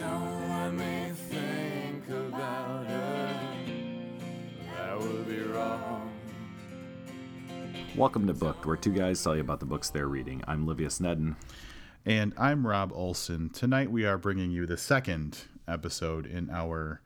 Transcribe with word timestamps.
Don't 0.00 0.48
let 0.48 0.72
me 0.72 1.12
think 1.28 2.08
about. 2.08 2.86
That 4.74 4.98
would 4.98 5.28
be 5.28 5.40
wrong. 5.40 6.10
Welcome 7.94 8.26
to 8.28 8.32
Booked, 8.32 8.64
where 8.64 8.76
two 8.76 8.94
guys 8.94 9.22
tell 9.22 9.34
you 9.34 9.42
about 9.42 9.60
the 9.60 9.66
books 9.66 9.90
they're 9.90 10.08
reading. 10.08 10.42
I'm 10.48 10.66
Livius 10.66 11.02
Nedin. 11.02 11.36
And 12.06 12.32
I'm 12.38 12.66
Rob 12.66 12.92
Olson. 12.94 13.50
Tonight 13.50 13.90
we 13.90 14.06
are 14.06 14.16
bringing 14.16 14.50
you 14.50 14.64
the 14.64 14.78
second 14.78 15.36
episode 15.68 16.24
in 16.24 16.48
our 16.48 17.02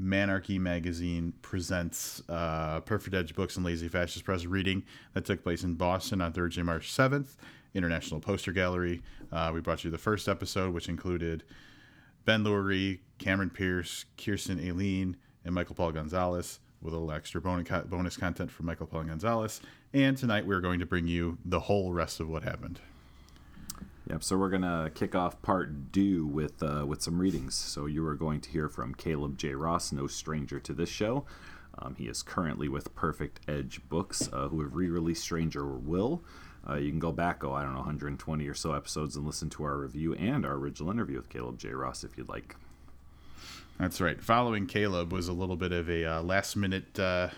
Manarchy 0.00 0.58
Magazine 0.58 1.34
presents 1.42 2.22
uh, 2.30 2.80
Perfect 2.80 3.14
Edge 3.14 3.34
Books 3.34 3.56
and 3.56 3.66
Lazy 3.66 3.88
Fascist 3.88 4.24
Press 4.24 4.46
reading 4.46 4.84
that 5.12 5.26
took 5.26 5.42
place 5.42 5.64
in 5.64 5.74
Boston 5.74 6.22
on 6.22 6.32
Thursday, 6.32 6.62
March 6.62 6.90
7th, 6.90 7.36
International 7.74 8.20
Poster 8.20 8.52
Gallery. 8.52 9.02
Uh, 9.30 9.50
we 9.52 9.60
brought 9.60 9.84
you 9.84 9.90
the 9.90 9.98
first 9.98 10.30
episode, 10.30 10.72
which 10.72 10.88
included 10.88 11.44
Ben 12.28 12.44
Loory, 12.44 13.00
Cameron 13.16 13.48
Pierce, 13.48 14.04
Kirsten 14.22 14.58
Alene, 14.58 15.16
and 15.46 15.54
Michael 15.54 15.74
Paul 15.74 15.92
Gonzalez 15.92 16.60
with 16.82 16.92
a 16.92 16.98
little 16.98 17.10
extra 17.10 17.40
bonus 17.40 18.18
content 18.18 18.50
from 18.50 18.66
Michael 18.66 18.86
Paul 18.86 19.04
Gonzalez. 19.04 19.62
And 19.94 20.14
tonight 20.14 20.46
we're 20.46 20.60
going 20.60 20.78
to 20.80 20.84
bring 20.84 21.06
you 21.06 21.38
the 21.42 21.60
whole 21.60 21.94
rest 21.94 22.20
of 22.20 22.28
what 22.28 22.42
happened. 22.42 22.80
Yep. 24.10 24.22
So 24.22 24.36
we're 24.36 24.50
gonna 24.50 24.90
kick 24.94 25.14
off 25.14 25.40
part 25.40 25.90
two 25.90 26.26
with 26.26 26.62
uh, 26.62 26.84
with 26.86 27.00
some 27.00 27.18
readings. 27.18 27.54
So 27.54 27.86
you 27.86 28.06
are 28.06 28.14
going 28.14 28.42
to 28.42 28.50
hear 28.50 28.68
from 28.68 28.94
Caleb 28.94 29.38
J. 29.38 29.54
Ross, 29.54 29.90
no 29.90 30.06
stranger 30.06 30.60
to 30.60 30.74
this 30.74 30.90
show. 30.90 31.24
Um, 31.78 31.94
he 31.94 32.08
is 32.08 32.22
currently 32.22 32.68
with 32.68 32.94
Perfect 32.94 33.40
Edge 33.48 33.80
Books, 33.88 34.28
uh, 34.34 34.48
who 34.48 34.60
have 34.60 34.74
re-released 34.74 35.22
Stranger 35.22 35.64
Will. 35.64 36.22
Uh, 36.68 36.76
you 36.76 36.90
can 36.90 36.98
go 36.98 37.12
back, 37.12 37.44
oh, 37.44 37.52
I 37.52 37.62
don't 37.62 37.72
know, 37.72 37.78
120 37.78 38.46
or 38.46 38.54
so 38.54 38.72
episodes 38.72 39.16
and 39.16 39.26
listen 39.26 39.48
to 39.50 39.64
our 39.64 39.76
review 39.76 40.14
and 40.14 40.44
our 40.44 40.54
original 40.54 40.90
interview 40.90 41.16
with 41.16 41.28
Caleb 41.28 41.58
J. 41.58 41.70
Ross 41.70 42.04
if 42.04 42.16
you'd 42.16 42.28
like. 42.28 42.56
That's 43.78 44.00
right. 44.00 44.20
Following 44.20 44.66
Caleb 44.66 45.12
was 45.12 45.28
a 45.28 45.32
little 45.32 45.56
bit 45.56 45.70
of 45.70 45.88
a 45.88 46.04
uh, 46.04 46.22
last 46.22 46.56
minute 46.56 46.98
uh, 46.98 47.28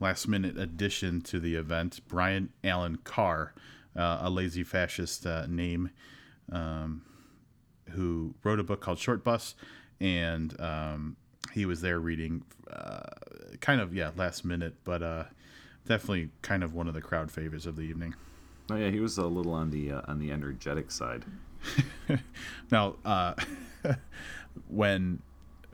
last 0.00 0.26
minute 0.26 0.58
addition 0.58 1.20
to 1.22 1.38
the 1.38 1.54
event. 1.54 2.00
Brian 2.08 2.48
Allen 2.64 2.98
Carr, 3.04 3.54
uh, 3.96 4.18
a 4.22 4.30
lazy 4.30 4.64
fascist 4.64 5.24
uh, 5.24 5.46
name, 5.46 5.90
um, 6.50 7.02
who 7.90 8.34
wrote 8.42 8.58
a 8.58 8.64
book 8.64 8.80
called 8.80 8.98
Short 8.98 9.22
Bus, 9.22 9.54
and 10.00 10.60
um, 10.60 11.16
he 11.52 11.64
was 11.64 11.80
there 11.80 12.00
reading, 12.00 12.42
uh, 12.68 13.02
kind 13.60 13.80
of 13.80 13.94
yeah, 13.94 14.10
last 14.16 14.44
minute, 14.44 14.74
but 14.82 15.28
definitely 15.86 16.30
kind 16.42 16.64
of 16.64 16.74
one 16.74 16.88
of 16.88 16.94
the 16.94 17.00
crowd 17.00 17.30
favorites 17.30 17.66
of 17.66 17.76
the 17.76 17.82
evening. 17.82 18.16
Oh 18.70 18.76
yeah, 18.76 18.90
he 18.90 19.00
was 19.00 19.18
a 19.18 19.26
little 19.26 19.52
on 19.52 19.70
the 19.70 19.92
on 19.92 20.18
the 20.18 20.30
energetic 20.30 20.90
side. 20.90 21.24
now, 22.70 22.96
when 24.68 25.20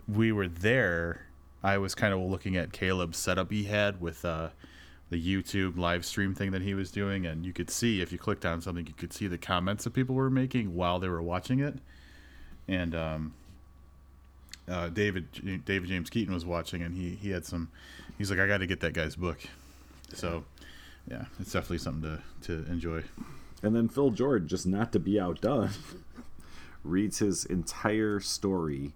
we 0.06 0.33
were 0.33 0.48
there, 0.48 1.27
I 1.62 1.78
was 1.78 1.94
kind 1.94 2.14
of 2.14 2.20
looking 2.20 2.56
at 2.56 2.72
Caleb's 2.72 3.19
setup 3.19 3.50
he 3.50 3.64
had 3.64 4.00
with 4.00 4.25
uh, 4.25 4.48
the 5.11 5.22
YouTube 5.22 5.78
live 5.78 6.05
stream 6.05 6.34
thing 6.34 6.50
that 6.53 6.62
he 6.62 6.75
was 6.75 6.91
doing, 6.91 7.27
and 7.27 7.44
you 7.44 7.53
could 7.53 7.70
see 7.70 8.00
if 8.00 8.12
you 8.12 8.19
clicked 8.19 8.44
on 8.44 8.61
something, 8.61 8.86
you 8.86 8.94
could 8.94 9.12
see 9.12 9.27
the 9.27 9.39
comments 9.39 9.84
that 9.84 9.92
people 9.92 10.14
were 10.14 10.31
making 10.31 10.75
while 10.75 10.98
they 10.98 11.09
were 11.09 11.22
watching 11.22 11.61
it. 11.61 11.75
And 12.66 12.94
um, 12.94 13.34
uh, 14.69 14.88
David 14.88 15.65
David 15.65 15.88
James 15.88 16.10
Keaton 16.10 16.34
was 16.34 16.44
watching, 16.44 16.82
and 16.82 16.94
he 16.94 17.10
he 17.15 17.31
had 17.31 17.44
some. 17.44 17.71
He's 18.19 18.31
like, 18.31 18.41
I 18.41 18.47
got 18.47 18.59
to 18.59 18.66
get 18.66 18.81
that 18.81 18.94
guy's 18.94 19.16
book. 19.16 19.38
So, 20.12 20.44
yeah, 21.11 21.25
it's 21.41 21.53
definitely 21.53 21.79
something 21.79 22.19
to 22.43 22.63
to 22.65 22.71
enjoy. 22.71 23.03
And 23.63 23.75
then 23.75 23.89
Phil 23.89 24.13
Jourdan, 24.13 24.47
just 24.47 24.67
not 24.67 24.93
to 24.93 25.01
be 25.01 25.19
outdone, 25.19 25.71
reads 26.85 27.19
his 27.19 27.45
entire 27.45 28.21
story 28.21 28.93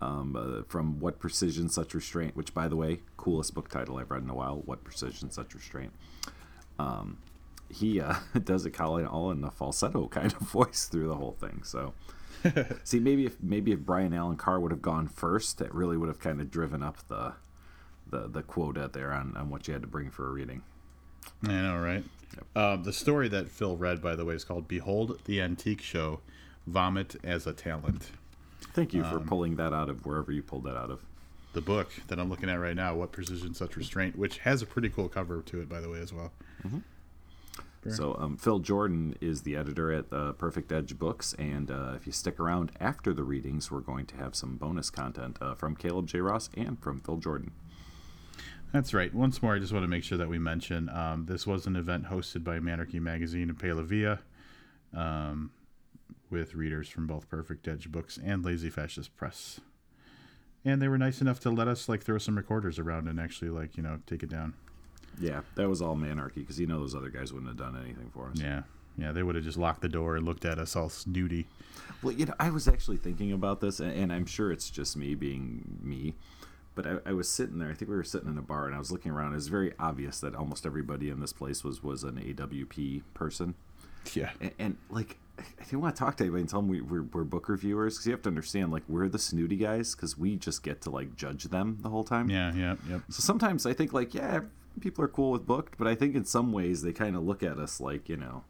um, 0.00 0.36
uh, 0.36 0.62
from 0.68 1.00
What 1.00 1.18
Precision 1.18 1.68
Such 1.68 1.94
Restraint, 1.94 2.36
which, 2.36 2.54
by 2.54 2.68
the 2.68 2.76
way, 2.76 3.00
coolest 3.16 3.54
book 3.54 3.68
title 3.68 3.96
I've 3.98 4.10
read 4.10 4.22
in 4.22 4.30
a 4.30 4.34
while. 4.34 4.62
What 4.64 4.84
Precision 4.84 5.30
Such 5.30 5.54
Restraint. 5.54 5.92
Um, 6.78 7.18
he 7.70 8.00
uh, 8.00 8.16
does 8.44 8.66
it 8.66 8.78
all 8.80 9.30
in 9.30 9.42
a 9.42 9.50
falsetto 9.50 10.08
kind 10.08 10.32
of 10.32 10.38
voice 10.48 10.86
through 10.86 11.08
the 11.08 11.16
whole 11.16 11.36
thing. 11.40 11.62
So, 11.64 11.94
see, 12.84 13.00
maybe 13.00 13.26
if 13.26 13.42
maybe 13.42 13.72
if 13.72 13.80
Brian 13.80 14.12
Allen 14.12 14.36
Carr 14.36 14.60
would 14.60 14.70
have 14.70 14.82
gone 14.82 15.08
first, 15.08 15.60
it 15.60 15.74
really 15.74 15.96
would 15.96 16.08
have 16.08 16.20
kind 16.20 16.40
of 16.40 16.50
driven 16.50 16.82
up 16.82 17.08
the 17.08 17.32
the 18.10 18.28
the 18.28 18.42
quota 18.42 18.88
there 18.92 19.12
on, 19.12 19.36
on 19.36 19.50
what 19.50 19.66
you 19.66 19.72
had 19.72 19.82
to 19.82 19.88
bring 19.88 20.10
for 20.10 20.28
a 20.28 20.30
reading. 20.30 20.62
I 21.42 21.48
know, 21.48 21.78
right? 21.78 22.04
Yep. 22.34 22.46
Uh, 22.56 22.76
the 22.76 22.92
story 22.92 23.28
that 23.28 23.48
Phil 23.48 23.76
read, 23.76 24.02
by 24.02 24.16
the 24.16 24.24
way, 24.24 24.34
is 24.34 24.44
called 24.44 24.68
"Behold 24.68 25.20
the 25.24 25.40
Antique 25.40 25.82
Show: 25.82 26.20
Vomit 26.66 27.16
as 27.24 27.46
a 27.46 27.52
Talent." 27.52 28.10
Thank 28.72 28.92
you 28.92 29.02
for 29.04 29.16
um, 29.16 29.26
pulling 29.26 29.56
that 29.56 29.72
out 29.72 29.88
of 29.88 30.04
wherever 30.04 30.32
you 30.32 30.42
pulled 30.42 30.64
that 30.64 30.76
out 30.76 30.90
of. 30.90 31.00
The 31.52 31.60
book 31.60 31.92
that 32.08 32.18
I'm 32.18 32.28
looking 32.28 32.50
at 32.50 32.58
right 32.58 32.74
now, 32.74 32.96
What 32.96 33.12
Precision 33.12 33.54
Such 33.54 33.76
Restraint, 33.76 34.18
which 34.18 34.38
has 34.38 34.62
a 34.62 34.66
pretty 34.66 34.88
cool 34.88 35.08
cover 35.08 35.42
to 35.42 35.60
it, 35.60 35.68
by 35.68 35.80
the 35.80 35.88
way, 35.88 36.00
as 36.00 36.12
well. 36.12 36.32
Mm-hmm. 36.66 36.78
So 37.90 38.16
um, 38.18 38.36
Phil 38.36 38.60
Jourdan 38.60 39.14
is 39.20 39.42
the 39.42 39.56
editor 39.56 39.92
at 39.92 40.06
uh, 40.10 40.32
Perfect 40.32 40.72
Edge 40.72 40.98
Books, 40.98 41.34
and 41.38 41.70
uh, 41.70 41.92
if 41.94 42.06
you 42.06 42.12
stick 42.12 42.40
around 42.40 42.72
after 42.80 43.12
the 43.12 43.22
readings, 43.22 43.70
we're 43.70 43.80
going 43.80 44.06
to 44.06 44.16
have 44.16 44.34
some 44.34 44.56
bonus 44.56 44.90
content 44.90 45.36
uh, 45.40 45.54
from 45.54 45.76
Caleb 45.76 46.06
J. 46.06 46.20
Ross 46.20 46.48
and 46.56 46.80
from 46.80 47.00
Phil 47.00 47.18
Jourdan. 47.18 47.50
That's 48.74 48.92
right. 48.92 49.14
Once 49.14 49.40
more, 49.40 49.54
I 49.54 49.60
just 49.60 49.72
want 49.72 49.84
to 49.84 49.88
make 49.88 50.02
sure 50.02 50.18
that 50.18 50.28
we 50.28 50.36
mention 50.36 50.88
um, 50.88 51.26
this 51.26 51.46
was 51.46 51.64
an 51.66 51.76
event 51.76 52.06
hosted 52.06 52.42
by 52.42 52.58
Manarchy 52.58 53.00
Magazine 53.00 53.48
and 53.48 53.56
Pay 53.56 53.70
Um, 54.92 55.52
with 56.28 56.56
readers 56.56 56.88
from 56.88 57.06
both 57.06 57.30
Perfect 57.30 57.68
Edge 57.68 57.92
Books 57.92 58.18
and 58.18 58.44
Lazy 58.44 58.70
Fascist 58.70 59.16
Press. 59.16 59.60
And 60.64 60.82
they 60.82 60.88
were 60.88 60.98
nice 60.98 61.20
enough 61.20 61.38
to 61.40 61.50
let 61.50 61.68
us 61.68 61.88
like 61.88 62.02
throw 62.02 62.18
some 62.18 62.36
recorders 62.36 62.80
around 62.80 63.06
and 63.06 63.20
actually 63.20 63.50
like, 63.50 63.76
you 63.76 63.82
know, 63.84 64.00
take 64.08 64.24
it 64.24 64.28
down. 64.28 64.54
Yeah, 65.20 65.42
that 65.54 65.68
was 65.68 65.80
all 65.80 65.94
Manarchy 65.94 66.36
because 66.36 66.58
you 66.58 66.66
know 66.66 66.80
those 66.80 66.96
other 66.96 67.10
guys 67.10 67.32
wouldn't 67.32 67.50
have 67.50 67.56
done 67.56 67.80
anything 67.80 68.10
for 68.12 68.30
us. 68.30 68.40
Yeah. 68.40 68.62
Yeah, 68.98 69.12
they 69.12 69.22
would 69.22 69.36
have 69.36 69.44
just 69.44 69.58
locked 69.58 69.82
the 69.82 69.88
door 69.88 70.16
and 70.16 70.26
looked 70.26 70.44
at 70.44 70.58
us 70.58 70.74
all 70.74 70.88
snooty. 70.88 71.46
Well, 72.02 72.12
you 72.12 72.26
know, 72.26 72.34
I 72.40 72.50
was 72.50 72.66
actually 72.66 72.96
thinking 72.96 73.30
about 73.30 73.60
this, 73.60 73.78
and 73.78 74.12
I'm 74.12 74.26
sure 74.26 74.50
it's 74.50 74.68
just 74.70 74.96
me 74.96 75.14
being 75.14 75.78
me, 75.80 76.14
but 76.74 76.86
I, 76.86 76.96
I, 77.06 77.12
was 77.12 77.28
sitting 77.28 77.58
there. 77.58 77.70
I 77.70 77.74
think 77.74 77.88
we 77.90 77.96
were 77.96 78.04
sitting 78.04 78.28
in 78.28 78.38
a 78.38 78.42
bar, 78.42 78.66
and 78.66 78.74
I 78.74 78.78
was 78.78 78.90
looking 78.90 79.12
around. 79.12 79.32
It 79.32 79.36
was 79.36 79.48
very 79.48 79.72
obvious 79.78 80.20
that 80.20 80.34
almost 80.34 80.66
everybody 80.66 81.10
in 81.10 81.20
this 81.20 81.32
place 81.32 81.62
was 81.62 81.82
was 81.82 82.04
an 82.04 82.16
AWP 82.16 83.02
person. 83.14 83.54
Yeah, 84.14 84.30
and, 84.40 84.50
and 84.58 84.76
like 84.90 85.18
didn't 85.58 85.80
want 85.80 85.96
to 85.96 85.98
talk 85.98 86.16
to 86.16 86.24
anybody 86.24 86.42
and 86.42 86.50
tell 86.50 86.60
them 86.60 86.68
we, 86.68 86.80
we're, 86.80 87.02
we're 87.02 87.24
book 87.24 87.48
reviewers, 87.48 87.94
because 87.94 88.06
you 88.06 88.12
have 88.12 88.22
to 88.22 88.28
understand, 88.28 88.70
like, 88.70 88.82
we're 88.88 89.08
the 89.08 89.18
snooty 89.18 89.56
guys, 89.56 89.94
because 89.94 90.16
we 90.16 90.36
just 90.36 90.62
get 90.62 90.80
to, 90.82 90.90
like, 90.90 91.16
judge 91.16 91.44
them 91.44 91.78
the 91.80 91.88
whole 91.88 92.04
time. 92.04 92.30
Yeah, 92.30 92.52
yeah, 92.54 92.76
yep. 92.88 93.02
So 93.10 93.20
sometimes 93.20 93.66
I 93.66 93.72
think, 93.72 93.92
like, 93.92 94.14
yeah, 94.14 94.40
people 94.80 95.04
are 95.04 95.08
cool 95.08 95.32
with 95.32 95.46
booked, 95.46 95.76
but 95.78 95.86
I 95.86 95.94
think 95.94 96.14
in 96.14 96.24
some 96.24 96.52
ways 96.52 96.82
they 96.82 96.92
kind 96.92 97.16
of 97.16 97.24
look 97.24 97.42
at 97.42 97.58
us 97.58 97.80
like, 97.80 98.08
you 98.08 98.16
know, 98.16 98.44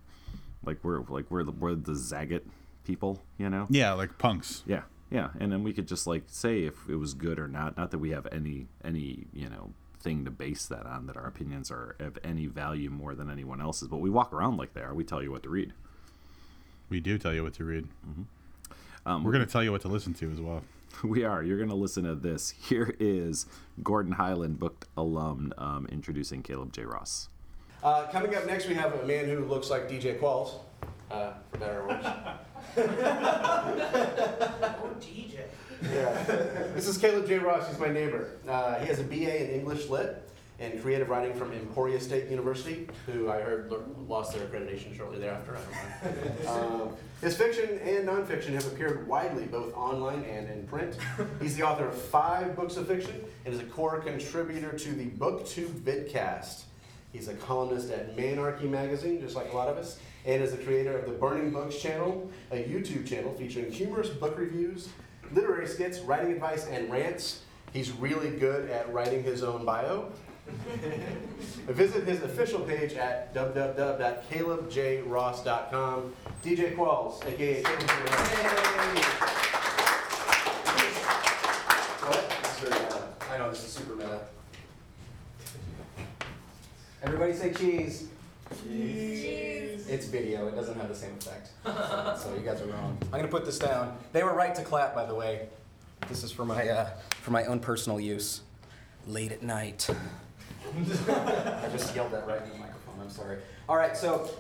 like 0.64 0.78
we're, 0.82 1.00
like, 1.02 1.30
we're 1.30 1.44
the, 1.44 1.52
we're 1.52 1.74
the 1.74 1.92
Zagat 1.92 2.42
people, 2.84 3.22
you 3.38 3.48
know? 3.48 3.66
Yeah, 3.70 3.92
like 3.92 4.18
punks. 4.18 4.62
Yeah, 4.66 4.82
yeah. 5.10 5.30
And 5.38 5.52
then 5.52 5.62
we 5.62 5.72
could 5.72 5.86
just, 5.86 6.06
like, 6.06 6.24
say 6.26 6.64
if 6.64 6.74
it 6.88 6.96
was 6.96 7.14
good 7.14 7.38
or 7.38 7.48
not. 7.48 7.76
Not 7.76 7.90
that 7.90 7.98
we 7.98 8.10
have 8.10 8.26
any, 8.32 8.66
any, 8.84 9.26
you 9.32 9.48
know, 9.48 9.72
thing 10.04 10.24
to 10.26 10.30
base 10.30 10.66
that 10.66 10.86
on, 10.86 11.06
that 11.06 11.16
our 11.16 11.26
opinions 11.26 11.70
are 11.70 11.96
of 11.98 12.18
any 12.22 12.46
value 12.46 12.90
more 12.90 13.14
than 13.14 13.30
anyone 13.30 13.60
else's, 13.60 13.88
but 13.88 13.96
we 13.96 14.10
walk 14.10 14.32
around 14.32 14.56
like 14.58 14.74
they 14.74 14.82
are. 14.82 14.94
We 14.94 15.02
tell 15.02 15.22
you 15.22 15.32
what 15.32 15.42
to 15.44 15.48
read. 15.48 15.72
We 16.90 17.00
do 17.00 17.18
tell 17.18 17.32
you 17.32 17.42
what 17.42 17.54
to 17.54 17.64
read. 17.64 17.88
Mm-hmm. 18.06 18.22
Um, 19.06 19.24
We're 19.24 19.32
going 19.32 19.44
to 19.44 19.50
tell 19.50 19.64
you 19.64 19.72
what 19.72 19.80
to 19.82 19.88
listen 19.88 20.14
to 20.14 20.30
as 20.30 20.40
well. 20.40 20.62
We 21.02 21.24
are. 21.24 21.42
You're 21.42 21.56
going 21.56 21.70
to 21.70 21.74
listen 21.74 22.04
to 22.04 22.14
this. 22.14 22.50
Here 22.50 22.94
is 23.00 23.46
Gordon 23.82 24.12
Highland, 24.12 24.60
booked 24.60 24.86
alum, 24.96 25.52
um, 25.58 25.88
introducing 25.90 26.40
Caleb 26.40 26.72
J. 26.72 26.84
Ross. 26.84 27.28
Uh, 27.82 28.06
coming 28.12 28.32
up 28.36 28.46
next, 28.46 28.68
we 28.68 28.74
have 28.74 28.94
a 28.94 29.04
man 29.04 29.24
who 29.26 29.44
looks 29.44 29.70
like 29.70 29.90
DJ 29.90 30.20
Qualls, 30.20 30.60
uh, 31.10 31.32
for 31.50 31.58
better 31.58 31.80
or 31.80 31.88
worse. 31.88 32.06
oh, 32.76 32.82
DJ. 35.00 35.40
Yeah. 35.82 36.22
This 36.74 36.88
is 36.88 36.98
Caleb 36.98 37.26
J. 37.26 37.38
Ross. 37.38 37.68
He's 37.68 37.78
my 37.78 37.88
neighbor. 37.88 38.30
Uh, 38.48 38.78
he 38.80 38.86
has 38.86 39.00
a 39.00 39.04
BA 39.04 39.44
in 39.44 39.50
English 39.50 39.88
Lit 39.88 40.20
and 40.60 40.80
creative 40.80 41.08
writing 41.08 41.34
from 41.34 41.52
Emporia 41.52 42.00
State 42.00 42.30
University, 42.30 42.86
who 43.06 43.28
I 43.28 43.40
heard 43.40 43.72
lost 44.08 44.34
their 44.34 44.46
accreditation 44.46 44.96
shortly 44.96 45.18
thereafter. 45.18 45.58
um, 46.48 46.90
his 47.20 47.36
fiction 47.36 47.78
and 47.80 48.08
nonfiction 48.08 48.50
have 48.54 48.66
appeared 48.66 49.06
widely, 49.08 49.46
both 49.46 49.74
online 49.74 50.22
and 50.24 50.48
in 50.48 50.66
print. 50.66 50.96
He's 51.40 51.56
the 51.56 51.64
author 51.64 51.88
of 51.88 52.00
five 52.00 52.54
books 52.54 52.76
of 52.76 52.86
fiction 52.86 53.24
and 53.44 53.52
is 53.54 53.60
a 53.60 53.64
core 53.64 54.00
contributor 54.00 54.78
to 54.78 54.92
the 54.92 55.06
BookTube 55.06 55.70
vidcast. 55.80 56.64
He's 57.14 57.28
a 57.28 57.34
columnist 57.34 57.90
at 57.92 58.16
Manarchy 58.16 58.68
Magazine, 58.68 59.20
just 59.20 59.36
like 59.36 59.52
a 59.52 59.56
lot 59.56 59.68
of 59.68 59.76
us, 59.76 60.00
and 60.26 60.42
is 60.42 60.50
the 60.50 60.58
creator 60.58 60.98
of 60.98 61.06
the 61.06 61.12
Burning 61.12 61.52
Books 61.52 61.80
channel, 61.80 62.28
a 62.50 62.56
YouTube 62.56 63.06
channel 63.06 63.32
featuring 63.34 63.70
humorous 63.70 64.08
book 64.08 64.36
reviews, 64.36 64.88
literary 65.30 65.68
skits, 65.68 66.00
writing 66.00 66.32
advice, 66.32 66.66
and 66.66 66.90
rants. 66.90 67.42
He's 67.72 67.92
really 67.92 68.30
good 68.30 68.68
at 68.68 68.92
writing 68.92 69.22
his 69.22 69.44
own 69.44 69.64
bio. 69.64 70.10
Visit 71.68 72.04
his 72.04 72.20
official 72.22 72.58
page 72.60 72.94
at 72.94 73.32
www.calebjross.com. 73.32 76.12
DJ 76.44 76.74
Qualls, 76.74 77.24
aka 77.26 77.62
Caleb 77.62 77.80
J. 77.80 77.86
Ross. 78.02 78.28
What? 82.02 82.24
I 83.30 83.38
know 83.38 83.50
this 83.50 83.64
is 83.64 83.72
super 83.72 83.94
meta. 83.94 84.22
Everybody 87.04 87.34
say 87.34 87.52
cheese. 87.52 88.08
Cheese. 88.62 89.86
It's 89.88 90.06
video. 90.06 90.48
It 90.48 90.54
doesn't 90.54 90.74
have 90.80 90.88
the 90.88 90.94
same 90.94 91.12
effect. 91.18 91.50
So 92.18 92.34
you 92.34 92.40
guys 92.40 92.62
are 92.62 92.66
wrong. 92.66 92.96
I'm 93.04 93.18
gonna 93.18 93.28
put 93.28 93.44
this 93.44 93.58
down. 93.58 93.98
They 94.14 94.22
were 94.22 94.32
right 94.32 94.54
to 94.54 94.62
clap, 94.62 94.94
by 94.94 95.04
the 95.04 95.14
way. 95.14 95.48
This 96.08 96.24
is 96.24 96.32
for 96.32 96.46
my 96.46 96.66
uh, 96.66 96.88
for 97.20 97.30
my 97.30 97.44
own 97.44 97.60
personal 97.60 98.00
use. 98.00 98.40
Late 99.06 99.32
at 99.32 99.42
night. 99.42 99.86
I 100.74 101.68
just 101.70 101.94
yelled 101.94 102.10
that 102.12 102.26
right 102.26 102.42
in 102.42 102.48
the 102.48 102.56
microphone. 102.56 102.98
I'm 102.98 103.10
sorry. 103.10 103.36
All 103.68 103.76
right. 103.76 103.94
So 103.94 104.30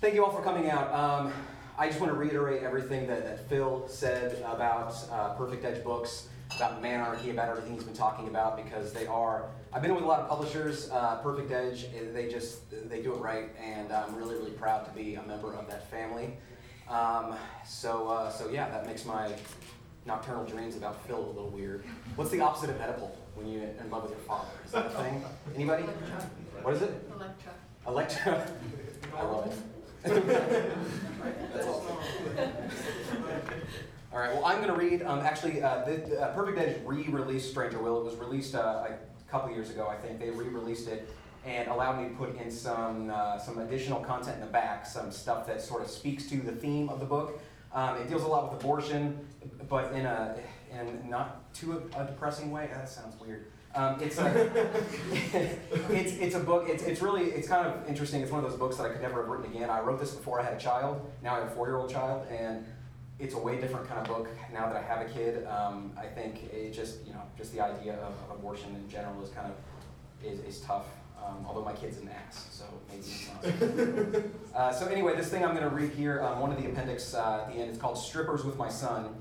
thank 0.00 0.14
you 0.14 0.24
all 0.24 0.32
for 0.32 0.42
coming 0.42 0.70
out. 0.70 0.90
Um, 0.94 1.34
I 1.76 1.86
just 1.86 2.00
want 2.00 2.10
to 2.10 2.18
reiterate 2.18 2.62
everything 2.62 3.06
that, 3.08 3.24
that 3.24 3.46
Phil 3.50 3.86
said 3.88 4.42
about 4.46 4.94
uh, 5.12 5.34
Perfect 5.34 5.66
Edge 5.66 5.84
books, 5.84 6.28
about 6.56 6.82
Manarchy, 6.82 7.30
about 7.30 7.50
everything 7.50 7.74
he's 7.74 7.84
been 7.84 7.92
talking 7.92 8.26
about, 8.28 8.56
because 8.56 8.94
they 8.94 9.06
are. 9.06 9.50
I've 9.72 9.82
been 9.82 9.94
with 9.94 10.04
a 10.04 10.06
lot 10.06 10.20
of 10.20 10.28
publishers. 10.28 10.90
Uh, 10.90 11.16
Perfect 11.16 11.50
Edge, 11.50 11.86
they 12.12 12.28
just 12.28 12.62
they 12.88 13.02
do 13.02 13.14
it 13.14 13.18
right, 13.18 13.50
and 13.60 13.92
I'm 13.92 14.14
really 14.14 14.34
really 14.36 14.52
proud 14.52 14.84
to 14.86 14.90
be 14.92 15.16
a 15.16 15.22
member 15.22 15.54
of 15.54 15.68
that 15.68 15.90
family. 15.90 16.36
Um, 16.88 17.34
so 17.66 18.08
uh, 18.08 18.30
so 18.30 18.48
yeah, 18.48 18.68
that 18.70 18.86
makes 18.86 19.04
my 19.04 19.32
nocturnal 20.06 20.44
dreams 20.44 20.76
about 20.76 21.04
Phil 21.06 21.18
a 21.18 21.26
little 21.26 21.50
weird. 21.50 21.84
What's 22.14 22.30
the 22.30 22.40
opposite 22.40 22.70
of 22.70 22.76
Oedipal 22.76 23.10
when 23.34 23.48
you're 23.48 23.64
in 23.64 23.90
love 23.90 24.04
with 24.04 24.12
your 24.12 24.20
father? 24.20 24.48
Is 24.64 24.72
that 24.72 24.86
a 24.86 24.90
thing? 24.90 25.24
Anybody? 25.54 25.82
What 26.62 26.74
is 26.74 26.82
it? 26.82 27.10
Electra. 27.14 27.52
Electra. 27.86 28.46
I 29.16 29.22
love 29.22 29.46
it. 29.46 29.54
That's 31.52 31.66
awesome. 31.66 31.96
All 34.12 34.18
right. 34.20 34.32
Well, 34.32 34.44
I'm 34.44 34.62
going 34.62 34.68
to 34.68 34.74
read. 34.74 35.02
Um, 35.02 35.20
actually, 35.20 35.62
uh, 35.62 35.84
the, 35.84 36.20
uh, 36.20 36.34
Perfect 36.34 36.58
Edge 36.58 36.80
re-released 36.86 37.50
Stranger 37.50 37.78
Will. 37.78 38.00
It 38.00 38.04
was 38.04 38.14
released 38.16 38.54
uh, 38.54 38.86
couple 39.30 39.50
years 39.50 39.70
ago, 39.70 39.88
I 39.88 39.96
think. 39.96 40.20
They 40.20 40.30
re-released 40.30 40.88
it 40.88 41.08
and 41.44 41.68
allowed 41.68 42.00
me 42.00 42.08
to 42.08 42.14
put 42.14 42.36
in 42.36 42.50
some 42.50 43.10
uh, 43.10 43.38
some 43.38 43.58
additional 43.58 44.00
content 44.00 44.36
in 44.36 44.40
the 44.40 44.52
back, 44.52 44.86
some 44.86 45.10
stuff 45.12 45.46
that 45.46 45.60
sort 45.60 45.82
of 45.82 45.90
speaks 45.90 46.28
to 46.30 46.36
the 46.38 46.52
theme 46.52 46.88
of 46.88 47.00
the 47.00 47.06
book. 47.06 47.40
Um, 47.72 47.96
it 47.96 48.08
deals 48.08 48.22
a 48.22 48.28
lot 48.28 48.52
with 48.52 48.62
abortion, 48.62 49.18
but 49.68 49.92
in 49.92 50.06
a 50.06 50.36
in 50.72 51.08
not 51.08 51.52
too 51.54 51.82
a, 51.94 52.02
a 52.02 52.06
depressing 52.06 52.50
way. 52.50 52.68
That 52.72 52.88
sounds 52.88 53.18
weird. 53.20 53.46
Um, 53.74 54.00
it's, 54.00 54.16
a, 54.16 54.50
it's 55.90 56.14
it's 56.14 56.34
a 56.34 56.40
book. 56.40 56.66
It's 56.68 56.82
it's 56.82 57.02
really 57.02 57.24
it's 57.24 57.46
kind 57.46 57.66
of 57.66 57.86
interesting. 57.86 58.22
It's 58.22 58.32
one 58.32 58.42
of 58.42 58.50
those 58.50 58.58
books 58.58 58.76
that 58.78 58.86
I 58.86 58.88
could 58.88 59.02
never 59.02 59.20
have 59.20 59.28
written 59.28 59.54
again. 59.54 59.68
I 59.68 59.80
wrote 59.80 60.00
this 60.00 60.14
before 60.14 60.40
I 60.40 60.44
had 60.44 60.54
a 60.54 60.58
child. 60.58 61.12
Now 61.22 61.36
I 61.36 61.40
have 61.40 61.48
a 61.48 61.50
four 61.50 61.66
year 61.66 61.76
old 61.76 61.90
child, 61.90 62.26
and 62.30 62.64
it's 63.18 63.34
a 63.34 63.38
way 63.38 63.60
different 63.60 63.88
kind 63.88 64.00
of 64.00 64.06
book 64.06 64.28
now 64.52 64.66
that 64.66 64.76
I 64.76 64.82
have 64.82 65.00
a 65.00 65.10
kid. 65.10 65.46
Um, 65.46 65.92
I 65.98 66.06
think 66.06 66.52
it 66.52 66.72
just 66.72 67.04
you 67.06 67.12
know 67.12 67.22
just 67.36 67.52
the 67.52 67.60
idea 67.60 67.94
of, 67.94 68.14
of 68.30 68.38
abortion 68.38 68.74
in 68.74 68.88
general 68.88 69.22
is 69.22 69.30
kind 69.30 69.50
of 69.50 70.26
is, 70.26 70.40
is 70.40 70.60
tough. 70.60 70.86
Um, 71.24 71.44
although 71.48 71.64
my 71.64 71.72
kid's 71.72 71.98
an 71.98 72.10
ass, 72.10 72.46
so 72.52 72.64
maybe 72.88 73.00
it's 73.00 73.30
not. 74.54 74.54
uh, 74.54 74.72
so 74.72 74.86
anyway, 74.86 75.16
this 75.16 75.28
thing 75.28 75.42
I'm 75.44 75.56
going 75.56 75.68
to 75.68 75.74
read 75.74 75.90
here, 75.92 76.22
um, 76.22 76.40
one 76.40 76.52
of 76.52 76.62
the 76.62 76.68
appendix 76.68 77.14
uh, 77.14 77.44
at 77.46 77.52
the 77.52 77.58
end, 77.60 77.70
it's 77.70 77.78
called 77.78 77.98
"Strippers 77.98 78.44
with 78.44 78.56
My 78.56 78.68
Son," 78.68 79.14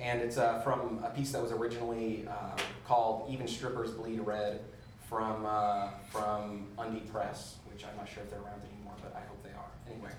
and 0.00 0.20
it's 0.20 0.38
uh, 0.38 0.58
from 0.60 1.02
a 1.04 1.10
piece 1.10 1.30
that 1.32 1.40
was 1.40 1.52
originally 1.52 2.26
uh, 2.28 2.56
called 2.84 3.30
"Even 3.30 3.46
Strippers 3.46 3.92
Bleed 3.92 4.20
Red" 4.20 4.60
from 5.08 5.46
uh, 5.46 5.90
from 6.10 6.66
Undie 6.78 7.08
Press, 7.12 7.56
which 7.72 7.84
I'm 7.84 7.96
not 7.96 8.08
sure 8.08 8.24
if 8.24 8.30
they're 8.30 8.40
around 8.40 8.60
anymore, 8.74 8.94
but 9.00 9.14
I 9.14 9.20
hope 9.26 9.42
they 9.44 9.50
are. 9.50 9.70
Anyway, 9.88 10.10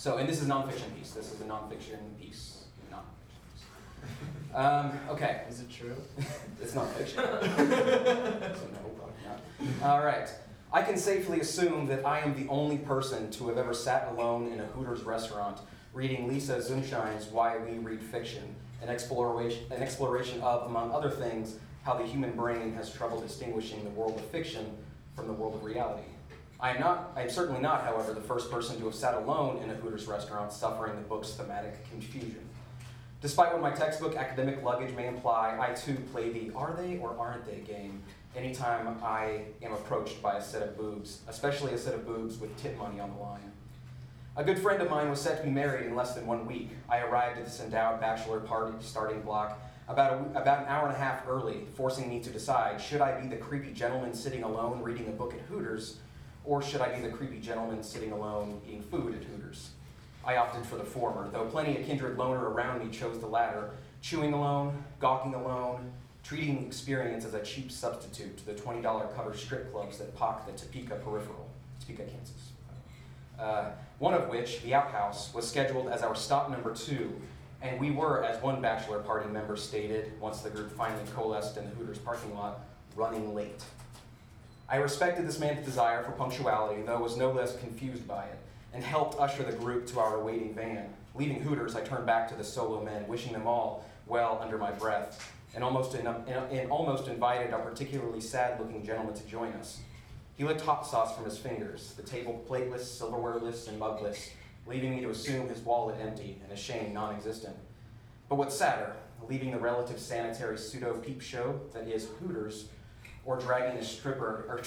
so 0.00 0.16
and 0.16 0.26
this 0.26 0.40
is 0.40 0.46
a 0.46 0.50
nonfiction 0.50 0.96
piece. 0.96 1.10
This 1.10 1.30
is 1.30 1.38
a 1.42 1.44
nonfiction 1.44 1.98
piece. 2.18 2.64
Nonfiction 2.90 3.52
piece. 3.52 4.54
Um, 4.54 4.98
okay. 5.10 5.42
Is 5.50 5.60
it 5.60 5.70
true? 5.70 5.94
It's 6.62 6.74
not 6.74 6.90
fiction. 6.94 7.16
so 7.16 7.26
no, 7.28 8.80
probably 8.96 9.14
not. 9.26 9.82
All 9.82 10.02
right. 10.02 10.26
I 10.72 10.80
can 10.80 10.96
safely 10.96 11.40
assume 11.40 11.86
that 11.88 12.06
I 12.06 12.20
am 12.20 12.34
the 12.34 12.48
only 12.48 12.78
person 12.78 13.30
to 13.32 13.48
have 13.48 13.58
ever 13.58 13.74
sat 13.74 14.08
alone 14.12 14.50
in 14.50 14.60
a 14.60 14.64
Hooters 14.68 15.02
restaurant 15.02 15.58
reading 15.92 16.28
Lisa 16.28 16.56
Zunshine's 16.62 17.26
Why 17.26 17.58
We 17.58 17.76
Read 17.76 18.02
Fiction, 18.02 18.54
an 18.82 18.88
exploration, 18.88 19.64
an 19.70 19.82
exploration 19.82 20.40
of, 20.40 20.66
among 20.66 20.92
other 20.92 21.10
things, 21.10 21.56
how 21.82 21.94
the 21.94 22.06
human 22.06 22.32
brain 22.32 22.72
has 22.72 22.90
trouble 22.90 23.20
distinguishing 23.20 23.84
the 23.84 23.90
world 23.90 24.16
of 24.18 24.24
fiction 24.26 24.78
from 25.14 25.26
the 25.26 25.34
world 25.34 25.56
of 25.56 25.64
reality. 25.64 26.08
I 26.62 26.72
am 26.72 26.80
not, 26.80 27.12
I 27.16 27.22
am 27.22 27.30
certainly 27.30 27.60
not, 27.60 27.84
however, 27.84 28.12
the 28.12 28.20
first 28.20 28.50
person 28.50 28.78
to 28.78 28.84
have 28.84 28.94
sat 28.94 29.14
alone 29.14 29.62
in 29.62 29.70
a 29.70 29.74
Hooters 29.74 30.06
restaurant 30.06 30.52
suffering 30.52 30.94
the 30.94 31.02
book's 31.02 31.30
thematic 31.30 31.88
confusion. 31.90 32.46
Despite 33.22 33.52
what 33.52 33.62
my 33.62 33.70
textbook 33.70 34.14
academic 34.14 34.62
luggage 34.62 34.94
may 34.94 35.06
imply, 35.06 35.56
I 35.58 35.72
too 35.74 35.96
play 36.12 36.30
the 36.30 36.52
are 36.54 36.74
they 36.76 36.98
or 36.98 37.16
aren't 37.18 37.46
they 37.46 37.60
game 37.60 38.02
anytime 38.36 38.98
I 39.02 39.42
am 39.62 39.72
approached 39.72 40.22
by 40.22 40.36
a 40.36 40.42
set 40.42 40.62
of 40.62 40.76
boobs, 40.76 41.20
especially 41.28 41.72
a 41.72 41.78
set 41.78 41.94
of 41.94 42.06
boobs 42.06 42.38
with 42.38 42.54
tip 42.60 42.76
money 42.76 43.00
on 43.00 43.10
the 43.10 43.22
line. 43.22 43.52
A 44.36 44.44
good 44.44 44.58
friend 44.58 44.80
of 44.80 44.90
mine 44.90 45.10
was 45.10 45.20
set 45.20 45.38
to 45.38 45.44
be 45.44 45.50
married 45.50 45.86
in 45.86 45.94
less 45.94 46.14
than 46.14 46.26
one 46.26 46.46
week. 46.46 46.70
I 46.88 47.00
arrived 47.00 47.38
at 47.38 47.46
this 47.46 47.60
endowed 47.60 48.00
bachelor 48.00 48.40
party 48.40 48.74
starting 48.80 49.22
block 49.22 49.60
about, 49.88 50.12
a, 50.12 50.38
about 50.38 50.60
an 50.60 50.66
hour 50.68 50.86
and 50.86 50.94
a 50.94 50.98
half 50.98 51.26
early, 51.26 51.66
forcing 51.74 52.08
me 52.08 52.20
to 52.20 52.30
decide 52.30 52.80
should 52.80 53.00
I 53.00 53.18
be 53.20 53.28
the 53.28 53.36
creepy 53.36 53.72
gentleman 53.72 54.14
sitting 54.14 54.44
alone 54.44 54.82
reading 54.82 55.08
a 55.08 55.10
book 55.10 55.34
at 55.34 55.40
Hooters, 55.40 55.96
or 56.44 56.62
should 56.62 56.80
I 56.80 56.94
be 56.94 57.02
the 57.02 57.10
creepy 57.10 57.38
gentleman 57.38 57.82
sitting 57.82 58.12
alone 58.12 58.60
eating 58.66 58.82
food 58.82 59.14
at 59.14 59.24
Hooters? 59.24 59.70
I 60.24 60.36
opted 60.36 60.66
for 60.66 60.76
the 60.76 60.84
former, 60.84 61.28
though 61.30 61.46
plenty 61.46 61.76
of 61.76 61.86
kindred 61.86 62.18
loner 62.18 62.50
around 62.50 62.84
me 62.84 62.90
chose 62.90 63.18
the 63.18 63.26
latter, 63.26 63.70
chewing 64.02 64.32
alone, 64.32 64.84
gawking 64.98 65.34
alone, 65.34 65.92
treating 66.22 66.60
the 66.60 66.66
experience 66.66 67.24
as 67.24 67.34
a 67.34 67.42
cheap 67.42 67.72
substitute 67.72 68.36
to 68.38 68.46
the 68.46 68.52
$20 68.52 68.82
cover 69.14 69.34
strip 69.34 69.72
clubs 69.72 69.98
that 69.98 70.14
pock 70.14 70.46
the 70.46 70.52
Topeka 70.52 70.96
peripheral, 70.96 71.48
Topeka, 71.80 72.04
Kansas. 72.04 72.52
Uh, 73.38 73.70
one 73.98 74.12
of 74.12 74.28
which, 74.28 74.62
the 74.62 74.74
outhouse, 74.74 75.32
was 75.32 75.48
scheduled 75.48 75.88
as 75.88 76.02
our 76.02 76.14
stop 76.14 76.50
number 76.50 76.74
two, 76.74 77.20
and 77.62 77.80
we 77.80 77.90
were, 77.90 78.22
as 78.24 78.42
one 78.42 78.60
bachelor 78.60 79.00
party 79.00 79.28
member 79.28 79.56
stated, 79.56 80.12
once 80.20 80.40
the 80.40 80.50
group 80.50 80.70
finally 80.72 81.02
coalesced 81.14 81.56
in 81.56 81.64
the 81.64 81.70
Hooters 81.70 81.98
parking 81.98 82.34
lot, 82.34 82.60
running 82.96 83.34
late. 83.34 83.62
I 84.70 84.76
respected 84.76 85.26
this 85.26 85.40
man's 85.40 85.66
desire 85.66 86.04
for 86.04 86.12
punctuality, 86.12 86.82
though 86.82 87.00
was 87.00 87.16
no 87.16 87.32
less 87.32 87.56
confused 87.56 88.06
by 88.06 88.26
it, 88.26 88.38
and 88.72 88.84
helped 88.84 89.18
usher 89.18 89.42
the 89.42 89.50
group 89.52 89.84
to 89.88 89.98
our 89.98 90.20
awaiting 90.20 90.54
van. 90.54 90.94
Leaving 91.16 91.40
Hooters, 91.42 91.74
I 91.74 91.80
turned 91.80 92.06
back 92.06 92.28
to 92.28 92.36
the 92.36 92.44
solo 92.44 92.84
men, 92.84 93.08
wishing 93.08 93.32
them 93.32 93.48
all 93.48 93.84
well 94.06 94.38
under 94.40 94.58
my 94.58 94.70
breath, 94.70 95.34
and 95.56 95.64
almost, 95.64 95.96
in, 95.96 96.06
almost 96.70 97.08
invited 97.08 97.52
a 97.52 97.58
particularly 97.58 98.20
sad-looking 98.20 98.86
gentleman 98.86 99.14
to 99.14 99.26
join 99.26 99.52
us. 99.54 99.80
He 100.36 100.44
licked 100.44 100.60
hot 100.60 100.86
sauce 100.86 101.16
from 101.16 101.24
his 101.24 101.36
fingers, 101.36 101.94
the 101.94 102.04
table 102.04 102.44
plateless, 102.48 102.84
silverwareless, 102.84 103.66
and 103.66 103.80
mugless, 103.80 104.30
leaving 104.68 104.94
me 104.94 105.00
to 105.00 105.10
assume 105.10 105.48
his 105.48 105.58
wallet 105.62 105.96
empty 106.00 106.38
and 106.42 106.50
his 106.52 106.60
shame 106.60 106.94
non-existent. 106.94 107.56
But 108.28 108.36
what's 108.36 108.56
sadder, 108.56 108.92
leaving 109.28 109.50
the 109.50 109.58
relative 109.58 109.98
sanitary 109.98 110.58
pseudo 110.58 110.94
peep 110.94 111.20
show 111.20 111.60
that 111.72 111.88
is 111.88 112.06
Hooters, 112.20 112.66
or 113.24 113.38
dragging 113.38 113.78
a 113.78 113.84
stripper, 113.84 114.44
or, 114.48 114.62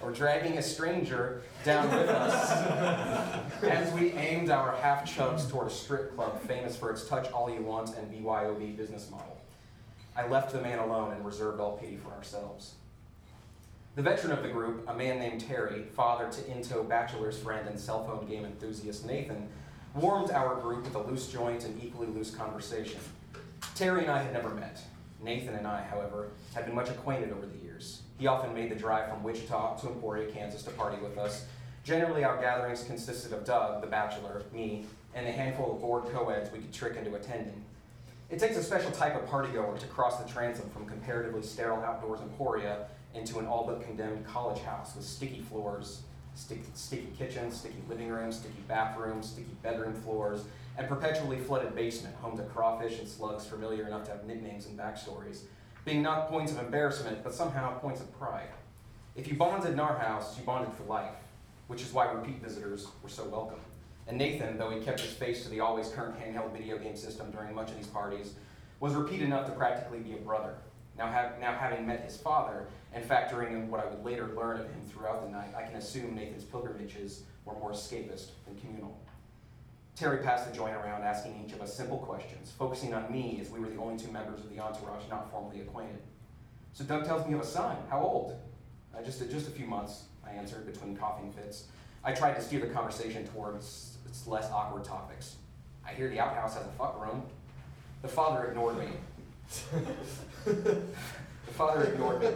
or 0.00 0.12
dragging 0.12 0.58
a 0.58 0.62
stranger 0.62 1.42
down 1.64 1.90
with 1.90 2.08
us 2.08 3.62
as 3.62 3.92
we 3.92 4.12
aimed 4.12 4.50
our 4.50 4.76
half 4.76 5.04
chubs 5.04 5.46
toward 5.46 5.66
a 5.66 5.70
strip 5.70 6.14
club 6.14 6.40
famous 6.42 6.76
for 6.76 6.90
its 6.90 7.06
touch 7.06 7.30
all 7.32 7.50
you 7.50 7.62
want 7.62 7.96
and 7.96 8.10
BYOB 8.12 8.76
business 8.76 9.10
model. 9.10 9.36
I 10.16 10.26
left 10.26 10.52
the 10.52 10.60
man 10.60 10.78
alone 10.78 11.12
and 11.12 11.24
reserved 11.24 11.60
all 11.60 11.76
pity 11.76 11.96
for 11.96 12.10
ourselves. 12.12 12.74
The 13.94 14.02
veteran 14.02 14.32
of 14.32 14.42
the 14.42 14.48
group, 14.48 14.88
a 14.88 14.94
man 14.94 15.18
named 15.18 15.40
Terry, 15.40 15.82
father 15.94 16.30
to 16.30 16.50
Into 16.50 16.82
bachelor's 16.84 17.38
friend 17.38 17.68
and 17.68 17.78
cell 17.78 18.04
phone 18.06 18.28
game 18.28 18.44
enthusiast 18.44 19.04
Nathan, 19.04 19.48
warmed 19.94 20.30
our 20.30 20.54
group 20.56 20.84
with 20.84 20.94
a 20.94 21.02
loose 21.02 21.26
joint 21.28 21.64
and 21.64 21.82
equally 21.82 22.06
loose 22.06 22.30
conversation. 22.30 23.00
Terry 23.74 24.02
and 24.02 24.10
I 24.10 24.22
had 24.22 24.32
never 24.32 24.50
met. 24.50 24.80
Nathan 25.20 25.54
and 25.54 25.66
I, 25.66 25.82
however, 25.82 26.28
had 26.54 26.64
been 26.64 26.74
much 26.74 26.90
acquainted 26.90 27.32
over 27.32 27.46
the 27.46 27.58
years. 27.58 28.02
He 28.18 28.26
often 28.26 28.54
made 28.54 28.70
the 28.70 28.76
drive 28.76 29.08
from 29.08 29.22
Wichita 29.22 29.78
to 29.78 29.88
Emporia, 29.88 30.30
Kansas 30.30 30.62
to 30.62 30.70
party 30.70 30.96
with 31.02 31.18
us. 31.18 31.46
Generally, 31.84 32.24
our 32.24 32.40
gatherings 32.40 32.84
consisted 32.84 33.32
of 33.32 33.44
Doug, 33.44 33.80
the 33.80 33.86
bachelor, 33.86 34.42
me, 34.52 34.86
and 35.14 35.26
a 35.26 35.32
handful 35.32 35.72
of 35.72 35.80
bored 35.80 36.04
co-eds 36.12 36.52
we 36.52 36.58
could 36.58 36.72
trick 36.72 36.96
into 36.96 37.14
attending. 37.14 37.64
It 38.30 38.38
takes 38.38 38.56
a 38.56 38.62
special 38.62 38.90
type 38.90 39.14
of 39.14 39.28
partygoer 39.28 39.78
to 39.78 39.86
cross 39.86 40.22
the 40.22 40.28
transom 40.28 40.68
from 40.70 40.86
comparatively 40.86 41.42
sterile 41.42 41.82
outdoors 41.82 42.20
Emporia 42.20 42.86
into 43.14 43.38
an 43.38 43.46
all 43.46 43.66
but 43.66 43.82
condemned 43.82 44.26
college 44.26 44.62
house 44.62 44.94
with 44.94 45.04
sticky 45.04 45.40
floors, 45.40 46.02
sticky, 46.34 46.62
sticky 46.74 47.08
kitchens, 47.16 47.56
sticky 47.56 47.82
living 47.88 48.08
rooms, 48.08 48.36
sticky 48.36 48.62
bathrooms, 48.68 49.30
sticky 49.30 49.56
bedroom 49.62 49.94
floors, 49.94 50.44
and 50.78 50.88
perpetually 50.88 51.36
flooded 51.36 51.74
basement 51.74 52.14
home 52.16 52.36
to 52.36 52.44
crawfish 52.44 53.00
and 53.00 53.08
slugs 53.08 53.44
familiar 53.44 53.86
enough 53.86 54.04
to 54.04 54.12
have 54.12 54.24
nicknames 54.24 54.66
and 54.66 54.78
backstories, 54.78 55.40
being 55.84 56.00
not 56.00 56.30
points 56.30 56.52
of 56.52 56.58
embarrassment, 56.60 57.22
but 57.24 57.34
somehow 57.34 57.76
points 57.80 58.00
of 58.00 58.18
pride. 58.18 58.48
If 59.16 59.26
you 59.26 59.34
bonded 59.34 59.72
in 59.72 59.80
our 59.80 59.98
house, 59.98 60.38
you 60.38 60.44
bonded 60.44 60.72
for 60.74 60.84
life, 60.84 61.16
which 61.66 61.82
is 61.82 61.92
why 61.92 62.10
repeat 62.12 62.40
visitors 62.40 62.86
were 63.02 63.08
so 63.08 63.24
welcome. 63.24 63.58
And 64.06 64.16
Nathan, 64.16 64.56
though 64.56 64.70
he 64.70 64.80
kept 64.80 65.00
his 65.00 65.12
face 65.12 65.42
to 65.42 65.50
the 65.50 65.60
always 65.60 65.88
current 65.88 66.16
handheld 66.18 66.52
video 66.52 66.78
game 66.78 66.96
system 66.96 67.32
during 67.32 67.54
much 67.54 67.70
of 67.70 67.76
these 67.76 67.88
parties, 67.88 68.34
was 68.78 68.94
repeat 68.94 69.20
enough 69.20 69.46
to 69.46 69.52
practically 69.52 69.98
be 69.98 70.12
a 70.12 70.18
brother. 70.18 70.54
Now, 70.96 71.10
now 71.40 71.56
having 71.58 71.86
met 71.86 72.04
his 72.04 72.16
father, 72.16 72.66
and 72.94 73.04
factoring 73.04 73.50
in 73.50 73.68
what 73.70 73.84
I 73.84 73.86
would 73.86 74.04
later 74.04 74.28
learn 74.36 74.60
of 74.60 74.66
him 74.66 74.80
throughout 74.88 75.24
the 75.24 75.30
night, 75.30 75.52
I 75.56 75.62
can 75.62 75.74
assume 75.74 76.14
Nathan's 76.14 76.44
pilgrimages 76.44 77.24
were 77.44 77.54
more 77.54 77.72
escapist 77.72 78.28
than 78.46 78.56
communal. 78.60 78.96
Terry 79.98 80.18
passed 80.18 80.48
the 80.48 80.56
joint 80.56 80.76
around, 80.76 81.02
asking 81.02 81.42
each 81.44 81.52
of 81.52 81.60
us 81.60 81.74
simple 81.74 81.98
questions, 81.98 82.52
focusing 82.56 82.94
on 82.94 83.10
me 83.10 83.38
as 83.40 83.50
we 83.50 83.58
were 83.58 83.68
the 83.68 83.78
only 83.78 83.98
two 83.98 84.12
members 84.12 84.38
of 84.38 84.48
the 84.48 84.60
entourage 84.60 85.02
not 85.10 85.28
formally 85.28 85.60
acquainted. 85.60 85.98
So 86.72 86.84
Doug 86.84 87.04
tells 87.04 87.24
me 87.24 87.30
you 87.30 87.38
have 87.38 87.44
a 87.44 87.48
son. 87.48 87.76
How 87.90 88.00
old? 88.00 88.38
Uh, 88.96 89.02
just, 89.02 89.20
a, 89.22 89.24
just 89.24 89.48
a 89.48 89.50
few 89.50 89.66
months, 89.66 90.04
I 90.24 90.30
answered 90.30 90.66
between 90.72 90.96
coughing 90.96 91.32
fits. 91.32 91.64
I 92.04 92.12
tried 92.12 92.34
to 92.34 92.40
steer 92.40 92.60
the 92.60 92.68
conversation 92.68 93.26
towards 93.26 93.96
its 94.06 94.24
less 94.28 94.48
awkward 94.52 94.84
topics. 94.84 95.34
I 95.84 95.92
hear 95.92 96.08
the 96.08 96.20
outhouse 96.20 96.54
has 96.54 96.64
a 96.64 96.70
fuck 96.78 97.04
room. 97.04 97.24
The 98.02 98.08
father 98.08 98.44
ignored 98.44 98.78
me. 98.78 98.86
the 100.44 100.82
father 101.54 101.82
ignored 101.82 102.20
me. 102.20 102.28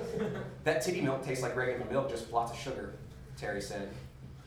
That 0.64 0.82
titty 0.82 1.00
milk 1.00 1.24
tastes 1.24 1.44
like 1.44 1.54
regular 1.54 1.88
milk, 1.88 2.10
just 2.10 2.32
lots 2.32 2.50
of 2.50 2.58
sugar, 2.58 2.94
Terry 3.36 3.60
said. 3.60 3.88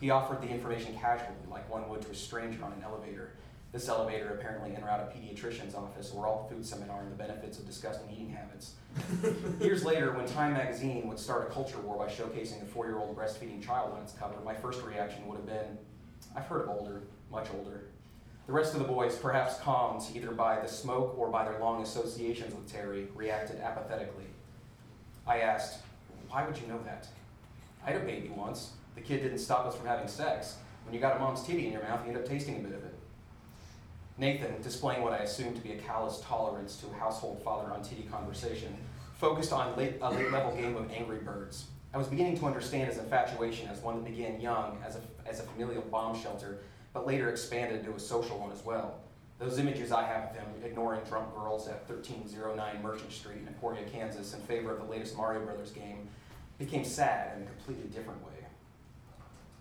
He 0.00 0.10
offered 0.10 0.42
the 0.42 0.48
information 0.48 0.94
casually, 0.94 1.36
like 1.50 1.70
one 1.70 1.88
would 1.88 2.02
to 2.02 2.10
a 2.10 2.14
stranger 2.14 2.62
on 2.64 2.72
an 2.72 2.82
elevator. 2.84 3.32
This 3.72 3.88
elevator 3.88 4.34
apparently 4.34 4.74
in 4.74 4.82
or 4.82 4.88
out 4.88 5.00
a 5.00 5.16
pediatrician's 5.16 5.74
office 5.74 6.12
where 6.12 6.26
all 6.26 6.48
food 6.48 6.64
seminar 6.64 7.00
and 7.00 7.10
the 7.10 7.16
benefits 7.16 7.58
of 7.58 7.66
disgusting 7.66 8.10
eating 8.10 8.30
habits. 8.30 8.74
Years 9.60 9.84
later, 9.84 10.12
when 10.12 10.26
Time 10.26 10.52
magazine 10.52 11.08
would 11.08 11.18
start 11.18 11.48
a 11.48 11.52
culture 11.52 11.78
war 11.80 11.96
by 11.98 12.10
showcasing 12.10 12.62
a 12.62 12.66
four 12.66 12.86
year 12.86 12.98
old 12.98 13.16
breastfeeding 13.16 13.64
child 13.64 13.92
on 13.94 14.02
its 14.02 14.12
cover, 14.12 14.34
my 14.44 14.54
first 14.54 14.82
reaction 14.82 15.26
would 15.26 15.36
have 15.36 15.46
been 15.46 15.78
I've 16.34 16.46
heard 16.46 16.62
of 16.62 16.68
older, 16.68 17.02
much 17.30 17.48
older. 17.56 17.84
The 18.46 18.52
rest 18.52 18.74
of 18.74 18.80
the 18.80 18.86
boys, 18.86 19.16
perhaps 19.16 19.58
calmed 19.58 20.02
either 20.14 20.30
by 20.30 20.60
the 20.60 20.68
smoke 20.68 21.14
or 21.18 21.28
by 21.28 21.44
their 21.44 21.58
long 21.58 21.82
associations 21.82 22.54
with 22.54 22.70
Terry, 22.70 23.08
reacted 23.14 23.60
apathetically. 23.60 24.26
I 25.26 25.40
asked, 25.40 25.80
Why 26.28 26.46
would 26.46 26.56
you 26.56 26.66
know 26.68 26.80
that? 26.84 27.08
I 27.84 27.90
had 27.90 28.02
a 28.02 28.04
baby 28.04 28.28
once. 28.28 28.72
The 28.96 29.02
kid 29.02 29.22
didn't 29.22 29.38
stop 29.38 29.66
us 29.66 29.76
from 29.76 29.86
having 29.86 30.08
sex. 30.08 30.56
When 30.84 30.94
you 30.94 31.00
got 31.00 31.16
a 31.16 31.20
mom's 31.20 31.44
titty 31.44 31.66
in 31.66 31.72
your 31.72 31.82
mouth, 31.82 32.00
you 32.04 32.08
end 32.08 32.18
up 32.18 32.26
tasting 32.26 32.56
a 32.56 32.60
bit 32.60 32.72
of 32.72 32.84
it. 32.84 32.94
Nathan, 34.18 34.60
displaying 34.62 35.02
what 35.02 35.12
I 35.12 35.18
assumed 35.18 35.56
to 35.56 35.62
be 35.62 35.72
a 35.72 35.76
callous 35.76 36.20
tolerance 36.20 36.76
to 36.78 36.86
a 36.88 36.94
household 36.94 37.42
father 37.44 37.70
on 37.70 37.82
titty 37.82 38.04
conversation, 38.04 38.74
focused 39.14 39.52
on 39.52 39.76
late, 39.76 39.96
a 40.00 40.10
late 40.10 40.32
level 40.32 40.56
game 40.56 40.76
of 40.76 40.90
Angry 40.90 41.18
Birds. 41.18 41.66
I 41.92 41.98
was 41.98 42.08
beginning 42.08 42.38
to 42.38 42.46
understand 42.46 42.88
his 42.88 42.98
infatuation 42.98 43.68
as 43.68 43.80
one 43.80 43.96
that 43.96 44.10
began 44.10 44.40
young 44.40 44.78
as 44.84 44.96
a, 44.96 45.00
as 45.26 45.40
a 45.40 45.42
familial 45.42 45.82
bomb 45.82 46.18
shelter, 46.18 46.58
but 46.92 47.06
later 47.06 47.28
expanded 47.28 47.80
into 47.80 47.92
a 47.92 48.00
social 48.00 48.38
one 48.38 48.50
as 48.52 48.64
well. 48.64 49.00
Those 49.38 49.58
images 49.58 49.92
I 49.92 50.04
have 50.04 50.30
of 50.30 50.36
him 50.36 50.46
ignoring 50.64 51.02
drunk 51.02 51.34
girls 51.34 51.68
at 51.68 51.86
1309 51.88 52.82
Merchant 52.82 53.12
Street 53.12 53.38
in 53.42 53.48
Emporia, 53.48 53.82
Kansas, 53.92 54.32
in 54.32 54.40
favor 54.40 54.72
of 54.72 54.78
the 54.78 54.90
latest 54.90 55.14
Mario 55.14 55.44
Brothers 55.44 55.72
game, 55.72 56.08
became 56.58 56.84
sad 56.84 57.36
in 57.36 57.42
a 57.42 57.46
completely 57.46 57.88
different 57.88 58.24
way. 58.24 58.35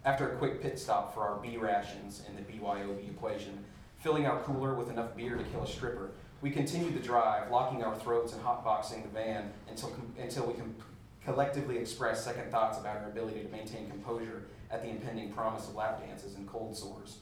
After 0.05 0.31
a 0.31 0.35
quick 0.35 0.61
pit 0.61 0.77
stop 0.77 1.15
for 1.15 1.21
our 1.21 1.37
B 1.37 1.57
rations 1.57 2.21
and 2.27 2.37
the 2.37 2.43
BYOB 2.43 3.09
equation, 3.09 3.65
filling 3.97 4.27
our 4.27 4.39
cooler 4.43 4.75
with 4.75 4.91
enough 4.91 5.17
beer 5.17 5.35
to 5.35 5.43
kill 5.45 5.63
a 5.63 5.67
stripper, 5.67 6.11
we 6.41 6.51
continued 6.51 6.93
the 6.93 6.99
drive, 6.99 7.49
locking 7.49 7.83
our 7.83 7.95
throats 7.95 8.33
and 8.33 8.43
hotboxing 8.43 9.01
the 9.01 9.09
van 9.09 9.51
until, 9.67 9.91
until 10.19 10.45
we 10.45 10.53
com- 10.53 10.75
collectively 11.23 11.79
expressed 11.79 12.23
second 12.23 12.51
thoughts 12.51 12.77
about 12.77 12.97
our 12.97 13.07
ability 13.07 13.41
to 13.41 13.49
maintain 13.49 13.89
composure 13.89 14.43
at 14.69 14.83
the 14.83 14.89
impending 14.89 15.33
promise 15.33 15.67
of 15.67 15.73
lap 15.73 15.99
dances 16.05 16.35
and 16.35 16.47
cold 16.47 16.77
sores. 16.77 17.17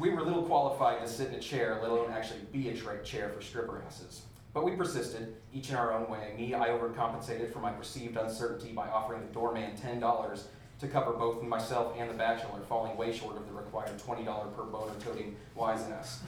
we 0.00 0.10
were 0.10 0.22
little 0.22 0.42
qualified 0.42 1.00
to 1.00 1.06
sit 1.06 1.28
in 1.28 1.34
a 1.34 1.40
chair, 1.40 1.78
let 1.80 1.92
alone 1.92 2.10
actually 2.10 2.40
be 2.50 2.68
a 2.70 2.76
tra- 2.76 3.04
chair 3.04 3.28
for 3.28 3.40
stripper 3.40 3.80
asses. 3.86 4.22
But 4.52 4.64
we 4.64 4.72
persisted, 4.72 5.36
each 5.54 5.70
in 5.70 5.76
our 5.76 5.92
own 5.92 6.10
way. 6.10 6.34
Me, 6.36 6.52
I 6.52 6.70
overcompensated 6.70 7.52
for 7.52 7.60
my 7.60 7.70
perceived 7.70 8.16
uncertainty 8.16 8.72
by 8.72 8.88
offering 8.88 9.20
the 9.20 9.32
doorman 9.32 9.76
$10 9.76 10.00
to 10.80 10.88
cover 10.88 11.12
both 11.12 11.42
myself 11.42 11.94
and 11.98 12.10
the 12.10 12.14
bachelor, 12.14 12.60
falling 12.68 12.96
way 12.96 13.12
short 13.12 13.36
of 13.36 13.46
the 13.46 13.52
required 13.52 13.98
$20 13.98 14.56
per 14.56 14.64
boner 14.64 14.92
toting 15.00 15.36
wise 15.54 15.84
in 15.86 15.92
us. 15.92 16.20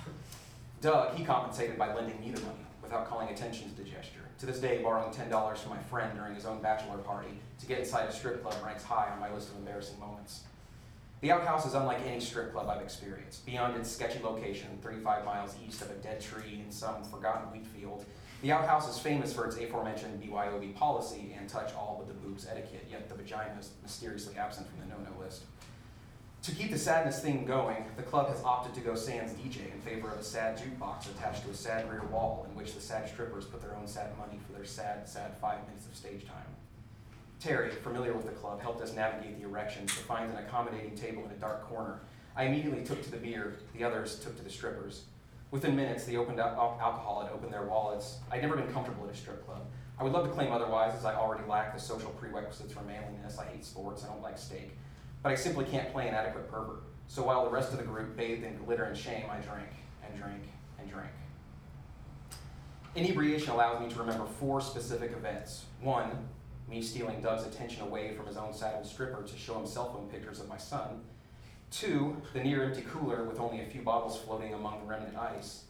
Doug, 0.80 1.14
he 1.14 1.24
compensated 1.24 1.76
by 1.78 1.92
lending 1.94 2.20
me 2.20 2.30
the 2.30 2.40
money 2.40 2.66
without 2.82 3.08
calling 3.08 3.28
attention 3.28 3.68
to 3.68 3.76
the 3.76 3.88
gesture. 3.88 4.20
To 4.38 4.46
this 4.46 4.60
day, 4.60 4.80
borrowing 4.82 5.12
$10 5.12 5.58
from 5.58 5.70
my 5.70 5.82
friend 5.82 6.16
during 6.16 6.34
his 6.34 6.46
own 6.46 6.62
bachelor 6.62 6.98
party 6.98 7.40
to 7.60 7.66
get 7.66 7.80
inside 7.80 8.08
a 8.08 8.12
strip 8.12 8.42
club 8.42 8.54
ranks 8.64 8.84
high 8.84 9.10
on 9.12 9.18
my 9.18 9.32
list 9.32 9.50
of 9.50 9.56
embarrassing 9.56 9.98
moments. 9.98 10.42
The 11.20 11.32
outhouse 11.32 11.66
is 11.66 11.74
unlike 11.74 12.06
any 12.06 12.20
strip 12.20 12.52
club 12.52 12.68
I've 12.68 12.80
experienced. 12.80 13.44
Beyond 13.44 13.76
its 13.76 13.90
sketchy 13.90 14.22
location, 14.22 14.78
35 14.80 15.24
miles 15.24 15.56
east 15.66 15.82
of 15.82 15.90
a 15.90 15.94
dead 15.94 16.20
tree 16.20 16.62
in 16.64 16.70
some 16.70 17.02
forgotten 17.02 17.50
wheat 17.50 17.66
field, 17.66 18.04
the 18.42 18.52
outhouse 18.52 18.88
is 18.88 18.98
famous 18.98 19.32
for 19.32 19.46
its 19.46 19.56
aforementioned 19.56 20.22
BYOB 20.22 20.74
policy 20.76 21.34
and 21.38 21.48
touch 21.48 21.74
all 21.74 21.96
but 21.98 22.08
the 22.08 22.26
boobs 22.26 22.46
etiquette, 22.48 22.86
yet 22.90 23.08
the 23.08 23.14
vagina 23.14 23.58
is 23.58 23.70
mysteriously 23.82 24.36
absent 24.36 24.68
from 24.68 24.80
the 24.80 24.86
no-no 24.86 25.20
list. 25.20 25.42
To 26.42 26.54
keep 26.54 26.70
the 26.70 26.78
sadness 26.78 27.20
theme 27.20 27.44
going, 27.44 27.84
the 27.96 28.02
club 28.02 28.28
has 28.28 28.42
opted 28.44 28.72
to 28.74 28.80
go 28.80 28.94
sans 28.94 29.32
DJ 29.32 29.72
in 29.72 29.80
favor 29.80 30.08
of 30.10 30.20
a 30.20 30.24
sad 30.24 30.56
jukebox 30.56 31.10
attached 31.10 31.44
to 31.44 31.50
a 31.50 31.54
sad 31.54 31.90
rear 31.90 32.04
wall 32.04 32.46
in 32.48 32.56
which 32.56 32.74
the 32.74 32.80
sad 32.80 33.08
strippers 33.08 33.44
put 33.44 33.60
their 33.60 33.74
own 33.74 33.88
sad 33.88 34.16
money 34.16 34.38
for 34.46 34.52
their 34.52 34.64
sad, 34.64 35.08
sad 35.08 35.36
five 35.38 35.58
minutes 35.66 35.86
of 35.86 35.96
stage 35.96 36.24
time. 36.24 36.36
Terry, 37.40 37.70
familiar 37.70 38.14
with 38.14 38.26
the 38.26 38.32
club, 38.32 38.60
helped 38.60 38.80
us 38.80 38.94
navigate 38.94 39.38
the 39.38 39.46
erections 39.46 39.94
to 39.94 40.00
find 40.04 40.30
an 40.30 40.38
accommodating 40.38 40.94
table 40.96 41.24
in 41.24 41.30
a 41.32 41.40
dark 41.40 41.68
corner. 41.68 42.00
I 42.36 42.44
immediately 42.44 42.84
took 42.84 43.02
to 43.02 43.10
the 43.10 43.16
beer, 43.16 43.56
the 43.76 43.84
others 43.84 44.18
took 44.20 44.36
to 44.36 44.44
the 44.44 44.50
strippers. 44.50 45.02
Within 45.50 45.74
minutes, 45.74 46.04
they 46.04 46.16
opened 46.16 46.40
al- 46.40 46.78
alcohol 46.80 47.22
had 47.22 47.32
opened 47.32 47.52
their 47.52 47.64
wallets. 47.64 48.18
I'd 48.30 48.42
never 48.42 48.56
been 48.56 48.70
comfortable 48.72 49.06
at 49.06 49.14
a 49.14 49.16
strip 49.16 49.46
club. 49.46 49.62
I 49.98 50.04
would 50.04 50.12
love 50.12 50.26
to 50.26 50.32
claim 50.32 50.52
otherwise, 50.52 50.94
as 50.94 51.04
I 51.04 51.14
already 51.14 51.44
lack 51.48 51.74
the 51.74 51.80
social 51.80 52.10
prerequisites 52.10 52.72
for 52.72 52.82
manliness. 52.82 53.38
I 53.38 53.46
hate 53.46 53.64
sports, 53.64 54.04
I 54.04 54.08
don't 54.08 54.22
like 54.22 54.38
steak. 54.38 54.76
But 55.22 55.32
I 55.32 55.34
simply 55.34 55.64
can't 55.64 55.90
play 55.92 56.06
an 56.06 56.14
adequate 56.14 56.50
pervert. 56.50 56.82
So 57.08 57.22
while 57.22 57.44
the 57.44 57.50
rest 57.50 57.72
of 57.72 57.78
the 57.78 57.84
group 57.84 58.16
bathed 58.16 58.44
in 58.44 58.58
glitter 58.58 58.84
and 58.84 58.96
shame, 58.96 59.24
I 59.30 59.38
drank 59.40 59.70
and 60.06 60.20
drank 60.20 60.42
and 60.78 60.90
drank. 60.90 61.10
Inebriation 62.94 63.50
allows 63.50 63.80
me 63.80 63.88
to 63.88 63.98
remember 63.98 64.26
four 64.26 64.60
specific 64.60 65.12
events. 65.12 65.64
One, 65.80 66.10
me 66.68 66.82
stealing 66.82 67.22
Doug's 67.22 67.46
attention 67.46 67.82
away 67.82 68.14
from 68.14 68.26
his 68.26 68.36
own 68.36 68.52
saddled 68.52 68.86
stripper 68.86 69.22
to 69.22 69.38
show 69.38 69.58
him 69.58 69.66
cell 69.66 69.92
phone 69.92 70.08
pictures 70.08 70.40
of 70.40 70.48
my 70.48 70.58
son. 70.58 71.00
Two, 71.70 72.16
the 72.32 72.40
near 72.40 72.64
empty 72.64 72.82
cooler 72.82 73.24
with 73.24 73.38
only 73.38 73.60
a 73.60 73.66
few 73.66 73.82
bottles 73.82 74.18
floating 74.18 74.54
among 74.54 74.80
the 74.80 74.86
remnant 74.86 75.16
ice. 75.16 75.64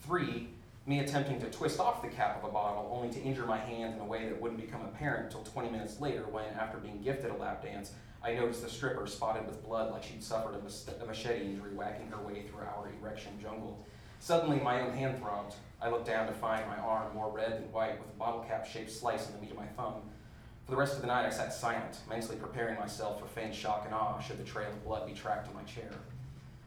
Three, 0.00 0.48
me 0.86 0.98
attempting 0.98 1.40
to 1.40 1.50
twist 1.50 1.80
off 1.80 2.02
the 2.02 2.08
cap 2.08 2.42
of 2.42 2.48
a 2.48 2.52
bottle 2.52 2.90
only 2.92 3.12
to 3.14 3.22
injure 3.22 3.46
my 3.46 3.58
hand 3.58 3.94
in 3.94 4.00
a 4.00 4.04
way 4.04 4.28
that 4.28 4.40
wouldn't 4.40 4.60
become 4.60 4.82
apparent 4.82 5.26
until 5.26 5.42
20 5.42 5.70
minutes 5.70 6.00
later 6.00 6.24
when, 6.30 6.44
after 6.58 6.78
being 6.78 7.00
gifted 7.02 7.30
a 7.30 7.36
lap 7.36 7.62
dance, 7.62 7.92
I 8.22 8.34
noticed 8.34 8.62
the 8.62 8.68
stripper 8.68 9.06
spotted 9.06 9.46
with 9.46 9.64
blood 9.64 9.92
like 9.92 10.02
she'd 10.02 10.22
suffered 10.22 10.56
a 10.56 11.06
machete 11.06 11.44
injury 11.44 11.72
whacking 11.74 12.08
her 12.08 12.20
way 12.20 12.42
through 12.42 12.60
our 12.60 12.88
erection 13.00 13.32
jungle. 13.40 13.78
Suddenly, 14.18 14.58
my 14.60 14.80
own 14.80 14.92
hand 14.92 15.18
throbbed. 15.18 15.54
I 15.80 15.88
looked 15.88 16.06
down 16.06 16.26
to 16.26 16.32
find 16.32 16.66
my 16.66 16.78
arm 16.78 17.14
more 17.14 17.30
red 17.30 17.52
than 17.52 17.72
white 17.72 17.98
with 18.00 18.08
a 18.08 18.18
bottle 18.18 18.40
cap 18.48 18.66
shaped 18.66 18.90
slice 18.90 19.28
in 19.28 19.34
the 19.34 19.40
meat 19.40 19.50
of 19.50 19.58
my 19.58 19.66
thumb. 19.66 20.02
For 20.64 20.70
the 20.70 20.76
rest 20.76 20.96
of 20.96 21.02
the 21.02 21.08
night, 21.08 21.26
I 21.26 21.30
sat 21.30 21.52
silent, 21.52 21.98
mentally 22.08 22.36
preparing 22.36 22.78
myself 22.78 23.20
for 23.20 23.26
faint 23.26 23.54
shock 23.54 23.82
and 23.84 23.94
awe 23.94 24.18
should 24.20 24.38
the 24.38 24.44
trail 24.44 24.68
of 24.68 24.84
blood 24.84 25.06
be 25.06 25.12
tracked 25.12 25.48
to 25.48 25.54
my 25.54 25.62
chair. 25.64 25.90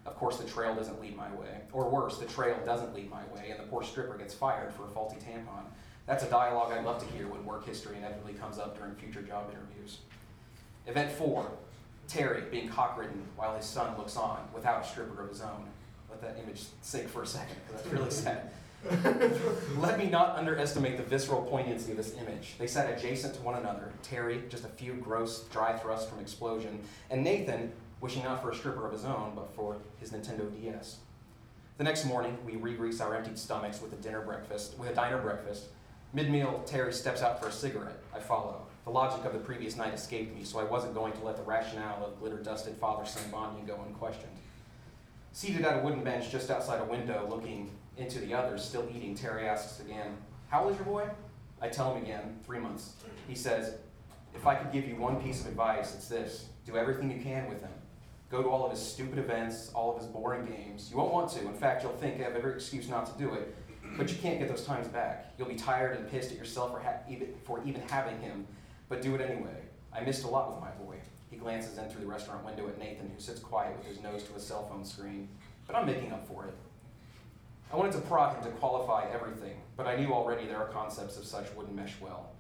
Of 0.06 0.16
course, 0.16 0.38
the 0.38 0.48
trail 0.48 0.76
doesn't 0.76 1.02
lead 1.02 1.18
my 1.18 1.30
way. 1.34 1.62
Or 1.74 1.90
worse, 1.90 2.18
the 2.18 2.26
trail 2.26 2.58
doesn't 2.64 2.94
lead 2.94 3.10
my 3.10 3.24
way, 3.34 3.50
and 3.50 3.60
the 3.60 3.64
poor 3.64 3.84
stripper 3.84 4.18
gets 4.18 4.34
fired 4.34 4.72
for 4.74 4.86
a 4.86 4.88
faulty 4.88 5.18
tampon. 5.18 5.66
That's 6.06 6.24
a 6.24 6.30
dialogue 6.30 6.72
I'd 6.72 6.86
love 6.86 7.06
to 7.06 7.18
hear 7.18 7.28
when 7.28 7.44
work 7.44 7.66
history 7.66 7.98
inevitably 7.98 8.34
comes 8.34 8.60
up 8.60 8.78
during 8.78 8.94
future 8.96 9.22
job 9.22 9.52
interviews. 9.52 10.00
Event 10.86 11.12
four 11.12 11.52
Terry 12.08 12.44
being 12.50 12.70
cockridden 12.70 13.22
while 13.36 13.56
his 13.56 13.66
son 13.66 13.98
looks 13.98 14.16
on 14.16 14.40
without 14.54 14.86
a 14.86 14.88
stripper 14.88 15.22
of 15.22 15.30
his 15.30 15.42
own. 15.42 15.68
Let 16.10 16.22
that 16.22 16.42
image 16.42 16.64
sink 16.82 17.10
for 17.10 17.24
a 17.24 17.28
second, 17.28 17.58
because 17.68 17.84
that's 17.84 17.94
really 17.94 18.12
sad. 18.12 18.52
Let 19.78 19.98
me 19.98 20.10
not 20.10 20.38
underestimate 20.38 20.98
the 20.98 21.04
visceral 21.04 21.42
poignancy 21.44 21.92
of 21.92 21.98
this 21.98 22.16
image. 22.16 22.56
They 22.58 22.68
sat 22.68 22.90
adjacent 22.90 23.36
to 23.36 23.42
one 23.42 23.56
another 23.56 23.92
Terry, 24.04 24.44
just 24.50 24.66
a 24.66 24.70
few 24.70 24.94
gross 24.94 25.44
dry 25.46 25.78
thrusts 25.78 26.10
from 26.10 26.20
explosion, 26.20 26.80
and 27.10 27.24
Nathan, 27.24 27.72
wishing 28.02 28.24
not 28.24 28.42
for 28.42 28.52
a 28.52 28.56
stripper 28.56 28.86
of 28.86 28.94
his 28.94 29.06
own, 29.06 29.34
but 29.36 29.54
for 29.56 29.78
his 30.00 30.12
Nintendo 30.12 30.50
DS. 30.62 30.98
The 31.78 31.84
next 31.84 32.06
morning, 32.06 32.38
we 32.46 32.56
re-grease 32.56 33.02
our 33.02 33.16
emptied 33.16 33.38
stomachs 33.38 33.82
with 33.82 33.94
a 33.94 33.98
dinner 33.98 34.22
breakfast, 34.22 34.78
with 34.78 34.90
a 34.90 34.96
diner 34.96 35.20
breakfast. 35.20 35.66
Mid-meal, 36.14 36.64
Terry 36.66 36.94
steps 36.94 37.22
out 37.22 37.40
for 37.40 37.50
a 37.50 37.52
cigarette. 37.52 38.00
I 38.16 38.20
follow. 38.20 38.64
The 38.86 38.92
logic 38.92 39.26
of 39.26 39.34
the 39.34 39.40
previous 39.40 39.76
night 39.76 39.94
escaped 39.94 40.36
me, 40.36 40.44
so 40.44 40.60
I 40.60 40.64
wasn't 40.64 40.96
going 40.96 41.14
to 41.14 41.24
let 41.24 41.36
the 41.36 41.44
rationale 41.44 42.06
of 42.06 42.20
glitter-dusted 42.20 42.78
father-son 42.78 43.30
bonding 43.32 43.66
go 43.66 43.80
unquestioned. 43.86 44.32
Seated 45.34 45.66
at 45.66 45.80
a 45.80 45.84
wooden 45.84 46.04
bench 46.04 46.32
just 46.32 46.50
outside 46.50 46.82
a 46.82 46.86
window, 46.86 47.28
looking 47.30 47.70
into 47.98 48.20
the 48.20 48.34
others, 48.34 48.64
still 48.64 48.88
eating, 48.96 49.16
Terry 49.16 49.48
asks 49.48 49.80
again, 49.80 50.18
How 50.50 50.64
old 50.64 50.72
is 50.72 50.78
your 50.78 50.86
boy? 50.86 51.10
I 51.62 51.68
tell 51.68 51.94
him 51.94 52.04
again, 52.04 52.40
three 52.46 52.60
months. 52.60 52.94
He 53.28 53.36
says, 53.36 53.76
If 54.36 54.46
I 54.46 54.56
could 54.56 54.72
give 54.72 54.88
you 54.88 54.96
one 54.96 55.22
piece 55.22 55.42
of 55.42 55.48
advice, 55.48 55.96
it's 55.96 56.08
this 56.08 56.48
do 56.66 56.78
everything 56.78 57.10
you 57.10 57.22
can 57.22 57.48
with 57.48 57.62
him. 57.62 57.72
Go 58.30 58.44
to 58.44 58.50
all 58.50 58.66
of 58.66 58.72
his 58.72 58.82
stupid 58.82 59.18
events, 59.20 59.72
all 59.74 59.96
of 59.96 60.02
his 60.02 60.08
boring 60.08 60.46
games. 60.46 60.90
You 60.92 60.98
won't 60.98 61.14
want 61.14 61.32
to. 61.32 61.40
In 61.40 61.54
fact, 61.54 61.82
you'll 61.82 61.94
think 61.94 62.20
I 62.20 62.24
have 62.24 62.36
every 62.36 62.54
excuse 62.54 62.90
not 62.90 63.06
to 63.06 63.18
do 63.18 63.34
it. 63.34 63.56
But 63.96 64.12
you 64.12 64.18
can't 64.18 64.38
get 64.38 64.50
those 64.50 64.66
times 64.66 64.88
back. 64.90 65.34
You'll 65.38 65.48
be 65.48 65.56
tired 65.56 65.98
and 65.98 66.10
pissed 66.10 66.32
at 66.32 66.38
yourself 66.38 66.74
for, 66.74 66.80
ha- 66.82 67.00
even, 67.10 67.34
for 67.46 67.64
even 67.66 67.82
having 67.90 68.20
him, 68.20 68.46
but 68.90 69.02
do 69.02 69.16
it 69.16 69.22
anyway. 69.22 69.64
I 69.94 70.02
missed 70.02 70.26
a 70.26 70.28
lot 70.28 70.52
with 70.52 70.60
my 70.60 70.72
boy. 70.72 70.98
He 71.32 71.38
glances 71.38 71.78
in 71.78 71.90
through 71.90 72.02
the 72.02 72.08
restaurant 72.08 72.44
window 72.46 72.68
at 72.68 72.78
Nathan, 72.78 73.10
who 73.10 73.22
sits 73.22 73.40
quiet 73.40 73.78
with 73.78 73.88
his 73.88 74.02
nose 74.02 74.24
to 74.24 74.36
a 74.36 74.40
cell 74.40 74.68
phone 74.68 74.84
screen, 74.84 75.30
but 75.66 75.76
I'm 75.76 75.86
making 75.86 76.12
up 76.12 76.28
for 76.28 76.46
it. 76.46 76.54
I 77.72 77.76
wanted 77.76 77.92
to 77.94 78.02
prod 78.02 78.36
him 78.36 78.44
to 78.46 78.58
qualify 78.60 79.08
everything, 79.12 79.58
but 79.76 79.88
I 79.88 79.98
knew 79.98 80.14
already 80.14 80.48
there 80.48 80.58
are 80.58 80.70
concepts 80.70 81.18
of 81.18 81.26
such 81.26 81.54
wouldn't 81.54 81.76
mesh 81.76 81.96
well. 82.00 82.32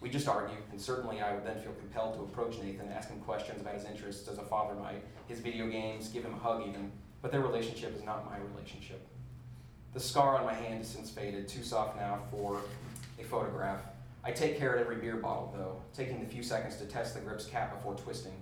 We 0.00 0.08
just 0.08 0.28
argue, 0.28 0.58
and 0.70 0.80
certainly 0.80 1.20
I 1.20 1.34
would 1.34 1.44
then 1.44 1.58
feel 1.58 1.72
compelled 1.72 2.14
to 2.14 2.20
approach 2.20 2.58
Nathan, 2.62 2.92
ask 2.92 3.08
him 3.08 3.18
questions 3.20 3.60
about 3.60 3.74
his 3.74 3.84
interests 3.84 4.28
as 4.28 4.38
a 4.38 4.42
father 4.42 4.74
might, 4.74 5.02
his 5.26 5.40
video 5.40 5.66
games, 5.66 6.08
give 6.08 6.24
him 6.24 6.34
a 6.34 6.38
hug 6.38 6.68
even, 6.68 6.92
but 7.20 7.32
their 7.32 7.40
relationship 7.40 7.96
is 7.96 8.04
not 8.04 8.30
my 8.30 8.38
relationship. 8.54 9.04
The 9.92 9.98
scar 9.98 10.36
on 10.36 10.44
my 10.44 10.54
hand 10.54 10.82
is 10.82 10.88
since 10.88 11.10
faded, 11.10 11.48
too 11.48 11.64
soft 11.64 11.96
now 11.96 12.20
for 12.30 12.60
a 13.18 13.24
photograph. 13.24 13.80
I 14.22 14.30
take 14.30 14.56
care 14.58 14.76
at 14.76 14.80
every 14.80 14.96
beer 14.96 15.16
bottle, 15.16 15.52
though, 15.56 15.82
taking 15.96 16.20
the 16.20 16.26
few 16.26 16.44
seconds 16.44 16.76
to 16.76 16.84
test 16.84 17.14
the 17.14 17.20
grip's 17.20 17.46
cap 17.46 17.74
before 17.74 17.94
twisting. 17.94 18.34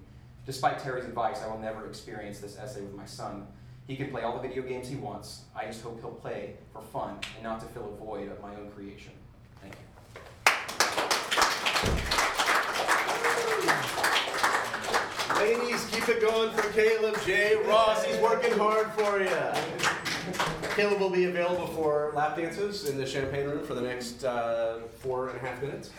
Despite 0.44 0.80
Terry's 0.80 1.04
advice, 1.04 1.40
I 1.42 1.46
will 1.46 1.58
never 1.58 1.86
experience 1.86 2.40
this 2.40 2.58
essay 2.58 2.82
with 2.82 2.94
my 2.94 3.06
son. 3.06 3.46
He 3.86 3.96
can 3.96 4.10
play 4.10 4.22
all 4.22 4.40
the 4.40 4.48
video 4.48 4.62
games 4.62 4.88
he 4.88 4.96
wants. 4.96 5.42
I 5.54 5.66
just 5.66 5.82
hope 5.82 6.00
he'll 6.00 6.10
play 6.10 6.54
for 6.72 6.80
fun 6.80 7.18
and 7.34 7.42
not 7.42 7.60
to 7.60 7.66
fill 7.66 7.92
a 7.92 7.96
void 8.02 8.32
of 8.32 8.40
my 8.40 8.54
own 8.56 8.70
creation. 8.70 9.12
Thank 9.60 9.74
you. 9.74 9.80
Ladies, 15.38 15.84
keep 15.90 16.08
it 16.08 16.22
going 16.22 16.50
for 16.52 16.62
Caleb 16.72 17.20
J. 17.26 17.56
Ross. 17.66 18.02
He's 18.04 18.16
working 18.18 18.56
hard 18.56 18.90
for 18.92 19.20
you. 19.20 20.53
Caleb 20.74 20.98
will 20.98 21.10
be 21.10 21.26
available 21.26 21.68
for 21.68 22.12
lap 22.16 22.36
dances 22.36 22.88
in 22.88 22.98
the 22.98 23.06
champagne 23.06 23.46
room 23.46 23.64
for 23.64 23.74
the 23.74 23.80
next 23.80 24.24
uh, 24.24 24.80
four 24.98 25.28
and 25.28 25.38
a 25.38 25.40
half 25.40 25.62
minutes. 25.62 25.90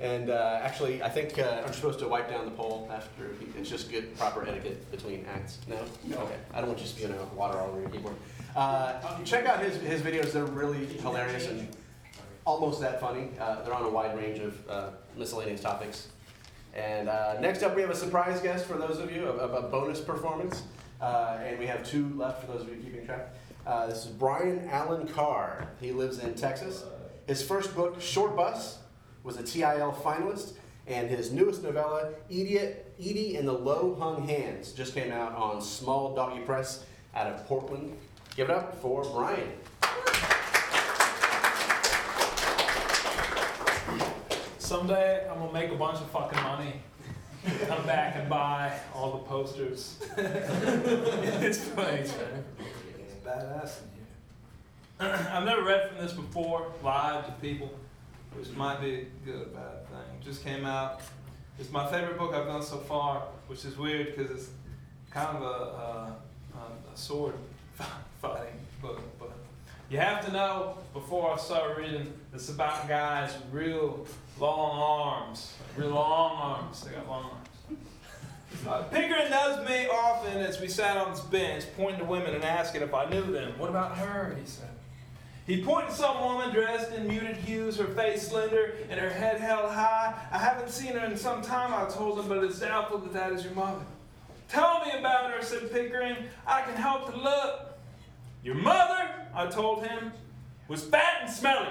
And 0.00 0.28
uh, 0.28 0.60
actually, 0.62 1.02
I 1.02 1.08
think 1.08 1.38
uh, 1.38 1.62
I'm 1.64 1.72
supposed 1.72 1.98
to 2.00 2.08
wipe 2.08 2.28
down 2.28 2.44
the 2.44 2.50
pole 2.50 2.90
after. 2.92 3.30
It's 3.58 3.70
just 3.70 3.90
good, 3.90 4.14
proper 4.18 4.46
etiquette 4.46 4.90
between 4.90 5.24
acts. 5.32 5.60
No? 5.66 5.76
Okay. 6.12 6.36
I 6.52 6.58
don't 6.58 6.68
want 6.68 6.80
you 6.80 6.86
spewing 6.86 7.14
out 7.14 7.32
water 7.34 7.58
all 7.58 7.68
over 7.68 7.80
your 7.80 7.88
keyboard. 7.88 8.16
Uh, 8.54 9.00
check 9.24 9.46
out 9.46 9.62
his, 9.62 9.76
his 9.80 10.02
videos. 10.02 10.32
They're 10.32 10.44
really 10.44 10.84
hilarious 10.98 11.48
and 11.48 11.68
almost 12.44 12.80
that 12.82 13.00
funny. 13.00 13.30
Uh, 13.40 13.62
they're 13.62 13.74
on 13.74 13.84
a 13.84 13.90
wide 13.90 14.16
range 14.18 14.40
of 14.40 14.68
uh, 14.68 14.90
miscellaneous 15.16 15.62
topics. 15.62 16.08
And 16.74 17.08
uh, 17.08 17.40
next 17.40 17.62
up, 17.62 17.74
we 17.74 17.80
have 17.80 17.90
a 17.90 17.96
surprise 17.96 18.40
guest 18.40 18.66
for 18.66 18.74
those 18.74 18.98
of 18.98 19.10
you, 19.10 19.26
a, 19.26 19.46
a 19.48 19.62
bonus 19.62 20.00
performance. 20.00 20.64
Uh, 21.00 21.38
and 21.44 21.58
we 21.58 21.66
have 21.66 21.84
two 21.84 22.12
left 22.16 22.44
for 22.44 22.52
those 22.52 22.62
of 22.62 22.68
you 22.68 22.76
keeping 22.76 23.04
track. 23.04 23.34
Uh, 23.64 23.86
this 23.86 24.06
is 24.06 24.10
Brian 24.10 24.68
Allen 24.70 25.06
Carr. 25.06 25.68
He 25.80 25.92
lives 25.92 26.18
in 26.18 26.34
Texas. 26.34 26.84
His 27.28 27.42
first 27.42 27.76
book, 27.76 28.00
Short 28.00 28.34
Bus, 28.34 28.78
was 29.22 29.36
a 29.36 29.42
TIL 29.44 29.96
finalist, 30.02 30.54
and 30.88 31.08
his 31.08 31.30
newest 31.30 31.62
novella, 31.62 32.10
Edie, 32.28 32.58
Edie 32.98 33.36
and 33.36 33.46
the 33.46 33.52
Low 33.52 33.94
Hung 33.94 34.26
Hands, 34.26 34.72
just 34.72 34.94
came 34.94 35.12
out 35.12 35.36
on 35.36 35.62
Small 35.62 36.12
Doggy 36.12 36.40
Press 36.40 36.84
out 37.14 37.28
of 37.28 37.46
Portland. 37.46 37.96
Give 38.34 38.50
it 38.50 38.56
up 38.56 38.82
for 38.82 39.04
Brian. 39.04 39.52
Someday 44.58 45.28
I'm 45.30 45.38
gonna 45.38 45.52
make 45.52 45.70
a 45.70 45.76
bunch 45.76 46.00
of 46.00 46.10
fucking 46.10 46.42
money. 46.42 46.82
Come 47.68 47.86
back 47.86 48.16
and 48.16 48.28
buy 48.28 48.76
all 48.92 49.12
the 49.12 49.18
posters. 49.18 49.98
it's 50.16 51.68
place, 51.68 52.12
man. 52.16 52.44
Badass 53.32 53.78
in 53.80 55.06
here. 55.06 55.28
I've 55.32 55.44
never 55.44 55.62
read 55.62 55.88
from 55.88 55.98
this 55.98 56.12
before, 56.12 56.70
live 56.82 57.24
to 57.24 57.32
people, 57.32 57.70
which 58.34 58.50
might 58.50 58.80
be 58.80 59.06
good 59.24 59.40
or 59.40 59.44
bad 59.46 59.88
thing. 59.88 60.20
Just 60.22 60.44
came 60.44 60.66
out. 60.66 61.00
It's 61.58 61.70
my 61.70 61.90
favorite 61.90 62.18
book 62.18 62.34
I've 62.34 62.46
done 62.46 62.62
so 62.62 62.76
far, 62.78 63.22
which 63.46 63.64
is 63.64 63.78
weird 63.78 64.14
because 64.14 64.30
it's 64.30 64.50
kind 65.10 65.36
of 65.36 65.42
a, 65.42 65.46
a, 65.46 66.16
a 66.92 66.96
sword 66.96 67.34
fighting 68.20 68.58
book. 68.82 69.00
But 69.18 69.32
you 69.88 69.98
have 69.98 70.24
to 70.26 70.32
know 70.32 70.76
before 70.92 71.32
I 71.32 71.38
start 71.38 71.78
reading, 71.78 72.12
it's 72.34 72.50
about 72.50 72.86
guys 72.86 73.32
with 73.34 73.52
real 73.52 74.06
long 74.38 74.78
arms, 74.78 75.54
real 75.76 75.90
long 75.90 76.36
arms. 76.36 76.82
They 76.82 76.92
got 76.92 77.08
long 77.08 77.24
arms. 77.24 77.41
Uh, 78.66 78.82
Pickering 78.84 79.28
does 79.28 79.68
me 79.68 79.88
often 79.88 80.38
as 80.38 80.60
we 80.60 80.68
sat 80.68 80.96
on 80.96 81.10
this 81.10 81.20
bench, 81.20 81.64
pointing 81.76 81.98
to 81.98 82.04
women 82.04 82.34
and 82.34 82.44
asking 82.44 82.82
if 82.82 82.94
I 82.94 83.08
knew 83.10 83.22
them. 83.22 83.58
What 83.58 83.70
about 83.70 83.96
her? 83.98 84.36
He 84.38 84.46
said. 84.46 84.68
He 85.46 85.64
pointed 85.64 85.90
to 85.90 85.96
some 85.96 86.20
woman 86.20 86.50
dressed 86.54 86.92
in 86.92 87.08
muted 87.08 87.36
hues, 87.36 87.76
her 87.78 87.86
face 87.86 88.28
slender 88.28 88.74
and 88.88 89.00
her 89.00 89.10
head 89.10 89.40
held 89.40 89.72
high. 89.72 90.14
I 90.30 90.38
haven't 90.38 90.70
seen 90.70 90.92
her 90.92 91.04
in 91.04 91.16
some 91.16 91.42
time, 91.42 91.74
I 91.74 91.90
told 91.90 92.20
him, 92.20 92.28
but 92.28 92.44
it's 92.44 92.60
doubtful 92.60 92.98
that 92.98 93.12
that 93.12 93.32
is 93.32 93.42
your 93.42 93.54
mother. 93.54 93.84
Tell 94.48 94.84
me 94.84 94.92
about 94.96 95.32
her, 95.32 95.42
said 95.42 95.72
Pickering. 95.72 96.16
I 96.46 96.62
can 96.62 96.74
help 96.74 97.10
to 97.12 97.16
look. 97.16 97.78
Your 98.44 98.54
mother, 98.54 99.10
I 99.34 99.46
told 99.46 99.84
him, 99.84 100.12
was 100.68 100.84
fat 100.84 101.22
and 101.22 101.30
smelly. 101.30 101.68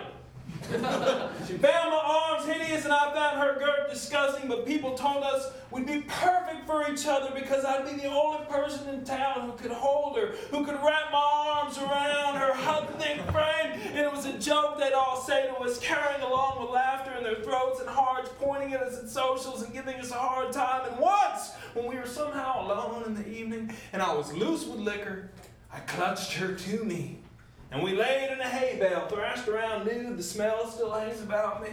She 0.71 1.57
found 1.57 1.91
my 1.91 2.01
arms 2.31 2.45
hideous 2.45 2.85
and 2.85 2.93
I 2.93 3.13
found 3.13 3.39
her 3.39 3.59
girth 3.59 3.89
disgusting, 3.89 4.47
but 4.47 4.65
people 4.65 4.95
told 4.95 5.23
us 5.23 5.51
we'd 5.69 5.85
be 5.85 6.01
perfect 6.01 6.65
for 6.65 6.89
each 6.91 7.05
other 7.07 7.31
because 7.33 7.65
I'd 7.65 7.85
be 7.85 8.01
the 8.01 8.07
only 8.07 8.45
person 8.45 8.87
in 8.89 9.03
town 9.03 9.49
who 9.49 9.53
could 9.53 9.71
hold 9.71 10.17
her, 10.17 10.27
who 10.49 10.65
could 10.65 10.75
wrap 10.75 11.11
my 11.11 11.57
arms 11.61 11.77
around 11.77 12.35
her 12.35 12.53
hug 12.53 12.89
thick 12.99 13.19
frame. 13.31 13.79
And 13.93 13.99
it 13.99 14.11
was 14.11 14.25
a 14.25 14.37
joke 14.37 14.79
they'd 14.79 14.93
all 14.93 15.21
say 15.21 15.47
to 15.47 15.55
us, 15.57 15.79
carrying 15.79 16.21
along 16.21 16.61
with 16.61 16.69
laughter 16.69 17.13
in 17.17 17.23
their 17.23 17.41
throats 17.43 17.79
and 17.79 17.89
hearts, 17.89 18.29
pointing 18.39 18.73
at 18.73 18.81
us 18.81 18.97
at 18.97 19.09
socials 19.09 19.63
and 19.63 19.73
giving 19.73 19.95
us 19.95 20.11
a 20.11 20.15
hard 20.15 20.53
time. 20.53 20.89
And 20.89 20.99
once, 20.99 21.51
when 21.73 21.87
we 21.87 21.95
were 21.95 22.07
somehow 22.07 22.65
alone 22.65 23.03
in 23.05 23.15
the 23.15 23.27
evening 23.27 23.73
and 23.93 24.01
I 24.01 24.13
was 24.13 24.33
loose 24.33 24.65
with 24.65 24.79
liquor, 24.79 25.31
I 25.71 25.79
clutched 25.79 26.33
her 26.33 26.53
to 26.53 26.83
me. 26.83 27.19
And 27.71 27.81
we 27.81 27.95
laid 27.95 28.31
in 28.31 28.39
a 28.41 28.47
hay 28.47 28.77
bale, 28.77 29.07
thrashed 29.07 29.47
around 29.47 29.85
nude, 29.85 30.17
the 30.17 30.23
smell 30.23 30.69
still 30.69 30.91
hangs 30.91 31.21
about 31.21 31.63
me. 31.63 31.69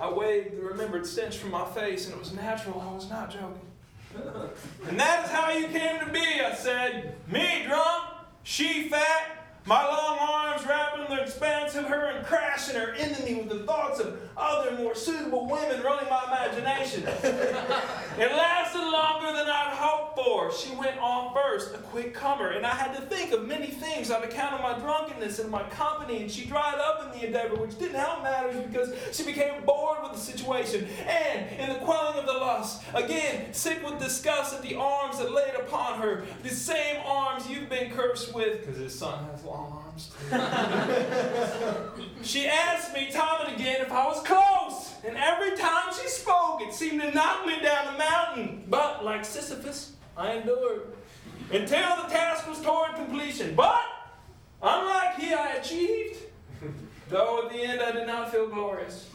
I 0.00 0.10
waved 0.10 0.56
the 0.56 0.62
remembered 0.62 1.04
stench 1.04 1.36
from 1.36 1.50
my 1.50 1.64
face, 1.64 2.06
and 2.06 2.14
it 2.14 2.20
was 2.20 2.32
natural, 2.32 2.80
I 2.80 2.94
was 2.94 3.10
not 3.10 3.30
joking. 3.30 3.68
and 4.88 5.00
that 5.00 5.24
is 5.24 5.30
how 5.30 5.50
you 5.50 5.66
came 5.66 5.98
to 5.98 6.06
be, 6.12 6.40
I 6.40 6.54
said. 6.54 7.16
Me 7.28 7.64
drunk, 7.66 8.04
she 8.44 8.88
fat, 8.88 9.41
my 9.64 9.86
long 9.86 10.18
arms 10.18 10.66
wrapping 10.66 11.14
the 11.14 11.22
expanse 11.22 11.76
of 11.76 11.84
her 11.84 12.06
and 12.06 12.26
crashing 12.26 12.74
her 12.74 12.92
into 12.94 13.22
me 13.22 13.34
with 13.34 13.48
the 13.48 13.64
thoughts 13.64 14.00
of 14.00 14.18
other 14.36 14.72
more 14.76 14.94
suitable 14.94 15.46
women 15.46 15.80
running 15.82 16.08
my 16.10 16.24
imagination. 16.26 17.04
it 17.06 18.32
lasted 18.32 18.80
longer 18.80 19.28
than 19.28 19.46
I'd 19.46 19.72
hoped 19.74 20.16
for. 20.16 20.52
She 20.52 20.74
went 20.74 20.98
on 20.98 21.32
first, 21.32 21.74
a 21.74 21.78
quick 21.78 22.12
comer, 22.12 22.50
and 22.50 22.66
I 22.66 22.74
had 22.74 22.96
to 22.96 23.02
think 23.02 23.32
of 23.32 23.46
many 23.46 23.68
things 23.68 24.10
on 24.10 24.24
account 24.24 24.54
of 24.54 24.62
my 24.62 24.78
drunkenness 24.78 25.38
and 25.38 25.50
my 25.50 25.62
company, 25.70 26.22
and 26.22 26.30
she 26.30 26.44
dried 26.46 26.78
up 26.78 27.04
in 27.04 27.20
the 27.20 27.26
endeavor, 27.26 27.54
which 27.54 27.78
didn't 27.78 28.00
help 28.00 28.22
matters 28.22 28.56
because 28.66 28.92
she 29.12 29.22
became 29.24 29.64
bored 29.64 29.98
with 30.02 30.12
the 30.12 30.18
situation, 30.18 30.86
and 31.06 31.60
in 31.60 31.68
the 31.68 31.84
quelling 31.84 32.18
of 32.18 32.26
the 32.26 32.32
lust, 32.32 32.82
again, 32.94 33.52
sick 33.52 33.84
with 33.84 34.00
disgust 34.00 34.54
at 34.54 34.62
the 34.62 34.74
arms 34.74 35.18
that 35.18 35.32
laid 35.32 35.54
upon 35.54 36.00
her, 36.00 36.24
the 36.42 36.48
same 36.48 37.00
arms 37.06 37.48
you've 37.48 37.68
been 37.68 37.90
cursed 37.92 38.34
with, 38.34 38.60
because 38.60 38.76
his 38.76 38.98
son 38.98 39.24
has 39.30 39.44
long 39.44 39.51
she 42.22 42.46
asked 42.46 42.94
me 42.94 43.10
time 43.10 43.46
and 43.46 43.54
again 43.54 43.80
if 43.80 43.92
I 43.92 44.06
was 44.06 44.22
close, 44.22 44.94
and 45.06 45.16
every 45.16 45.56
time 45.56 45.92
she 45.92 46.08
spoke, 46.08 46.62
it 46.62 46.72
seemed 46.72 47.02
to 47.02 47.10
knock 47.12 47.46
me 47.46 47.60
down 47.60 47.92
the 47.92 47.98
mountain. 47.98 48.64
But 48.68 49.04
like 49.04 49.24
Sisyphus, 49.24 49.92
I 50.16 50.34
endured 50.34 50.82
until 51.50 51.96
the 51.96 52.08
task 52.08 52.48
was 52.48 52.60
toward 52.60 52.94
completion. 52.94 53.54
But 53.54 53.82
unlike 54.62 55.16
he, 55.16 55.34
I 55.34 55.54
achieved, 55.54 56.18
though 57.08 57.44
at 57.44 57.52
the 57.52 57.62
end 57.62 57.80
I 57.82 57.92
did 57.92 58.06
not 58.06 58.32
feel 58.32 58.48
glorious. 58.48 59.08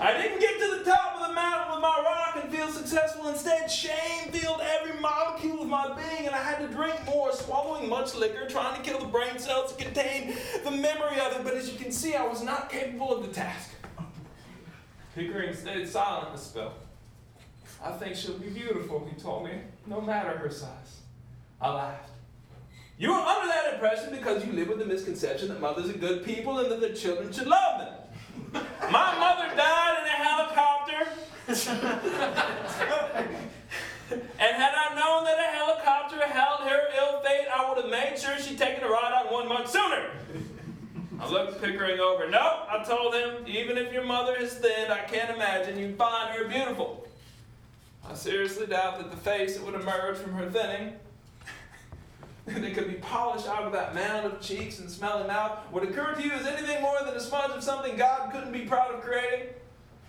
I 0.00 0.12
didn't 0.12 0.40
get 0.40 0.60
to 0.60 0.78
the 0.78 0.90
top 0.90 1.20
of 1.20 1.28
the 1.28 1.34
mountain 1.34 1.72
with 1.72 1.82
my 1.82 2.02
rock 2.04 2.38
and 2.42 2.52
feel 2.52 2.70
successful. 2.70 3.28
Instead, 3.28 3.70
shame 3.70 4.30
filled 4.30 4.60
every 4.60 4.98
molecule 5.00 5.62
of 5.62 5.68
my 5.68 5.94
being, 5.94 6.26
and 6.26 6.34
I 6.34 6.42
had 6.42 6.58
to 6.60 6.68
drink 6.68 6.94
more, 7.06 7.32
swallowing 7.32 7.88
much 7.88 8.14
liquor, 8.14 8.46
trying 8.48 8.80
to 8.80 8.88
kill 8.88 9.00
the 9.00 9.06
brain 9.06 9.38
cells 9.38 9.74
to 9.74 9.84
contain 9.84 10.36
the 10.64 10.70
memory 10.70 11.18
of 11.20 11.32
it. 11.32 11.44
But 11.44 11.54
as 11.54 11.72
you 11.72 11.78
can 11.78 11.90
see, 11.90 12.14
I 12.14 12.26
was 12.26 12.42
not 12.42 12.70
capable 12.70 13.12
of 13.12 13.26
the 13.26 13.32
task. 13.32 13.70
Pickering 15.14 15.52
stayed 15.54 15.88
silent 15.88 16.34
a 16.34 16.38
spell. 16.38 16.74
I 17.82 17.92
think 17.92 18.14
she'll 18.14 18.38
be 18.38 18.50
beautiful, 18.50 19.08
he 19.12 19.20
told 19.20 19.44
me, 19.44 19.52
no 19.86 20.00
matter 20.00 20.30
her 20.30 20.50
size. 20.50 21.00
I 21.60 21.72
laughed. 21.72 22.10
You 22.98 23.12
are 23.12 23.26
under 23.26 23.48
that 23.48 23.74
impression 23.74 24.10
because 24.10 24.44
you 24.44 24.52
live 24.52 24.68
with 24.68 24.78
the 24.78 24.84
misconception 24.84 25.48
that 25.48 25.60
mothers 25.60 25.88
are 25.88 25.98
good 25.98 26.24
people 26.24 26.58
and 26.58 26.70
that 26.70 26.80
their 26.80 26.94
children 26.94 27.32
should 27.32 27.46
love 27.46 27.80
them. 27.80 27.87
My 28.90 29.18
mother 29.18 29.54
died 29.54 29.98
in 30.00 30.06
a 30.06 30.18
helicopter. 30.24 31.08
and 34.38 34.56
had 34.56 34.74
I 34.74 34.94
known 34.94 35.24
that 35.24 35.38
a 35.38 35.52
helicopter 35.52 36.26
held 36.26 36.60
her 36.68 36.80
ill 36.98 37.20
fate, 37.20 37.46
I 37.54 37.68
would 37.68 37.82
have 37.82 37.90
made 37.90 38.18
sure 38.18 38.38
she'd 38.38 38.58
taken 38.58 38.84
a 38.84 38.88
ride 38.88 39.12
on 39.26 39.32
one 39.32 39.48
much 39.48 39.68
sooner. 39.68 40.10
I 41.20 41.28
looked 41.30 41.60
Pickering 41.60 42.00
over. 42.00 42.30
Nope, 42.30 42.66
I 42.70 42.82
told 42.84 43.14
him, 43.14 43.44
even 43.46 43.76
if 43.76 43.92
your 43.92 44.04
mother 44.04 44.36
is 44.36 44.54
thin, 44.54 44.90
I 44.90 45.00
can't 45.00 45.34
imagine 45.34 45.78
you'd 45.78 45.98
find 45.98 46.30
her 46.36 46.48
beautiful. 46.48 47.06
I 48.08 48.14
seriously 48.14 48.66
doubt 48.66 48.98
that 48.98 49.10
the 49.10 49.16
face 49.16 49.56
that 49.56 49.66
would 49.66 49.74
emerge 49.74 50.16
from 50.16 50.32
her 50.34 50.48
thinning, 50.48 50.94
that 52.54 52.74
could 52.74 52.88
be 52.88 52.94
polished 52.94 53.46
out 53.46 53.64
of 53.64 53.72
that 53.72 53.94
mound 53.94 54.26
of 54.26 54.40
cheeks 54.40 54.78
and 54.78 54.90
smelly 54.90 55.26
mouth, 55.26 55.58
would 55.72 55.82
occur 55.84 56.14
to 56.14 56.22
you 56.22 56.32
as 56.32 56.46
anything 56.46 56.80
more 56.82 56.98
than 57.04 57.14
a 57.14 57.20
smudge 57.20 57.50
of 57.50 57.62
something 57.62 57.96
God 57.96 58.32
couldn't 58.32 58.52
be 58.52 58.62
proud 58.62 58.94
of 58.94 59.02
creating. 59.02 59.48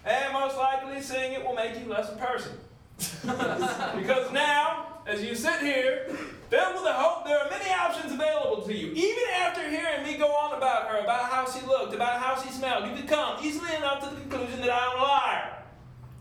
And 0.06 0.34
most 0.34 0.58
likely, 0.58 1.02
seeing 1.02 1.34
it 1.34 1.45
will 1.45 1.54
make 1.54 1.78
you 1.80 1.86
less 1.86 2.10
a 2.10 2.15
person. 2.15 2.54
because 3.97 4.32
now, 4.32 5.02
as 5.06 5.23
you 5.23 5.36
sit 5.36 5.60
here, 5.60 6.06
filled 6.49 6.75
with 6.75 6.84
the 6.84 6.93
hope 6.93 7.25
there 7.25 7.39
are 7.39 7.49
many 7.49 7.69
options 7.69 8.13
available 8.13 8.62
to 8.63 8.73
you. 8.73 8.91
Even 8.93 9.23
after 9.41 9.69
hearing 9.69 10.04
me 10.04 10.17
go 10.17 10.28
on 10.28 10.58
about 10.58 10.88
her, 10.88 10.99
about 10.99 11.30
how 11.30 11.49
she 11.49 11.65
looked, 11.65 11.93
about 11.93 12.19
how 12.19 12.41
she 12.41 12.49
smelled, 12.49 12.89
you 12.89 12.95
could 12.95 13.08
come 13.08 13.38
easily 13.43 13.75
enough 13.75 14.04
to 14.04 14.13
the 14.13 14.21
conclusion 14.21 14.62
that 14.62 14.71
I'm 14.71 14.97
a 14.97 15.02
liar. 15.02 15.54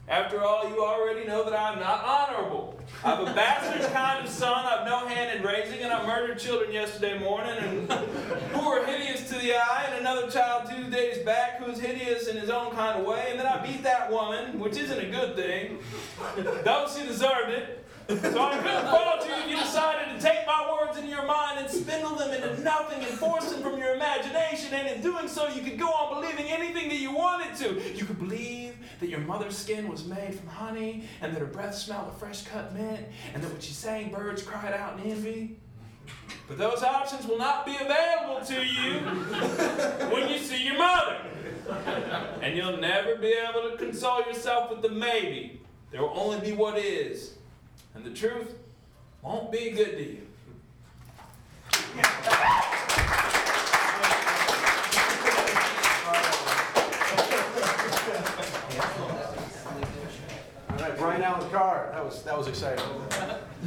After 0.08 0.42
all, 0.42 0.66
you 0.70 0.82
already 0.82 1.26
know 1.26 1.44
that 1.44 1.52
I'm 1.52 1.78
not 1.78 2.02
honorable. 2.02 2.80
I 3.04 3.10
have 3.10 3.28
a 3.28 3.34
bastard's 3.34 3.86
kind 3.92 4.24
of 4.24 4.30
son 4.30 4.64
I've 4.64 4.86
no 4.86 5.06
hand 5.06 5.38
in 5.38 5.46
raising, 5.46 5.80
and 5.80 5.92
I 5.92 6.06
murdered 6.06 6.38
children 6.38 6.72
yesterday 6.72 7.18
morning 7.18 7.56
and 7.58 7.92
who 8.52 8.68
were 8.68 8.86
hideous 8.86 9.28
to 9.28 9.34
the 9.34 9.54
eye, 9.54 9.84
and 9.90 10.00
another 10.00 10.30
child 10.30 10.70
two 10.70 10.90
days 10.90 11.18
back 11.24 11.58
who 11.58 11.70
was 11.70 11.78
hideous 11.78 12.26
in 12.26 12.38
his 12.38 12.48
own 12.48 12.74
kind 12.74 12.98
of 12.98 13.06
way, 13.06 13.26
and 13.30 13.38
then 13.38 13.46
I 13.46 13.64
beat 13.64 13.82
that 13.82 14.10
woman, 14.10 14.58
which 14.58 14.78
isn't 14.78 14.98
a 14.98 15.10
good 15.10 15.36
thing, 15.36 15.78
though 16.64 16.86
she 16.94 17.06
deserved 17.06 17.50
it. 17.50 17.84
So 18.08 18.42
I 18.42 18.56
couldn't 18.56 18.86
fault 18.86 19.26
you 19.28 19.34
if 19.34 19.50
you 19.50 19.56
decided 19.56 20.14
to 20.14 20.18
take 20.18 20.46
my 20.46 20.66
words 20.72 20.96
into 20.96 21.10
your 21.10 21.26
mind 21.26 21.58
and 21.58 21.68
spindle 21.68 22.16
them 22.16 22.32
into 22.32 22.58
nothing 22.62 23.04
and 23.04 23.18
force 23.18 23.52
them 23.52 23.60
from 23.60 23.78
your 23.78 23.94
imagination. 23.94 24.72
And 24.72 24.88
in 24.88 25.02
doing 25.02 25.28
so, 25.28 25.46
you 25.48 25.60
could 25.60 25.78
go 25.78 25.88
on 25.88 26.14
believing 26.14 26.46
anything 26.46 26.88
that 26.88 26.96
you 26.96 27.12
wanted 27.12 27.54
to. 27.56 27.94
You 27.94 28.06
could 28.06 28.18
believe 28.18 28.78
that 29.00 29.10
your 29.10 29.20
mother's 29.20 29.58
skin 29.58 29.88
was 29.88 30.06
made 30.06 30.34
from 30.34 30.48
honey, 30.48 31.04
and 31.20 31.34
that 31.34 31.40
her 31.40 31.46
breath 31.46 31.74
smelled 31.74 32.08
of 32.08 32.18
fresh 32.18 32.44
cut 32.44 32.74
mint, 32.74 33.06
and 33.34 33.42
that 33.42 33.52
when 33.52 33.60
she 33.60 33.74
sang, 33.74 34.10
birds 34.10 34.42
cried 34.42 34.72
out 34.72 34.98
in 34.98 35.10
envy. 35.10 35.58
But 36.48 36.56
those 36.56 36.82
options 36.82 37.26
will 37.26 37.36
not 37.36 37.66
be 37.66 37.76
available 37.76 38.42
to 38.46 38.64
you 38.64 39.00
when 40.10 40.30
you 40.30 40.38
see 40.38 40.64
your 40.64 40.78
mother. 40.78 41.18
And 42.40 42.56
you'll 42.56 42.78
never 42.78 43.16
be 43.16 43.34
able 43.34 43.70
to 43.70 43.76
console 43.76 44.22
yourself 44.22 44.70
with 44.70 44.80
the 44.80 44.88
maybe. 44.88 45.60
There 45.90 46.00
will 46.00 46.18
only 46.18 46.40
be 46.40 46.56
what 46.56 46.78
is. 46.78 47.37
And 47.98 48.06
the 48.06 48.16
truth 48.16 48.54
won't 49.22 49.50
be 49.50 49.70
good 49.70 49.96
to 49.96 50.04
you. 50.04 50.20
All 60.70 60.76
right, 60.78 60.96
Brian 60.96 61.22
Allen 61.22 61.50
Carr. 61.50 61.90
That 61.92 62.04
was 62.04 62.22
that 62.22 62.38
was 62.38 62.46
exciting. 62.46 62.84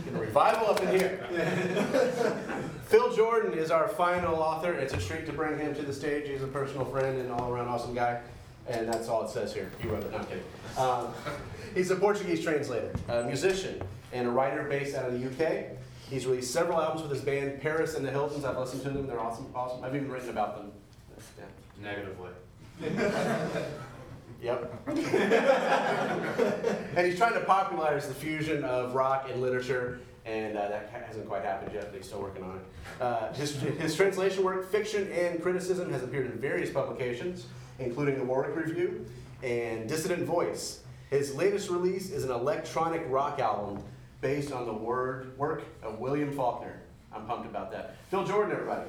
Getting 0.06 0.16
a 0.16 0.22
revival 0.22 0.68
up 0.68 0.82
in 0.82 0.98
here. 0.98 1.26
Phil 2.86 3.10
Jourdan 3.10 3.58
is 3.58 3.70
our 3.70 3.90
final 3.90 4.36
author. 4.36 4.72
It's 4.72 4.94
a 4.94 4.98
treat 4.98 5.26
to 5.26 5.34
bring 5.34 5.60
him 5.60 5.76
to 5.76 5.82
the 5.82 5.94
stage. 5.94 6.30
He's 6.30 6.42
a 6.44 6.48
personal 6.48 6.86
friend 6.86 7.20
and 7.20 7.32
all-around 7.34 7.68
awesome 7.68 7.94
guy. 7.94 8.22
And 8.68 8.88
that's 8.88 9.10
all 9.10 9.26
it 9.26 9.30
says 9.30 9.54
here. 9.54 9.70
You 9.84 9.90
wrote 9.90 10.04
it. 10.04 10.12
No, 10.12 10.20
I'm 10.20 10.26
kidding. 10.26 10.44
Um, 10.78 11.08
he's 11.74 11.92
a 11.92 11.96
Portuguese 11.96 12.44
translator, 12.44 12.94
a 13.10 13.24
musician, 13.24 13.82
and 14.14 14.28
a 14.28 14.32
writer 14.32 14.64
based 14.64 14.96
out 14.96 15.10
of 15.10 15.20
the 15.20 15.28
UK. 15.28 15.66
He's 16.10 16.26
released 16.26 16.52
several 16.52 16.82
albums 16.82 17.02
with 17.02 17.12
his 17.12 17.22
band 17.22 17.62
Paris 17.62 17.96
and 17.96 18.06
the 18.06 18.12
Hiltons. 18.12 18.44
I've 18.44 18.58
listened 18.58 18.84
to 18.84 18.90
them. 18.90 19.08
They're 19.08 19.20
awesome. 19.20 19.48
Awesome. 19.56 19.84
I've 19.84 19.96
even 19.96 20.12
written 20.12 20.30
about 20.30 20.58
them. 20.58 20.72
Yeah. 21.38 21.46
Negatively. 21.82 22.30
Yep. 24.42 24.88
and 26.96 27.06
he's 27.06 27.18
trying 27.18 27.34
to 27.34 27.42
popularize 27.46 28.08
the 28.08 28.14
fusion 28.14 28.64
of 28.64 28.96
rock 28.96 29.30
and 29.32 29.40
literature, 29.40 30.00
and 30.26 30.58
uh, 30.58 30.68
that 30.68 30.90
hasn't 31.08 31.28
quite 31.28 31.44
happened 31.44 31.72
yet, 31.74 31.92
but 31.92 31.98
he's 31.98 32.08
still 32.08 32.22
working 32.22 32.44
on 32.44 32.56
it. 32.56 32.64
Uh, 33.00 33.32
his, 33.34 33.54
his 33.62 33.96
translation 33.96 34.44
work, 34.44 34.72
fiction 34.72 35.12
and 35.12 35.44
criticism, 35.44 35.92
has 35.92 36.02
appeared 36.02 36.26
in 36.26 36.40
various 36.40 36.72
publications, 36.72 37.46
including 37.78 38.18
the 38.18 38.26
Warwick 38.26 38.56
Review 38.56 39.06
and 39.44 39.88
Dissident 39.88 40.24
Voice. 40.24 40.82
His 41.12 41.36
latest 41.36 41.70
release 41.70 42.10
is 42.10 42.24
an 42.24 42.32
electronic 42.32 43.04
rock 43.10 43.40
album 43.40 43.84
based 44.22 44.52
on 44.52 44.66
the 44.66 44.74
word 44.74 45.38
work 45.38 45.64
of 45.84 46.00
William 46.00 46.32
Faulkner. 46.32 46.80
I'm 47.14 47.26
pumped 47.26 47.48
about 47.48 47.72
that. 47.72 47.96
Phil 48.10 48.24
Jourdan, 48.24 48.52
everybody. 48.54 48.88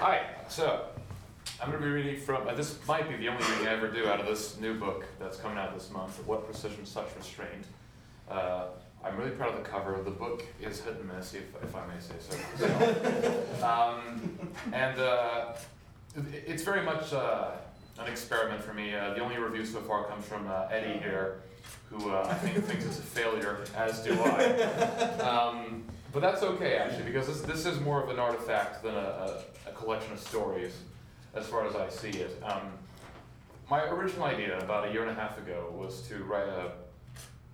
Hi. 0.00 0.22
So, 0.48 0.86
I'm 1.60 1.70
going 1.70 1.80
to 1.80 1.86
be 1.86 1.92
reading 1.92 2.20
from. 2.20 2.48
Uh, 2.48 2.54
this 2.54 2.78
might 2.86 3.08
be 3.08 3.16
the 3.16 3.28
only 3.28 3.42
reading 3.50 3.68
I 3.68 3.72
ever 3.72 3.88
do 3.88 4.06
out 4.08 4.20
of 4.20 4.26
this 4.26 4.58
new 4.58 4.74
book 4.74 5.04
that's 5.18 5.36
coming 5.38 5.58
out 5.58 5.74
this 5.74 5.90
month. 5.90 6.24
What 6.26 6.44
precision, 6.44 6.84
such 6.84 7.06
restraint. 7.16 7.64
Uh, 8.30 8.66
I'm 9.04 9.16
really 9.16 9.30
proud 9.32 9.50
of 9.54 9.62
the 9.62 9.68
cover. 9.68 10.00
The 10.02 10.10
book 10.10 10.44
is 10.60 10.80
hit 10.80 10.94
and 10.94 11.08
miss, 11.12 11.34
if, 11.34 11.42
if 11.62 11.74
I 11.74 11.86
may 11.86 12.00
say 12.00 12.14
so. 12.20 13.66
um, 13.66 14.38
and 14.72 14.98
uh, 15.00 15.52
it- 16.16 16.44
it's 16.46 16.62
very 16.62 16.82
much 16.82 17.12
uh, 17.12 17.52
an 17.98 18.06
experiment 18.06 18.62
for 18.62 18.74
me. 18.74 18.94
Uh, 18.94 19.14
the 19.14 19.20
only 19.20 19.38
review 19.38 19.64
so 19.64 19.80
far 19.80 20.04
comes 20.04 20.24
from 20.24 20.46
uh, 20.48 20.66
Eddie 20.70 20.98
here, 20.98 21.42
who 21.90 22.10
uh, 22.10 22.26
I 22.28 22.34
think 22.34 22.64
thinks 22.66 22.84
it's 22.84 22.98
a 22.98 23.02
failure, 23.02 23.64
as 23.76 24.00
do 24.00 24.18
I. 24.20 24.44
Um, 25.20 25.84
but 26.12 26.20
that's 26.20 26.42
okay, 26.42 26.76
actually, 26.76 27.04
because 27.04 27.26
this, 27.26 27.40
this 27.42 27.66
is 27.66 27.80
more 27.80 28.02
of 28.02 28.10
an 28.10 28.18
artifact 28.18 28.82
than 28.82 28.94
a, 28.94 29.42
a, 29.66 29.70
a 29.70 29.72
collection 29.72 30.12
of 30.12 30.18
stories, 30.18 30.76
as 31.34 31.46
far 31.46 31.66
as 31.66 31.74
I 31.74 31.88
see 31.88 32.10
it. 32.10 32.42
Um, 32.44 32.72
my 33.70 33.84
original 33.84 34.24
idea, 34.24 34.58
about 34.58 34.88
a 34.88 34.92
year 34.92 35.02
and 35.02 35.10
a 35.10 35.14
half 35.14 35.38
ago, 35.38 35.72
was 35.74 36.02
to 36.08 36.22
write 36.24 36.48
a, 36.48 36.72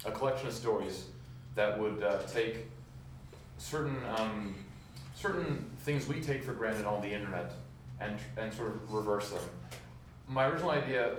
a 0.05 0.11
collection 0.11 0.49
of 0.49 0.55
stories 0.55 1.05
that 1.55 1.79
would 1.79 2.03
uh, 2.03 2.23
take 2.23 2.67
certain 3.59 3.97
um, 4.17 4.55
certain 5.15 5.69
things 5.81 6.07
we 6.07 6.21
take 6.21 6.45
for 6.45 6.53
granted 6.53 6.87
on 6.87 7.03
the 7.03 7.13
internet 7.13 7.53
and 8.01 8.19
and 8.37 8.53
sort 8.53 8.69
of 8.69 8.93
reverse 8.93 9.31
them. 9.31 9.43
My 10.29 10.47
original 10.47 10.71
idea, 10.71 11.17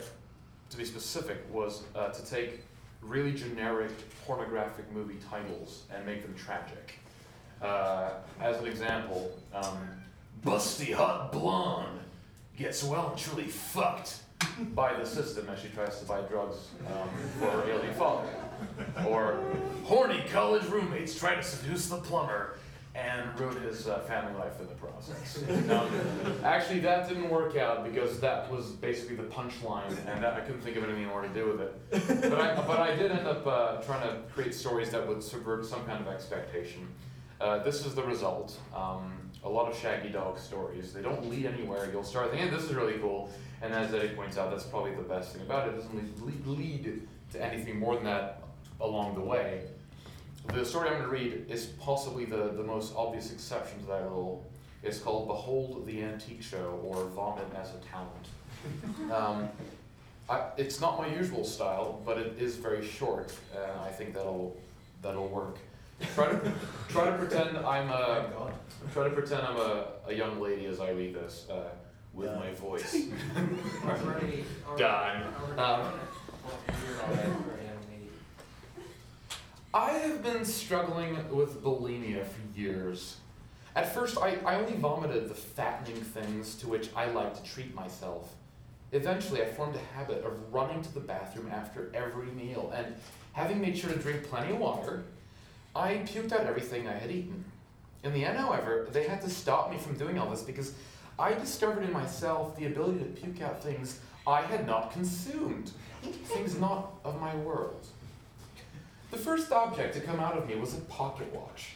to 0.70 0.78
be 0.78 0.86
specific, 0.86 1.38
was 1.52 1.82
uh, 1.96 2.10
to 2.10 2.26
take 2.26 2.62
really 3.02 3.34
generic 3.34 3.92
pornographic 4.26 4.92
movie 4.92 5.18
titles 5.30 5.86
and 5.94 6.06
make 6.06 6.22
them 6.22 6.36
tragic. 6.36 7.00
Uh, 7.60 8.12
as 8.40 8.58
an 8.60 8.68
example, 8.68 9.36
um, 9.54 9.78
Busty 10.46 10.94
Hot 10.94 11.32
Blonde 11.32 12.00
gets 12.56 12.84
well 12.84 13.10
and 13.10 13.18
truly 13.18 13.46
fucked 13.46 14.20
by 14.76 14.94
the 14.94 15.06
system 15.06 15.50
as 15.50 15.60
she 15.60 15.70
tries 15.70 16.00
to 16.00 16.06
buy 16.06 16.22
drugs 16.22 16.68
um, 16.88 17.10
for 17.40 17.50
her 17.50 17.70
ailing 17.70 17.94
father. 17.94 18.28
Or 19.08 19.42
horny 19.86 20.24
college 20.32 20.66
roommates 20.66 21.18
try 21.18 21.34
to 21.34 21.44
seduce 21.44 21.88
the 21.88 21.98
plumber 21.98 22.58
and 22.96 23.40
ruined 23.40 23.62
his 23.62 23.88
uh, 23.88 24.00
family 24.00 24.34
life 24.40 24.60
in 24.60 24.68
the 24.68 24.74
process. 24.74 25.44
Actually, 26.44 26.80
that 26.80 27.08
didn't 27.08 27.30
work 27.30 27.56
out 27.56 27.84
because 27.84 28.20
that 28.20 28.52
was 28.52 28.72
basically 28.72 29.16
the 29.16 29.24
punchline, 29.24 29.96
and 30.08 30.24
that, 30.24 30.34
I 30.34 30.42
couldn't 30.42 30.62
think 30.62 30.76
of 30.76 30.84
anything 30.84 31.06
more 31.06 31.22
to 31.22 31.30
do 31.30 31.46
with 31.46 31.62
it. 31.62 32.22
But 32.30 32.42
I, 32.42 32.56
but 32.56 32.80
I 32.80 32.96
did 32.96 33.12
end 33.12 33.28
up 33.28 33.46
uh, 33.46 33.78
trying 33.84 34.02
to 34.02 34.22
create 34.34 34.54
stories 34.54 34.90
that 34.90 35.08
would 35.08 35.24
subvert 35.24 35.66
some 35.66 35.86
kind 35.86 36.06
of 36.06 36.12
expectation. 36.12 36.88
Uh, 37.40 37.60
this 37.60 37.86
is 37.86 37.96
the 37.96 38.04
result. 38.04 38.60
Um, 38.76 39.14
a 39.44 39.50
lot 39.50 39.72
of 39.72 39.78
shaggy 39.78 40.10
dog 40.10 40.38
stories. 40.38 40.92
They 40.92 41.02
don't 41.02 41.30
lead 41.30 41.46
anywhere. 41.46 41.90
You'll 41.92 42.04
start 42.04 42.32
thinking, 42.32 42.50
hey, 42.50 42.56
this 42.56 42.66
is 42.66 42.74
really 42.74 42.98
cool. 43.00 43.30
And 43.62 43.74
as 43.74 43.94
Eddie 43.94 44.10
points 44.10 44.38
out, 44.38 44.52
that's 44.52 44.66
probably 44.66 44.96
the 44.96 45.04
best 45.04 45.34
thing 45.34 45.44
about 45.44 45.68
it. 45.68 45.76
It 45.76 45.78
doesn't 45.78 46.26
lead, 46.26 46.48
lead 46.48 47.08
to 47.34 47.46
anything 47.46 47.80
more 47.80 47.96
than 47.96 48.06
that 48.06 48.44
along 48.82 49.16
the 49.16 49.22
way. 49.22 49.62
The 50.54 50.66
story 50.66 50.90
I'm 50.90 50.96
going 50.96 51.06
to 51.06 51.10
read 51.10 51.46
is 51.48 51.68
possibly 51.80 52.26
the, 52.26 52.50
the 52.56 52.64
most 52.64 52.94
obvious 52.96 53.32
exception 53.32 53.80
to 53.82 53.86
that 53.88 54.04
rule. 54.10 54.44
It's 54.82 54.98
called 54.98 55.28
Behold 55.28 55.86
the 55.86 56.04
Antique 56.04 56.42
Show 56.42 56.80
or 56.84 57.06
Vomit 57.06 57.46
as 57.56 57.70
a 57.70 57.78
Talent. 57.92 58.28
Um, 59.14 59.48
I, 60.30 60.44
it's 60.58 60.82
not 60.82 61.00
my 61.00 61.08
usual 61.08 61.44
style, 61.46 62.02
but 62.06 62.18
it 62.18 62.36
is 62.38 62.58
very 62.58 62.86
short, 62.86 63.34
and 63.56 63.80
I 63.82 63.90
think 63.90 64.14
that'll 64.14 64.56
that'll 65.02 65.30
work. 65.30 65.58
Try 66.14 66.28
to 66.28 66.54
try 66.90 67.06
to 67.06 67.18
pretend 67.18 67.58
I'm 67.58 67.90
a 67.90 68.52
try 68.94 69.06
to 69.06 69.10
pretend 69.10 69.42
I'm 69.44 69.56
a, 69.58 69.86
a 70.08 70.14
young 70.14 70.40
lady 70.42 70.66
as 70.66 70.80
I 70.82 70.92
read 70.92 71.16
this 71.16 71.48
uh, 71.50 71.70
with 72.14 72.36
my 72.36 72.52
voice. 72.52 73.08
Already. 73.86 74.44
Done. 74.78 75.24
Um, 75.58 75.94
I 79.72 79.92
have 79.92 80.24
been 80.24 80.46
struggling 80.46 81.16
with 81.30 81.64
bulimia 81.64 82.26
for 82.26 82.60
years. 82.60 83.18
At 83.76 83.94
first, 83.94 84.18
I, 84.18 84.38
I 84.44 84.56
only 84.56 84.74
vomited 84.74 85.30
the 85.30 85.36
fattening 85.36 86.02
things 86.02 86.56
to 86.56 86.68
which 86.68 86.90
I 86.96 87.06
like 87.12 87.36
to 87.36 87.44
treat 87.48 87.76
myself. 87.76 88.34
Eventually, 88.94 89.44
I 89.44 89.46
formed 89.46 89.76
a 89.76 89.96
habit 89.96 90.26
of 90.26 90.52
running 90.52 90.82
to 90.82 90.92
the 90.92 91.00
bathroom 91.00 91.52
after 91.52 91.92
every 91.94 92.32
meal, 92.32 92.74
and 92.76 92.96
having 93.34 93.62
made 93.62 93.78
sure 93.78 93.92
to 93.92 94.00
drink 94.00 94.24
plenty 94.24 94.54
of 94.54 94.58
water, 94.58 95.04
I 95.76 95.98
puked 95.98 96.32
out 96.32 96.48
everything 96.48 96.88
I 96.88 96.98
had 96.98 97.12
eaten. 97.12 97.46
In 98.04 98.12
the 98.12 98.26
end, 98.26 98.40
however, 98.40 98.88
they 98.92 99.04
had 99.04 99.22
to 99.22 99.30
stop 99.30 99.70
me 99.70 99.78
from 99.78 99.96
doing 100.00 100.18
all 100.18 100.32
this 100.32 100.42
because 100.42 100.74
I 101.20 101.34
discovered 101.34 101.84
in 101.84 101.94
myself 101.94 102.58
the 102.58 102.66
ability 102.66 103.00
to 103.00 103.06
puke 103.06 103.44
out 103.44 103.62
things 103.62 104.00
I 104.26 104.42
had 104.42 104.66
not 104.66 104.92
consumed, 104.92 105.74
things 106.02 106.60
not 106.60 106.94
of 107.06 107.22
my 107.22 107.36
world. 107.36 107.86
The 109.12 109.18
first 109.18 109.52
object 109.52 109.96
to 109.96 110.02
come 110.02 110.20
out 110.20 110.38
of 110.38 110.48
me 110.48 110.56
was 110.56 110.76
a 110.76 110.82
pocket 110.82 111.34
watch. 111.34 111.72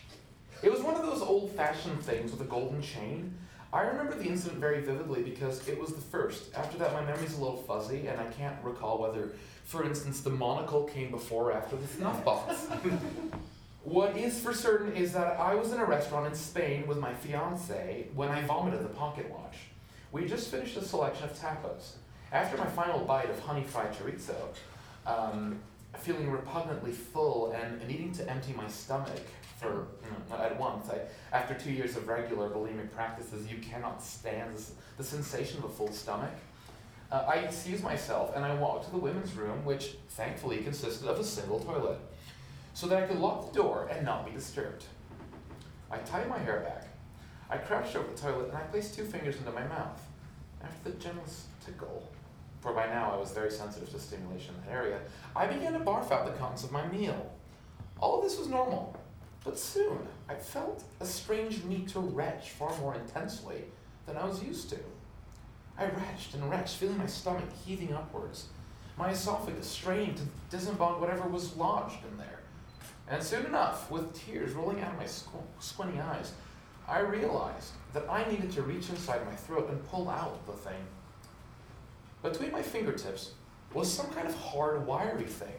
It 0.61 0.71
was 0.71 0.81
one 0.81 0.95
of 0.95 1.01
those 1.01 1.21
old 1.21 1.51
fashioned 1.51 2.01
things 2.03 2.31
with 2.31 2.41
a 2.41 2.45
golden 2.45 2.81
chain. 2.81 3.35
I 3.73 3.81
remember 3.81 4.15
the 4.15 4.25
incident 4.25 4.61
very 4.61 4.81
vividly 4.81 5.23
because 5.23 5.67
it 5.67 5.79
was 5.79 5.93
the 5.93 6.01
first. 6.01 6.53
After 6.55 6.77
that, 6.77 6.93
my 6.93 7.03
memory's 7.03 7.35
a 7.35 7.41
little 7.41 7.57
fuzzy, 7.57 8.05
and 8.07 8.21
I 8.21 8.25
can't 8.25 8.55
recall 8.63 8.99
whether, 9.01 9.31
for 9.65 9.83
instance, 9.83 10.21
the 10.21 10.29
monocle 10.29 10.83
came 10.83 11.09
before 11.09 11.49
or 11.49 11.53
after 11.53 11.75
the 11.75 11.87
snuff 11.87 12.23
box. 12.23 12.67
what 13.83 14.15
is 14.15 14.39
for 14.39 14.53
certain 14.53 14.95
is 14.95 15.11
that 15.13 15.39
I 15.39 15.55
was 15.55 15.73
in 15.73 15.79
a 15.79 15.85
restaurant 15.85 16.27
in 16.27 16.35
Spain 16.35 16.85
with 16.85 16.99
my 16.99 17.15
fiance 17.15 18.05
when 18.13 18.29
I 18.29 18.43
vomited 18.43 18.83
the 18.83 18.89
pocket 18.89 19.27
watch. 19.31 19.57
We 20.11 20.27
just 20.27 20.51
finished 20.51 20.77
a 20.77 20.85
selection 20.85 21.23
of 21.23 21.37
tacos. 21.37 21.93
After 22.31 22.57
my 22.57 22.67
final 22.67 22.99
bite 22.99 23.31
of 23.31 23.39
honey 23.39 23.63
fried 23.63 23.91
chorizo, 23.93 24.35
um, 25.07 25.59
feeling 25.97 26.29
repugnantly 26.29 26.91
full 26.91 27.51
and 27.51 27.87
needing 27.87 28.11
to 28.13 28.29
empty 28.29 28.53
my 28.53 28.67
stomach 28.67 29.21
for 29.57 29.87
you 30.03 30.09
know, 30.11 30.43
at 30.43 30.59
once. 30.59 30.89
I, 30.89 30.99
after 31.35 31.53
two 31.53 31.71
years 31.71 31.95
of 31.95 32.07
regular 32.07 32.49
bulimic 32.49 32.91
practices, 32.91 33.49
you 33.49 33.57
cannot 33.59 34.03
stand 34.03 34.53
this, 34.53 34.73
the 34.97 35.03
sensation 35.03 35.59
of 35.59 35.65
a 35.65 35.69
full 35.69 35.91
stomach. 35.91 36.33
Uh, 37.11 37.25
I 37.27 37.35
excused 37.35 37.83
myself 37.83 38.35
and 38.35 38.43
I 38.43 38.55
walked 38.55 38.85
to 38.85 38.91
the 38.91 38.97
women's 38.97 39.33
room, 39.35 39.63
which 39.63 39.95
thankfully 40.09 40.57
consisted 40.57 41.07
of 41.07 41.19
a 41.19 41.23
single 41.23 41.59
toilet, 41.59 41.99
so 42.73 42.87
that 42.87 43.03
I 43.03 43.05
could 43.07 43.19
lock 43.19 43.51
the 43.53 43.59
door 43.59 43.87
and 43.91 44.03
not 44.05 44.25
be 44.25 44.31
disturbed. 44.31 44.85
I 45.91 45.97
tied 45.99 46.27
my 46.27 46.39
hair 46.39 46.61
back. 46.61 46.87
I 47.49 47.57
crouched 47.57 47.95
over 47.95 48.09
the 48.09 48.17
toilet 48.17 48.47
and 48.49 48.57
I 48.57 48.61
placed 48.61 48.95
two 48.95 49.05
fingers 49.05 49.37
into 49.37 49.51
my 49.51 49.65
mouth. 49.67 50.01
After 50.63 50.89
the 50.89 50.97
gentle 50.97 51.25
tickle, 51.63 52.11
for 52.63 52.71
by 52.71 52.87
now 52.87 53.11
I 53.13 53.17
was 53.17 53.31
very 53.31 53.51
sensitive 53.51 53.89
to 53.89 53.99
stimulation 53.99 54.55
in 54.55 54.61
that 54.61 54.73
area, 54.73 54.99
I 55.35 55.47
began 55.47 55.73
to 55.73 55.79
barf 55.79 56.11
out 56.11 56.25
the 56.25 56.31
contents 56.31 56.63
of 56.63 56.71
my 56.71 56.87
meal. 56.87 57.29
All 57.99 58.17
of 58.17 58.23
this 58.23 58.39
was 58.39 58.47
normal, 58.47 58.95
but 59.43 59.59
soon 59.59 59.99
I 60.29 60.35
felt 60.35 60.85
a 61.01 61.05
strange 61.05 61.65
need 61.65 61.89
to 61.89 61.99
retch 61.99 62.51
far 62.51 62.75
more 62.79 62.95
intensely 62.95 63.65
than 64.05 64.15
I 64.15 64.23
was 64.23 64.41
used 64.41 64.69
to. 64.69 64.79
I 65.77 65.87
retched 65.87 66.35
and 66.35 66.49
retched, 66.49 66.77
feeling 66.77 66.97
my 66.97 67.05
stomach 67.05 67.49
heaving 67.65 67.93
upwards, 67.93 68.45
my 68.97 69.09
esophagus 69.09 69.67
straining 69.67 70.15
to 70.15 70.23
disembowel 70.49 71.01
whatever 71.01 71.27
was 71.27 71.57
lodged 71.57 72.05
in 72.09 72.17
there. 72.17 72.39
And 73.09 73.21
soon 73.21 73.45
enough, 73.45 73.91
with 73.91 74.13
tears 74.13 74.53
rolling 74.53 74.79
out 74.79 74.93
of 74.93 74.97
my 74.97 75.03
squ- 75.03 75.43
squinty 75.59 75.99
eyes, 75.99 76.31
I 76.87 76.99
realized 76.99 77.71
that 77.91 78.09
I 78.09 78.23
needed 78.29 78.51
to 78.51 78.61
reach 78.61 78.89
inside 78.89 79.25
my 79.25 79.35
throat 79.35 79.69
and 79.69 79.85
pull 79.89 80.09
out 80.09 80.45
the 80.45 80.53
thing. 80.53 80.85
Between 82.23 82.53
my 82.53 82.61
fingertips 82.61 83.31
was 83.73 83.91
some 83.91 84.09
kind 84.11 84.27
of 84.27 84.35
hard, 84.35 84.87
wiry 84.87 85.25
thing. 85.25 85.53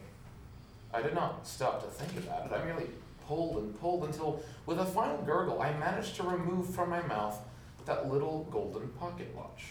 I 0.95 1.03
did 1.03 1.15
not 1.15 1.47
stop 1.47 1.83
to 1.83 1.91
think 1.91 2.25
about 2.25 2.47
it. 2.47 2.53
I 2.53 2.65
merely 2.65 2.87
pulled 3.29 3.59
and 3.59 3.79
pulled 3.79 4.05
until, 4.05 4.43
with 4.65 4.79
a 4.79 4.87
final 4.87 5.19
gurgle, 5.19 5.61
I 5.61 5.73
managed 5.75 6.17
to 6.17 6.23
remove 6.23 6.75
from 6.75 6.89
my 6.89 7.03
mouth 7.03 7.39
that 7.85 8.11
little 8.11 8.49
golden 8.51 8.89
pocket 8.91 9.29
watch, 9.37 9.65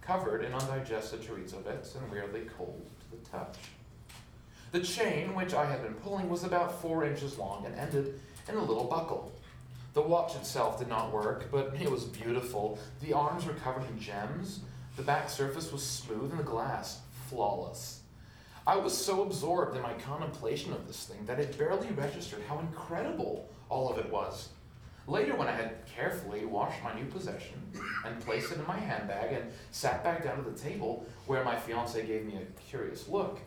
covered 0.00 0.44
in 0.44 0.52
undigested 0.52 1.20
chorizo 1.20 1.64
bits 1.64 1.96
and 1.96 2.10
weirdly 2.12 2.42
cold 2.56 2.88
to 3.00 3.16
the 3.16 3.28
touch. 3.28 3.56
The 4.70 4.80
chain, 4.80 5.34
which 5.34 5.52
I 5.52 5.66
had 5.66 5.82
been 5.82 5.94
pulling, 5.94 6.28
was 6.28 6.44
about 6.44 6.80
four 6.80 7.04
inches 7.04 7.38
long 7.38 7.66
and 7.66 7.74
ended 7.74 8.20
in 8.48 8.54
a 8.54 8.62
little 8.62 8.84
buckle. 8.84 9.32
The 9.94 10.02
watch 10.02 10.36
itself 10.36 10.78
did 10.78 10.88
not 10.88 11.12
work, 11.12 11.50
but 11.50 11.74
it 11.80 11.90
was 11.90 12.04
beautiful. 12.04 12.78
The 13.00 13.12
arms 13.12 13.46
were 13.46 13.54
covered 13.54 13.88
in 13.90 13.98
gems, 13.98 14.60
the 14.96 15.02
back 15.02 15.30
surface 15.30 15.72
was 15.72 15.82
smooth, 15.82 16.30
and 16.30 16.38
the 16.38 16.44
glass 16.44 17.00
flawless. 17.28 18.00
I 18.66 18.76
was 18.76 18.96
so 18.96 19.22
absorbed 19.22 19.76
in 19.76 19.82
my 19.82 19.94
contemplation 19.94 20.72
of 20.72 20.86
this 20.86 21.04
thing 21.04 21.24
that 21.26 21.40
it 21.40 21.58
barely 21.58 21.88
registered 21.88 22.42
how 22.48 22.60
incredible 22.60 23.48
all 23.68 23.90
of 23.90 23.98
it 23.98 24.10
was. 24.10 24.50
Later, 25.08 25.34
when 25.34 25.48
I 25.48 25.52
had 25.52 25.84
carefully 25.86 26.44
washed 26.44 26.80
my 26.84 26.94
new 26.94 27.06
possession 27.06 27.60
and 28.04 28.20
placed 28.20 28.52
it 28.52 28.58
in 28.58 28.66
my 28.66 28.76
handbag 28.76 29.32
and 29.32 29.50
sat 29.72 30.04
back 30.04 30.22
down 30.22 30.38
at 30.38 30.44
the 30.44 30.62
table 30.62 31.04
where 31.26 31.42
my 31.42 31.58
fiance 31.58 32.06
gave 32.06 32.24
me 32.24 32.36
a 32.36 32.60
curious 32.60 33.08
look, 33.08 33.40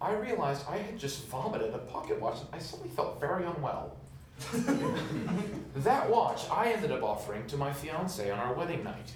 I 0.00 0.12
realized 0.12 0.66
I 0.68 0.76
had 0.76 0.98
just 0.98 1.26
vomited 1.28 1.72
a 1.72 1.78
pocket 1.78 2.20
watch 2.20 2.40
and 2.40 2.48
I 2.52 2.58
suddenly 2.58 2.90
felt 2.90 3.18
very 3.18 3.44
unwell. 3.44 3.96
that 5.76 6.08
watch 6.08 6.48
I 6.50 6.72
ended 6.72 6.92
up 6.92 7.02
offering 7.02 7.46
to 7.46 7.56
my 7.56 7.72
fiance 7.72 8.30
on 8.30 8.38
our 8.38 8.54
wedding 8.54 8.84
night. 8.84 9.12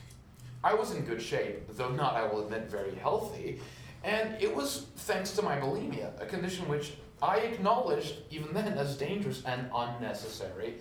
I 0.65 0.73
was 0.73 0.93
in 0.93 1.05
good 1.05 1.21
shape, 1.21 1.69
though 1.77 1.91
not, 1.91 2.15
I 2.15 2.27
will 2.27 2.43
admit, 2.43 2.71
very 2.71 2.95
healthy, 2.95 3.61
and 4.03 4.35
it 4.43 4.57
was 4.57 4.87
thanks 4.97 5.33
to 5.33 5.43
my 5.43 5.57
bulimia, 5.59 6.19
a 6.21 6.25
condition 6.25 6.67
which 6.69 6.95
I 7.23 7.41
acknowledged 7.41 8.15
even 8.31 8.55
then 8.55 8.69
as 8.79 8.97
dangerous 8.97 9.45
and 9.45 9.69
unnecessary, 9.75 10.77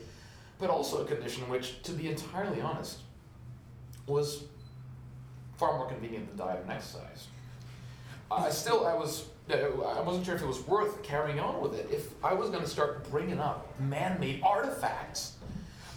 but 0.57 0.69
also 0.69 1.03
a 1.03 1.05
condition 1.05 1.49
which, 1.49 1.83
to 1.83 1.91
be 1.91 2.07
entirely 2.07 2.61
honest, 2.61 2.99
was 4.07 4.45
far 5.57 5.77
more 5.77 5.87
convenient 5.87 6.29
than 6.29 6.47
diet 6.47 6.61
and 6.61 6.71
exercise. 6.71 7.27
I 8.31 8.51
still, 8.51 8.87
I 8.87 8.95
was, 8.95 9.25
I 9.49 9.99
wasn't 9.99 10.25
sure 10.25 10.35
if 10.35 10.41
it 10.41 10.47
was 10.47 10.65
worth 10.65 11.03
carrying 11.03 11.41
on 11.41 11.61
with 11.61 11.75
it. 11.75 11.89
If 11.91 12.13
I 12.23 12.33
was 12.33 12.49
going 12.49 12.63
to 12.63 12.69
start 12.69 13.09
bringing 13.11 13.39
up 13.39 13.77
man-made 13.81 14.41
artifacts, 14.43 15.33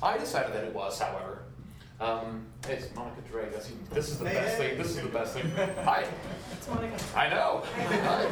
I 0.02 0.18
decided 0.18 0.52
that 0.54 0.64
it 0.64 0.74
was, 0.74 0.98
however. 0.98 1.35
Um, 1.98 2.44
hey, 2.66 2.74
it's 2.74 2.94
Monica 2.94 3.22
Drake. 3.30 3.52
That's 3.52 3.70
this 3.90 4.10
is 4.10 4.18
the 4.18 4.24
best 4.24 4.58
thing. 4.58 4.76
This 4.76 4.88
is 4.88 5.00
the 5.00 5.08
best 5.08 5.34
thing. 5.34 5.50
Hi. 5.84 6.04
It's 6.52 6.68
Monica. 6.68 6.96
I 7.14 7.30
know. 7.30 7.62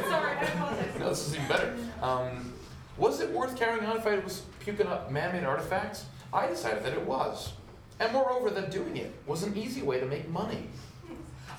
Sorry, 0.07 0.37
I 0.37 0.41
apologize. 0.41 0.99
No, 0.99 1.09
this 1.09 1.27
is 1.27 1.35
even 1.35 1.47
better. 1.47 1.75
Um, 2.01 2.53
was 2.97 3.21
it 3.21 3.31
worth 3.31 3.57
carrying 3.57 3.85
on 3.85 3.97
if 3.97 4.05
I 4.05 4.19
was 4.19 4.43
puking 4.59 4.85
up 4.85 5.11
man-made 5.11 5.43
artifacts? 5.43 6.05
I 6.31 6.47
decided 6.47 6.83
that 6.83 6.93
it 6.93 7.05
was. 7.05 7.53
And 7.99 8.13
moreover, 8.13 8.51
that 8.51 8.69
doing 8.69 8.97
it 8.97 9.11
was 9.25 9.41
an 9.41 9.57
easy 9.57 9.81
way 9.81 9.99
to 9.99 10.05
make 10.05 10.29
money. 10.29 10.67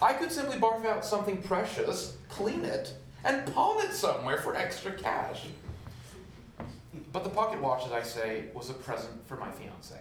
I 0.01 0.13
could 0.13 0.31
simply 0.31 0.59
barf 0.59 0.85
out 0.85 1.05
something 1.05 1.43
precious, 1.43 2.17
clean 2.29 2.65
it, 2.65 2.95
and 3.25 3.53
pawn 3.53 3.85
it 3.85 3.93
somewhere 3.93 4.39
for 4.39 4.55
extra 4.55 4.93
cash. 4.93 5.47
But 7.13 7.25
the 7.25 7.31
pocket 7.31 7.61
watch, 7.61 7.85
as 7.87 7.93
I 7.93 8.03
say, 8.03 8.45
was 8.55 8.71
a 8.71 8.75
present 8.75 9.27
for 9.27 9.37
my 9.37 9.51
fiance. 9.51 9.99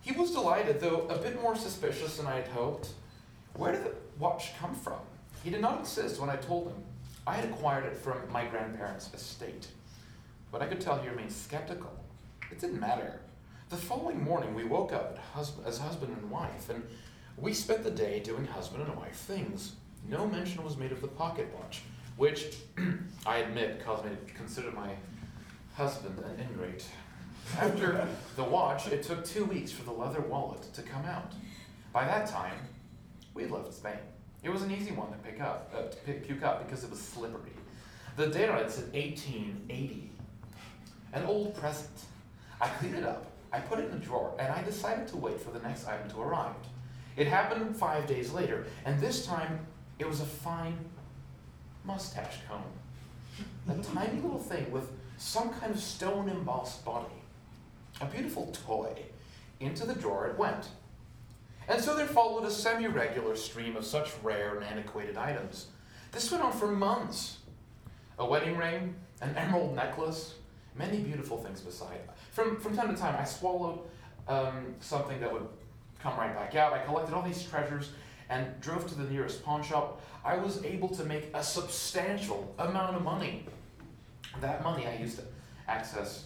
He 0.00 0.12
was 0.12 0.30
delighted, 0.32 0.80
though 0.80 1.06
a 1.08 1.18
bit 1.18 1.40
more 1.40 1.54
suspicious 1.54 2.16
than 2.16 2.26
I 2.26 2.36
had 2.36 2.48
hoped. 2.48 2.90
Where 3.54 3.72
did 3.72 3.84
the 3.84 3.94
watch 4.18 4.56
come 4.58 4.74
from? 4.74 5.00
He 5.44 5.50
did 5.50 5.60
not 5.60 5.78
insist 5.78 6.20
when 6.20 6.30
I 6.30 6.36
told 6.36 6.68
him. 6.68 6.82
I 7.26 7.34
had 7.34 7.44
acquired 7.44 7.84
it 7.84 7.96
from 7.96 8.18
my 8.32 8.46
grandparents' 8.46 9.12
estate. 9.12 9.68
But 10.50 10.62
I 10.62 10.66
could 10.66 10.80
tell 10.80 10.98
he 10.98 11.08
remained 11.08 11.32
skeptical. 11.32 11.92
It 12.50 12.58
didn't 12.58 12.80
matter. 12.80 13.20
The 13.68 13.76
following 13.76 14.22
morning, 14.24 14.54
we 14.54 14.64
woke 14.64 14.92
up 14.92 15.18
as 15.36 15.78
husband 15.78 16.16
and 16.16 16.30
wife, 16.30 16.70
and 16.70 16.82
we 17.36 17.52
spent 17.54 17.84
the 17.84 17.90
day 17.90 18.20
doing 18.20 18.46
husband 18.46 18.82
and 18.82 18.96
wife 18.96 19.16
things. 19.16 19.74
No 20.08 20.26
mention 20.26 20.64
was 20.64 20.76
made 20.76 20.92
of 20.92 21.00
the 21.00 21.08
pocket 21.08 21.48
watch, 21.54 21.82
which 22.16 22.56
I 23.26 23.38
admit 23.38 23.84
caused 23.84 24.04
me 24.04 24.10
to 24.10 24.34
consider 24.34 24.72
my 24.72 24.90
husband 25.74 26.18
an 26.18 26.40
ingrate. 26.40 26.84
After 27.58 28.06
the 28.36 28.44
watch, 28.44 28.86
it 28.88 29.02
took 29.02 29.24
two 29.24 29.44
weeks 29.44 29.70
for 29.70 29.82
the 29.82 29.92
leather 29.92 30.20
wallet 30.20 30.62
to 30.74 30.82
come 30.82 31.04
out. 31.04 31.32
By 31.92 32.04
that 32.04 32.26
time, 32.28 32.56
we'd 33.34 33.50
left 33.50 33.74
Spain. 33.74 33.98
It 34.42 34.50
was 34.50 34.62
an 34.62 34.70
easy 34.70 34.92
one 34.92 35.10
to 35.10 35.18
pick 35.18 35.40
up, 35.40 35.72
uh, 35.76 35.82
to 35.82 35.96
pick, 35.98 36.26
puke 36.26 36.42
up 36.42 36.64
because 36.64 36.84
it 36.84 36.90
was 36.90 37.00
slippery. 37.00 37.52
The 38.16 38.28
date 38.28 38.48
on 38.48 38.58
it 38.58 38.70
said 38.70 38.92
1880. 38.92 40.10
An 41.12 41.24
old 41.24 41.54
present. 41.54 41.90
I 42.60 42.68
cleaned 42.68 42.96
it 42.96 43.04
up, 43.04 43.26
I 43.52 43.60
put 43.60 43.78
it 43.78 43.90
in 43.90 43.96
a 43.96 43.98
drawer, 43.98 44.34
and 44.38 44.52
I 44.52 44.62
decided 44.62 45.08
to 45.08 45.16
wait 45.16 45.40
for 45.40 45.50
the 45.50 45.60
next 45.60 45.86
item 45.86 46.08
to 46.10 46.20
arrive. 46.20 46.54
It 47.16 47.26
happened 47.26 47.76
five 47.76 48.06
days 48.06 48.32
later, 48.32 48.66
and 48.84 49.00
this 49.00 49.26
time 49.26 49.66
it 49.98 50.06
was 50.06 50.20
a 50.20 50.26
fine 50.26 50.78
mustache 51.84 52.38
comb. 52.48 52.62
A 53.68 53.82
tiny 53.82 54.20
little 54.20 54.38
thing 54.38 54.70
with 54.70 54.90
some 55.16 55.50
kind 55.54 55.72
of 55.72 55.80
stone 55.80 56.28
embossed 56.28 56.84
body. 56.84 57.19
A 58.00 58.06
beautiful 58.06 58.52
toy. 58.66 58.94
Into 59.60 59.84
the 59.84 59.94
drawer 59.94 60.26
it 60.26 60.38
went. 60.38 60.68
And 61.68 61.82
so 61.82 61.94
there 61.94 62.06
followed 62.06 62.44
a 62.44 62.50
semi 62.50 62.86
regular 62.86 63.36
stream 63.36 63.76
of 63.76 63.84
such 63.84 64.10
rare 64.22 64.56
and 64.56 64.64
antiquated 64.64 65.16
items. 65.16 65.66
This 66.12 66.30
went 66.30 66.42
on 66.42 66.52
for 66.52 66.66
months. 66.66 67.38
A 68.18 68.24
wedding 68.24 68.56
ring, 68.56 68.94
an 69.20 69.34
emerald 69.36 69.74
necklace, 69.74 70.34
many 70.74 70.98
beautiful 70.98 71.38
things 71.38 71.60
beside. 71.60 72.00
From, 72.32 72.58
from 72.58 72.76
time 72.76 72.94
to 72.94 73.00
time, 73.00 73.16
I 73.18 73.24
swallowed 73.24 73.80
um, 74.28 74.74
something 74.80 75.20
that 75.20 75.32
would 75.32 75.46
come 76.02 76.16
right 76.18 76.34
back 76.34 76.54
out. 76.54 76.72
I 76.72 76.78
collected 76.84 77.14
all 77.14 77.22
these 77.22 77.42
treasures 77.42 77.92
and 78.28 78.60
drove 78.60 78.86
to 78.86 78.94
the 78.94 79.04
nearest 79.10 79.44
pawn 79.44 79.62
shop. 79.62 80.00
I 80.24 80.36
was 80.36 80.64
able 80.64 80.88
to 80.90 81.04
make 81.04 81.30
a 81.34 81.42
substantial 81.42 82.54
amount 82.58 82.96
of 82.96 83.02
money. 83.02 83.46
That 84.40 84.62
money 84.62 84.86
I 84.86 84.96
used 84.96 85.18
to 85.18 85.24
access 85.68 86.24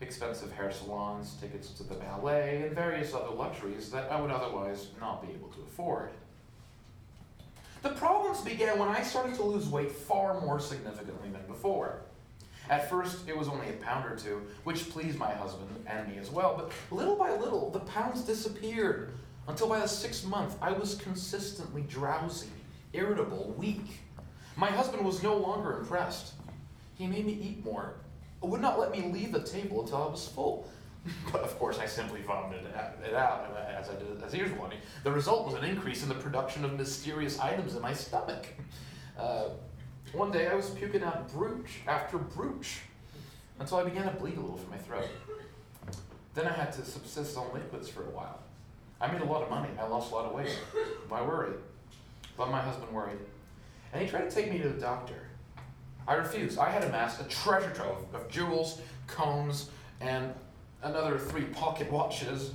expensive 0.00 0.52
hair 0.52 0.70
salons, 0.70 1.36
tickets 1.40 1.70
to 1.70 1.82
the 1.82 1.94
ballet, 1.94 2.62
and 2.66 2.74
various 2.74 3.14
other 3.14 3.34
luxuries 3.34 3.90
that 3.90 4.10
I 4.10 4.20
would 4.20 4.30
otherwise 4.30 4.88
not 5.00 5.26
be 5.26 5.32
able 5.32 5.48
to 5.48 5.60
afford. 5.62 6.10
The 7.82 7.90
problems 7.90 8.40
began 8.40 8.78
when 8.78 8.88
I 8.88 9.02
started 9.02 9.34
to 9.36 9.42
lose 9.42 9.68
weight 9.68 9.92
far 9.92 10.40
more 10.40 10.60
significantly 10.60 11.30
than 11.30 11.46
before. 11.46 12.00
At 12.68 12.90
first, 12.90 13.28
it 13.28 13.36
was 13.36 13.48
only 13.48 13.68
a 13.68 13.74
pound 13.74 14.10
or 14.10 14.16
two, 14.16 14.42
which 14.64 14.90
pleased 14.90 15.18
my 15.18 15.32
husband 15.32 15.68
and 15.86 16.08
me 16.08 16.18
as 16.18 16.30
well, 16.30 16.54
but 16.56 16.72
little 16.94 17.16
by 17.16 17.30
little, 17.36 17.70
the 17.70 17.80
pounds 17.80 18.22
disappeared 18.22 19.12
until 19.48 19.68
by 19.68 19.78
the 19.78 19.86
sixth 19.86 20.26
month, 20.26 20.56
I 20.60 20.72
was 20.72 20.96
consistently 20.96 21.82
drowsy, 21.82 22.50
irritable, 22.92 23.54
weak. 23.56 24.00
My 24.56 24.70
husband 24.70 25.04
was 25.04 25.22
no 25.22 25.36
longer 25.36 25.78
impressed. 25.78 26.34
He 26.96 27.06
made 27.06 27.26
me 27.26 27.38
eat 27.40 27.64
more, 27.64 27.94
would 28.42 28.60
not 28.60 28.78
let 28.78 28.90
me 28.90 29.10
leave 29.12 29.32
the 29.32 29.42
table 29.42 29.82
until 29.82 30.02
I 30.02 30.06
was 30.06 30.28
full. 30.28 30.68
But 31.32 31.42
of 31.42 31.56
course, 31.58 31.78
I 31.78 31.86
simply 31.86 32.20
vomited 32.22 32.66
it 32.66 33.14
out 33.14 33.56
as 33.78 33.88
I 33.88 33.94
did 33.94 34.20
as 34.24 34.34
usual. 34.34 34.68
The 35.04 35.12
result 35.12 35.46
was 35.46 35.54
an 35.54 35.64
increase 35.64 36.02
in 36.02 36.08
the 36.08 36.16
production 36.16 36.64
of 36.64 36.76
mysterious 36.76 37.38
items 37.38 37.76
in 37.76 37.82
my 37.82 37.92
stomach. 37.92 38.46
Uh, 39.16 39.50
one 40.12 40.32
day 40.32 40.48
I 40.48 40.54
was 40.54 40.70
puking 40.70 41.04
out 41.04 41.32
brooch 41.32 41.80
after 41.86 42.18
brooch 42.18 42.80
until 43.60 43.78
I 43.78 43.84
began 43.84 44.04
to 44.04 44.10
bleed 44.10 44.36
a 44.36 44.40
little 44.40 44.56
from 44.56 44.70
my 44.70 44.78
throat. 44.78 45.08
Then 46.34 46.46
I 46.46 46.52
had 46.52 46.72
to 46.72 46.84
subsist 46.84 47.36
on 47.36 47.52
liquids 47.54 47.88
for 47.88 48.02
a 48.02 48.10
while. 48.10 48.40
I 49.00 49.10
made 49.10 49.20
a 49.20 49.24
lot 49.24 49.42
of 49.42 49.50
money. 49.50 49.68
I 49.78 49.86
lost 49.86 50.10
a 50.10 50.14
lot 50.14 50.26
of 50.26 50.32
weight. 50.32 50.58
I 51.10 51.22
worried. 51.22 51.56
But 52.36 52.50
my 52.50 52.60
husband 52.60 52.92
worried. 52.92 53.18
And 53.92 54.02
he 54.02 54.08
tried 54.08 54.28
to 54.28 54.34
take 54.34 54.50
me 54.50 54.58
to 54.58 54.68
the 54.68 54.80
doctor. 54.80 55.25
I 56.08 56.14
refused. 56.14 56.58
I 56.58 56.70
had 56.70 56.84
amassed 56.84 57.20
a 57.20 57.24
treasure 57.24 57.70
trove 57.70 58.04
of 58.14 58.28
jewels, 58.28 58.80
combs, 59.06 59.70
and 60.00 60.32
another 60.82 61.18
three 61.18 61.44
pocket 61.44 61.90
watches, 61.90 62.52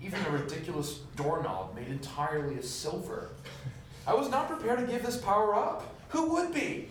even 0.00 0.24
a 0.26 0.30
ridiculous 0.30 1.00
doorknob 1.16 1.74
made 1.74 1.88
entirely 1.88 2.56
of 2.56 2.64
silver. 2.64 3.30
I 4.06 4.14
was 4.14 4.30
not 4.30 4.48
prepared 4.48 4.80
to 4.80 4.86
give 4.86 5.04
this 5.04 5.16
power 5.16 5.54
up. 5.54 5.94
Who 6.10 6.30
would 6.30 6.54
be? 6.54 6.88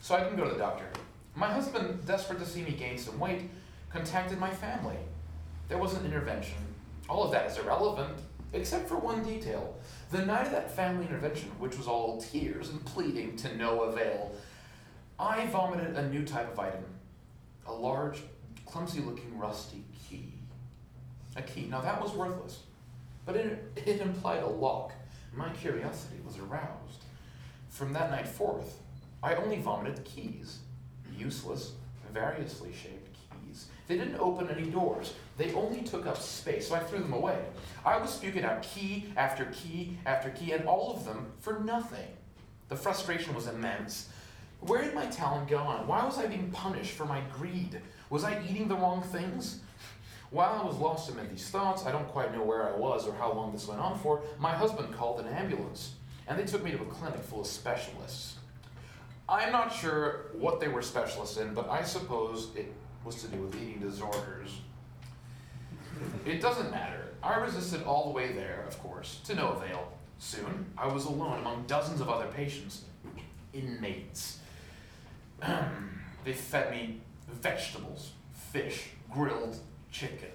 So 0.00 0.14
I 0.14 0.20
didn't 0.20 0.36
go 0.36 0.44
to 0.44 0.50
the 0.50 0.58
doctor. 0.58 0.86
My 1.34 1.52
husband, 1.52 2.06
desperate 2.06 2.38
to 2.38 2.46
see 2.46 2.62
me 2.62 2.72
gain 2.72 2.98
some 2.98 3.18
weight, 3.18 3.50
contacted 3.90 4.38
my 4.38 4.50
family. 4.50 4.96
There 5.68 5.78
was 5.78 5.94
an 5.94 6.06
intervention. 6.06 6.56
All 7.08 7.24
of 7.24 7.32
that 7.32 7.50
is 7.50 7.58
irrelevant, 7.58 8.18
except 8.52 8.88
for 8.88 8.96
one 8.96 9.22
detail. 9.22 9.76
The 10.10 10.24
night 10.24 10.46
of 10.46 10.52
that 10.52 10.70
family 10.70 11.04
intervention, 11.06 11.50
which 11.58 11.76
was 11.76 11.86
all 11.86 12.20
tears 12.20 12.70
and 12.70 12.84
pleading 12.84 13.36
to 13.38 13.56
no 13.56 13.82
avail, 13.82 14.32
I 15.18 15.46
vomited 15.46 15.96
a 15.96 16.08
new 16.08 16.24
type 16.24 16.52
of 16.52 16.58
item 16.58 16.84
a 17.66 17.72
large, 17.72 18.22
clumsy 18.64 19.00
looking 19.00 19.36
rusty 19.36 19.82
key. 20.08 20.32
A 21.34 21.42
key. 21.42 21.66
Now 21.68 21.80
that 21.80 22.00
was 22.00 22.12
worthless, 22.12 22.60
but 23.24 23.34
it, 23.34 23.72
it 23.74 24.00
implied 24.00 24.42
a 24.42 24.46
lock. 24.46 24.92
My 25.34 25.48
curiosity 25.50 26.20
was 26.24 26.38
aroused. 26.38 27.02
From 27.68 27.92
that 27.92 28.10
night 28.10 28.28
forth, 28.28 28.78
I 29.22 29.34
only 29.34 29.58
vomited 29.58 30.04
keys. 30.04 30.60
Useless, 31.18 31.72
variously 32.12 32.72
shaped 32.72 33.16
keys. 33.44 33.66
They 33.88 33.98
didn't 33.98 34.20
open 34.20 34.48
any 34.48 34.70
doors, 34.70 35.14
they 35.36 35.52
only 35.52 35.82
took 35.82 36.06
up 36.06 36.16
space, 36.16 36.68
so 36.68 36.74
I 36.74 36.80
threw 36.80 37.00
them 37.00 37.12
away. 37.12 37.38
I 37.84 37.98
was 37.98 38.10
spewing 38.10 38.44
out 38.44 38.62
key 38.62 39.12
after 39.16 39.46
key 39.46 39.98
after 40.06 40.30
key, 40.30 40.52
and 40.52 40.66
all 40.66 40.94
of 40.94 41.04
them 41.04 41.32
for 41.40 41.60
nothing. 41.60 42.08
The 42.68 42.76
frustration 42.76 43.34
was 43.34 43.46
immense. 43.46 44.08
Where 44.60 44.82
had 44.82 44.94
my 44.94 45.06
talent 45.06 45.48
gone? 45.48 45.86
Why 45.86 46.04
was 46.04 46.18
I 46.18 46.26
being 46.26 46.50
punished 46.50 46.92
for 46.92 47.04
my 47.04 47.20
greed? 47.36 47.80
Was 48.10 48.24
I 48.24 48.42
eating 48.48 48.68
the 48.68 48.76
wrong 48.76 49.02
things? 49.02 49.60
While 50.30 50.60
I 50.60 50.64
was 50.64 50.76
lost 50.76 51.10
amid 51.10 51.30
these 51.30 51.48
thoughts, 51.48 51.86
I 51.86 51.92
don't 51.92 52.08
quite 52.08 52.34
know 52.34 52.42
where 52.42 52.68
I 52.68 52.76
was 52.76 53.06
or 53.06 53.14
how 53.14 53.32
long 53.32 53.52
this 53.52 53.68
went 53.68 53.80
on 53.80 53.98
for, 53.98 54.22
my 54.38 54.52
husband 54.52 54.92
called 54.92 55.20
an 55.20 55.28
ambulance, 55.28 55.94
and 56.26 56.38
they 56.38 56.44
took 56.44 56.64
me 56.64 56.72
to 56.72 56.82
a 56.82 56.86
clinic 56.86 57.20
full 57.20 57.42
of 57.42 57.46
specialists. 57.46 58.36
I'm 59.28 59.52
not 59.52 59.72
sure 59.72 60.26
what 60.32 60.60
they 60.60 60.68
were 60.68 60.82
specialists 60.82 61.36
in, 61.36 61.54
but 61.54 61.68
I 61.68 61.82
suppose 61.82 62.48
it 62.56 62.72
was 63.04 63.22
to 63.22 63.28
do 63.28 63.38
with 63.38 63.54
eating 63.54 63.80
disorders. 63.80 64.60
It 66.24 66.40
doesn't 66.40 66.70
matter. 66.70 67.08
I 67.22 67.36
resisted 67.36 67.84
all 67.84 68.04
the 68.04 68.10
way 68.10 68.32
there, 68.32 68.64
of 68.68 68.78
course, 68.80 69.20
to 69.26 69.34
no 69.34 69.48
avail. 69.50 69.92
Soon, 70.18 70.66
I 70.76 70.86
was 70.86 71.04
alone 71.04 71.38
among 71.40 71.64
dozens 71.66 72.00
of 72.00 72.08
other 72.08 72.26
patients, 72.26 72.84
inmates. 73.52 74.40
they 76.24 76.32
fed 76.32 76.70
me 76.70 77.00
vegetables, 77.28 78.12
fish, 78.32 78.88
grilled 79.10 79.58
chicken, 79.90 80.30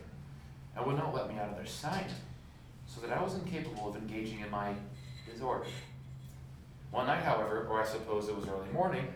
and 0.76 0.86
would 0.86 0.98
not 0.98 1.14
let 1.14 1.28
me 1.30 1.38
out 1.40 1.50
of 1.50 1.56
their 1.56 1.66
sight, 1.66 2.10
so 2.86 3.02
that 3.02 3.12
I 3.12 3.22
was 3.22 3.36
incapable 3.36 3.90
of 3.90 3.96
engaging 3.96 4.40
in 4.40 4.50
my 4.50 4.74
disorder. 5.32 5.66
One 6.92 7.08
night, 7.08 7.24
however, 7.24 7.68
or 7.70 7.82
I 7.82 7.86
suppose 7.86 8.28
it 8.28 8.36
was 8.36 8.48
early 8.48 8.70
morning, 8.74 9.08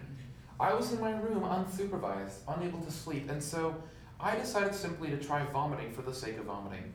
I 0.60 0.74
was 0.74 0.94
in 0.94 1.02
my 1.02 1.12
room 1.12 1.42
unsupervised, 1.42 2.38
unable 2.48 2.80
to 2.80 2.92
sleep, 2.92 3.30
and 3.30 3.44
so 3.44 3.76
I 4.20 4.36
decided 4.36 4.74
simply 4.74 5.10
to 5.10 5.18
try 5.18 5.44
vomiting 5.46 5.92
for 5.92 6.02
the 6.02 6.14
sake 6.14 6.38
of 6.38 6.46
vomiting. 6.46 6.94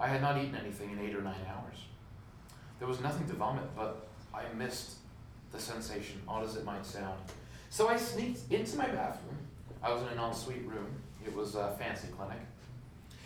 I 0.00 0.08
had 0.08 0.20
not 0.20 0.36
eaten 0.38 0.56
anything 0.56 0.90
in 0.90 0.98
eight 0.98 1.14
or 1.14 1.22
nine 1.22 1.46
hours. 1.48 1.78
There 2.78 2.88
was 2.88 3.00
nothing 3.00 3.28
to 3.28 3.34
vomit, 3.34 3.64
but 3.76 4.08
I 4.34 4.42
missed 4.56 4.96
the 5.52 5.60
sensation, 5.60 6.20
odd 6.26 6.44
as 6.44 6.56
it 6.56 6.64
might 6.64 6.84
sound. 6.84 7.18
So 7.70 7.88
I 7.88 7.96
sneaked 7.96 8.50
into 8.50 8.76
my 8.76 8.86
bathroom. 8.86 9.36
I 9.82 9.92
was 9.92 10.02
in 10.02 10.08
an 10.08 10.18
ensuite 10.18 10.66
room. 10.66 10.86
It 11.24 11.34
was 11.34 11.54
a 11.54 11.76
fancy 11.78 12.08
clinic. 12.16 12.40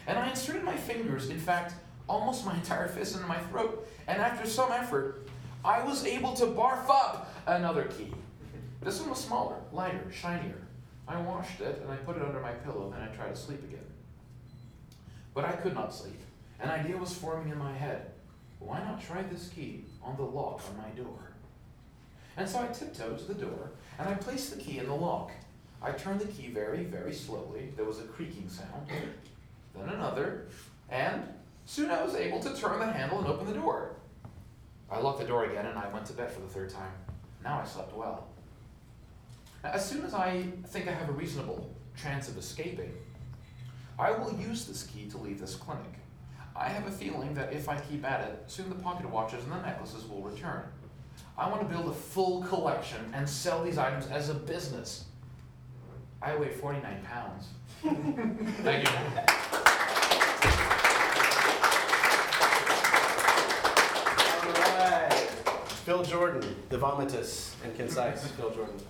And 0.06 0.18
I 0.18 0.28
inserted 0.28 0.64
my 0.64 0.76
fingers, 0.76 1.30
in 1.30 1.38
fact, 1.38 1.74
almost 2.08 2.44
my 2.44 2.54
entire 2.54 2.88
fist 2.88 3.14
into 3.14 3.26
my 3.26 3.38
throat. 3.38 3.86
And 4.08 4.20
after 4.20 4.48
some 4.48 4.72
effort, 4.72 5.28
I 5.64 5.82
was 5.84 6.04
able 6.04 6.34
to 6.34 6.46
barf 6.46 6.88
up 6.90 7.32
another 7.46 7.84
key. 7.84 8.12
This 8.82 9.00
one 9.00 9.10
was 9.10 9.22
smaller, 9.22 9.56
lighter, 9.72 10.10
shinier. 10.10 10.58
I 11.06 11.20
washed 11.20 11.60
it 11.60 11.80
and 11.82 11.90
I 11.90 11.96
put 11.96 12.16
it 12.16 12.22
under 12.22 12.40
my 12.40 12.52
pillow, 12.52 12.90
then 12.90 13.00
I 13.00 13.14
tried 13.14 13.34
to 13.34 13.36
sleep 13.36 13.62
again. 13.62 13.86
But 15.34 15.44
I 15.44 15.52
could 15.52 15.74
not 15.74 15.94
sleep. 15.94 16.18
An 16.60 16.68
idea 16.68 16.96
was 16.96 17.14
forming 17.14 17.52
in 17.52 17.58
my 17.58 17.72
head. 17.72 18.10
Why 18.58 18.80
not 18.80 19.00
try 19.00 19.22
this 19.22 19.48
key 19.48 19.84
on 20.02 20.16
the 20.16 20.22
lock 20.22 20.62
on 20.68 20.76
my 20.76 20.90
door? 20.90 21.31
And 22.36 22.48
so 22.48 22.60
I 22.60 22.66
tiptoed 22.66 23.18
to 23.18 23.24
the 23.24 23.34
door 23.34 23.70
and 23.98 24.08
I 24.08 24.14
placed 24.14 24.54
the 24.54 24.62
key 24.62 24.78
in 24.78 24.86
the 24.86 24.94
lock. 24.94 25.30
I 25.82 25.92
turned 25.92 26.20
the 26.20 26.26
key 26.26 26.48
very, 26.48 26.84
very 26.84 27.12
slowly. 27.12 27.72
There 27.76 27.84
was 27.84 27.98
a 27.98 28.04
creaking 28.04 28.48
sound, 28.48 28.88
then 29.74 29.88
another, 29.88 30.46
and 30.88 31.22
soon 31.66 31.90
I 31.90 32.02
was 32.02 32.14
able 32.14 32.40
to 32.40 32.54
turn 32.54 32.78
the 32.78 32.86
handle 32.86 33.18
and 33.18 33.26
open 33.26 33.46
the 33.46 33.54
door. 33.54 33.96
I 34.90 34.98
locked 34.98 35.20
the 35.20 35.26
door 35.26 35.46
again 35.46 35.66
and 35.66 35.78
I 35.78 35.88
went 35.88 36.06
to 36.06 36.12
bed 36.12 36.30
for 36.30 36.40
the 36.40 36.46
third 36.46 36.70
time. 36.70 36.92
Now 37.42 37.60
I 37.60 37.64
slept 37.64 37.94
well. 37.94 38.28
As 39.64 39.88
soon 39.88 40.04
as 40.04 40.14
I 40.14 40.44
think 40.68 40.88
I 40.88 40.92
have 40.92 41.08
a 41.08 41.12
reasonable 41.12 41.70
chance 42.00 42.28
of 42.28 42.36
escaping, 42.36 42.92
I 43.98 44.10
will 44.10 44.34
use 44.34 44.64
this 44.64 44.84
key 44.84 45.06
to 45.10 45.18
leave 45.18 45.40
this 45.40 45.54
clinic. 45.54 45.94
I 46.54 46.68
have 46.68 46.86
a 46.86 46.90
feeling 46.90 47.34
that 47.34 47.52
if 47.52 47.68
I 47.68 47.78
keep 47.78 48.04
at 48.04 48.20
it, 48.20 48.44
soon 48.46 48.68
the 48.68 48.74
pocket 48.74 49.08
watches 49.08 49.44
and 49.44 49.52
the 49.52 49.62
necklaces 49.62 50.06
will 50.08 50.22
return. 50.22 50.64
I 51.38 51.48
want 51.48 51.62
to 51.62 51.66
build 51.66 51.88
a 51.88 51.94
full 51.94 52.42
collection 52.42 52.98
and 53.14 53.28
sell 53.28 53.62
these 53.62 53.78
items 53.78 54.06
as 54.08 54.28
a 54.28 54.34
business. 54.34 55.06
I 56.20 56.36
weigh 56.36 56.50
49 56.50 57.02
pounds. 57.04 57.48
Thank 57.82 58.84
you. 58.84 58.94
All 64.44 64.78
right. 64.78 65.12
Phil 65.84 66.04
Jourdan, 66.04 66.54
the 66.68 66.78
vomitous 66.78 67.54
and 67.64 67.74
concise 67.76 68.26
Phil 68.32 68.50
Jourdan. 68.50 68.80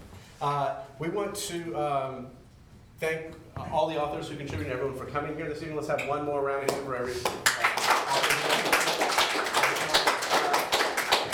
Uh, 0.42 0.74
we 0.98 1.08
want 1.08 1.34
to 1.36 1.74
um, 1.76 2.26
thank 2.98 3.32
all 3.70 3.88
the 3.88 4.00
authors 4.00 4.28
who 4.28 4.36
contributed, 4.36 4.72
everyone 4.72 4.96
for 4.96 5.06
coming 5.06 5.36
here 5.36 5.48
this 5.48 5.62
evening. 5.62 5.76
Let's 5.76 5.88
have 5.88 6.06
one 6.08 6.26
more 6.26 6.42
round 6.42 6.68
of 6.68 6.76
applause 6.78 7.22
for. 7.22 7.62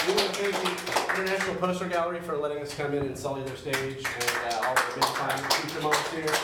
We 0.09 0.15
want 0.15 0.33
to 0.33 0.43
thank 0.43 0.87
the 0.87 1.21
International 1.21 1.55
Poster 1.57 1.87
Gallery 1.87 2.21
for 2.21 2.35
letting 2.39 2.63
us 2.63 2.75
come 2.75 2.95
in 2.95 3.03
and 3.03 3.19
sully 3.19 3.43
their 3.43 3.57
stage 3.57 3.99
and 3.99 4.55
uh, 4.55 4.67
all 4.67 4.75
the 4.75 4.95
big 4.95 5.05
time 5.05 5.39
feature 5.51 5.83
moments 5.83 6.11
here. 6.11 6.35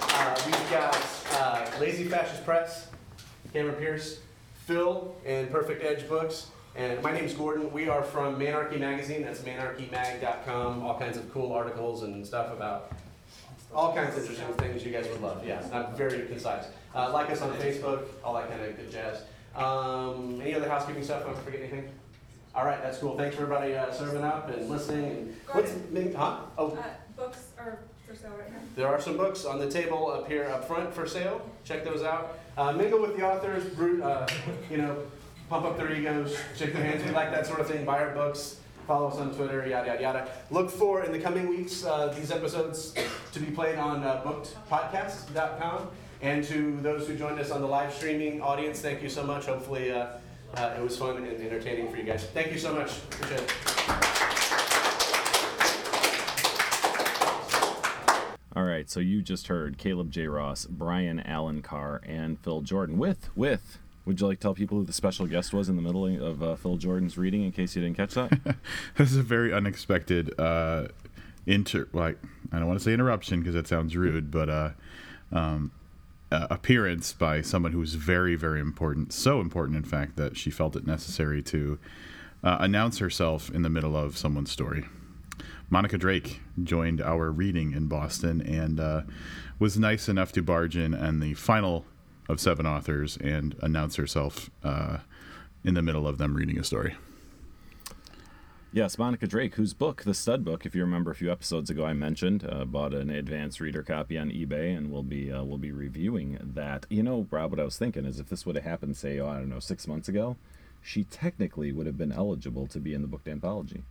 Uh, 0.00 0.40
we've 0.46 0.70
got 0.70 0.96
uh, 1.34 1.70
Lazy 1.78 2.04
Fascist 2.04 2.46
Press, 2.46 2.88
Cameron 3.52 3.74
Pierce, 3.74 4.20
Phil, 4.64 5.14
and 5.26 5.50
Perfect 5.50 5.84
Edge 5.84 6.08
Books. 6.08 6.46
And 6.74 7.02
my 7.02 7.12
name 7.12 7.26
is 7.26 7.34
Gordon. 7.34 7.70
We 7.74 7.90
are 7.90 8.02
from 8.02 8.40
Manarchy 8.40 8.80
Magazine. 8.80 9.20
That's 9.20 9.40
manarchymag.com. 9.40 10.82
All 10.82 10.98
kinds 10.98 11.18
of 11.18 11.30
cool 11.30 11.52
articles 11.52 12.04
and 12.04 12.26
stuff 12.26 12.50
about 12.54 12.90
all 13.74 13.92
kinds 13.92 14.16
of 14.16 14.22
interesting 14.22 14.54
things 14.54 14.82
you 14.82 14.92
guys 14.92 15.06
would 15.08 15.20
love. 15.20 15.46
Yeah, 15.46 15.62
not 15.70 15.94
very 15.94 16.26
concise. 16.26 16.68
Uh, 16.94 17.12
like 17.12 17.28
us 17.28 17.42
on 17.42 17.52
Facebook, 17.58 18.06
all 18.24 18.32
that 18.32 18.48
kind 18.48 18.62
of 18.62 18.74
good 18.78 18.90
jazz. 18.90 19.24
Um, 19.54 20.40
any 20.40 20.54
other 20.54 20.70
housekeeping 20.70 21.04
stuff? 21.04 21.26
Don't 21.26 21.36
forget 21.40 21.60
anything? 21.60 21.90
All 22.54 22.64
right, 22.66 22.82
that's 22.82 22.98
cool. 22.98 23.16
Thanks 23.16 23.36
for 23.36 23.42
everybody 23.42 23.74
uh, 23.74 23.92
serving 23.92 24.24
up 24.24 24.48
and 24.50 24.68
listening. 24.68 25.04
And 25.04 25.34
what's 25.52 25.70
Gordon. 25.72 26.14
huh? 26.14 26.36
Oh, 26.58 26.72
Uh, 26.72 26.82
books 27.16 27.48
are 27.58 27.78
for 28.06 28.14
sale 28.16 28.32
right 28.38 28.50
now? 28.50 28.58
There 28.74 28.88
are 28.88 29.00
some 29.00 29.16
books 29.16 29.44
on 29.44 29.58
the 29.60 29.70
table 29.70 30.10
up 30.10 30.26
here 30.26 30.44
up 30.46 30.66
front 30.66 30.92
for 30.92 31.06
sale. 31.06 31.40
Check 31.64 31.84
those 31.84 32.02
out. 32.02 32.38
Uh, 32.58 32.72
mingle 32.72 33.00
with 33.00 33.16
the 33.16 33.24
authors, 33.24 33.64
brew, 33.74 34.02
uh, 34.02 34.26
you 34.70 34.78
know, 34.78 34.96
pump 35.48 35.64
up 35.64 35.76
their 35.76 35.92
egos, 35.92 36.36
shake 36.56 36.72
their 36.72 36.82
hands. 36.82 37.04
We 37.04 37.10
like 37.12 37.30
that 37.30 37.46
sort 37.46 37.60
of 37.60 37.68
thing. 37.68 37.84
Buy 37.84 38.00
our 38.02 38.10
books. 38.14 38.56
Follow 38.86 39.06
us 39.08 39.18
on 39.18 39.32
Twitter, 39.32 39.64
yada 39.68 39.86
yada 39.86 40.02
yada. 40.02 40.28
Look 40.50 40.70
for 40.70 41.04
in 41.04 41.12
the 41.12 41.20
coming 41.20 41.48
weeks 41.48 41.84
uh, 41.84 42.08
these 42.18 42.32
episodes 42.32 42.92
to 43.32 43.38
be 43.38 43.46
played 43.52 43.76
on 43.78 44.02
uh, 44.02 44.22
bookedpodcast.com. 44.24 45.88
And 46.22 46.44
to 46.44 46.76
those 46.82 47.06
who 47.06 47.14
joined 47.16 47.38
us 47.38 47.50
on 47.52 47.60
the 47.60 47.66
live 47.68 47.94
streaming 47.94 48.42
audience, 48.42 48.80
thank 48.80 49.02
you 49.02 49.08
so 49.08 49.22
much. 49.22 49.46
Hopefully, 49.46 49.92
uh, 49.92 50.08
uh, 50.56 50.74
it 50.76 50.82
was 50.82 50.96
fun 50.96 51.16
and 51.16 51.26
entertaining 51.26 51.90
for 51.90 51.96
you 51.96 52.04
guys. 52.04 52.24
Thank 52.24 52.52
you 52.52 52.58
so 52.58 52.74
much. 52.74 52.98
Appreciate 52.98 53.40
it. 53.40 54.20
All 58.56 58.64
right, 58.64 58.90
so 58.90 58.98
you 58.98 59.22
just 59.22 59.46
heard 59.46 59.78
Caleb 59.78 60.10
J. 60.10 60.26
Ross, 60.26 60.66
Brian 60.66 61.20
Allen 61.20 61.62
Carr, 61.62 62.00
and 62.04 62.38
Phil 62.40 62.62
Jourdan 62.62 62.96
with 62.96 63.30
with. 63.36 63.78
Would 64.06 64.20
you 64.20 64.26
like 64.26 64.38
to 64.38 64.42
tell 64.42 64.54
people 64.54 64.78
who 64.78 64.84
the 64.84 64.92
special 64.92 65.26
guest 65.26 65.52
was 65.52 65.68
in 65.68 65.76
the 65.76 65.82
middle 65.82 66.04
of 66.22 66.42
uh, 66.42 66.56
Phil 66.56 66.76
Jourdan's 66.76 67.16
reading, 67.16 67.44
in 67.44 67.52
case 67.52 67.76
you 67.76 67.82
didn't 67.82 67.96
catch 67.96 68.14
that? 68.14 68.56
this 68.96 69.12
is 69.12 69.18
a 69.18 69.22
very 69.22 69.52
unexpected 69.52 70.38
uh, 70.38 70.88
inter. 71.46 71.88
Like 71.92 72.18
I 72.50 72.58
don't 72.58 72.66
want 72.66 72.80
to 72.80 72.84
say 72.84 72.92
interruption 72.92 73.38
because 73.38 73.54
that 73.54 73.68
sounds 73.68 73.96
rude, 73.96 74.30
but 74.30 74.50
uh, 74.50 74.70
um, 75.32 75.70
uh, 76.30 76.46
appearance 76.50 77.12
by 77.12 77.42
someone 77.42 77.72
who's 77.72 77.94
very, 77.94 78.36
very 78.36 78.60
important. 78.60 79.12
So 79.12 79.40
important, 79.40 79.76
in 79.76 79.84
fact, 79.84 80.16
that 80.16 80.36
she 80.36 80.50
felt 80.50 80.76
it 80.76 80.86
necessary 80.86 81.42
to 81.44 81.78
uh, 82.42 82.58
announce 82.60 82.98
herself 82.98 83.50
in 83.50 83.62
the 83.62 83.68
middle 83.68 83.96
of 83.96 84.16
someone's 84.16 84.50
story. 84.50 84.86
Monica 85.68 85.98
Drake 85.98 86.40
joined 86.62 87.00
our 87.00 87.30
reading 87.30 87.72
in 87.72 87.86
Boston 87.86 88.40
and 88.40 88.80
uh, 88.80 89.02
was 89.58 89.78
nice 89.78 90.08
enough 90.08 90.32
to 90.32 90.42
barge 90.42 90.76
in 90.76 90.94
and 90.94 91.22
the 91.22 91.34
final 91.34 91.84
of 92.28 92.40
seven 92.40 92.66
authors 92.66 93.16
and 93.18 93.56
announce 93.60 93.96
herself 93.96 94.50
uh, 94.64 94.98
in 95.64 95.74
the 95.74 95.82
middle 95.82 96.06
of 96.06 96.18
them 96.18 96.34
reading 96.34 96.58
a 96.58 96.64
story. 96.64 96.96
Yes, 98.72 98.98
Monica 98.98 99.26
Drake, 99.26 99.56
whose 99.56 99.74
book, 99.74 100.04
The 100.04 100.14
Stud 100.14 100.44
Book, 100.44 100.64
if 100.64 100.76
you 100.76 100.82
remember 100.82 101.10
a 101.10 101.14
few 101.16 101.32
episodes 101.32 101.70
ago, 101.70 101.84
I 101.84 101.92
mentioned, 101.92 102.46
uh, 102.48 102.64
bought 102.64 102.94
an 102.94 103.10
advanced 103.10 103.58
reader 103.58 103.82
copy 103.82 104.16
on 104.16 104.30
eBay, 104.30 104.76
and 104.76 104.92
we'll 104.92 105.02
be 105.02 105.32
uh, 105.32 105.42
we'll 105.42 105.58
be 105.58 105.72
reviewing 105.72 106.38
that. 106.40 106.86
You 106.88 107.02
know, 107.02 107.26
Rob, 107.32 107.50
what 107.50 107.58
I 107.58 107.64
was 107.64 107.76
thinking 107.76 108.04
is 108.04 108.20
if 108.20 108.28
this 108.28 108.46
would 108.46 108.54
have 108.54 108.64
happened, 108.64 108.96
say, 108.96 109.18
oh, 109.18 109.28
I 109.28 109.38
don't 109.38 109.48
know, 109.48 109.58
six 109.58 109.88
months 109.88 110.08
ago, 110.08 110.36
she 110.80 111.02
technically 111.02 111.72
would 111.72 111.86
have 111.86 111.98
been 111.98 112.12
eligible 112.12 112.68
to 112.68 112.78
be 112.78 112.94
in 112.94 113.02
the 113.02 113.08
book 113.08 113.22
anthology. 113.26 113.82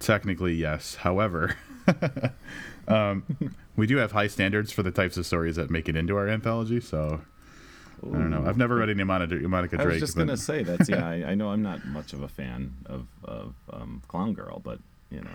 Technically, 0.00 0.54
yes. 0.54 0.96
However, 0.96 1.54
um, 2.88 3.22
we 3.76 3.86
do 3.86 3.98
have 3.98 4.10
high 4.10 4.26
standards 4.26 4.72
for 4.72 4.82
the 4.82 4.90
types 4.90 5.16
of 5.16 5.26
stories 5.26 5.54
that 5.54 5.70
make 5.70 5.88
it 5.88 5.94
into 5.94 6.16
our 6.16 6.26
anthology. 6.26 6.80
So 6.80 7.20
I 8.04 8.12
don't 8.12 8.30
know. 8.30 8.44
I've 8.46 8.56
never 8.56 8.76
read 8.76 8.90
any 8.90 9.04
Monica, 9.04 9.34
Monica 9.36 9.76
Drake. 9.76 9.86
I 9.86 9.90
was 9.92 10.00
just 10.00 10.14
but- 10.16 10.26
gonna 10.26 10.36
say 10.36 10.62
that's 10.62 10.88
yeah. 10.88 11.06
I, 11.06 11.30
I 11.30 11.34
know 11.34 11.50
I'm 11.50 11.62
not 11.62 11.84
much 11.86 12.12
of 12.12 12.22
a 12.22 12.28
fan 12.28 12.74
of 12.86 13.06
of 13.24 13.54
um, 13.72 14.02
Clown 14.08 14.34
Girl, 14.34 14.60
but 14.60 14.78
you 15.10 15.20
know. 15.20 15.30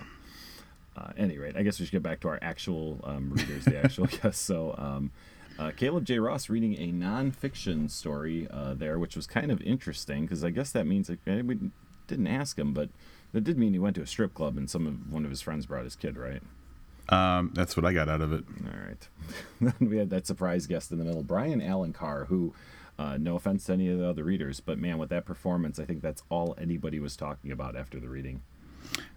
Uh, 0.96 1.10
any 1.16 1.38
rate, 1.38 1.56
I 1.56 1.64
guess 1.64 1.80
we 1.80 1.86
should 1.86 1.90
get 1.90 2.04
back 2.04 2.20
to 2.20 2.28
our 2.28 2.38
actual 2.40 3.00
um, 3.02 3.30
readers, 3.30 3.64
the 3.64 3.76
actual 3.76 4.06
guests. 4.22 4.40
So, 4.40 4.76
um, 4.78 5.10
uh, 5.58 5.72
Caleb 5.76 6.04
J. 6.04 6.20
Ross 6.20 6.48
reading 6.48 6.74
a 6.74 6.92
nonfiction 6.92 7.90
story 7.90 8.46
uh, 8.48 8.74
there, 8.74 8.96
which 9.00 9.16
was 9.16 9.26
kind 9.26 9.50
of 9.50 9.60
interesting 9.62 10.22
because 10.24 10.44
I 10.44 10.50
guess 10.50 10.70
that 10.70 10.86
means 10.86 11.08
like, 11.08 11.18
eh, 11.26 11.40
we 11.42 11.58
didn't 12.06 12.28
ask 12.28 12.56
him, 12.56 12.72
but 12.72 12.90
that 13.32 13.42
did 13.42 13.58
mean 13.58 13.72
he 13.72 13.80
went 13.80 13.96
to 13.96 14.02
a 14.02 14.06
strip 14.06 14.34
club 14.34 14.56
and 14.56 14.70
some 14.70 14.86
of 14.86 15.12
one 15.12 15.24
of 15.24 15.30
his 15.30 15.40
friends 15.40 15.66
brought 15.66 15.82
his 15.82 15.96
kid, 15.96 16.16
right? 16.16 16.42
Um, 17.08 17.50
that's 17.54 17.76
what 17.76 17.84
I 17.84 17.92
got 17.92 18.08
out 18.08 18.20
of 18.20 18.32
it. 18.32 18.44
All 18.64 18.86
right. 18.86 19.08
then 19.60 19.74
we 19.90 19.98
had 19.98 20.10
that 20.10 20.26
surprise 20.26 20.66
guest 20.66 20.90
in 20.90 20.98
the 20.98 21.04
middle, 21.04 21.22
Brian 21.22 21.60
Allen 21.60 21.92
Carr, 21.92 22.26
who, 22.26 22.54
uh, 22.98 23.18
no 23.18 23.36
offense 23.36 23.64
to 23.66 23.72
any 23.72 23.88
of 23.88 23.98
the 23.98 24.08
other 24.08 24.24
readers, 24.24 24.60
but 24.60 24.78
man, 24.78 24.98
with 24.98 25.10
that 25.10 25.24
performance, 25.24 25.78
I 25.78 25.84
think 25.84 26.00
that's 26.02 26.22
all 26.30 26.54
anybody 26.58 26.98
was 26.98 27.16
talking 27.16 27.50
about 27.50 27.76
after 27.76 28.00
the 28.00 28.08
reading. 28.08 28.42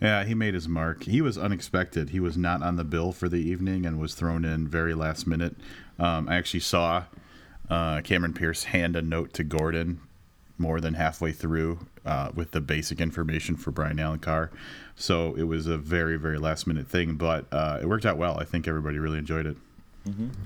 Yeah, 0.02 0.24
he 0.24 0.34
made 0.34 0.54
his 0.54 0.68
mark. 0.68 1.04
He 1.04 1.22
was 1.22 1.38
unexpected. 1.38 2.10
He 2.10 2.20
was 2.20 2.38
not 2.38 2.64
on 2.64 2.78
the 2.78 2.84
bill 2.84 3.12
for 3.12 3.28
the 3.28 3.38
evening 3.38 3.86
and 3.86 4.00
was 4.00 4.16
thrown 4.16 4.46
in 4.46 4.68
very 4.68 4.94
last 4.94 5.28
minute. 5.28 5.56
Um, 6.00 6.30
I 6.30 6.36
actually 6.36 6.62
saw 6.62 7.04
uh, 7.70 8.02
Cameron 8.02 8.34
Pierce 8.34 8.66
hand 8.66 8.96
a 8.96 9.02
note 9.02 9.34
to 9.34 9.44
Gordon 9.44 10.00
more 10.58 10.80
than 10.82 10.96
halfway 10.96 11.32
through 11.32 11.80
uh, 12.06 12.32
with 12.34 12.52
the 12.52 12.62
basic 12.62 13.00
information 13.00 13.56
for 13.56 13.72
Brian 13.72 14.00
Allen 14.00 14.20
Carr. 14.20 14.52
So 14.96 15.36
it 15.36 15.44
was 15.44 15.68
a 15.68 15.78
very, 15.78 16.18
very 16.18 16.38
last 16.38 16.68
minute 16.68 16.88
thing, 16.88 17.16
but 17.16 17.46
uh, 17.52 17.80
it 17.82 17.88
worked 17.88 18.06
out 18.06 18.18
well. 18.18 18.40
I 18.40 18.44
think 18.44 18.68
everybody 18.68 18.98
really 18.98 19.20
enjoyed 19.20 19.46
it. 19.46 19.58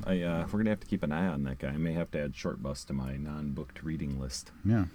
I, 0.06 0.22
uh, 0.22 0.48
we're 0.52 0.60
gonna 0.60 0.72
have 0.72 0.80
to 0.80 0.88
keep 0.88 1.04
an 1.04 1.12
eye 1.12 1.28
on 1.28 1.44
that 1.44 1.60
guy. 1.60 1.70
I 1.70 1.78
may 1.78 1.94
have 1.94 2.10
to 2.12 2.20
add 2.20 2.36
Short 2.36 2.64
Bus 2.64 2.84
to 2.86 2.94
my 2.94 3.16
non-booked 3.18 3.84
reading 3.84 4.20
list. 4.20 4.52
Yeah. 4.66 4.86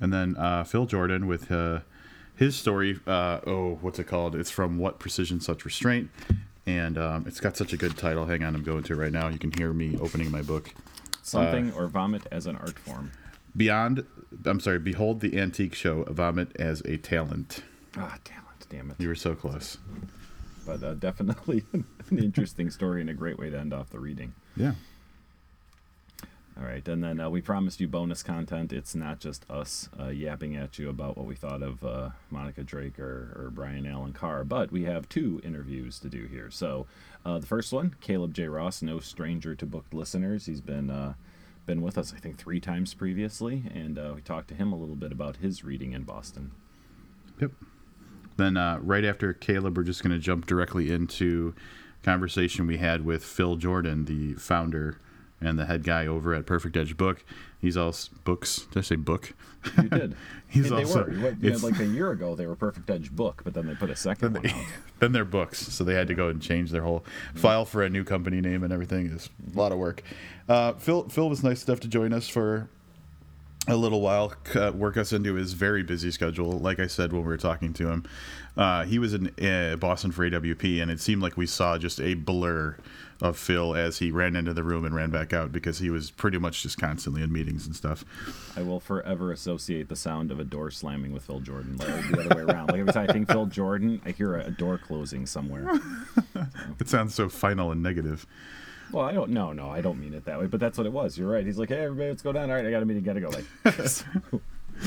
And 0.00 0.12
then 0.12 0.36
uh, 0.36 0.64
Phil 0.64 0.86
Jourdan 0.86 1.26
with 1.26 1.50
uh, 1.50 1.80
his 2.36 2.54
story. 2.54 3.00
Uh, 3.06 3.40
oh, 3.46 3.78
what's 3.80 3.98
it 3.98 4.04
called? 4.04 4.34
It's 4.36 4.50
from 4.50 4.78
What 4.78 4.98
Precision 4.98 5.40
Such 5.40 5.64
Restraint. 5.64 6.10
And 6.66 6.98
um, 6.98 7.24
it's 7.26 7.40
got 7.40 7.56
such 7.56 7.72
a 7.72 7.76
good 7.76 7.96
title. 7.96 8.26
Hang 8.26 8.44
on, 8.44 8.54
I'm 8.54 8.62
going 8.62 8.82
to 8.84 8.92
it 8.92 8.96
right 8.96 9.12
now. 9.12 9.28
You 9.28 9.38
can 9.38 9.52
hear 9.52 9.72
me 9.72 9.96
opening 10.00 10.30
my 10.30 10.42
book. 10.42 10.72
Something 11.22 11.72
or 11.72 11.86
vomit 11.86 12.26
as 12.30 12.46
an 12.46 12.56
art 12.56 12.78
form. 12.78 13.12
Beyond, 13.56 14.04
I'm 14.44 14.60
sorry, 14.60 14.78
Behold 14.78 15.20
the 15.20 15.38
Antique 15.38 15.74
Show, 15.74 16.04
Vomit 16.04 16.54
as 16.56 16.80
a 16.82 16.96
Talent. 16.96 17.62
Ah, 17.96 18.18
talent, 18.24 18.66
damn 18.68 18.90
it. 18.90 18.96
You 18.98 19.08
were 19.08 19.14
so 19.14 19.34
close. 19.34 19.78
But 20.66 20.82
uh, 20.82 20.94
definitely 20.94 21.64
an 21.72 21.84
interesting 22.10 22.70
story 22.70 23.00
and 23.00 23.10
a 23.10 23.14
great 23.14 23.38
way 23.38 23.50
to 23.50 23.58
end 23.58 23.72
off 23.72 23.90
the 23.90 23.98
reading. 23.98 24.34
Yeah. 24.56 24.74
All 26.58 26.66
right, 26.66 26.86
and 26.86 27.02
then 27.02 27.20
uh, 27.20 27.30
we 27.30 27.40
promised 27.40 27.80
you 27.80 27.88
bonus 27.88 28.22
content. 28.22 28.70
It's 28.70 28.94
not 28.94 29.18
just 29.18 29.50
us 29.50 29.88
uh, 29.98 30.08
yapping 30.08 30.56
at 30.56 30.78
you 30.78 30.90
about 30.90 31.16
what 31.16 31.24
we 31.26 31.34
thought 31.34 31.62
of 31.62 31.82
uh, 31.82 32.10
Monica 32.28 32.62
Drake 32.62 32.98
or, 32.98 33.32
or 33.34 33.50
Brian 33.50 33.86
Allen 33.86 34.12
Carr, 34.12 34.44
but 34.44 34.70
we 34.70 34.84
have 34.84 35.08
two 35.08 35.40
interviews 35.42 35.98
to 36.00 36.10
do 36.10 36.26
here. 36.26 36.50
So 36.50 36.86
uh, 37.24 37.38
the 37.38 37.46
first 37.46 37.72
one, 37.72 37.96
Caleb 38.02 38.34
J. 38.34 38.48
Ross, 38.48 38.82
no 38.82 39.00
stranger 39.00 39.54
to 39.54 39.64
booked 39.64 39.94
listeners. 39.94 40.46
He's 40.46 40.60
been 40.60 40.90
uh, 40.90 41.14
been 41.70 41.82
with 41.82 41.96
us, 41.96 42.12
I 42.12 42.18
think, 42.18 42.36
three 42.36 42.58
times 42.58 42.94
previously, 42.94 43.62
and 43.72 43.96
uh, 43.96 44.12
we 44.16 44.22
talked 44.22 44.48
to 44.48 44.56
him 44.56 44.72
a 44.72 44.76
little 44.76 44.96
bit 44.96 45.12
about 45.12 45.36
his 45.36 45.62
reading 45.62 45.92
in 45.92 46.02
Boston. 46.02 46.50
Yep. 47.40 47.52
Then 48.36 48.56
uh, 48.56 48.80
right 48.82 49.04
after 49.04 49.32
Caleb, 49.32 49.76
we're 49.76 49.84
just 49.84 50.02
going 50.02 50.10
to 50.10 50.18
jump 50.18 50.46
directly 50.46 50.90
into 50.90 51.54
conversation 52.02 52.66
we 52.66 52.78
had 52.78 53.04
with 53.04 53.22
Phil 53.22 53.56
Jourdan, 53.56 54.06
the 54.06 54.34
founder 54.34 54.98
and 55.40 55.58
the 55.58 55.66
head 55.66 55.84
guy 55.84 56.06
over 56.06 56.34
at 56.34 56.46
Perfect 56.46 56.76
Edge 56.76 56.96
Book. 56.96 57.24
He's 57.60 57.76
also 57.76 58.10
books. 58.24 58.66
Did 58.72 58.78
I 58.78 58.82
say 58.82 58.96
book? 58.96 59.34
You 59.76 59.88
did. 59.88 60.16
He's 60.48 60.70
And 60.70 60.78
they 60.78 60.84
also 60.84 61.04
were. 61.04 61.12
What, 61.12 61.42
you 61.42 61.50
know, 61.50 61.58
like 61.58 61.78
a 61.78 61.86
year 61.86 62.10
ago, 62.10 62.34
they 62.34 62.46
were 62.46 62.56
Perfect 62.56 62.90
Edge 62.90 63.12
book, 63.12 63.42
but 63.44 63.54
then 63.54 63.66
they 63.66 63.74
put 63.74 63.90
a 63.90 63.96
second 63.96 64.34
one 64.34 64.46
out. 64.46 64.64
then 64.98 65.12
they're 65.12 65.24
books, 65.24 65.58
so 65.58 65.84
they 65.84 65.94
had 65.94 66.08
to 66.08 66.14
go 66.14 66.28
and 66.28 66.40
change 66.40 66.70
their 66.70 66.82
whole 66.82 67.04
file 67.34 67.64
for 67.64 67.82
a 67.82 67.90
new 67.90 68.02
company 68.02 68.40
name 68.40 68.64
and 68.64 68.72
everything. 68.72 69.12
It's 69.12 69.28
a 69.54 69.58
lot 69.58 69.72
of 69.72 69.78
work. 69.78 70.02
Uh, 70.48 70.72
Phil 70.72 71.08
Phil 71.08 71.28
was 71.28 71.44
nice 71.44 71.66
enough 71.66 71.80
to 71.80 71.88
join 71.88 72.12
us 72.12 72.26
for 72.26 72.68
a 73.68 73.76
little 73.76 74.00
while, 74.00 74.32
uh, 74.54 74.72
work 74.74 74.96
us 74.96 75.12
into 75.12 75.34
his 75.34 75.52
very 75.52 75.82
busy 75.82 76.10
schedule. 76.10 76.52
Like 76.52 76.80
I 76.80 76.86
said 76.86 77.12
when 77.12 77.22
we 77.22 77.28
were 77.28 77.36
talking 77.36 77.72
to 77.74 77.90
him, 77.90 78.04
uh, 78.56 78.84
he 78.84 78.98
was 78.98 79.14
in 79.14 79.28
uh, 79.40 79.76
Boston 79.76 80.10
for 80.10 80.28
AWP, 80.28 80.82
and 80.82 80.90
it 80.90 81.00
seemed 81.00 81.22
like 81.22 81.36
we 81.36 81.46
saw 81.46 81.78
just 81.78 82.00
a 82.00 82.14
blur 82.14 82.76
of 83.20 83.36
Phil 83.36 83.74
as 83.74 83.98
he 83.98 84.10
ran 84.10 84.36
into 84.36 84.54
the 84.54 84.62
room 84.62 84.84
and 84.84 84.94
ran 84.94 85.10
back 85.10 85.32
out 85.32 85.52
because 85.52 85.78
he 85.78 85.90
was 85.90 86.10
pretty 86.10 86.38
much 86.38 86.62
just 86.62 86.78
constantly 86.78 87.22
in 87.22 87.32
meetings 87.32 87.66
and 87.66 87.76
stuff. 87.76 88.04
I 88.56 88.62
will 88.62 88.80
forever 88.80 89.32
associate 89.32 89.88
the 89.88 89.96
sound 89.96 90.30
of 90.30 90.40
a 90.40 90.44
door 90.44 90.70
slamming 90.70 91.12
with 91.12 91.24
Phil 91.24 91.40
Jourdan, 91.40 91.78
like 91.78 92.10
the 92.10 92.20
other 92.20 92.36
way 92.36 92.52
around. 92.52 92.68
Like 92.68 92.80
every 92.80 92.92
time 92.92 93.06
I 93.08 93.12
think 93.12 93.30
Phil 93.30 93.46
Jourdan, 93.46 94.00
I 94.06 94.10
hear 94.10 94.36
a, 94.36 94.50
door 94.50 94.78
closing 94.78 95.26
somewhere. 95.26 95.68
It 96.78 96.88
sounds 96.88 97.14
so 97.14 97.28
final 97.28 97.70
and 97.70 97.82
negative. 97.82 98.26
Well, 98.92 99.04
I 99.04 99.12
don't. 99.12 99.30
No, 99.30 99.52
no, 99.52 99.70
I 99.70 99.80
don't 99.80 100.00
mean 100.00 100.14
it 100.14 100.24
that 100.24 100.38
way. 100.38 100.46
But 100.46 100.60
that's 100.60 100.78
what 100.78 100.86
it 100.86 100.92
was. 100.92 101.16
You're 101.16 101.30
right. 101.30 101.44
He's 101.44 101.58
like, 101.58 101.68
hey, 101.68 101.80
everybody, 101.80 102.08
let's 102.08 102.22
go 102.22 102.32
down. 102.32 102.50
All 102.50 102.56
right, 102.56 102.66
I 102.66 102.70
got 102.70 102.82
a 102.82 102.86
meeting. 102.86 103.02
Got 103.02 103.14
to 103.14 103.20
go. 103.20 103.28
Like, 103.28 103.74
so 103.86 104.04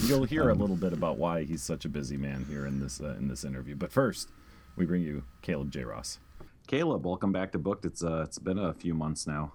you'll 0.03 0.25
hear 0.25 0.49
a 0.49 0.53
little 0.53 0.75
bit 0.75 0.93
about 0.93 1.17
why 1.17 1.43
he's 1.43 1.61
such 1.61 1.85
a 1.85 1.89
busy 1.89 2.17
man 2.17 2.45
here 2.49 2.65
in 2.65 2.79
this 2.79 2.99
uh, 2.99 3.15
in 3.17 3.27
this 3.27 3.43
interview. 3.43 3.75
But 3.75 3.91
first, 3.91 4.29
we 4.75 4.85
bring 4.85 5.01
you 5.01 5.23
Caleb 5.41 5.71
J. 5.71 5.83
Ross. 5.83 6.19
Caleb, 6.67 7.05
welcome 7.05 7.31
back 7.31 7.51
to 7.51 7.59
Booked. 7.59 7.85
It's 7.85 8.03
uh, 8.03 8.23
it's 8.25 8.39
been 8.39 8.57
a 8.57 8.73
few 8.73 8.93
months 8.93 9.27
now. 9.27 9.53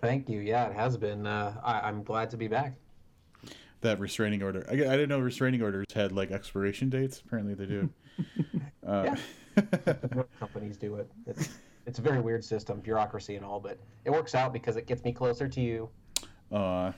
Thank 0.00 0.28
you. 0.28 0.40
Yeah, 0.40 0.66
it 0.68 0.74
has 0.74 0.96
been. 0.96 1.26
Uh, 1.26 1.60
I, 1.62 1.80
I'm 1.80 2.02
glad 2.02 2.30
to 2.30 2.36
be 2.36 2.48
back. 2.48 2.74
That 3.80 3.98
restraining 4.00 4.42
order. 4.42 4.64
I, 4.68 4.74
I 4.74 4.76
didn't 4.76 5.08
know 5.08 5.18
restraining 5.18 5.62
orders 5.62 5.86
had 5.94 6.12
like 6.12 6.30
expiration 6.30 6.88
dates. 6.88 7.22
Apparently 7.24 7.54
they 7.54 7.66
do. 7.66 7.90
Uh, 8.86 9.16
Companies 10.38 10.76
do 10.76 10.94
it. 10.94 11.10
It's 11.26 11.48
it's 11.86 11.98
a 11.98 12.02
very 12.02 12.20
weird 12.20 12.44
system, 12.44 12.78
bureaucracy 12.78 13.34
and 13.34 13.44
all, 13.44 13.58
but 13.58 13.78
it 14.04 14.10
works 14.10 14.32
out 14.36 14.52
because 14.52 14.76
it 14.76 14.86
gets 14.86 15.02
me 15.02 15.12
closer 15.12 15.48
to 15.48 15.60
you. 15.60 15.88
Uh, 16.52 16.92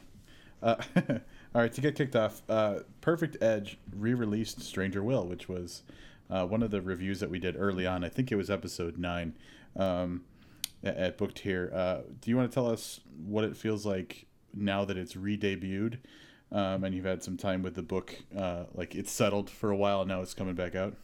uh, 0.63 0.77
all 0.97 1.63
right, 1.63 1.73
to 1.73 1.81
get 1.81 1.95
kicked 1.95 2.15
off, 2.15 2.43
uh, 2.51 2.81
Perfect 3.01 3.39
Edge 3.43 3.79
re-released 3.97 4.61
Stranger 4.61 5.03
Will, 5.03 5.27
which 5.27 5.49
was 5.49 5.83
uh, 6.31 6.47
one 6.47 6.63
of 6.63 6.71
the 6.71 6.83
reviews 6.83 7.21
that 7.21 7.31
we 7.31 7.39
did 7.39 7.57
early 7.57 7.87
on. 7.87 8.05
I 8.05 8.09
think 8.09 8.31
it 8.33 8.37
was 8.37 8.51
episode 8.51 8.99
nine. 8.99 9.35
um, 9.77 10.23
at, 10.83 10.97
at 10.97 11.19
Booked 11.19 11.41
here. 11.41 11.71
Uh, 11.75 12.01
do 12.21 12.31
you 12.31 12.37
want 12.37 12.51
to 12.51 12.55
tell 12.55 12.71
us 12.71 13.01
what 13.25 13.45
it 13.45 13.57
feels 13.57 13.87
like 13.87 14.27
now 14.55 14.85
that 14.85 14.97
it's 14.97 15.17
re-debuted 15.17 15.99
um, 16.53 16.85
and 16.85 16.95
you've 16.95 17.05
had 17.05 17.23
some 17.23 17.37
time 17.37 17.63
with 17.63 17.75
the 17.75 17.83
book? 17.83 18.17
Uh, 18.37 18.65
like 18.75 18.95
it's 18.95 19.11
settled 19.11 19.51
for 19.51 19.71
a 19.71 19.77
while, 19.77 20.05
now 20.05 20.21
it's 20.23 20.35
coming 20.35 20.55
back 20.55 20.75
out. 20.75 20.95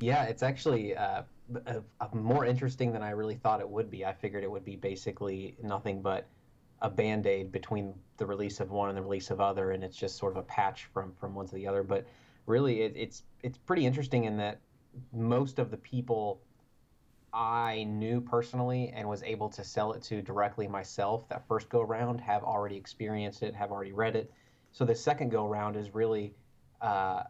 Yeah, 0.00 0.24
it's 0.24 0.42
actually 0.42 0.96
uh, 0.96 1.22
a, 1.66 1.82
a 2.00 2.16
more 2.16 2.44
interesting 2.44 2.92
than 2.92 3.02
I 3.02 3.10
really 3.10 3.34
thought 3.34 3.60
it 3.60 3.68
would 3.68 3.90
be. 3.90 4.04
I 4.04 4.12
figured 4.12 4.44
it 4.44 4.50
would 4.50 4.64
be 4.64 4.76
basically 4.76 5.56
nothing 5.62 6.02
but 6.02 6.26
a 6.82 6.90
band 6.90 7.26
aid 7.26 7.50
between 7.50 7.92
the 8.18 8.26
release 8.26 8.60
of 8.60 8.70
one 8.70 8.88
and 8.88 8.96
the 8.96 9.02
release 9.02 9.30
of 9.30 9.40
other, 9.40 9.72
and 9.72 9.82
it's 9.82 9.96
just 9.96 10.16
sort 10.16 10.32
of 10.32 10.36
a 10.36 10.42
patch 10.44 10.84
from 10.92 11.12
from 11.18 11.34
one 11.34 11.48
to 11.48 11.54
the 11.56 11.66
other. 11.66 11.82
But 11.82 12.06
really, 12.48 12.82
it, 12.82 12.92
it's 12.96 13.22
it's 13.42 13.58
pretty 13.58 13.86
interesting 13.86 14.24
in 14.24 14.36
that 14.38 14.60
most 15.12 15.58
of 15.58 15.70
the 15.70 15.76
people 15.76 16.40
I 17.32 17.84
knew 17.84 18.20
personally 18.20 18.92
and 18.94 19.08
was 19.08 19.22
able 19.22 19.48
to 19.50 19.62
sell 19.62 19.92
it 19.92 20.02
to 20.04 20.22
directly 20.22 20.66
myself 20.66 21.28
that 21.28 21.46
first 21.46 21.68
go 21.68 21.82
around 21.82 22.20
have 22.20 22.42
already 22.42 22.76
experienced 22.76 23.42
it, 23.42 23.54
have 23.54 23.70
already 23.70 23.92
read 23.92 24.16
it. 24.16 24.32
So 24.72 24.84
the 24.84 24.94
second 24.94 25.30
go 25.30 25.46
around 25.46 25.76
is 25.76 25.94
really 25.94 26.34
uh, 26.80 27.24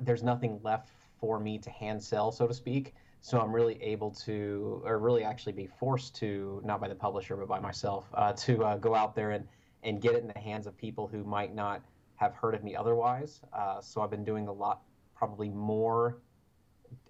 there's 0.00 0.22
nothing 0.22 0.60
left 0.62 0.90
for 1.20 1.40
me 1.40 1.58
to 1.58 1.70
hand 1.70 2.02
sell, 2.02 2.30
so 2.30 2.46
to 2.46 2.54
speak. 2.54 2.94
So 3.20 3.40
I'm 3.40 3.52
really 3.52 3.82
able 3.82 4.12
to, 4.12 4.82
or 4.84 4.98
really 4.98 5.24
actually 5.24 5.52
be 5.52 5.66
forced 5.66 6.14
to, 6.16 6.62
not 6.64 6.80
by 6.80 6.88
the 6.88 6.94
publisher, 6.94 7.36
but 7.36 7.48
by 7.48 7.58
myself, 7.58 8.06
uh, 8.14 8.32
to 8.34 8.64
uh, 8.64 8.76
go 8.76 8.94
out 8.94 9.16
there 9.16 9.32
and, 9.32 9.46
and 9.82 10.00
get 10.00 10.14
it 10.14 10.22
in 10.22 10.28
the 10.28 10.38
hands 10.38 10.66
of 10.66 10.76
people 10.76 11.08
who 11.08 11.24
might 11.24 11.54
not 11.54 11.82
have 12.18 12.34
heard 12.34 12.54
of 12.54 12.62
me 12.62 12.76
otherwise. 12.76 13.40
Uh, 13.52 13.80
so 13.80 14.02
I've 14.02 14.10
been 14.10 14.24
doing 14.24 14.48
a 14.48 14.52
lot, 14.52 14.82
probably 15.14 15.48
more, 15.48 16.18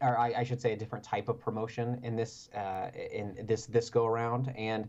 or 0.01 0.19
I, 0.19 0.33
I 0.39 0.45
should 0.45 0.61
say, 0.61 0.73
a 0.73 0.77
different 0.77 1.05
type 1.05 1.29
of 1.29 1.41
promotion 1.41 1.99
in 2.03 2.15
this 2.15 2.51
uh, 2.55 2.91
in 3.13 3.37
this 3.47 3.67
this 3.67 3.91
go 3.91 4.07
around, 4.07 4.53
and 4.57 4.89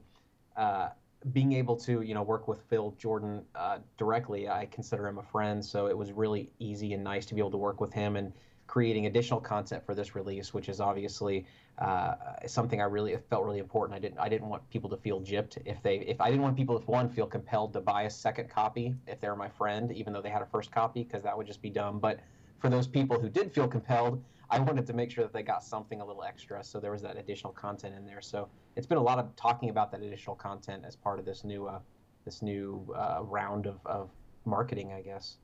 uh, 0.57 0.89
being 1.31 1.53
able 1.53 1.75
to 1.77 2.01
you 2.01 2.13
know 2.13 2.23
work 2.23 2.47
with 2.47 2.61
Phil 2.69 2.95
Jourdan 2.99 3.43
uh, 3.55 3.79
directly. 3.97 4.49
I 4.49 4.67
consider 4.67 5.07
him 5.07 5.17
a 5.17 5.23
friend, 5.23 5.63
so 5.63 5.87
it 5.87 5.97
was 5.97 6.11
really 6.11 6.51
easy 6.59 6.93
and 6.93 7.03
nice 7.03 7.25
to 7.27 7.33
be 7.33 7.39
able 7.39 7.51
to 7.51 7.57
work 7.57 7.79
with 7.79 7.93
him 7.93 8.15
and 8.15 8.33
creating 8.67 9.07
additional 9.07 9.39
content 9.39 9.83
for 9.83 9.95
this 9.95 10.15
release, 10.15 10.53
which 10.53 10.69
is 10.69 10.79
obviously 10.79 11.45
uh, 11.79 12.15
something 12.45 12.81
I 12.81 12.85
really 12.85 13.17
felt 13.29 13.45
really 13.45 13.59
important. 13.59 13.95
I 13.95 13.99
didn't 13.99 14.19
I 14.19 14.27
didn't 14.27 14.49
want 14.49 14.69
people 14.69 14.89
to 14.89 14.97
feel 14.97 15.21
gypped 15.21 15.57
if 15.65 15.81
they 15.81 15.97
if 15.99 16.19
I 16.19 16.29
didn't 16.29 16.43
want 16.43 16.57
people 16.57 16.77
if 16.77 16.87
one 16.87 17.09
feel 17.09 17.25
compelled 17.25 17.73
to 17.73 17.81
buy 17.81 18.03
a 18.03 18.09
second 18.09 18.49
copy 18.49 18.95
if 19.07 19.19
they're 19.21 19.35
my 19.35 19.49
friend, 19.49 19.91
even 19.91 20.11
though 20.11 20.21
they 20.21 20.29
had 20.29 20.41
a 20.41 20.45
first 20.45 20.71
copy, 20.71 21.03
because 21.03 21.23
that 21.23 21.37
would 21.37 21.47
just 21.47 21.61
be 21.61 21.69
dumb. 21.69 21.99
But 21.99 22.19
for 22.59 22.69
those 22.69 22.87
people 22.87 23.19
who 23.19 23.29
did 23.29 23.53
feel 23.53 23.67
compelled, 23.67 24.21
I 24.49 24.59
wanted 24.59 24.85
to 24.87 24.93
make 24.93 25.11
sure 25.11 25.23
that 25.23 25.31
they 25.31 25.43
got 25.43 25.63
something 25.63 26.01
a 26.01 26.05
little 26.05 26.23
extra. 26.23 26.63
So 26.63 26.79
there 26.79 26.91
was 26.91 27.01
that 27.03 27.17
additional 27.17 27.53
content 27.53 27.95
in 27.95 28.05
there. 28.05 28.21
So 28.21 28.49
it's 28.75 28.87
been 28.87 28.97
a 28.97 29.03
lot 29.03 29.19
of 29.19 29.33
talking 29.35 29.69
about 29.69 29.91
that 29.91 30.01
additional 30.01 30.35
content 30.35 30.83
as 30.85 30.95
part 30.95 31.19
of 31.19 31.25
this 31.25 31.43
new 31.43 31.67
uh, 31.67 31.79
this 32.25 32.41
new 32.41 32.85
uh, 32.95 33.21
round 33.23 33.67
of, 33.67 33.79
of 33.85 34.09
marketing, 34.45 34.91
I 34.91 35.01
guess. 35.01 35.37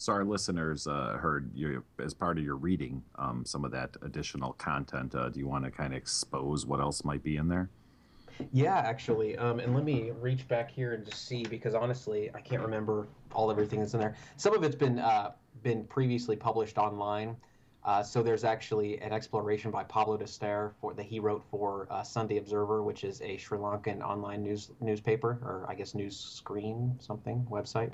So 0.00 0.14
our 0.14 0.24
listeners 0.24 0.86
uh, 0.86 1.18
heard 1.20 1.50
you 1.54 1.84
as 1.98 2.14
part 2.14 2.38
of 2.38 2.44
your 2.44 2.56
reading 2.56 3.02
um, 3.18 3.44
some 3.44 3.66
of 3.66 3.70
that 3.72 3.98
additional 4.00 4.54
content. 4.54 5.14
Uh, 5.14 5.28
do 5.28 5.38
you 5.38 5.46
want 5.46 5.66
to 5.66 5.70
kind 5.70 5.92
of 5.92 5.98
expose 5.98 6.64
what 6.64 6.80
else 6.80 7.04
might 7.04 7.22
be 7.22 7.36
in 7.36 7.48
there? 7.48 7.68
Yeah, 8.50 8.78
actually, 8.78 9.36
um, 9.36 9.60
and 9.60 9.74
let 9.74 9.84
me 9.84 10.10
reach 10.18 10.48
back 10.48 10.70
here 10.70 10.94
and 10.94 11.04
just 11.04 11.28
see 11.28 11.42
because 11.42 11.74
honestly, 11.74 12.30
I 12.34 12.40
can't 12.40 12.62
remember 12.62 13.08
all 13.34 13.50
everything 13.50 13.80
that's 13.80 13.92
in 13.92 14.00
there. 14.00 14.16
Some 14.38 14.54
of 14.54 14.62
it's 14.62 14.74
been 14.74 14.98
uh, 14.98 15.32
been 15.62 15.84
previously 15.84 16.34
published 16.34 16.78
online. 16.78 17.36
Uh, 17.84 18.02
so 18.02 18.22
there's 18.22 18.44
actually 18.44 18.98
an 19.02 19.12
exploration 19.12 19.70
by 19.70 19.84
Pablo 19.84 20.16
D'Stair 20.16 20.72
for 20.80 20.94
that 20.94 21.04
he 21.04 21.20
wrote 21.20 21.44
for 21.50 21.86
uh, 21.90 22.02
Sunday 22.02 22.38
Observer, 22.38 22.82
which 22.82 23.04
is 23.04 23.20
a 23.20 23.36
Sri 23.36 23.58
Lankan 23.58 24.00
online 24.00 24.44
news 24.44 24.70
newspaper 24.80 25.38
or 25.42 25.66
I 25.68 25.74
guess 25.74 25.94
news 25.94 26.18
screen 26.18 26.96
something 27.00 27.46
website, 27.50 27.92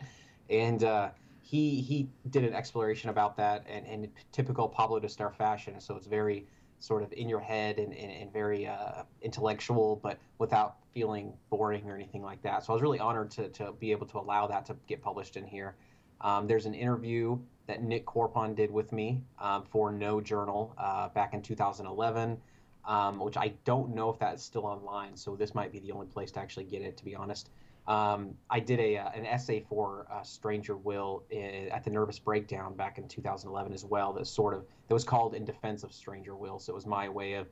and 0.49 0.85
uh, 0.85 1.09
he 1.47 1.81
he 1.81 2.09
did 2.31 2.43
an 2.43 2.53
exploration 2.55 3.09
about 3.09 3.37
that 3.37 3.65
and 3.69 3.87
in 3.87 4.11
typical 4.33 4.69
Pablo 4.69 4.99
D'Stair 4.99 5.31
fashion. 5.31 5.81
So 5.81 5.95
it's 5.95 6.09
very 6.09 6.45
sort 6.81 7.05
of 7.05 7.13
in 7.13 7.29
your 7.29 7.39
head 7.41 7.79
and, 7.79 7.93
and, 7.93 8.11
and 8.11 8.33
very 8.33 8.67
uh, 8.67 9.05
intellectual, 9.23 10.01
but 10.03 10.19
without 10.39 10.77
feeling 10.93 11.33
boring 11.49 11.89
or 11.89 11.95
anything 11.95 12.23
like 12.23 12.43
that. 12.43 12.65
So 12.65 12.73
I 12.73 12.75
was 12.75 12.83
really 12.83 12.99
honored 12.99 13.31
to, 13.33 13.49
to 13.51 13.73
be 13.73 13.93
able 13.93 14.07
to 14.09 14.19
allow 14.19 14.47
that 14.49 14.67
to 14.67 14.77
get 14.89 15.01
published 15.01 15.37
in 15.37 15.47
here. 15.47 15.77
Um, 16.21 16.47
there's 16.47 16.67
an 16.67 16.75
interview 16.75 17.39
that 17.67 17.83
Nik 17.83 18.07
Korpon 18.07 18.55
did 18.55 18.71
with 18.71 18.93
me 18.93 19.23
um, 19.39 19.63
for 19.63 19.93
No 19.93 20.21
Journal 20.21 20.75
uh, 20.79 21.09
back 21.11 21.33
in 21.33 21.43
2011, 21.43 22.37
um, 22.85 23.21
which 23.21 23.37
I 23.37 23.53
don't 23.65 23.95
know 23.95 24.11
if 24.11 24.19
that's 24.19 24.43
still 24.43 24.67
online. 24.67 25.17
So 25.17 25.37
this 25.37 25.55
might 25.55 25.71
be 25.71 25.79
the 25.79 25.93
only 25.93 26.07
place 26.07 26.33
to 26.33 26.41
actually 26.41 26.65
get 26.65 26.83
it, 26.83 26.97
to 26.97 27.05
be 27.05 27.15
honest. 27.15 27.51
Um, 27.89 28.35
I 28.51 28.59
did 28.59 28.81
a 28.81 28.99
uh, 28.99 29.11
an 29.11 29.27
essay 29.27 29.65
for 29.69 30.07
uh, 30.11 30.23
Stranger 30.23 30.77
Will 30.77 31.23
in, 31.31 31.69
at 31.71 31.85
the 31.85 31.91
Nervous 31.91 32.19
Breakdown 32.19 32.75
back 32.75 32.99
in 32.99 33.07
2011 33.07 33.73
as 33.73 33.85
well. 33.85 34.13
That 34.13 34.27
sort 34.27 34.55
of 34.55 34.65
that 34.89 34.95
was 34.95 35.05
called 35.05 35.35
In 35.35 35.45
Defense 35.45 35.85
of 35.85 35.93
Stranger 35.93 36.35
Will. 36.35 36.59
So 36.59 36.73
it 36.73 36.75
was 36.75 36.87
my 36.87 37.09
way 37.09 37.35
of 37.35 37.47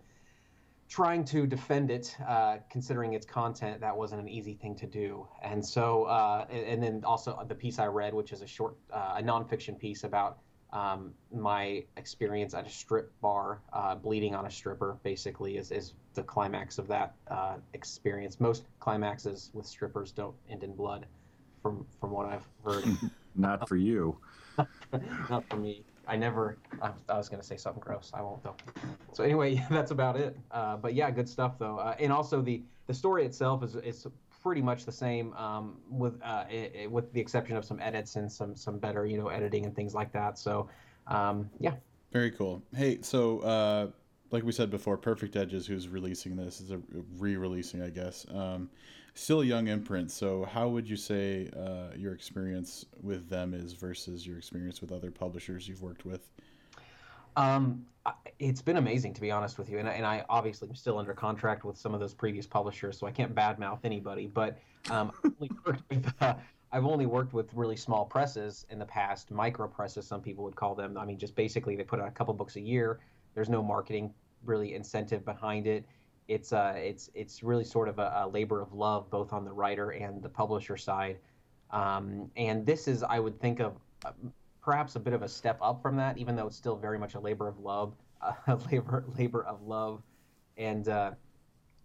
trying 0.88 1.24
to 1.24 1.46
defend 1.46 1.90
it, 1.90 2.16
uh, 2.26 2.58
considering 2.70 3.14
its 3.14 3.24
content. 3.24 3.80
That 3.80 3.96
wasn't 3.96 4.20
an 4.20 4.28
easy 4.28 4.54
thing 4.54 4.74
to 4.76 4.86
do. 4.86 5.26
And 5.42 5.64
so, 5.64 6.04
uh, 6.04 6.46
and, 6.50 6.66
and, 6.66 6.82
then 6.82 7.04
also 7.04 7.42
the 7.48 7.54
piece 7.54 7.78
I 7.78 7.86
read, 7.86 8.12
which 8.12 8.32
is 8.32 8.42
a 8.42 8.46
short, 8.46 8.76
uh, 8.92 9.14
a 9.16 9.22
nonfiction 9.22 9.78
piece 9.78 10.04
about 10.04 10.38
um, 10.74 11.14
my 11.32 11.84
experience 11.96 12.52
at 12.52 12.66
a 12.66 12.70
strip 12.70 13.12
bar, 13.20 13.60
uh, 13.72 13.94
bleeding 13.94 14.34
on 14.34 14.46
a 14.46 14.50
stripper, 14.50 14.96
basically, 15.04 15.56
is, 15.56 15.70
is 15.70 15.94
the 16.14 16.22
climax 16.22 16.78
of 16.78 16.88
that 16.88 17.14
uh, 17.28 17.56
experience. 17.74 18.40
Most 18.40 18.64
climaxes 18.80 19.50
with 19.54 19.66
strippers 19.66 20.10
don't 20.10 20.34
end 20.50 20.64
in 20.64 20.74
blood, 20.74 21.06
from 21.62 21.86
from 22.00 22.10
what 22.10 22.26
I've 22.26 22.46
heard. 22.64 22.84
Not 23.36 23.68
for 23.68 23.76
you. 23.76 24.18
Not 25.30 25.44
for 25.48 25.56
me. 25.56 25.84
I 26.06 26.16
never. 26.16 26.58
I, 26.82 26.90
I 27.08 27.16
was 27.16 27.28
going 27.28 27.40
to 27.40 27.46
say 27.46 27.56
something 27.56 27.82
gross. 27.82 28.10
I 28.12 28.20
won't 28.20 28.42
though. 28.42 28.56
So 29.12 29.22
anyway, 29.22 29.64
that's 29.70 29.92
about 29.92 30.16
it. 30.16 30.36
Uh, 30.50 30.76
but 30.76 30.94
yeah, 30.94 31.10
good 31.10 31.28
stuff 31.28 31.56
though. 31.58 31.78
Uh, 31.78 31.94
and 32.00 32.12
also 32.12 32.42
the 32.42 32.62
the 32.88 32.94
story 32.94 33.24
itself 33.24 33.62
is 33.62 33.76
is 33.76 34.06
pretty 34.44 34.62
much 34.62 34.84
the 34.84 34.92
same, 34.92 35.32
um, 35.32 35.78
with 35.88 36.20
uh, 36.22 36.44
it, 36.50 36.72
it, 36.74 36.90
with 36.90 37.12
the 37.14 37.20
exception 37.20 37.56
of 37.56 37.64
some 37.64 37.80
edits 37.80 38.16
and 38.16 38.30
some 38.30 38.54
some 38.54 38.78
better 38.78 39.06
you 39.06 39.18
know 39.18 39.28
editing 39.28 39.64
and 39.64 39.74
things 39.74 39.94
like 39.94 40.12
that. 40.12 40.38
So 40.38 40.68
um, 41.08 41.50
yeah. 41.58 41.74
Very 42.12 42.30
cool. 42.30 42.62
Hey, 42.76 42.98
so 43.00 43.40
uh, 43.40 43.88
like 44.30 44.44
we 44.44 44.52
said 44.52 44.70
before, 44.70 44.96
Perfect 44.96 45.34
Edges, 45.34 45.66
who's 45.66 45.88
releasing 45.88 46.36
this, 46.36 46.60
is 46.60 46.70
a 46.70 46.80
re-releasing, 47.18 47.82
I 47.82 47.90
guess. 47.90 48.24
Um, 48.32 48.70
still 49.14 49.40
a 49.40 49.44
young 49.44 49.66
imprint. 49.66 50.12
So 50.12 50.44
how 50.44 50.68
would 50.68 50.88
you 50.88 50.96
say 50.96 51.50
uh, 51.56 51.96
your 51.96 52.12
experience 52.12 52.86
with 53.02 53.28
them 53.28 53.52
is 53.52 53.72
versus 53.72 54.24
your 54.24 54.38
experience 54.38 54.80
with 54.80 54.92
other 54.92 55.10
publishers 55.10 55.66
you've 55.66 55.82
worked 55.82 56.04
with? 56.04 56.30
Um, 57.36 57.84
it's 58.38 58.62
been 58.62 58.76
amazing 58.76 59.14
to 59.14 59.20
be 59.20 59.30
honest 59.30 59.58
with 59.58 59.70
you, 59.70 59.78
and, 59.78 59.88
and 59.88 60.04
I 60.04 60.24
obviously 60.28 60.68
am 60.68 60.74
still 60.74 60.98
under 60.98 61.14
contract 61.14 61.64
with 61.64 61.76
some 61.76 61.94
of 61.94 62.00
those 62.00 62.12
previous 62.12 62.46
publishers, 62.46 62.98
so 62.98 63.06
I 63.06 63.10
can't 63.10 63.34
badmouth 63.34 63.80
anybody. 63.84 64.26
But 64.26 64.58
um, 64.90 65.12
I've, 65.24 65.32
only 65.40 65.50
with, 65.90 66.12
uh, 66.20 66.34
I've 66.72 66.84
only 66.84 67.06
worked 67.06 67.32
with 67.32 67.52
really 67.54 67.76
small 67.76 68.04
presses 68.04 68.66
in 68.70 68.78
the 68.78 68.84
past, 68.84 69.30
micro 69.30 69.66
presses, 69.66 70.06
some 70.06 70.20
people 70.20 70.44
would 70.44 70.56
call 70.56 70.74
them. 70.74 70.98
I 70.98 71.04
mean, 71.04 71.18
just 71.18 71.34
basically 71.34 71.76
they 71.76 71.84
put 71.84 72.00
out 72.00 72.08
a 72.08 72.10
couple 72.10 72.34
books 72.34 72.56
a 72.56 72.60
year. 72.60 73.00
There's 73.34 73.48
no 73.48 73.62
marketing 73.62 74.12
really 74.44 74.74
incentive 74.74 75.24
behind 75.24 75.66
it. 75.66 75.84
It's 76.28 76.52
uh, 76.52 76.74
it's 76.76 77.10
it's 77.14 77.42
really 77.42 77.64
sort 77.64 77.88
of 77.88 77.98
a, 77.98 78.24
a 78.24 78.28
labor 78.28 78.60
of 78.60 78.72
love, 78.72 79.10
both 79.10 79.32
on 79.32 79.44
the 79.44 79.52
writer 79.52 79.90
and 79.90 80.22
the 80.22 80.28
publisher 80.28 80.76
side. 80.76 81.18
Um, 81.70 82.30
and 82.36 82.64
this 82.64 82.88
is, 82.88 83.02
I 83.02 83.18
would 83.18 83.38
think 83.40 83.60
of. 83.60 83.74
Perhaps 84.64 84.96
a 84.96 85.00
bit 85.00 85.12
of 85.12 85.22
a 85.22 85.28
step 85.28 85.58
up 85.60 85.82
from 85.82 85.96
that, 85.96 86.16
even 86.16 86.36
though 86.36 86.46
it's 86.46 86.56
still 86.56 86.76
very 86.76 86.98
much 86.98 87.14
a 87.14 87.20
labor 87.20 87.46
of 87.46 87.58
love, 87.58 87.94
uh, 88.22 88.56
labor 88.70 89.04
labor 89.18 89.44
of 89.44 89.62
love, 89.62 90.02
and 90.56 90.88
uh, 90.88 91.10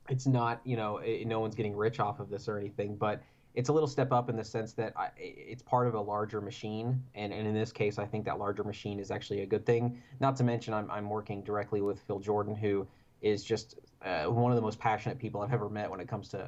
it's 0.07 0.25
not 0.25 0.61
you 0.63 0.77
know 0.77 0.97
it, 0.97 1.27
no 1.27 1.39
one's 1.39 1.55
getting 1.55 1.75
rich 1.75 1.99
off 1.99 2.19
of 2.19 2.29
this 2.29 2.47
or 2.47 2.57
anything, 2.57 2.95
but 2.95 3.21
it's 3.55 3.69
a 3.69 3.73
little 3.73 3.87
step 3.87 4.11
up 4.11 4.29
in 4.29 4.35
the 4.37 4.43
sense 4.43 4.73
that 4.73 4.93
I, 4.95 5.09
it's 5.17 5.61
part 5.61 5.87
of 5.87 5.95
a 5.95 5.99
larger 5.99 6.39
machine, 6.39 7.03
and, 7.15 7.33
and 7.33 7.47
in 7.47 7.53
this 7.53 7.71
case, 7.71 7.97
I 7.97 8.05
think 8.05 8.23
that 8.25 8.37
larger 8.37 8.63
machine 8.63 8.99
is 8.99 9.11
actually 9.11 9.41
a 9.41 9.45
good 9.45 9.65
thing. 9.65 10.01
Not 10.19 10.35
to 10.37 10.43
mention, 10.43 10.73
I'm 10.73 10.89
I'm 10.89 11.09
working 11.09 11.43
directly 11.43 11.81
with 11.81 11.99
Phil 12.01 12.19
Jourdan, 12.19 12.57
who 12.57 12.87
is 13.21 13.43
just 13.43 13.79
uh, 14.03 14.25
one 14.25 14.51
of 14.51 14.55
the 14.55 14.61
most 14.61 14.79
passionate 14.79 15.19
people 15.19 15.41
I've 15.41 15.51
ever 15.51 15.69
met 15.69 15.89
when 15.89 15.99
it 15.99 16.07
comes 16.07 16.29
to 16.29 16.47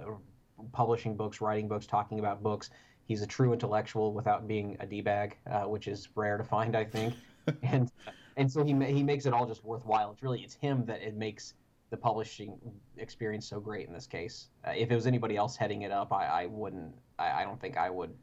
publishing 0.71 1.17
books, 1.17 1.41
writing 1.41 1.67
books, 1.67 1.85
talking 1.85 2.19
about 2.19 2.43
books 2.43 2.69
he's 3.11 3.21
a 3.21 3.27
true 3.27 3.51
intellectual 3.51 4.13
without 4.13 4.47
being 4.47 4.77
a 4.79 4.85
d-bag, 4.85 5.37
uh, 5.51 5.63
which 5.63 5.89
is 5.89 6.07
rare 6.15 6.37
to 6.37 6.45
find, 6.45 6.77
I 6.77 6.85
think. 6.85 7.13
and 7.63 7.91
and 8.37 8.49
so 8.49 8.63
he 8.63 8.73
he 8.85 9.03
makes 9.03 9.25
it 9.25 9.33
all 9.33 9.45
just 9.45 9.65
worthwhile. 9.65 10.11
It's 10.11 10.23
really 10.23 10.41
it's 10.41 10.53
him 10.53 10.85
that 10.85 11.01
it 11.01 11.15
makes 11.17 11.55
the 11.89 11.97
publishing 11.97 12.57
experience 12.97 13.49
so 13.49 13.59
great 13.59 13.85
in 13.87 13.93
this 13.93 14.07
case. 14.07 14.47
Uh, 14.65 14.71
if 14.71 14.91
it 14.91 14.95
was 14.95 15.07
anybody 15.07 15.35
else 15.35 15.57
heading 15.57 15.81
it 15.81 15.91
up, 15.91 16.13
I, 16.13 16.25
I 16.25 16.45
wouldn't. 16.45 16.93
I, 17.19 17.41
I 17.41 17.43
don't 17.43 17.59
think 17.59 17.75
I 17.75 17.89
would 17.89 18.13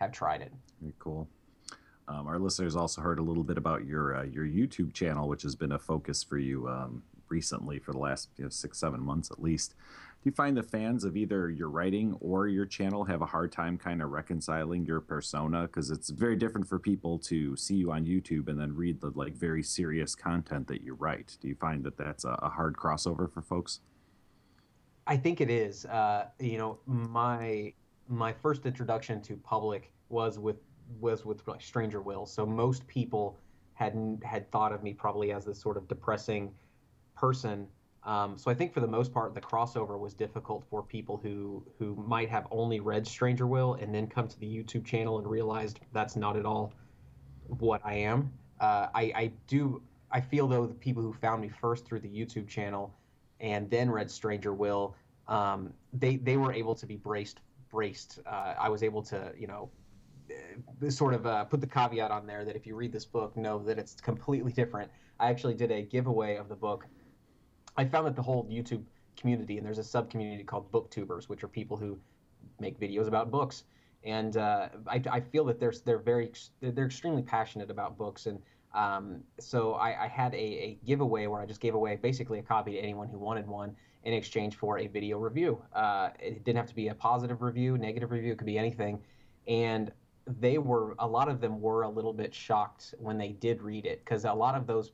have 0.00 0.10
tried 0.10 0.40
it. 0.42 0.52
Very 0.80 0.94
cool. 0.98 1.28
Um, 2.08 2.26
our 2.26 2.40
listeners 2.40 2.74
also 2.74 3.00
heard 3.00 3.20
a 3.20 3.22
little 3.22 3.44
bit 3.44 3.56
about 3.56 3.86
your 3.86 4.16
uh, 4.16 4.24
your 4.24 4.44
YouTube 4.44 4.92
channel, 4.92 5.28
which 5.28 5.42
has 5.42 5.54
been 5.54 5.70
a 5.70 5.78
focus 5.78 6.24
for 6.24 6.38
you 6.38 6.66
um, 6.66 7.04
recently 7.28 7.78
for 7.78 7.92
the 7.92 7.98
last 7.98 8.30
you 8.36 8.44
know, 8.44 8.50
six, 8.50 8.78
seven 8.78 9.00
months 9.00 9.30
at 9.30 9.40
least. 9.40 9.76
Do 10.22 10.28
you 10.28 10.34
find 10.36 10.56
the 10.56 10.62
fans 10.62 11.02
of 11.02 11.16
either 11.16 11.50
your 11.50 11.68
writing 11.68 12.16
or 12.20 12.46
your 12.46 12.64
channel 12.64 13.02
have 13.02 13.22
a 13.22 13.26
hard 13.26 13.50
time 13.50 13.76
kind 13.76 14.00
of 14.00 14.10
reconciling 14.10 14.86
your 14.86 15.00
persona? 15.00 15.62
Because 15.62 15.90
it's 15.90 16.10
very 16.10 16.36
different 16.36 16.68
for 16.68 16.78
people 16.78 17.18
to 17.20 17.56
see 17.56 17.74
you 17.74 17.90
on 17.90 18.04
YouTube 18.06 18.46
and 18.46 18.56
then 18.56 18.72
read 18.72 19.00
the 19.00 19.10
like 19.16 19.34
very 19.34 19.64
serious 19.64 20.14
content 20.14 20.68
that 20.68 20.82
you 20.82 20.94
write. 20.94 21.36
Do 21.40 21.48
you 21.48 21.56
find 21.56 21.82
that 21.82 21.96
that's 21.96 22.24
a, 22.24 22.38
a 22.40 22.48
hard 22.48 22.76
crossover 22.76 23.28
for 23.28 23.42
folks? 23.42 23.80
I 25.08 25.16
think 25.16 25.40
it 25.40 25.50
is. 25.50 25.86
Uh, 25.86 26.28
you 26.38 26.56
know, 26.56 26.78
my 26.86 27.72
my 28.06 28.32
first 28.32 28.64
introduction 28.64 29.20
to 29.22 29.36
public 29.38 29.92
was 30.08 30.38
with 30.38 30.60
was 31.00 31.24
with 31.24 31.42
like 31.48 31.60
Stranger 31.60 32.00
Will. 32.00 32.26
So 32.26 32.46
most 32.46 32.86
people 32.86 33.40
hadn't 33.74 34.22
had 34.22 34.48
thought 34.52 34.72
of 34.72 34.84
me 34.84 34.92
probably 34.92 35.32
as 35.32 35.44
this 35.44 35.60
sort 35.60 35.76
of 35.76 35.88
depressing 35.88 36.54
person. 37.16 37.66
Um, 38.04 38.36
so 38.36 38.50
I 38.50 38.54
think 38.54 38.74
for 38.74 38.80
the 38.80 38.88
most 38.88 39.12
part, 39.12 39.32
the 39.34 39.40
crossover 39.40 39.98
was 39.98 40.12
difficult 40.12 40.64
for 40.68 40.82
people 40.82 41.20
who 41.22 41.64
who 41.78 41.94
might 42.06 42.28
have 42.28 42.46
only 42.50 42.80
read 42.80 43.06
Stranger 43.06 43.46
Will 43.46 43.74
and 43.74 43.94
then 43.94 44.08
come 44.08 44.26
to 44.26 44.38
the 44.40 44.46
YouTube 44.46 44.84
channel 44.84 45.18
and 45.18 45.26
realized 45.26 45.80
that's 45.92 46.16
not 46.16 46.36
at 46.36 46.44
all 46.44 46.72
what 47.46 47.80
I 47.84 47.94
am. 47.94 48.32
Uh, 48.60 48.88
I, 48.94 49.12
I 49.14 49.32
do. 49.46 49.82
I 50.10 50.20
feel 50.20 50.48
though 50.48 50.66
the 50.66 50.74
people 50.74 51.02
who 51.02 51.12
found 51.12 51.40
me 51.40 51.48
first 51.48 51.86
through 51.86 52.00
the 52.00 52.08
YouTube 52.08 52.48
channel 52.48 52.92
and 53.40 53.70
then 53.70 53.90
read 53.90 54.10
Stranger 54.10 54.52
Will, 54.52 54.96
um, 55.28 55.72
they 55.92 56.16
they 56.16 56.36
were 56.36 56.52
able 56.52 56.74
to 56.74 56.86
be 56.86 56.96
braced 56.96 57.40
braced. 57.70 58.18
Uh, 58.26 58.54
I 58.58 58.68
was 58.68 58.82
able 58.82 59.02
to 59.04 59.32
you 59.38 59.46
know 59.46 59.70
uh, 60.30 60.90
sort 60.90 61.14
of 61.14 61.26
uh, 61.26 61.44
put 61.44 61.60
the 61.60 61.66
caveat 61.66 62.10
on 62.10 62.26
there 62.26 62.44
that 62.44 62.56
if 62.56 62.66
you 62.66 62.74
read 62.74 62.92
this 62.92 63.04
book, 63.04 63.36
know 63.36 63.58
that 63.60 63.78
it's 63.78 63.94
completely 64.00 64.52
different. 64.52 64.90
I 65.20 65.30
actually 65.30 65.54
did 65.54 65.70
a 65.70 65.82
giveaway 65.82 66.36
of 66.36 66.48
the 66.48 66.56
book. 66.56 66.86
I 67.76 67.84
found 67.84 68.06
that 68.06 68.16
the 68.16 68.22
whole 68.22 68.44
YouTube 68.44 68.82
community, 69.16 69.58
and 69.58 69.66
there's 69.66 69.78
a 69.78 69.84
sub 69.84 70.10
community 70.10 70.44
called 70.44 70.70
Booktubers, 70.72 71.28
which 71.28 71.42
are 71.44 71.48
people 71.48 71.76
who 71.76 71.98
make 72.60 72.78
videos 72.78 73.08
about 73.08 73.30
books. 73.30 73.64
And 74.04 74.36
uh, 74.36 74.68
I, 74.86 75.02
I, 75.10 75.20
feel 75.20 75.44
that 75.44 75.60
they're 75.60 75.72
they're 75.84 75.98
very 75.98 76.32
they're 76.60 76.86
extremely 76.86 77.22
passionate 77.22 77.70
about 77.70 77.96
books, 77.96 78.26
and 78.26 78.42
um, 78.74 79.22
so 79.38 79.74
I, 79.74 80.04
I 80.04 80.08
had 80.08 80.34
a, 80.34 80.38
a, 80.38 80.78
giveaway 80.84 81.26
where 81.26 81.40
I 81.40 81.46
just 81.46 81.60
gave 81.60 81.74
away 81.74 81.96
basically 81.96 82.38
a 82.40 82.42
copy 82.42 82.72
to 82.72 82.78
anyone 82.78 83.08
who 83.08 83.18
wanted 83.18 83.46
one 83.46 83.76
in 84.04 84.12
exchange 84.12 84.56
for 84.56 84.78
a 84.78 84.88
video 84.88 85.18
review. 85.18 85.62
Uh, 85.72 86.10
it 86.18 86.42
didn't 86.42 86.56
have 86.56 86.66
to 86.66 86.74
be 86.74 86.88
a 86.88 86.94
positive 86.94 87.42
review, 87.42 87.78
negative 87.78 88.10
review, 88.10 88.32
it 88.32 88.38
could 88.38 88.46
be 88.46 88.58
anything. 88.58 89.00
And 89.46 89.92
they 90.26 90.58
were 90.58 90.94
a 90.98 91.06
lot 91.06 91.28
of 91.28 91.40
them 91.40 91.60
were 91.60 91.82
a 91.82 91.88
little 91.88 92.12
bit 92.12 92.34
shocked 92.34 92.94
when 92.98 93.18
they 93.18 93.28
did 93.28 93.62
read 93.62 93.86
it 93.86 94.04
because 94.04 94.24
a 94.24 94.32
lot 94.32 94.56
of 94.56 94.66
those 94.66 94.92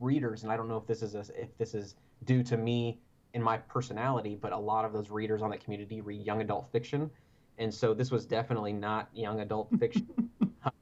readers, 0.00 0.42
and 0.42 0.52
I 0.52 0.56
don't 0.56 0.68
know 0.68 0.76
if 0.76 0.86
this 0.86 1.02
is 1.02 1.14
a, 1.14 1.24
if 1.36 1.56
this 1.58 1.74
is 1.74 1.96
due 2.24 2.42
to 2.44 2.56
me 2.56 3.00
and 3.34 3.42
my 3.42 3.56
personality, 3.56 4.36
but 4.40 4.52
a 4.52 4.58
lot 4.58 4.84
of 4.84 4.92
those 4.92 5.10
readers 5.10 5.42
on 5.42 5.50
that 5.50 5.62
community 5.62 6.00
read 6.00 6.24
young 6.24 6.40
adult 6.40 6.70
fiction, 6.70 7.10
and 7.58 7.72
so 7.72 7.94
this 7.94 8.10
was 8.10 8.26
definitely 8.26 8.72
not 8.72 9.08
young 9.14 9.40
adult 9.40 9.68
fiction. 9.78 10.06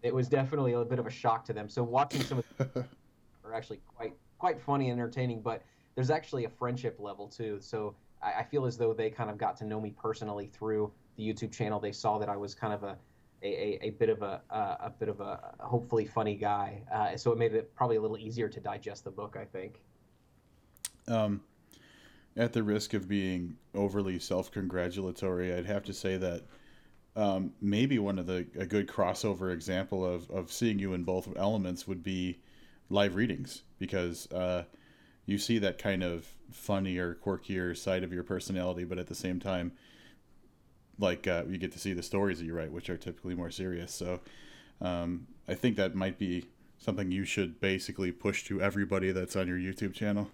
it 0.02 0.14
was 0.14 0.28
definitely 0.28 0.72
a 0.72 0.84
bit 0.84 0.98
of 0.98 1.06
a 1.06 1.10
shock 1.10 1.44
to 1.46 1.52
them. 1.52 1.68
So 1.68 1.82
watching 1.82 2.22
some 2.22 2.38
of 2.38 2.44
them 2.74 2.88
are 3.44 3.54
actually 3.54 3.80
quite 3.96 4.14
quite 4.38 4.60
funny 4.60 4.90
and 4.90 4.98
entertaining, 4.98 5.40
but 5.40 5.62
there's 5.94 6.10
actually 6.10 6.44
a 6.44 6.50
friendship 6.50 6.96
level 6.98 7.28
too. 7.28 7.58
So 7.60 7.94
I, 8.22 8.40
I 8.40 8.42
feel 8.42 8.66
as 8.66 8.76
though 8.76 8.92
they 8.92 9.10
kind 9.10 9.30
of 9.30 9.38
got 9.38 9.56
to 9.58 9.64
know 9.64 9.80
me 9.80 9.90
personally 9.90 10.46
through 10.46 10.92
the 11.16 11.22
YouTube 11.22 11.52
channel. 11.52 11.78
They 11.78 11.92
saw 11.92 12.18
that 12.18 12.28
I 12.28 12.36
was 12.36 12.54
kind 12.54 12.72
of 12.72 12.82
a 12.82 12.96
a, 13.44 13.78
a, 13.82 13.90
bit 13.90 14.08
of 14.08 14.22
a, 14.22 14.40
a 14.50 14.90
bit 14.90 15.08
of 15.08 15.20
a 15.20 15.54
hopefully 15.58 16.06
funny 16.06 16.36
guy. 16.36 16.82
Uh, 16.92 17.16
so 17.16 17.32
it 17.32 17.38
made 17.38 17.54
it 17.54 17.74
probably 17.74 17.96
a 17.96 18.00
little 18.00 18.18
easier 18.18 18.48
to 18.48 18.60
digest 18.60 19.04
the 19.04 19.10
book, 19.10 19.36
I 19.36 19.44
think. 19.44 19.82
Um, 21.08 21.42
at 22.36 22.52
the 22.52 22.62
risk 22.62 22.94
of 22.94 23.08
being 23.08 23.56
overly 23.74 24.18
self-congratulatory, 24.18 25.52
I'd 25.52 25.66
have 25.66 25.84
to 25.84 25.92
say 25.92 26.16
that 26.16 26.44
um, 27.14 27.52
maybe 27.60 27.98
one 27.98 28.18
of 28.18 28.26
the 28.26 28.46
a 28.58 28.64
good 28.64 28.88
crossover 28.88 29.52
example 29.52 30.04
of, 30.04 30.30
of 30.30 30.50
seeing 30.50 30.78
you 30.78 30.94
in 30.94 31.04
both 31.04 31.28
elements 31.36 31.86
would 31.86 32.02
be 32.02 32.38
live 32.88 33.14
readings 33.14 33.62
because 33.78 34.30
uh, 34.32 34.64
you 35.26 35.36
see 35.36 35.58
that 35.58 35.78
kind 35.78 36.02
of 36.02 36.26
funnier, 36.50 37.18
quirkier 37.24 37.76
side 37.76 38.02
of 38.02 38.12
your 38.12 38.22
personality, 38.22 38.84
but 38.84 38.98
at 38.98 39.08
the 39.08 39.14
same 39.14 39.38
time, 39.38 39.72
like 40.98 41.26
uh, 41.26 41.42
you 41.48 41.58
get 41.58 41.72
to 41.72 41.78
see 41.78 41.92
the 41.92 42.02
stories 42.02 42.38
that 42.38 42.44
you 42.44 42.54
write, 42.54 42.72
which 42.72 42.88
are 42.88 42.96
typically 42.96 43.34
more 43.34 43.50
serious. 43.50 43.92
So 43.92 44.20
um, 44.80 45.26
I 45.48 45.54
think 45.54 45.76
that 45.76 45.94
might 45.94 46.18
be 46.18 46.46
something 46.78 47.10
you 47.10 47.24
should 47.24 47.60
basically 47.60 48.10
push 48.10 48.44
to 48.44 48.60
everybody 48.60 49.12
that's 49.12 49.36
on 49.36 49.46
your 49.46 49.58
YouTube 49.58 49.94
channel. 49.94 50.30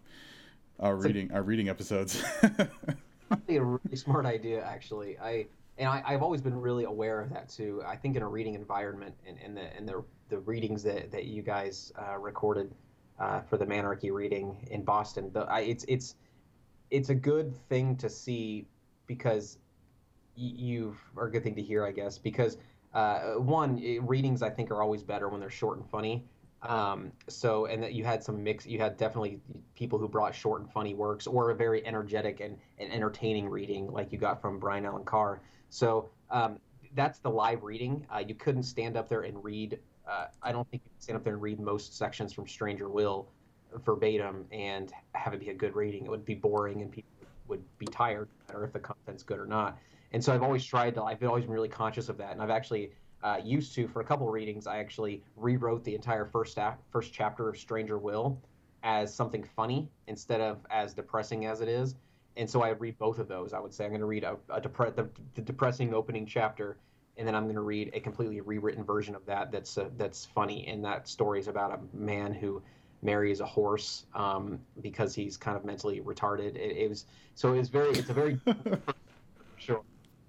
Our 0.80 0.96
reading, 0.96 1.32
our 1.32 1.42
reading 1.42 1.68
episodes. 1.68 2.22
probably 3.28 3.56
a 3.56 3.62
really 3.62 3.96
smart 3.96 4.26
idea, 4.26 4.64
actually. 4.64 5.18
I 5.18 5.46
and 5.78 5.88
I, 5.88 6.12
have 6.12 6.22
always 6.22 6.40
been 6.40 6.60
really 6.60 6.84
aware 6.84 7.20
of 7.20 7.30
that 7.30 7.48
too. 7.48 7.82
I 7.86 7.96
think 7.96 8.16
in 8.16 8.22
a 8.22 8.28
reading 8.28 8.54
environment 8.54 9.14
and, 9.26 9.38
and 9.44 9.56
the 9.56 9.76
and 9.76 9.88
the 9.88 10.04
the 10.28 10.38
readings 10.40 10.82
that, 10.82 11.10
that 11.12 11.24
you 11.24 11.42
guys 11.42 11.92
uh, 11.98 12.18
recorded 12.18 12.74
uh, 13.18 13.40
for 13.40 13.56
the 13.56 13.64
Manarchy 13.64 14.12
reading 14.12 14.68
in 14.70 14.84
Boston, 14.84 15.30
the, 15.32 15.40
I, 15.40 15.60
it's 15.60 15.84
it's 15.88 16.16
it's 16.90 17.08
a 17.08 17.14
good 17.14 17.54
thing 17.68 17.96
to 17.96 18.08
see 18.08 18.66
because 19.06 19.58
you 20.36 20.96
are 21.16 21.26
a 21.26 21.30
good 21.30 21.42
thing 21.42 21.56
to 21.56 21.62
hear, 21.62 21.84
I 21.84 21.92
guess, 21.92 22.18
because 22.18 22.58
uh, 22.94 23.34
one 23.34 23.80
readings 24.06 24.42
I 24.42 24.50
think 24.50 24.70
are 24.70 24.82
always 24.82 25.02
better 25.02 25.28
when 25.28 25.40
they're 25.40 25.50
short 25.50 25.78
and 25.78 25.88
funny. 25.88 26.24
Um, 26.62 27.12
so 27.28 27.66
and 27.66 27.82
that 27.82 27.92
you 27.92 28.04
had 28.04 28.22
some 28.22 28.42
mix, 28.42 28.66
you 28.66 28.80
had 28.80 28.96
definitely 28.96 29.40
people 29.76 29.98
who 29.98 30.08
brought 30.08 30.34
short 30.34 30.60
and 30.60 30.70
funny 30.70 30.94
works 30.94 31.26
or 31.26 31.50
a 31.50 31.54
very 31.54 31.86
energetic 31.86 32.40
and, 32.40 32.58
and 32.78 32.92
entertaining 32.92 33.48
reading 33.48 33.92
like 33.92 34.10
you 34.10 34.18
got 34.18 34.40
from 34.40 34.58
Brian 34.58 34.84
Allen 34.84 35.04
Carr. 35.04 35.40
So 35.70 36.10
um, 36.30 36.58
that's 36.94 37.20
the 37.20 37.30
live 37.30 37.62
reading. 37.62 38.06
Uh, 38.12 38.24
you 38.26 38.34
couldn't 38.34 38.64
stand 38.64 38.96
up 38.96 39.08
there 39.08 39.22
and 39.22 39.42
read. 39.44 39.78
Uh, 40.08 40.26
I 40.42 40.50
don't 40.50 40.68
think 40.70 40.82
you 40.84 40.90
can 40.90 41.00
stand 41.00 41.16
up 41.16 41.24
there 41.24 41.34
and 41.34 41.42
read 41.42 41.60
most 41.60 41.96
sections 41.96 42.32
from 42.32 42.48
Stranger 42.48 42.88
Will 42.88 43.28
verbatim 43.84 44.46
and 44.50 44.92
have 45.14 45.34
it 45.34 45.40
be 45.40 45.50
a 45.50 45.54
good 45.54 45.76
reading. 45.76 46.06
It 46.06 46.10
would 46.10 46.24
be 46.24 46.34
boring 46.34 46.82
and 46.82 46.90
people 46.90 47.10
would 47.46 47.62
be 47.78 47.86
tired, 47.86 48.28
no 48.48 48.54
matter 48.54 48.64
if 48.64 48.72
the 48.72 48.78
content's 48.78 49.22
good 49.22 49.38
or 49.38 49.46
not. 49.46 49.78
And 50.12 50.24
so 50.24 50.34
I've 50.34 50.42
always 50.42 50.64
tried 50.64 50.94
to. 50.94 51.02
I've 51.02 51.22
always 51.22 51.44
been 51.44 51.52
really 51.52 51.68
conscious 51.68 52.08
of 52.08 52.16
that, 52.18 52.32
and 52.32 52.40
I've 52.40 52.50
actually 52.50 52.92
uh, 53.22 53.40
used 53.42 53.74
to 53.74 53.88
for 53.88 54.00
a 54.00 54.04
couple 54.04 54.28
readings. 54.28 54.66
I 54.66 54.78
actually 54.78 55.22
rewrote 55.36 55.84
the 55.84 55.94
entire 55.94 56.24
first 56.24 56.52
sta- 56.52 56.76
first 56.90 57.12
chapter 57.12 57.48
of 57.48 57.56
Stranger 57.56 57.98
Will 57.98 58.40
as 58.82 59.12
something 59.12 59.42
funny 59.42 59.88
instead 60.06 60.40
of 60.40 60.64
as 60.70 60.94
depressing 60.94 61.46
as 61.46 61.60
it 61.60 61.68
is 61.68 61.96
and 62.38 62.48
so 62.48 62.62
I 62.62 62.70
read 62.70 62.96
both 62.98 63.18
of 63.18 63.28
those. 63.28 63.52
I 63.52 63.58
would 63.58 63.74
say 63.74 63.84
I'm 63.84 63.90
going 63.90 64.00
to 64.00 64.06
read 64.06 64.24
a, 64.24 64.36
a 64.48 64.60
depre- 64.60 64.94
the, 64.94 65.08
the, 65.34 65.42
depressing 65.42 65.92
opening 65.92 66.24
chapter, 66.24 66.78
and 67.16 67.26
then 67.26 67.34
I'm 67.34 67.44
going 67.44 67.56
to 67.56 67.62
read 67.62 67.90
a 67.94 68.00
completely 68.00 68.40
rewritten 68.40 68.84
version 68.84 69.14
of 69.14 69.26
that 69.26 69.50
that's 69.50 69.76
uh, 69.76 69.90
that's 69.96 70.24
funny. 70.24 70.66
And 70.68 70.82
that 70.84 71.08
story 71.08 71.40
is 71.40 71.48
about 71.48 71.72
a 71.72 71.96
man 71.96 72.32
who 72.32 72.62
marries 73.02 73.40
a 73.40 73.46
horse 73.46 74.06
um, 74.14 74.60
because 74.80 75.14
he's 75.14 75.36
kind 75.36 75.56
of 75.56 75.64
mentally 75.64 76.00
retarded. 76.00 76.54
It, 76.54 76.76
it 76.76 76.88
was 76.88 77.06
so 77.34 77.52
it 77.52 77.58
was 77.58 77.68
very 77.68 77.90
it's 77.90 78.08
a 78.08 78.14
very 78.14 78.40
sure. 79.56 79.82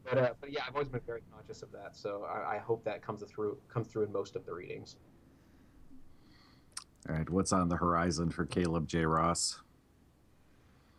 But, 0.10 0.18
uh, 0.18 0.34
but 0.42 0.52
yeah, 0.52 0.62
I've 0.68 0.76
always 0.76 0.90
been 0.90 1.02
very 1.06 1.22
conscious 1.32 1.62
of 1.62 1.72
that. 1.72 1.96
So 1.96 2.26
I, 2.26 2.56
I 2.56 2.58
hope 2.58 2.84
that 2.86 3.02
comes 3.02 3.24
through 3.24 3.58
comes 3.72 3.88
through 3.88 4.04
in 4.04 4.12
most 4.12 4.36
of 4.36 4.46
the 4.46 4.54
readings. 4.54 4.96
All 7.08 7.16
right, 7.16 7.30
what's 7.30 7.54
on 7.54 7.70
the 7.70 7.78
horizon 7.78 8.30
for 8.30 8.46
Caleb 8.46 8.88
J. 8.88 9.06
Ross? 9.06 9.62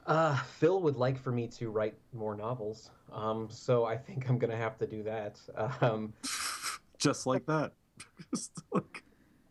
Uh, 0.07 0.37
Phil 0.37 0.81
would 0.81 0.97
like 0.97 1.19
for 1.19 1.31
me 1.31 1.47
to 1.47 1.71
write 1.71 1.95
more 2.13 2.35
novels, 2.35 2.91
um, 3.13 3.49
so 3.51 3.85
I 3.85 3.97
think 3.97 4.29
I'm 4.29 4.39
gonna 4.39 4.57
have 4.57 4.79
to 4.79 4.87
do 4.87 5.03
that. 5.03 5.39
Um, 5.81 6.13
Just 6.99 7.27
like 7.27 7.47
that. 7.47 7.73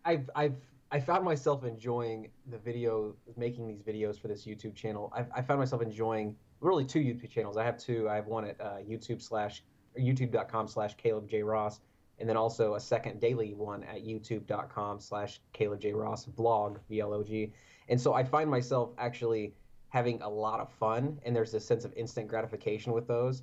I've 0.06 0.30
I've 0.36 0.56
I 0.92 1.00
found 1.00 1.24
myself 1.24 1.64
enjoying 1.66 2.30
the 2.50 2.58
video, 2.58 3.16
making 3.38 3.68
these 3.68 3.82
videos 3.82 4.20
for 4.20 4.28
this 4.28 4.46
YouTube 4.46 4.74
channel. 4.76 5.12
I've, 5.16 5.28
I 5.36 5.42
found 5.42 5.60
myself 5.60 5.82
enjoying 5.84 6.36
really 6.62 6.86
two 6.86 7.00
YouTube 7.00 7.30
channels. 7.30 7.58
I 7.58 7.64
have 7.64 7.78
two. 7.78 8.10
I 8.10 8.16
have 8.16 8.28
one 8.28 8.46
at 8.46 8.60
uh, 8.60 8.78
YouTube 8.88 9.22
slash 9.22 9.64
YouTube.com 9.98 10.68
slash 10.68 10.96
Caleb 10.96 11.28
J 11.28 11.44
Ross, 11.44 11.80
and 12.20 12.28
then 12.28 12.38
also 12.38 12.76
a 12.76 12.80
second 12.80 13.20
daily 13.20 13.54
one 13.54 13.84
at 13.84 14.04
YouTube.com 14.04 15.00
slash 15.00 15.42
Caleb 15.54 15.82
J 15.82 15.94
Ross 15.94 16.26
blog 16.26 16.80
V 16.90 17.00
L 17.00 17.14
O 17.14 17.24
G. 17.24 17.54
And 17.88 18.00
so 18.00 18.14
I 18.14 18.24
find 18.24 18.50
myself 18.50 18.92
actually 18.98 19.54
having 19.90 20.22
a 20.22 20.30
lot 20.30 20.60
of 20.60 20.72
fun, 20.72 21.20
and 21.24 21.36
there's 21.36 21.54
a 21.54 21.60
sense 21.60 21.86
of 21.86 21.94
instant 21.94 22.28
gratification 22.28 22.94
with 22.94 23.08
those, 23.08 23.42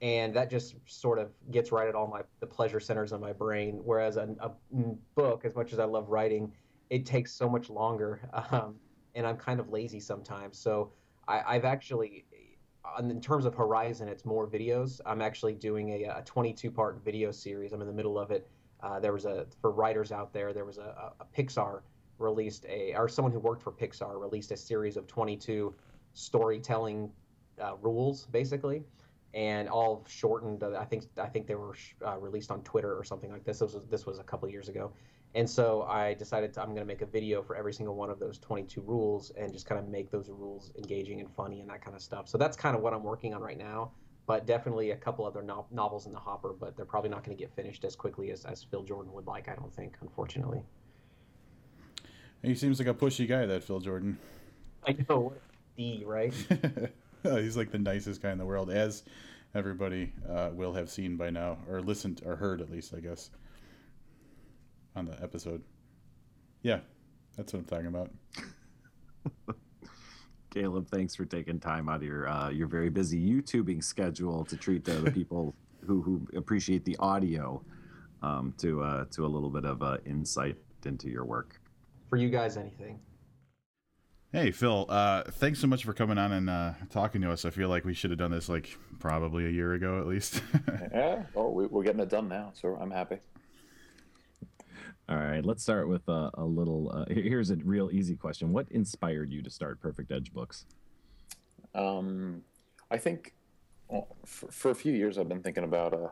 and 0.00 0.34
that 0.34 0.50
just 0.50 0.74
sort 0.86 1.18
of 1.18 1.30
gets 1.50 1.70
right 1.70 1.88
at 1.88 1.94
all 1.94 2.06
my 2.06 2.22
the 2.40 2.46
pleasure 2.46 2.80
centers 2.80 3.12
of 3.12 3.20
my 3.20 3.32
brain. 3.32 3.80
Whereas 3.84 4.16
a, 4.16 4.34
a 4.40 4.50
book, 5.14 5.44
as 5.44 5.54
much 5.54 5.72
as 5.72 5.78
I 5.78 5.84
love 5.84 6.08
writing, 6.08 6.52
it 6.90 7.06
takes 7.06 7.32
so 7.32 7.48
much 7.48 7.70
longer, 7.70 8.28
um, 8.50 8.76
and 9.14 9.26
I'm 9.26 9.36
kind 9.36 9.60
of 9.60 9.70
lazy 9.70 10.00
sometimes. 10.00 10.58
So 10.58 10.92
I, 11.28 11.54
have 11.54 11.64
actually, 11.64 12.26
in 12.98 13.20
terms 13.20 13.44
of 13.44 13.54
Horizon, 13.54 14.08
it's 14.08 14.24
more 14.24 14.46
videos. 14.46 15.00
I'm 15.06 15.22
actually 15.22 15.54
doing 15.54 15.90
a, 15.90 16.18
a 16.18 16.22
22 16.24 16.70
part 16.70 17.02
video 17.04 17.30
series. 17.30 17.72
I'm 17.72 17.80
in 17.80 17.86
the 17.86 17.92
middle 17.92 18.18
of 18.18 18.30
it. 18.30 18.48
Uh, 18.82 19.00
there 19.00 19.12
was 19.12 19.24
a 19.24 19.46
for 19.60 19.70
writers 19.70 20.12
out 20.12 20.32
there. 20.32 20.52
There 20.52 20.64
was 20.64 20.78
a, 20.78 21.12
a 21.20 21.24
Pixar 21.36 21.80
released 22.18 22.66
a, 22.66 22.94
or 22.94 23.08
someone 23.08 23.32
who 23.32 23.40
worked 23.40 23.62
for 23.62 23.72
Pixar 23.72 24.20
released 24.20 24.52
a 24.52 24.56
series 24.56 24.96
of 24.96 25.06
22 25.06 25.74
storytelling 26.12 27.10
uh, 27.60 27.74
rules, 27.80 28.26
basically, 28.26 28.82
and 29.32 29.68
all 29.68 30.04
shortened. 30.08 30.62
Uh, 30.62 30.76
I 30.78 30.84
think 30.84 31.04
I 31.18 31.26
think 31.26 31.46
they 31.46 31.54
were 31.54 31.74
uh, 32.06 32.18
released 32.18 32.50
on 32.50 32.62
Twitter 32.62 32.96
or 32.96 33.04
something 33.04 33.32
like 33.32 33.44
this. 33.44 33.58
This 33.60 33.74
was 33.74 33.86
this 33.86 34.06
was 34.06 34.18
a 34.18 34.24
couple 34.24 34.48
years 34.48 34.68
ago, 34.68 34.92
and 35.34 35.48
so 35.50 35.82
I 35.82 36.14
decided 36.14 36.52
to, 36.54 36.60
I'm 36.60 36.68
going 36.68 36.80
to 36.80 36.84
make 36.84 37.02
a 37.02 37.06
video 37.06 37.42
for 37.42 37.56
every 37.56 37.72
single 37.72 37.96
one 37.96 38.08
of 38.08 38.20
those 38.20 38.38
22 38.38 38.80
rules 38.80 39.32
and 39.36 39.52
just 39.52 39.66
kind 39.66 39.80
of 39.80 39.88
make 39.88 40.10
those 40.10 40.28
rules 40.28 40.72
engaging 40.78 41.20
and 41.20 41.28
funny 41.34 41.60
and 41.60 41.68
that 41.70 41.84
kind 41.84 41.96
of 41.96 42.02
stuff. 42.02 42.28
So 42.28 42.38
that's 42.38 42.56
kind 42.56 42.76
of 42.76 42.82
what 42.82 42.94
I'm 42.94 43.02
working 43.02 43.34
on 43.34 43.42
right 43.42 43.58
now. 43.58 43.90
But 44.26 44.46
definitely 44.46 44.92
a 44.92 44.96
couple 44.96 45.26
other 45.26 45.42
no- 45.42 45.66
novels 45.70 46.06
in 46.06 46.12
the 46.12 46.18
hopper, 46.18 46.54
but 46.58 46.76
they're 46.76 46.86
probably 46.86 47.10
not 47.10 47.24
going 47.24 47.36
to 47.36 47.40
get 47.40 47.54
finished 47.54 47.84
as 47.84 47.96
quickly 47.96 48.30
as, 48.30 48.44
as 48.44 48.62
Phil 48.62 48.84
Jourdan 48.84 49.12
would 49.12 49.26
like, 49.26 49.48
I 49.48 49.54
don't 49.54 49.74
think, 49.74 49.96
unfortunately. 50.00 50.62
He 52.40 52.54
seems 52.54 52.78
like 52.78 52.88
a 52.88 52.94
pushy 52.94 53.28
guy, 53.28 53.44
that 53.44 53.64
Phil 53.64 53.80
Jourdan. 53.80 54.16
I 54.86 54.96
know, 55.08 55.34
D, 55.76 56.04
right? 56.06 56.32
He's 57.22 57.56
like 57.56 57.70
the 57.70 57.78
nicest 57.78 58.22
guy 58.22 58.30
in 58.30 58.38
the 58.38 58.46
world, 58.46 58.70
as 58.70 59.02
everybody 59.54 60.12
uh, 60.28 60.50
will 60.52 60.74
have 60.74 60.90
seen 60.90 61.16
by 61.16 61.30
now, 61.30 61.58
or 61.68 61.82
listened, 61.82 62.22
or 62.24 62.36
heard 62.36 62.60
at 62.60 62.70
least, 62.70 62.94
I 62.94 63.00
guess, 63.00 63.30
on 64.96 65.06
the 65.06 65.22
episode. 65.22 65.62
Yeah, 66.62 66.80
that's 67.36 67.52
what 67.52 67.60
I'm 67.60 67.64
talking 67.66 67.86
about. 67.86 68.10
Caleb, 70.50 70.88
thanks 70.88 71.14
for 71.16 71.24
taking 71.24 71.58
time 71.58 71.88
out 71.88 71.96
of 71.96 72.02
your 72.04 72.28
uh, 72.28 72.48
your 72.48 72.68
very 72.68 72.88
busy 72.88 73.20
YouTubing 73.20 73.82
schedule 73.82 74.44
to 74.44 74.56
treat 74.56 74.84
the, 74.84 74.92
the 74.92 75.10
people 75.10 75.54
who, 75.86 76.00
who 76.00 76.26
appreciate 76.36 76.84
the 76.84 76.96
audio 76.98 77.62
um, 78.22 78.54
to 78.58 78.82
uh, 78.82 79.04
to 79.10 79.26
a 79.26 79.28
little 79.28 79.50
bit 79.50 79.64
of 79.64 79.82
uh, 79.82 79.98
insight 80.06 80.56
into 80.86 81.08
your 81.08 81.24
work. 81.24 81.60
For 82.08 82.16
you 82.16 82.28
guys, 82.28 82.56
anything. 82.56 83.00
Hey, 84.30 84.50
Phil, 84.50 84.86
uh, 84.88 85.22
thanks 85.30 85.60
so 85.60 85.68
much 85.68 85.84
for 85.84 85.92
coming 85.92 86.18
on 86.18 86.32
and 86.32 86.50
uh, 86.50 86.72
talking 86.90 87.20
to 87.20 87.30
us. 87.30 87.44
I 87.44 87.50
feel 87.50 87.68
like 87.68 87.84
we 87.84 87.94
should 87.94 88.10
have 88.10 88.18
done 88.18 88.32
this 88.32 88.48
like 88.48 88.76
probably 88.98 89.46
a 89.46 89.50
year 89.50 89.74
ago 89.74 90.00
at 90.00 90.06
least. 90.06 90.42
yeah, 90.92 91.22
oh, 91.36 91.50
we, 91.50 91.66
we're 91.66 91.84
getting 91.84 92.00
it 92.00 92.08
done 92.08 92.28
now, 92.28 92.50
so 92.54 92.76
I'm 92.80 92.90
happy. 92.90 93.18
All 95.06 95.16
right, 95.16 95.44
let's 95.44 95.62
start 95.62 95.86
with 95.86 96.08
uh, 96.08 96.30
a 96.34 96.44
little. 96.44 96.90
Uh, 96.90 97.04
here's 97.12 97.50
a 97.50 97.56
real 97.56 97.90
easy 97.92 98.16
question: 98.16 98.52
What 98.52 98.66
inspired 98.70 99.30
you 99.30 99.42
to 99.42 99.50
start 99.50 99.78
Perfect 99.80 100.10
Edge 100.10 100.32
Books? 100.32 100.64
Um, 101.74 102.42
I 102.90 102.96
think 102.96 103.34
well, 103.88 104.16
for, 104.24 104.50
for, 104.50 104.70
a 104.70 104.74
few 104.74 104.92
years 104.92 105.18
I've 105.18 105.28
been 105.28 105.42
thinking 105.42 105.64
about 105.64 105.92
uh, 105.92 106.08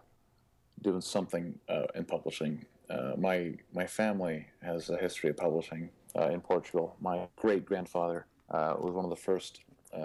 doing 0.83 1.01
something 1.01 1.59
uh, 1.71 1.87
in 1.95 2.05
publishing. 2.05 2.67
Uh, 2.91 3.13
my 3.17 3.55
my 3.73 3.87
family 3.87 4.47
has 4.63 4.91
a 4.91 4.99
history 4.99 5.31
of 5.31 5.39
publishing 5.39 5.89
uh, 6.15 6.29
in 6.29 6.43
Portugal. 6.43 6.95
My 7.01 7.29
great 7.37 7.65
grandfather 7.65 8.27
was 8.51 8.93
one 8.93 9.07
of 9.07 9.11
the 9.11 9.17
first 9.17 9.61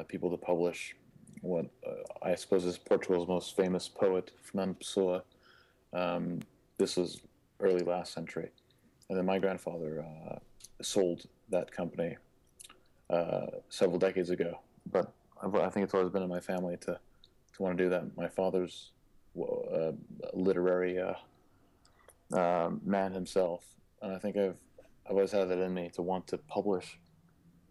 people 0.07 0.31
to 0.31 0.37
publish 0.37 0.95
what 1.41 1.65
I 2.21 2.35
suppose 2.35 2.63
is 2.63 2.77
Portugal's 2.77 3.27
most 3.27 3.57
famous 3.57 3.89
poet, 3.89 4.31
Fernando 4.41 4.77
Pessoa. 4.79 5.23
Um, 5.91 6.39
this 6.77 6.95
was 6.95 7.21
early 7.59 7.83
last 7.83 8.13
century 8.13 8.49
and 9.09 9.17
then 9.17 9.25
my 9.25 9.39
grandfather 9.39 10.05
uh, 10.05 10.35
sold 10.81 11.25
that 11.49 11.71
company 11.71 12.17
uh, 13.09 13.47
several 13.69 13.97
decades 13.97 14.29
ago. 14.29 14.59
But 14.91 15.11
I 15.41 15.69
think 15.69 15.83
it's 15.85 15.93
always 15.93 16.09
been 16.09 16.23
in 16.23 16.29
my 16.29 16.39
family 16.39 16.77
to 16.81 16.99
to 17.53 17.63
want 17.63 17.77
to 17.77 17.83
do 17.83 17.89
that. 17.89 18.15
My 18.17 18.27
father's 18.27 18.91
uh, 19.39 19.91
literary 20.33 20.99
uh, 20.99 22.37
um, 22.37 22.81
man 22.83 23.13
himself, 23.13 23.63
and 24.01 24.13
I 24.13 24.19
think 24.19 24.37
I've 24.37 24.57
I've 25.05 25.13
always 25.13 25.31
had 25.31 25.49
that 25.49 25.59
in 25.59 25.73
me 25.73 25.89
to 25.93 26.01
want 26.01 26.27
to 26.27 26.37
publish 26.37 26.99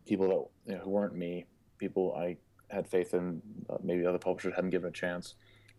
people 0.06 0.28
that 0.28 0.70
you 0.72 0.78
know, 0.78 0.84
who 0.84 0.90
weren't 0.90 1.14
me, 1.14 1.46
people 1.78 2.14
I 2.16 2.36
had 2.68 2.86
faith 2.86 3.14
in, 3.14 3.42
uh, 3.68 3.76
maybe 3.82 4.06
other 4.06 4.18
publishers 4.18 4.54
hadn't 4.54 4.70
given 4.70 4.88
a 4.88 4.92
chance, 4.92 5.34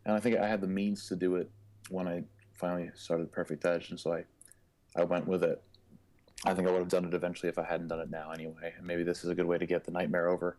and 0.06 0.16
I 0.16 0.20
think 0.20 0.38
I 0.38 0.48
had 0.48 0.62
the 0.62 0.68
means 0.68 1.08
to 1.08 1.16
do 1.16 1.36
it 1.36 1.50
when 1.90 2.08
I 2.08 2.24
finally 2.54 2.92
started 2.96 3.32
Perfect 3.32 3.66
Edge, 3.66 3.90
and 3.90 4.00
so 4.00 4.14
I 4.14 4.24
I 4.98 5.04
went 5.04 5.28
with 5.28 5.44
it. 5.44 5.62
I 6.46 6.54
think 6.54 6.68
I 6.68 6.72
would 6.72 6.80
have 6.80 6.90
done 6.90 7.06
it 7.06 7.14
eventually 7.14 7.50
if 7.50 7.58
I 7.58 7.64
hadn't 7.64 7.88
done 7.88 8.00
it 8.00 8.10
now 8.10 8.32
anyway. 8.32 8.74
And 8.78 8.86
maybe 8.86 9.04
this 9.04 9.24
is 9.24 9.30
a 9.30 9.36
good 9.36 9.46
way 9.46 9.58
to 9.58 9.66
get 9.66 9.86
the 9.86 9.92
nightmare 9.92 10.28
over 10.28 10.58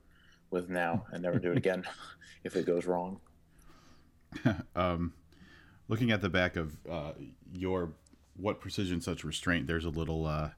with 0.50 0.68
now 0.68 1.06
and 1.12 1.22
never 1.22 1.38
do 1.38 1.52
it 1.52 1.56
again 1.56 1.84
if 2.44 2.56
it 2.56 2.66
goes 2.66 2.86
wrong. 2.86 3.20
um, 4.76 5.12
looking 5.88 6.10
at 6.10 6.20
the 6.20 6.28
back 6.28 6.56
of 6.56 6.76
uh, 6.90 7.12
your 7.52 7.92
what 8.36 8.60
precision 8.60 9.00
such 9.00 9.24
restraint, 9.24 9.66
there's 9.66 9.84
a 9.84 9.90
little 9.90 10.26
uh, 10.26 10.50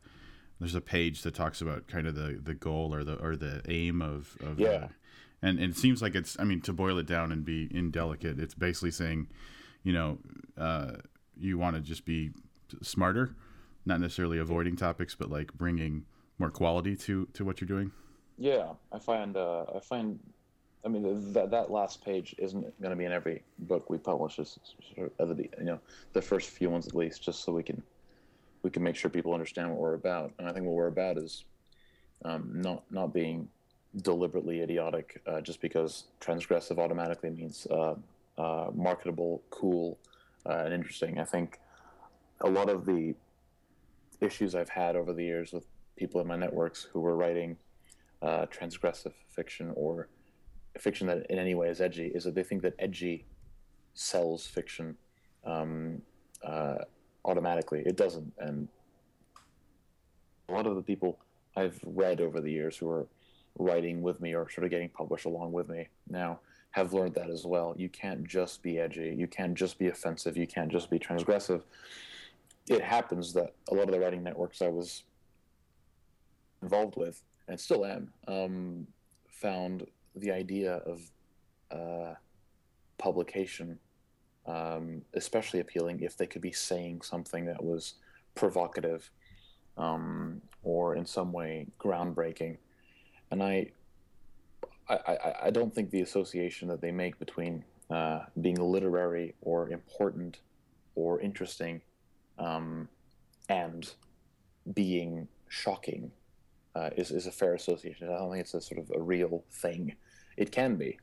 there's 0.59 0.75
a 0.75 0.81
page 0.81 1.23
that 1.23 1.35
talks 1.35 1.61
about 1.61 1.87
kind 1.87 2.07
of 2.07 2.15
the, 2.15 2.39
the 2.43 2.55
goal 2.55 2.95
or 2.95 3.05
the 3.05 3.15
or 3.17 3.37
the 3.37 3.63
aim 3.69 4.03
of, 4.03 4.37
of 4.41 4.59
yeah. 4.59 4.69
Uh, 4.69 4.89
and, 5.43 5.59
and 5.59 5.73
it 5.73 5.77
seems 5.77 6.03
like 6.03 6.15
it's 6.15 6.37
I 6.39 6.45
mean 6.45 6.61
to 6.63 6.73
boil 6.73 6.99
it 6.99 7.07
down 7.07 7.33
and 7.33 7.45
be 7.45 7.69
indelicate, 7.71 8.39
it's 8.39 8.55
basically 8.55 8.91
saying, 8.91 9.29
you 9.83 9.93
know, 9.93 10.19
uh, 10.59 10.93
you 11.39 11.57
want 11.59 11.77
to 11.77 11.83
just 11.83 12.05
be 12.05 12.31
smarter 12.83 13.35
not 13.91 14.01
necessarily 14.01 14.39
avoiding 14.39 14.77
topics, 14.77 15.15
but 15.15 15.31
like 15.31 15.53
bringing 15.53 16.05
more 16.39 16.51
quality 16.51 16.97
to 16.97 17.27
to 17.35 17.45
what 17.45 17.61
you're 17.61 17.69
doing. 17.69 17.91
Yeah, 18.39 18.73
I 18.91 18.99
find 18.99 19.37
uh, 19.37 19.65
I 19.75 19.81
find, 19.81 20.19
I 20.85 20.89
mean 20.89 21.33
that 21.35 21.51
that 21.51 21.71
last 21.71 22.03
page 22.03 22.35
isn't 22.39 22.63
going 22.81 22.91
to 22.91 22.97
be 22.97 23.05
in 23.05 23.13
every 23.13 23.43
book 23.59 23.91
we 23.91 23.99
publish. 23.99 24.39
It's 24.39 24.59
sort 24.95 25.13
of 25.19 25.37
the 25.37 25.49
you 25.59 25.65
know 25.65 25.81
the 26.15 26.23
first 26.23 26.49
few 26.51 26.71
ones 26.71 26.87
at 26.87 26.95
least, 26.95 27.23
just 27.23 27.45
so 27.45 27.53
we 27.53 27.63
can 27.63 27.83
we 28.63 28.71
can 28.71 28.83
make 28.83 28.97
sure 28.97 29.11
people 29.11 29.35
understand 29.35 29.69
what 29.71 29.79
we're 29.79 29.95
about. 29.95 30.33
And 30.39 30.49
I 30.49 30.53
think 30.53 30.65
what 30.65 30.75
we're 30.75 30.87
about 30.87 31.19
is 31.19 31.45
um, 32.25 32.51
not 32.55 32.85
not 32.91 33.13
being 33.13 33.49
deliberately 34.03 34.63
idiotic 34.63 35.21
uh, 35.27 35.41
just 35.41 35.61
because 35.61 36.05
transgressive 36.21 36.79
automatically 36.79 37.31
means 37.31 37.67
uh, 37.67 37.97
uh, 38.39 38.71
marketable, 38.73 39.43
cool, 39.51 39.99
uh, 40.47 40.63
and 40.65 40.73
interesting. 40.73 41.19
I 41.19 41.25
think 41.25 41.59
a 42.41 42.49
lot 42.49 42.69
of 42.71 42.87
the 42.87 43.15
issues 44.21 44.55
I've 44.55 44.69
had 44.69 44.97
over 44.97 45.13
the 45.13 45.25
years 45.25 45.53
with 45.53 45.67
people 45.97 46.21
in 46.21 46.27
my 46.27 46.37
networks 46.37 46.87
who 46.93 47.01
were 47.01 47.17
writing 47.17 47.57
uh, 48.23 48.47
transgressive 48.47 49.13
fiction 49.29 49.73
or 49.75 50.09
fiction 50.79 51.07
that 51.07 51.27
in 51.31 51.39
any 51.39 51.55
way 51.55 51.69
is 51.69 51.81
edgy 51.81 52.07
is 52.15 52.25
that 52.25 52.35
they 52.35 52.43
think 52.43 52.63
that 52.63 52.75
edgy 52.79 53.25
sells 53.95 54.47
fiction 54.47 54.97
um, 55.45 56.01
uh, 56.45 56.77
automatically. 57.25 57.83
It 57.85 57.97
doesn't. 57.97 58.33
And 58.39 58.69
a 60.49 60.53
lot 60.53 60.67
of 60.67 60.77
the 60.77 60.83
people 60.83 61.19
I've 61.57 61.79
read 61.85 62.21
over 62.21 62.41
the 62.41 62.51
years 62.51 62.77
who 62.77 62.89
are 62.89 63.07
writing 63.59 64.01
with 64.01 64.21
me 64.21 64.35
or 64.35 64.49
sort 64.49 64.65
of 64.65 64.71
getting 64.71 64.89
published 64.89 65.25
along 65.25 65.53
with 65.53 65.69
me 65.69 65.89
now 66.09 66.41
have 66.71 66.93
learned 66.93 67.15
that 67.15 67.31
as 67.31 67.45
well. 67.45 67.75
You 67.77 67.89
can't 67.89 68.25
just 68.25 68.63
be 68.63 68.79
edgy. 68.79 69.15
You 69.19 69.27
can't 69.27 69.55
just 69.55 69.79
be 69.79 69.89
offensive. 69.89 70.37
You 70.37 70.47
can't 70.47 70.71
just 70.71 70.89
be 70.89 70.99
transgressive 70.99 71.63
it 72.71 72.83
happens 72.83 73.33
that 73.35 73.55
a 73.71 73.75
lot 73.75 73.85
of 73.85 73.93
the 73.93 74.01
writing 74.01 74.23
networks 74.23 74.63
I 74.63 74.69
was 74.69 75.05
involved 76.63 76.97
with, 76.97 77.23
and 77.49 77.59
still 77.59 77.85
am, 77.85 78.13
um, 78.29 78.87
found 79.29 79.87
the 80.17 80.31
idea 80.31 80.77
of 80.87 81.01
uh, 81.71 82.15
publication 82.99 83.79
um, 84.47 85.03
especially 85.15 85.61
appealing 85.61 86.01
if 86.01 86.17
they 86.17 86.27
could 86.27 86.43
be 86.43 86.53
saying 86.53 87.03
something 87.03 87.45
that 87.47 87.63
was 87.63 87.95
provocative 88.35 89.11
um, 89.77 90.41
or 90.63 90.97
in 90.97 91.07
some 91.07 91.33
way 91.33 91.67
groundbreaking. 91.79 92.57
And 93.31 93.43
I, 93.43 93.71
I, 94.89 95.35
I 95.45 95.51
don't 95.51 95.75
think 95.75 95.91
the 95.91 96.01
association 96.01 96.69
that 96.69 96.81
they 96.81 96.91
make 96.91 97.19
between 97.19 97.65
uh, 97.91 98.21
being 98.41 98.57
literary 98.57 99.35
or 99.41 99.69
important 99.71 100.41
or 100.95 101.21
interesting 101.21 101.81
um, 102.41 102.89
and 103.49 103.93
being 104.75 105.29
shocking 105.49 106.11
uh, 106.75 106.91
is, 106.97 107.11
is 107.11 107.27
a 107.27 107.33
fair 107.33 107.55
association. 107.55 108.09
I 108.09 108.19
don't 108.19 108.31
think 108.31 108.41
it's 108.41 108.55
a 108.55 108.61
sort 108.61 108.81
of 108.81 108.91
a 108.95 109.01
real 109.01 109.45
thing. 109.51 109.95
It 110.37 110.51
can 110.51 110.77
be. 110.77 110.99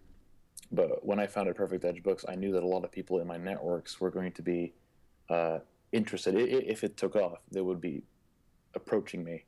But 0.72 1.06
when 1.06 1.20
I 1.20 1.28
founded 1.28 1.56
Perfect 1.56 1.86
Edge 1.86 2.04
Books, 2.04 2.26
I 2.28 2.36
knew 2.36 2.52
that 2.54 2.64
a 2.64 2.68
lot 2.68 2.84
of 2.84 2.92
people 2.92 3.20
in 3.20 3.28
my 3.28 3.38
networks 3.38 4.02
were 4.02 4.10
going 4.10 4.32
to 4.34 4.42
be 4.42 4.74
uh, 5.30 5.60
interested. 5.92 6.36
If 6.36 6.84
it 6.84 6.98
took 6.98 7.16
off, 7.16 7.40
they 7.52 7.62
would 7.62 7.80
be 7.80 8.04
approaching 8.74 9.24
me 9.24 9.46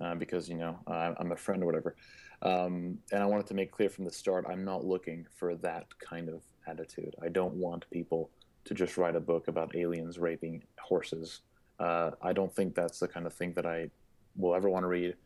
uh, 0.00 0.14
because, 0.14 0.48
you 0.48 0.56
know, 0.56 0.78
I'm 0.86 1.32
a 1.32 1.36
friend 1.36 1.62
or 1.62 1.66
whatever. 1.66 1.96
Um, 2.42 2.98
and 3.12 3.22
I 3.22 3.26
wanted 3.26 3.46
to 3.48 3.54
make 3.54 3.70
clear 3.70 3.88
from 3.88 4.04
the 4.04 4.10
start 4.10 4.46
I'm 4.48 4.64
not 4.64 4.84
looking 4.84 5.26
for 5.36 5.54
that 5.56 5.86
kind 5.98 6.28
of 6.28 6.42
attitude. 6.66 7.14
I 7.22 7.28
don't 7.28 7.54
want 7.54 7.86
people 7.90 8.30
to 8.64 8.74
just 8.74 8.96
write 8.96 9.16
a 9.16 9.20
book 9.20 9.48
about 9.48 9.74
aliens 9.74 10.18
raping 10.18 10.62
horses. 10.78 11.40
Uh, 11.78 12.12
I 12.20 12.32
don't 12.32 12.54
think 12.54 12.74
that's 12.74 12.98
the 12.98 13.08
kind 13.08 13.26
of 13.26 13.32
thing 13.32 13.52
that 13.54 13.66
I 13.66 13.90
will 14.36 14.54
ever 14.54 14.68
want 14.68 14.84
to 14.84 14.88
read, 14.88 15.16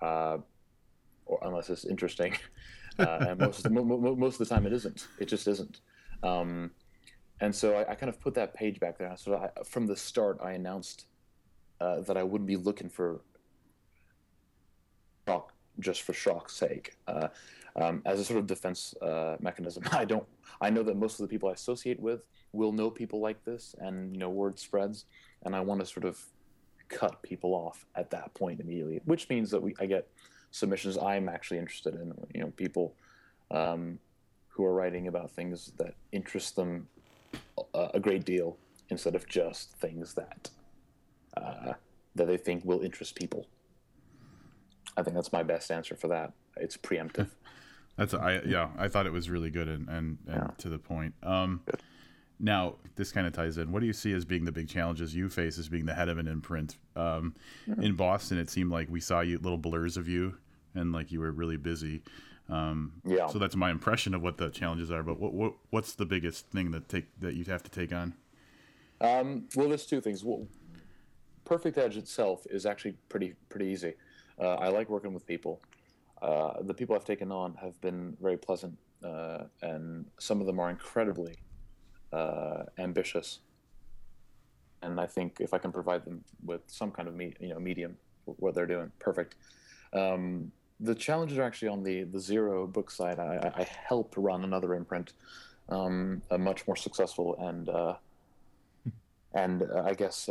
uh, 0.00 0.38
or 1.26 1.38
unless 1.42 1.70
it's 1.70 1.84
interesting. 1.84 2.36
Uh, 2.98 3.24
and 3.30 3.40
most 3.40 3.64
of 3.64 3.72
the, 3.72 3.80
most 3.80 4.40
of 4.40 4.46
the 4.46 4.54
time, 4.54 4.66
it 4.66 4.74
isn't. 4.74 5.06
It 5.18 5.26
just 5.26 5.48
isn't. 5.48 5.80
Um, 6.22 6.70
and 7.40 7.54
so 7.54 7.74
I, 7.76 7.92
I, 7.92 7.94
kind 7.94 8.10
of 8.10 8.20
put 8.20 8.34
that 8.34 8.52
page 8.52 8.78
back 8.78 8.98
there. 8.98 9.14
So 9.16 9.36
I, 9.36 9.62
from 9.62 9.86
the 9.86 9.96
start, 9.96 10.38
I 10.42 10.52
announced 10.52 11.06
uh, 11.80 12.00
that 12.00 12.18
I 12.18 12.22
wouldn't 12.22 12.48
be 12.48 12.56
looking 12.56 12.90
for 12.90 13.22
shock 15.26 15.54
just 15.78 16.02
for 16.02 16.12
shock's 16.12 16.54
sake. 16.54 16.96
Um, 17.76 18.02
as 18.04 18.20
a 18.20 18.24
sort 18.24 18.38
of 18.38 18.46
defense 18.46 18.94
uh, 19.02 19.36
mechanism, 19.40 19.84
I 19.92 20.04
don't. 20.04 20.26
I 20.60 20.70
know 20.70 20.82
that 20.82 20.96
most 20.96 21.20
of 21.20 21.24
the 21.24 21.28
people 21.28 21.48
I 21.48 21.52
associate 21.52 22.00
with 22.00 22.26
will 22.52 22.72
know 22.72 22.90
people 22.90 23.20
like 23.20 23.44
this, 23.44 23.74
and 23.78 24.12
you 24.12 24.18
know, 24.18 24.30
word 24.30 24.58
spreads, 24.58 25.04
and 25.44 25.54
I 25.54 25.60
want 25.60 25.80
to 25.80 25.86
sort 25.86 26.04
of 26.04 26.20
cut 26.88 27.22
people 27.22 27.54
off 27.54 27.86
at 27.94 28.10
that 28.10 28.34
point 28.34 28.60
immediately, 28.60 29.00
which 29.04 29.28
means 29.28 29.50
that 29.50 29.62
we 29.62 29.74
I 29.80 29.86
get 29.86 30.08
submissions 30.50 30.98
I'm 30.98 31.28
actually 31.28 31.58
interested 31.58 31.94
in. 31.94 32.12
You 32.34 32.42
know, 32.42 32.52
people 32.56 32.94
um, 33.50 33.98
who 34.48 34.64
are 34.64 34.74
writing 34.74 35.08
about 35.08 35.30
things 35.30 35.72
that 35.78 35.94
interest 36.12 36.56
them 36.56 36.88
a, 37.74 37.90
a 37.94 38.00
great 38.00 38.24
deal 38.24 38.56
instead 38.90 39.14
of 39.14 39.26
just 39.28 39.72
things 39.76 40.14
that 40.14 40.50
uh, 41.36 41.72
that 42.14 42.26
they 42.26 42.36
think 42.36 42.64
will 42.64 42.80
interest 42.80 43.14
people. 43.14 43.46
I 44.96 45.02
think 45.02 45.14
that's 45.14 45.32
my 45.32 45.42
best 45.42 45.70
answer 45.70 45.94
for 45.94 46.08
that. 46.08 46.32
It's 46.56 46.76
preemptive. 46.76 47.30
That's 48.00 48.14
I 48.14 48.40
yeah 48.46 48.70
I 48.78 48.88
thought 48.88 49.04
it 49.04 49.12
was 49.12 49.28
really 49.28 49.50
good 49.50 49.68
and 49.68 49.86
and, 49.88 50.16
and 50.26 50.36
Yeah. 50.36 50.46
to 50.58 50.70
the 50.70 50.78
point. 50.78 51.12
Um, 51.22 51.60
now 52.38 52.76
this 52.96 53.12
kind 53.12 53.26
of 53.26 53.34
ties 53.34 53.58
in. 53.58 53.70
What 53.72 53.80
do 53.80 53.86
you 53.86 53.92
see 53.92 54.12
as 54.14 54.24
being 54.24 54.46
the 54.46 54.52
big 54.52 54.68
challenges 54.68 55.14
you 55.14 55.28
face 55.28 55.58
as 55.58 55.68
being 55.68 55.84
the 55.84 55.92
head 55.92 56.08
of 56.08 56.16
an 56.16 56.26
imprint? 56.26 56.78
Um, 56.96 57.34
in 57.82 57.96
Boston, 57.96 58.38
it 58.38 58.48
seemed 58.48 58.70
like 58.72 58.88
we 58.90 59.00
saw 59.00 59.20
you 59.20 59.38
little 59.38 59.58
blurs 59.58 59.98
of 59.98 60.08
you 60.08 60.38
and 60.74 60.92
like 60.92 61.12
you 61.12 61.20
were 61.20 61.30
really 61.30 61.58
busy. 61.58 62.02
Um, 62.48 62.94
Yeah. 63.04 63.26
So 63.26 63.38
that's 63.38 63.54
my 63.54 63.70
impression 63.70 64.14
of 64.14 64.22
what 64.22 64.38
the 64.38 64.48
challenges 64.48 64.90
are. 64.90 65.02
But 65.02 65.20
what, 65.20 65.34
what 65.34 65.52
what's 65.68 65.92
the 65.94 66.06
biggest 66.06 66.48
thing 66.50 66.70
that 66.70 66.88
take 66.88 67.06
that 67.20 67.34
you 67.34 67.44
have 67.44 67.62
to 67.64 67.70
take 67.70 67.92
on? 67.92 68.14
Um, 69.02 69.44
well, 69.54 69.68
there's 69.68 69.84
two 69.84 70.00
things. 70.00 70.24
Well, 70.24 70.46
Perfect 71.44 71.76
Edge 71.76 71.98
itself 71.98 72.46
is 72.48 72.64
actually 72.64 72.94
pretty 73.10 73.34
pretty 73.50 73.66
easy. 73.66 73.92
Uh, 74.38 74.54
I 74.54 74.68
like 74.68 74.88
working 74.88 75.12
with 75.12 75.26
people. 75.26 75.60
Uh, 76.22 76.62
the 76.62 76.74
people 76.74 76.94
I've 76.94 77.04
taken 77.04 77.32
on 77.32 77.54
have 77.54 77.80
been 77.80 78.16
very 78.20 78.36
pleasant, 78.36 78.76
uh, 79.04 79.44
and 79.62 80.04
some 80.18 80.40
of 80.40 80.46
them 80.46 80.58
are 80.60 80.68
incredibly 80.70 81.34
uh, 82.12 82.64
ambitious. 82.78 83.40
And 84.82 85.00
I 85.00 85.06
think 85.06 85.38
if 85.40 85.52
I 85.54 85.58
can 85.58 85.72
provide 85.72 86.04
them 86.04 86.22
with 86.44 86.62
some 86.66 86.90
kind 86.90 87.08
of 87.08 87.14
me, 87.14 87.34
you 87.40 87.48
know 87.48 87.58
medium, 87.58 87.96
what 88.24 88.54
they're 88.54 88.66
doing, 88.66 88.90
perfect. 88.98 89.36
Um, 89.92 90.52
the 90.78 90.94
challenges 90.94 91.38
are 91.38 91.42
actually 91.42 91.68
on 91.68 91.82
the 91.82 92.04
the 92.04 92.20
zero 92.20 92.66
book 92.66 92.90
side. 92.90 93.18
I, 93.18 93.52
I- 93.54 93.64
help 93.64 94.14
run 94.16 94.44
another 94.44 94.74
imprint, 94.74 95.12
um, 95.68 96.22
a 96.30 96.38
much 96.38 96.66
more 96.66 96.76
successful 96.76 97.36
and 97.38 97.68
uh, 97.68 97.94
and 99.34 99.62
uh, 99.62 99.82
I 99.84 99.94
guess 99.94 100.28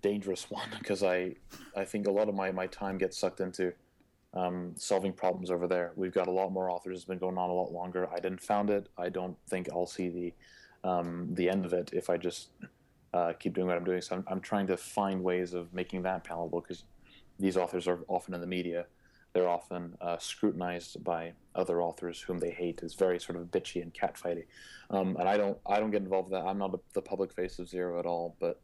dangerous 0.00 0.48
one 0.50 0.68
because 0.78 1.02
I 1.02 1.34
I 1.76 1.84
think 1.84 2.06
a 2.06 2.10
lot 2.10 2.28
of 2.28 2.34
my, 2.34 2.52
my 2.52 2.66
time 2.68 2.98
gets 2.98 3.18
sucked 3.18 3.40
into 3.40 3.72
um, 4.34 4.72
solving 4.76 5.12
problems 5.12 5.50
over 5.50 5.66
there. 5.66 5.92
We've 5.96 6.12
got 6.12 6.26
a 6.26 6.30
lot 6.30 6.52
more 6.52 6.70
authors. 6.70 6.96
It's 6.96 7.04
been 7.04 7.18
going 7.18 7.38
on 7.38 7.50
a 7.50 7.52
lot 7.52 7.72
longer. 7.72 8.08
I 8.10 8.18
didn't 8.18 8.42
found 8.42 8.70
it. 8.70 8.88
I 8.96 9.08
don't 9.08 9.36
think 9.48 9.68
I'll 9.72 9.86
see 9.86 10.08
the 10.08 10.88
um, 10.88 11.28
the 11.34 11.48
end 11.48 11.64
of 11.64 11.72
it 11.72 11.90
if 11.92 12.10
I 12.10 12.16
just 12.16 12.48
uh, 13.14 13.32
keep 13.38 13.54
doing 13.54 13.68
what 13.68 13.76
I'm 13.76 13.84
doing. 13.84 14.00
So 14.00 14.16
I'm, 14.16 14.24
I'm 14.26 14.40
trying 14.40 14.66
to 14.68 14.76
find 14.76 15.22
ways 15.22 15.54
of 15.54 15.72
making 15.72 16.02
that 16.02 16.24
palatable 16.24 16.60
because 16.60 16.84
these 17.38 17.56
authors 17.56 17.86
are 17.86 18.00
often 18.08 18.34
in 18.34 18.40
the 18.40 18.46
media. 18.46 18.86
They're 19.32 19.48
often 19.48 19.96
uh, 20.00 20.18
scrutinized 20.18 21.02
by 21.04 21.32
other 21.54 21.80
authors 21.80 22.20
whom 22.20 22.38
they 22.38 22.50
hate. 22.50 22.80
It's 22.82 22.94
very 22.94 23.18
sort 23.18 23.38
of 23.38 23.46
bitchy 23.46 23.80
and 23.80 23.92
catfighty, 23.94 24.44
um, 24.90 25.16
and 25.18 25.28
I 25.28 25.36
don't 25.36 25.58
I 25.66 25.80
don't 25.80 25.90
get 25.90 26.02
involved 26.02 26.30
with 26.30 26.40
that. 26.40 26.46
I'm 26.46 26.58
not 26.58 26.78
the 26.92 27.02
public 27.02 27.32
face 27.32 27.58
of 27.58 27.68
Zero 27.68 27.98
at 27.98 28.06
all. 28.06 28.36
But 28.40 28.60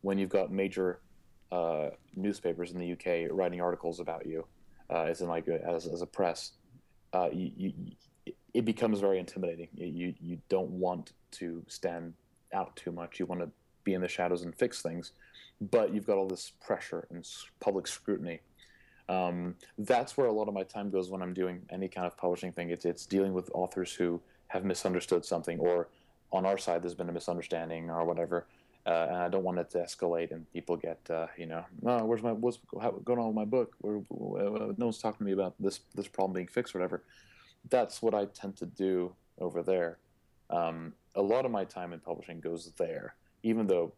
when 0.00 0.18
you've 0.18 0.30
got 0.30 0.50
major 0.50 1.00
uh, 1.52 1.90
newspapers 2.16 2.70
in 2.70 2.78
the 2.78 2.92
UK 2.92 3.30
writing 3.30 3.60
articles 3.60 4.00
about 4.00 4.24
you, 4.24 4.46
uh, 4.90 5.04
as 5.04 5.20
in 5.20 5.28
like 5.28 5.48
uh, 5.48 5.70
as, 5.70 5.86
as 5.86 6.02
a 6.02 6.06
press, 6.06 6.52
uh, 7.12 7.28
you, 7.32 7.52
you, 7.56 7.72
it 8.54 8.64
becomes 8.64 9.00
very 9.00 9.18
intimidating. 9.18 9.68
You 9.74 10.14
you 10.20 10.38
don't 10.48 10.70
want 10.70 11.12
to 11.32 11.62
stand 11.68 12.14
out 12.52 12.74
too 12.76 12.92
much. 12.92 13.20
You 13.20 13.26
want 13.26 13.40
to 13.40 13.48
be 13.84 13.94
in 13.94 14.00
the 14.00 14.08
shadows 14.08 14.42
and 14.42 14.54
fix 14.54 14.82
things, 14.82 15.12
but 15.60 15.94
you've 15.94 16.06
got 16.06 16.16
all 16.16 16.28
this 16.28 16.52
pressure 16.64 17.06
and 17.10 17.26
public 17.60 17.86
scrutiny. 17.86 18.40
Um, 19.08 19.56
that's 19.78 20.16
where 20.16 20.26
a 20.26 20.32
lot 20.32 20.46
of 20.48 20.54
my 20.54 20.62
time 20.62 20.90
goes 20.90 21.10
when 21.10 21.22
I'm 21.22 21.34
doing 21.34 21.62
any 21.70 21.88
kind 21.88 22.06
of 22.06 22.16
publishing 22.16 22.52
thing. 22.52 22.70
It's 22.70 22.84
it's 22.84 23.06
dealing 23.06 23.32
with 23.32 23.50
authors 23.54 23.92
who 23.92 24.20
have 24.48 24.64
misunderstood 24.64 25.24
something, 25.24 25.58
or 25.58 25.88
on 26.32 26.46
our 26.46 26.58
side 26.58 26.82
there's 26.82 26.94
been 26.94 27.08
a 27.08 27.12
misunderstanding 27.12 27.90
or 27.90 28.04
whatever, 28.04 28.46
uh, 28.86 29.06
and 29.08 29.16
I 29.16 29.28
don't 29.28 29.44
want 29.44 29.58
it 29.58 29.70
to 29.70 29.78
escalate 29.78 30.30
and 30.32 30.50
people 30.52 30.76
get 30.76 31.00
uh, 31.10 31.26
you 31.36 31.46
know, 31.46 31.64
oh, 31.86 32.04
where's 32.04 32.22
my 32.22 32.32
what's 32.32 32.58
going 33.04 33.18
on 33.18 33.26
with 33.26 33.36
my 33.36 33.44
book? 33.44 33.74
Where, 33.80 33.98
uh, 33.98 34.72
no 34.76 34.86
one's 34.86 34.98
talking 34.98 35.18
to 35.18 35.24
me 35.24 35.32
about 35.32 35.54
this 35.60 35.80
this 35.94 36.08
problem 36.08 36.34
being 36.34 36.48
fixed 36.48 36.74
or 36.74 36.78
whatever. 36.78 37.04
That's 37.68 38.00
what 38.00 38.14
I 38.14 38.24
tend 38.26 38.56
to 38.56 38.66
do 38.66 39.14
over 39.38 39.62
there. 39.62 39.98
Um, 40.48 40.94
a 41.14 41.22
lot 41.22 41.44
of 41.44 41.50
my 41.50 41.64
time 41.64 41.92
in 41.92 42.00
publishing 42.00 42.40
goes 42.40 42.72
there, 42.78 43.14
even 43.42 43.66
though 43.66 43.92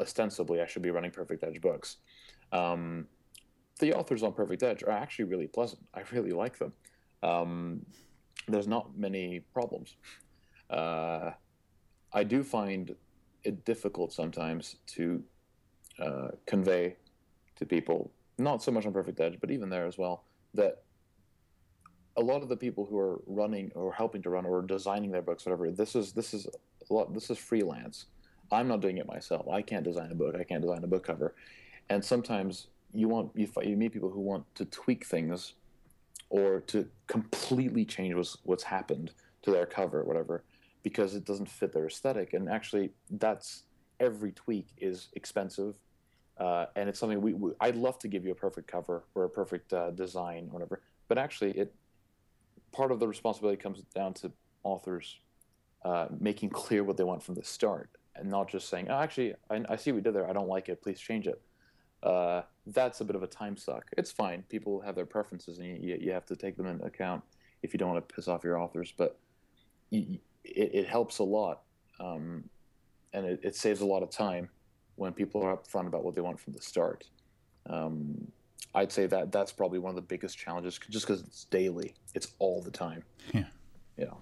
ostensibly 0.00 0.60
I 0.60 0.66
should 0.66 0.82
be 0.82 0.90
running 0.90 1.10
Perfect 1.10 1.42
Edge 1.44 1.60
books. 1.60 1.96
Um, 2.52 3.06
the 3.78 3.94
authors 3.94 4.22
on 4.22 4.32
Perfect 4.32 4.62
Edge 4.62 4.82
are 4.82 4.90
actually 4.90 5.26
really 5.26 5.46
pleasant. 5.48 5.82
I 5.94 6.02
really 6.12 6.32
like 6.32 6.58
them. 6.58 6.72
Um, 7.22 7.86
there's 8.48 8.68
not 8.68 8.96
many 8.96 9.40
problems. 9.52 9.96
Uh, 10.68 11.30
I 12.12 12.24
do 12.24 12.42
find 12.42 12.94
it 13.44 13.64
difficult 13.64 14.12
sometimes 14.12 14.76
to 14.86 15.22
uh, 15.98 16.28
convey 16.46 16.96
to 17.56 17.66
people, 17.66 18.10
not 18.38 18.62
so 18.62 18.70
much 18.70 18.86
on 18.86 18.92
Perfect 18.92 19.20
Edge, 19.20 19.38
but 19.40 19.50
even 19.50 19.68
there 19.68 19.86
as 19.86 19.98
well, 19.98 20.24
that 20.54 20.82
a 22.16 22.20
lot 22.20 22.42
of 22.42 22.48
the 22.48 22.56
people 22.56 22.84
who 22.84 22.98
are 22.98 23.20
running 23.26 23.72
or 23.74 23.92
helping 23.92 24.22
to 24.22 24.30
run 24.30 24.44
or 24.44 24.62
designing 24.62 25.10
their 25.10 25.22
books, 25.22 25.46
whatever, 25.46 25.70
this 25.70 25.94
is 25.94 26.12
this 26.12 26.34
is 26.34 26.46
a 26.90 26.92
lot. 26.92 27.12
This 27.14 27.30
is 27.30 27.38
freelance. 27.38 28.06
I'm 28.50 28.68
not 28.68 28.80
doing 28.80 28.98
it 28.98 29.06
myself. 29.06 29.48
I 29.48 29.62
can't 29.62 29.84
design 29.84 30.10
a 30.12 30.14
book. 30.14 30.36
I 30.38 30.44
can't 30.44 30.60
design 30.60 30.84
a 30.84 30.86
book 30.86 31.06
cover. 31.06 31.34
And 31.88 32.04
sometimes 32.04 32.66
you 32.92 33.08
want 33.08 33.30
you, 33.34 33.48
you 33.62 33.76
meet 33.76 33.92
people 33.92 34.10
who 34.10 34.20
want 34.20 34.44
to 34.56 34.66
tweak 34.66 35.06
things 35.06 35.54
or 36.28 36.60
to 36.60 36.86
completely 37.06 37.84
change 37.84 38.14
what's 38.14 38.36
what's 38.44 38.64
happened 38.64 39.12
to 39.42 39.50
their 39.50 39.66
cover 39.66 40.00
or 40.00 40.04
whatever 40.04 40.44
because 40.82 41.14
it 41.14 41.24
doesn't 41.24 41.48
fit 41.48 41.72
their 41.72 41.86
aesthetic. 41.86 42.34
And 42.34 42.48
actually, 42.48 42.90
that's 43.10 43.64
every 44.00 44.32
tweak 44.32 44.68
is 44.78 45.08
expensive. 45.14 45.76
Uh, 46.38 46.66
and 46.76 46.88
it's 46.88 46.98
something 46.98 47.20
we, 47.20 47.34
we 47.34 47.52
I'd 47.60 47.76
love 47.76 47.98
to 48.00 48.08
give 48.08 48.24
you 48.24 48.32
a 48.32 48.34
perfect 48.34 48.66
cover 48.66 49.04
or 49.14 49.24
a 49.24 49.30
perfect 49.30 49.72
uh, 49.72 49.90
design 49.90 50.48
or 50.48 50.54
whatever, 50.54 50.80
but 51.08 51.18
actually, 51.18 51.52
it 51.52 51.74
part 52.72 52.90
of 52.90 52.98
the 52.98 53.06
responsibility 53.06 53.60
comes 53.60 53.82
down 53.94 54.14
to 54.14 54.32
authors 54.64 55.20
uh, 55.84 56.06
making 56.18 56.48
clear 56.62 56.84
what 56.84 56.96
they 56.96 57.04
want 57.04 57.22
from 57.22 57.34
the 57.34 57.44
start 57.44 57.90
and 58.16 58.28
not 58.28 58.48
just 58.48 58.68
saying, 58.68 58.88
"Oh, 58.88 58.94
actually, 58.94 59.34
I, 59.50 59.62
I 59.68 59.76
see 59.76 59.92
what 59.92 59.96
we 59.96 60.02
did 60.02 60.14
there. 60.14 60.28
I 60.28 60.32
don't 60.32 60.48
like 60.48 60.68
it. 60.68 60.82
Please 60.82 60.98
change 60.98 61.26
it." 61.26 61.40
Uh, 62.02 62.42
that's 62.66 63.00
a 63.00 63.04
bit 63.04 63.14
of 63.14 63.22
a 63.22 63.26
time 63.26 63.56
suck. 63.56 63.84
It's 63.96 64.10
fine. 64.10 64.42
People 64.48 64.80
have 64.80 64.94
their 64.94 65.06
preferences, 65.06 65.58
and 65.58 65.82
you, 65.82 65.98
you 66.00 66.12
have 66.12 66.26
to 66.26 66.36
take 66.36 66.56
them 66.56 66.66
into 66.66 66.84
account 66.84 67.22
if 67.62 67.72
you 67.72 67.78
don't 67.78 67.90
want 67.90 68.08
to 68.08 68.14
piss 68.14 68.26
off 68.26 68.42
your 68.42 68.58
authors. 68.58 68.92
But 68.96 69.18
you, 69.90 70.18
it, 70.44 70.74
it 70.74 70.88
helps 70.88 71.18
a 71.18 71.24
lot, 71.24 71.62
um, 72.00 72.44
and 73.12 73.26
it, 73.26 73.40
it 73.42 73.56
saves 73.56 73.80
a 73.80 73.86
lot 73.86 74.02
of 74.02 74.10
time 74.10 74.48
when 74.96 75.12
people 75.12 75.42
are 75.42 75.56
upfront 75.56 75.86
about 75.86 76.04
what 76.04 76.14
they 76.14 76.20
want 76.20 76.38
from 76.38 76.52
the 76.52 76.62
start. 76.62 77.04
Um, 77.68 78.26
I'd 78.74 78.92
say 78.92 79.06
that 79.06 79.30
that's 79.30 79.52
probably 79.52 79.78
one 79.78 79.90
of 79.90 79.96
the 79.96 80.02
biggest 80.02 80.38
challenges, 80.38 80.78
just 80.90 81.06
because 81.06 81.22
it's 81.22 81.44
daily. 81.44 81.94
It's 82.14 82.34
all 82.38 82.62
the 82.62 82.70
time. 82.70 83.02
Yeah. 83.32 83.44
Yeah. 83.96 84.14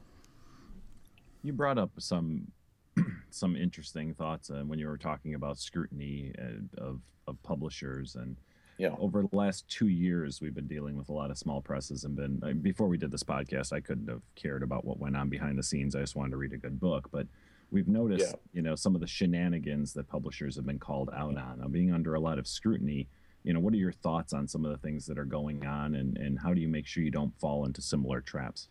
You 1.42 1.52
brought 1.52 1.78
up 1.78 1.90
some 1.98 2.50
some 3.30 3.56
interesting 3.56 4.14
thoughts 4.14 4.50
uh, 4.50 4.62
when 4.66 4.78
you 4.78 4.88
were 4.88 4.98
talking 4.98 5.34
about 5.34 5.58
scrutiny 5.58 6.32
uh, 6.38 6.82
of 6.82 7.00
of 7.26 7.40
publishers 7.42 8.16
and 8.16 8.36
Yeah. 8.80 8.94
over 8.98 9.22
the 9.22 9.36
last 9.36 9.68
two 9.68 9.88
years 9.88 10.40
we've 10.40 10.54
been 10.54 10.66
dealing 10.66 10.96
with 10.96 11.10
a 11.10 11.12
lot 11.12 11.30
of 11.30 11.36
small 11.36 11.60
presses 11.60 12.04
and 12.04 12.16
been 12.16 12.40
uh, 12.42 12.52
before 12.54 12.88
we 12.88 12.96
did 12.96 13.10
this 13.10 13.22
podcast 13.22 13.72
i 13.74 13.80
couldn't 13.80 14.08
have 14.08 14.22
cared 14.36 14.62
about 14.62 14.84
what 14.86 14.98
went 14.98 15.16
on 15.16 15.28
behind 15.28 15.58
the 15.58 15.62
scenes 15.62 15.94
i 15.94 16.00
just 16.00 16.16
wanted 16.16 16.30
to 16.30 16.36
read 16.38 16.54
a 16.54 16.56
good 16.56 16.80
book 16.80 17.08
but 17.12 17.26
we've 17.70 17.88
noticed 17.88 18.24
Yeah. 18.30 18.36
you 18.54 18.62
know 18.62 18.74
some 18.74 18.94
of 18.94 19.02
the 19.02 19.06
shenanigans 19.06 19.92
that 19.92 20.08
publishers 20.08 20.56
have 20.56 20.64
been 20.64 20.78
called 20.78 21.10
out 21.14 21.36
on 21.36 21.58
now 21.60 21.68
being 21.68 21.92
under 21.92 22.14
a 22.14 22.20
lot 22.20 22.38
of 22.38 22.46
scrutiny 22.48 23.06
you 23.44 23.52
know 23.52 23.60
what 23.60 23.74
are 23.74 23.76
your 23.76 23.92
thoughts 23.92 24.32
on 24.32 24.48
some 24.48 24.64
of 24.64 24.70
the 24.70 24.78
things 24.78 25.04
that 25.06 25.18
are 25.18 25.24
going 25.26 25.66
on 25.66 25.94
and 25.96 26.16
and 26.16 26.38
how 26.38 26.54
do 26.54 26.60
you 26.62 26.68
make 26.68 26.86
sure 26.86 27.02
you 27.02 27.10
don't 27.10 27.38
fall 27.38 27.66
into 27.66 27.82
similar 27.82 28.20
traps 28.22 28.68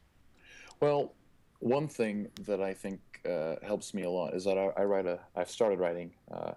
Well, 0.79 1.13
one 1.59 1.87
thing 1.87 2.27
that 2.45 2.61
I 2.61 2.73
think 2.73 2.99
uh, 3.29 3.55
helps 3.61 3.93
me 3.93 4.03
a 4.03 4.09
lot 4.09 4.33
is 4.33 4.45
that 4.45 4.57
I, 4.57 4.81
I 4.81 4.83
write 4.85 5.05
a. 5.05 5.19
I've 5.35 5.49
started 5.49 5.77
writing 5.77 6.13
uh, 6.31 6.53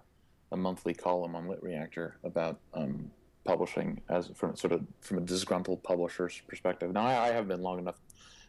a 0.53 0.55
monthly 0.57 0.93
column 0.93 1.35
on 1.35 1.45
LitReactor 1.47 2.13
about 2.23 2.59
um, 2.73 3.11
publishing 3.45 4.01
as 4.09 4.29
from 4.35 4.55
sort 4.55 4.73
of 4.73 4.85
from 5.01 5.17
a 5.17 5.21
disgruntled 5.21 5.83
publisher's 5.83 6.41
perspective. 6.47 6.91
Now 6.91 7.05
I, 7.05 7.29
I 7.29 7.31
have 7.31 7.47
been 7.47 7.61
long 7.61 7.79
enough 7.79 7.99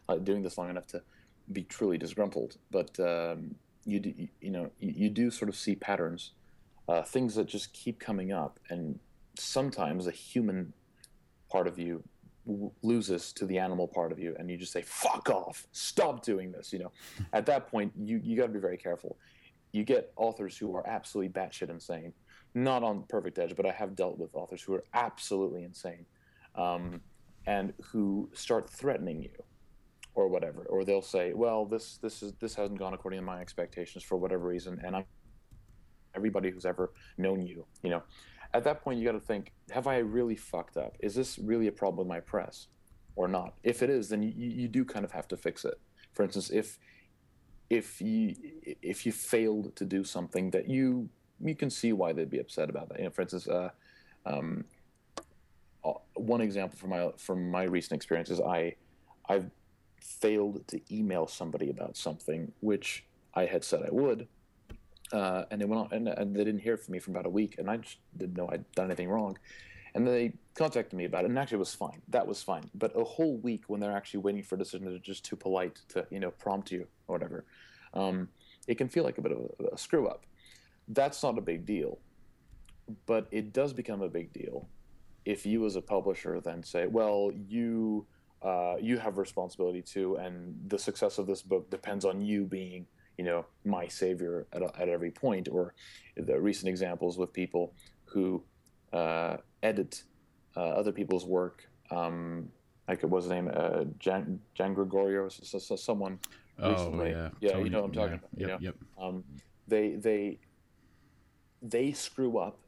uh, 0.07 0.17
doing 0.17 0.41
this 0.41 0.57
long 0.57 0.69
enough 0.69 0.87
to 0.87 1.01
be 1.51 1.63
truly 1.63 1.97
disgruntled, 1.97 2.57
but 2.71 2.99
um, 2.99 3.55
you 3.85 3.99
do, 3.99 4.13
you, 4.41 4.51
know 4.51 4.71
you, 4.79 4.93
you 4.95 5.09
do 5.09 5.29
sort 5.29 5.49
of 5.49 5.55
see 5.55 5.75
patterns, 5.75 6.31
uh, 6.87 7.01
things 7.03 7.35
that 7.35 7.47
just 7.47 7.73
keep 7.73 7.99
coming 7.99 8.31
up, 8.31 8.59
and 8.69 8.99
sometimes 9.37 10.05
the 10.05 10.11
human 10.11 10.73
part 11.51 11.67
of 11.67 11.77
you 11.77 12.03
w- 12.47 12.71
loses 12.81 13.31
to 13.33 13.45
the 13.45 13.57
animal 13.59 13.87
part 13.87 14.11
of 14.11 14.19
you, 14.19 14.35
and 14.39 14.49
you 14.49 14.57
just 14.57 14.71
say 14.71 14.81
"fuck 14.81 15.29
off," 15.29 15.67
stop 15.71 16.23
doing 16.23 16.51
this. 16.51 16.71
You 16.73 16.79
know, 16.79 16.91
at 17.33 17.45
that 17.47 17.67
point, 17.67 17.91
you 17.97 18.19
you 18.23 18.37
got 18.37 18.47
to 18.47 18.53
be 18.53 18.59
very 18.59 18.77
careful. 18.77 19.17
You 19.71 19.83
get 19.83 20.13
authors 20.15 20.57
who 20.57 20.73
are 20.75 20.87
absolutely 20.87 21.33
batshit 21.33 21.69
insane. 21.69 22.13
Not 22.55 22.83
on 22.83 23.03
Perfect 23.03 23.37
Edge, 23.37 23.53
but 23.55 23.65
I 23.65 23.71
have 23.73 23.95
dealt 23.97 24.17
with 24.17 24.33
authors 24.33 24.61
who 24.61 24.73
are 24.73 24.85
absolutely 24.93 25.63
insane, 25.63 26.05
um, 26.55 27.01
and 27.45 27.73
who 27.83 28.29
start 28.33 28.69
threatening 28.69 29.21
you, 29.21 29.31
or 30.13 30.29
whatever. 30.29 30.63
Or 30.69 30.85
they'll 30.85 31.01
say, 31.01 31.33
"Well, 31.33 31.65
this 31.65 31.97
this 31.97 32.23
is 32.23 32.33
this 32.39 32.55
hasn't 32.55 32.79
gone 32.79 32.93
according 32.93 33.19
to 33.19 33.25
my 33.25 33.41
expectations 33.41 34.05
for 34.05 34.15
whatever 34.15 34.47
reason," 34.47 34.79
and 34.85 34.95
I'm 34.95 35.05
everybody 36.15 36.49
who's 36.49 36.65
ever 36.65 36.93
known 37.17 37.45
you, 37.45 37.65
you 37.83 37.89
know. 37.89 38.03
At 38.53 38.63
that 38.63 38.81
point, 38.81 38.99
you 38.99 39.05
got 39.05 39.11
to 39.11 39.19
think: 39.19 39.51
Have 39.71 39.85
I 39.85 39.97
really 39.97 40.37
fucked 40.37 40.77
up? 40.77 40.95
Is 41.01 41.13
this 41.13 41.37
really 41.37 41.67
a 41.67 41.73
problem 41.73 41.97
with 41.97 42.07
my 42.07 42.21
press, 42.21 42.67
or 43.17 43.27
not? 43.27 43.55
If 43.63 43.83
it 43.83 43.89
is, 43.89 44.07
then 44.07 44.23
you, 44.23 44.31
you 44.31 44.69
do 44.69 44.85
kind 44.85 45.03
of 45.03 45.11
have 45.11 45.27
to 45.27 45.35
fix 45.35 45.65
it. 45.65 45.77
For 46.13 46.23
instance, 46.23 46.49
if 46.51 46.79
if 47.69 47.99
you 48.01 48.33
if 48.81 49.05
you 49.05 49.11
failed 49.11 49.75
to 49.75 49.83
do 49.83 50.05
something 50.05 50.51
that 50.51 50.69
you 50.69 51.09
you 51.43 51.55
can 51.55 51.69
see 51.69 51.93
why 51.93 52.13
they'd 52.13 52.29
be 52.29 52.39
upset 52.39 52.69
about 52.69 52.89
that. 52.89 52.99
You 52.99 53.05
know, 53.05 53.11
for 53.11 53.21
instance, 53.21 53.47
uh, 53.47 53.69
um, 54.25 54.65
uh, 55.83 55.93
one 56.15 56.41
example 56.41 56.77
from 56.77 56.89
my 56.89 57.11
from 57.17 57.51
my 57.51 57.63
recent 57.63 57.93
experience 57.93 58.29
is 58.29 58.39
I 58.39 58.75
I've 59.27 59.49
failed 60.01 60.67
to 60.67 60.79
email 60.95 61.27
somebody 61.27 61.69
about 61.69 61.97
something 61.97 62.51
which 62.61 63.05
I 63.33 63.45
had 63.45 63.63
said 63.63 63.81
I 63.85 63.91
would, 63.91 64.27
uh, 65.11 65.43
and 65.51 65.61
they 65.61 65.65
went 65.65 65.81
on 65.81 65.87
and, 65.91 66.07
and 66.07 66.35
they 66.35 66.43
didn't 66.43 66.61
hear 66.61 66.77
from 66.77 66.93
me 66.93 66.99
for 66.99 67.11
about 67.11 67.25
a 67.25 67.29
week, 67.29 67.55
and 67.57 67.69
I 67.69 67.77
just 67.77 67.97
didn't 68.17 68.37
know 68.37 68.49
I'd 68.51 68.69
done 68.71 68.85
anything 68.85 69.09
wrong. 69.09 69.37
And 69.93 70.05
they 70.05 70.33
contacted 70.55 70.97
me 70.97 71.05
about 71.05 71.23
it, 71.23 71.29
and 71.29 71.39
actually 71.39 71.55
it 71.55 71.59
was 71.59 71.73
fine. 71.73 72.01
That 72.09 72.27
was 72.27 72.43
fine. 72.43 72.69
But 72.75 72.91
a 72.99 73.03
whole 73.03 73.37
week 73.37 73.63
when 73.67 73.79
they're 73.79 73.95
actually 73.95 74.19
waiting 74.19 74.43
for 74.43 74.55
a 74.55 74.57
decision, 74.57 74.85
they're 74.85 74.99
just 74.99 75.23
too 75.23 75.37
polite 75.37 75.79
to, 75.89 76.05
you 76.11 76.19
know, 76.19 76.31
prompt 76.31 76.69
you 76.69 76.85
or 77.07 77.15
whatever. 77.15 77.45
Um, 77.93 78.27
it 78.67 78.77
can 78.77 78.89
feel 78.89 79.05
like 79.05 79.17
a 79.17 79.21
bit 79.21 79.31
of 79.31 79.37
a, 79.37 79.75
a 79.75 79.77
screw 79.77 80.07
up. 80.07 80.25
That's 80.87 81.21
not 81.23 81.37
a 81.37 81.41
big 81.41 81.65
deal, 81.65 81.99
but 83.05 83.27
it 83.31 83.53
does 83.53 83.73
become 83.73 84.01
a 84.01 84.09
big 84.09 84.31
deal 84.33 84.67
if 85.25 85.45
you, 85.45 85.65
as 85.65 85.75
a 85.75 85.81
publisher, 85.81 86.39
then 86.39 86.61
say, 86.63 86.85
"Well, 86.85 87.31
you 87.47 88.05
uh, 88.43 88.75
you 88.79 88.97
have 88.99 89.17
responsibility 89.17 89.81
too, 89.81 90.15
and 90.17 90.55
the 90.67 90.77
success 90.77 91.17
of 91.17 91.25
this 91.25 91.41
book 91.41 91.69
depends 91.71 92.05
on 92.05 92.21
you 92.21 92.45
being, 92.45 92.85
you 93.17 93.23
know, 93.25 93.45
my 93.63 93.87
savior 93.87 94.45
at, 94.53 94.61
at 94.79 94.87
every 94.89 95.09
point." 95.11 95.47
Or 95.51 95.73
the 96.15 96.39
recent 96.39 96.69
examples 96.69 97.17
with 97.17 97.33
people 97.33 97.73
who 98.05 98.43
uh, 98.93 99.37
edit 99.63 100.03
uh, 100.55 100.59
other 100.59 100.91
people's 100.91 101.25
work. 101.25 101.67
Um, 101.89 102.49
like 102.87 103.01
what 103.01 103.09
was 103.11 103.23
his 103.25 103.31
name? 103.31 103.49
Uh, 103.51 103.85
Jan, 103.97 104.39
Jan 104.53 104.75
Gregorio, 104.75 105.27
so, 105.29 105.57
so 105.57 105.75
someone 105.75 106.19
Oh 106.59 106.71
recently. 106.71 107.09
yeah, 107.11 107.29
yeah, 107.41 107.49
Tony- 107.51 107.63
you 107.65 107.69
know 107.71 107.81
what 107.81 107.87
I'm 107.87 107.93
talking 107.93 108.11
yeah, 108.11 108.15
about. 108.17 108.29
You 108.37 108.47
Yep, 108.47 108.59
know? 108.61 108.65
yep. 108.65 108.75
um, 109.01 109.23
they 109.67 109.95
they 109.95 110.37
they 111.61 111.91
screw 111.91 112.37
up 112.37 112.59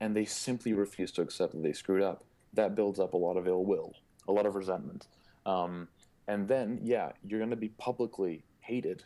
and 0.00 0.14
they 0.14 0.24
simply 0.24 0.72
refuse 0.72 1.10
to 1.12 1.22
accept 1.22 1.52
that 1.52 1.62
they 1.62 1.72
screwed 1.72 2.02
up. 2.02 2.24
That 2.52 2.74
builds 2.74 3.00
up 3.00 3.12
a 3.12 3.16
lot 3.16 3.36
of 3.36 3.46
ill 3.46 3.64
will 3.64 3.94
a 4.28 4.32
lot 4.32 4.46
of 4.46 4.56
resentment. 4.56 5.06
Um, 5.44 5.88
and 6.28 6.48
then 6.48 6.80
yeah 6.82 7.12
you're 7.24 7.38
going 7.38 7.50
to 7.50 7.56
be 7.56 7.68
publicly 7.70 8.44
hated. 8.60 9.04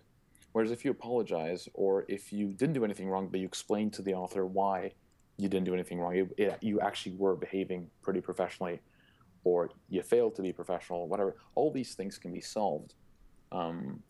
Whereas 0.52 0.70
if 0.70 0.84
you 0.84 0.90
apologize 0.90 1.68
or 1.74 2.04
if 2.08 2.32
you 2.32 2.48
didn't 2.48 2.74
do 2.74 2.84
anything 2.84 3.08
wrong 3.08 3.28
but 3.28 3.40
you 3.40 3.46
explain 3.46 3.90
to 3.90 4.02
the 4.02 4.14
author 4.14 4.46
why 4.46 4.92
you 5.36 5.48
didn't 5.48 5.66
do 5.66 5.74
anything 5.74 6.00
wrong 6.00 6.14
you, 6.16 6.30
it, 6.36 6.58
you 6.60 6.80
actually 6.80 7.16
were 7.16 7.36
behaving 7.36 7.88
pretty 8.02 8.20
professionally 8.20 8.80
or 9.44 9.70
you 9.88 10.02
failed 10.02 10.34
to 10.36 10.42
be 10.42 10.52
professional 10.52 11.08
whatever 11.08 11.36
all 11.54 11.70
these 11.70 11.94
things 11.94 12.18
can 12.18 12.32
be 12.32 12.40
solved 12.40 12.94
um, 13.52 14.02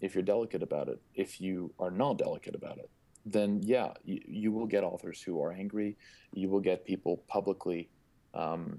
if 0.00 0.14
you're 0.14 0.22
delicate 0.22 0.62
about 0.62 0.88
it. 0.88 1.00
If 1.14 1.40
you 1.40 1.72
are 1.78 1.90
not 1.90 2.18
delicate 2.18 2.54
about 2.54 2.78
it, 2.78 2.90
then 3.26 3.60
yeah, 3.62 3.92
you, 4.04 4.20
you 4.26 4.52
will 4.52 4.66
get 4.66 4.84
authors 4.84 5.20
who 5.22 5.42
are 5.42 5.52
angry. 5.52 5.96
You 6.32 6.48
will 6.48 6.60
get 6.60 6.84
people 6.84 7.22
publicly 7.28 7.88
um, 8.34 8.78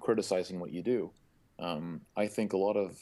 criticizing 0.00 0.60
what 0.60 0.72
you 0.72 0.82
do. 0.82 1.10
Um, 1.58 2.00
I 2.16 2.26
think 2.26 2.52
a 2.52 2.56
lot 2.56 2.76
of 2.76 2.98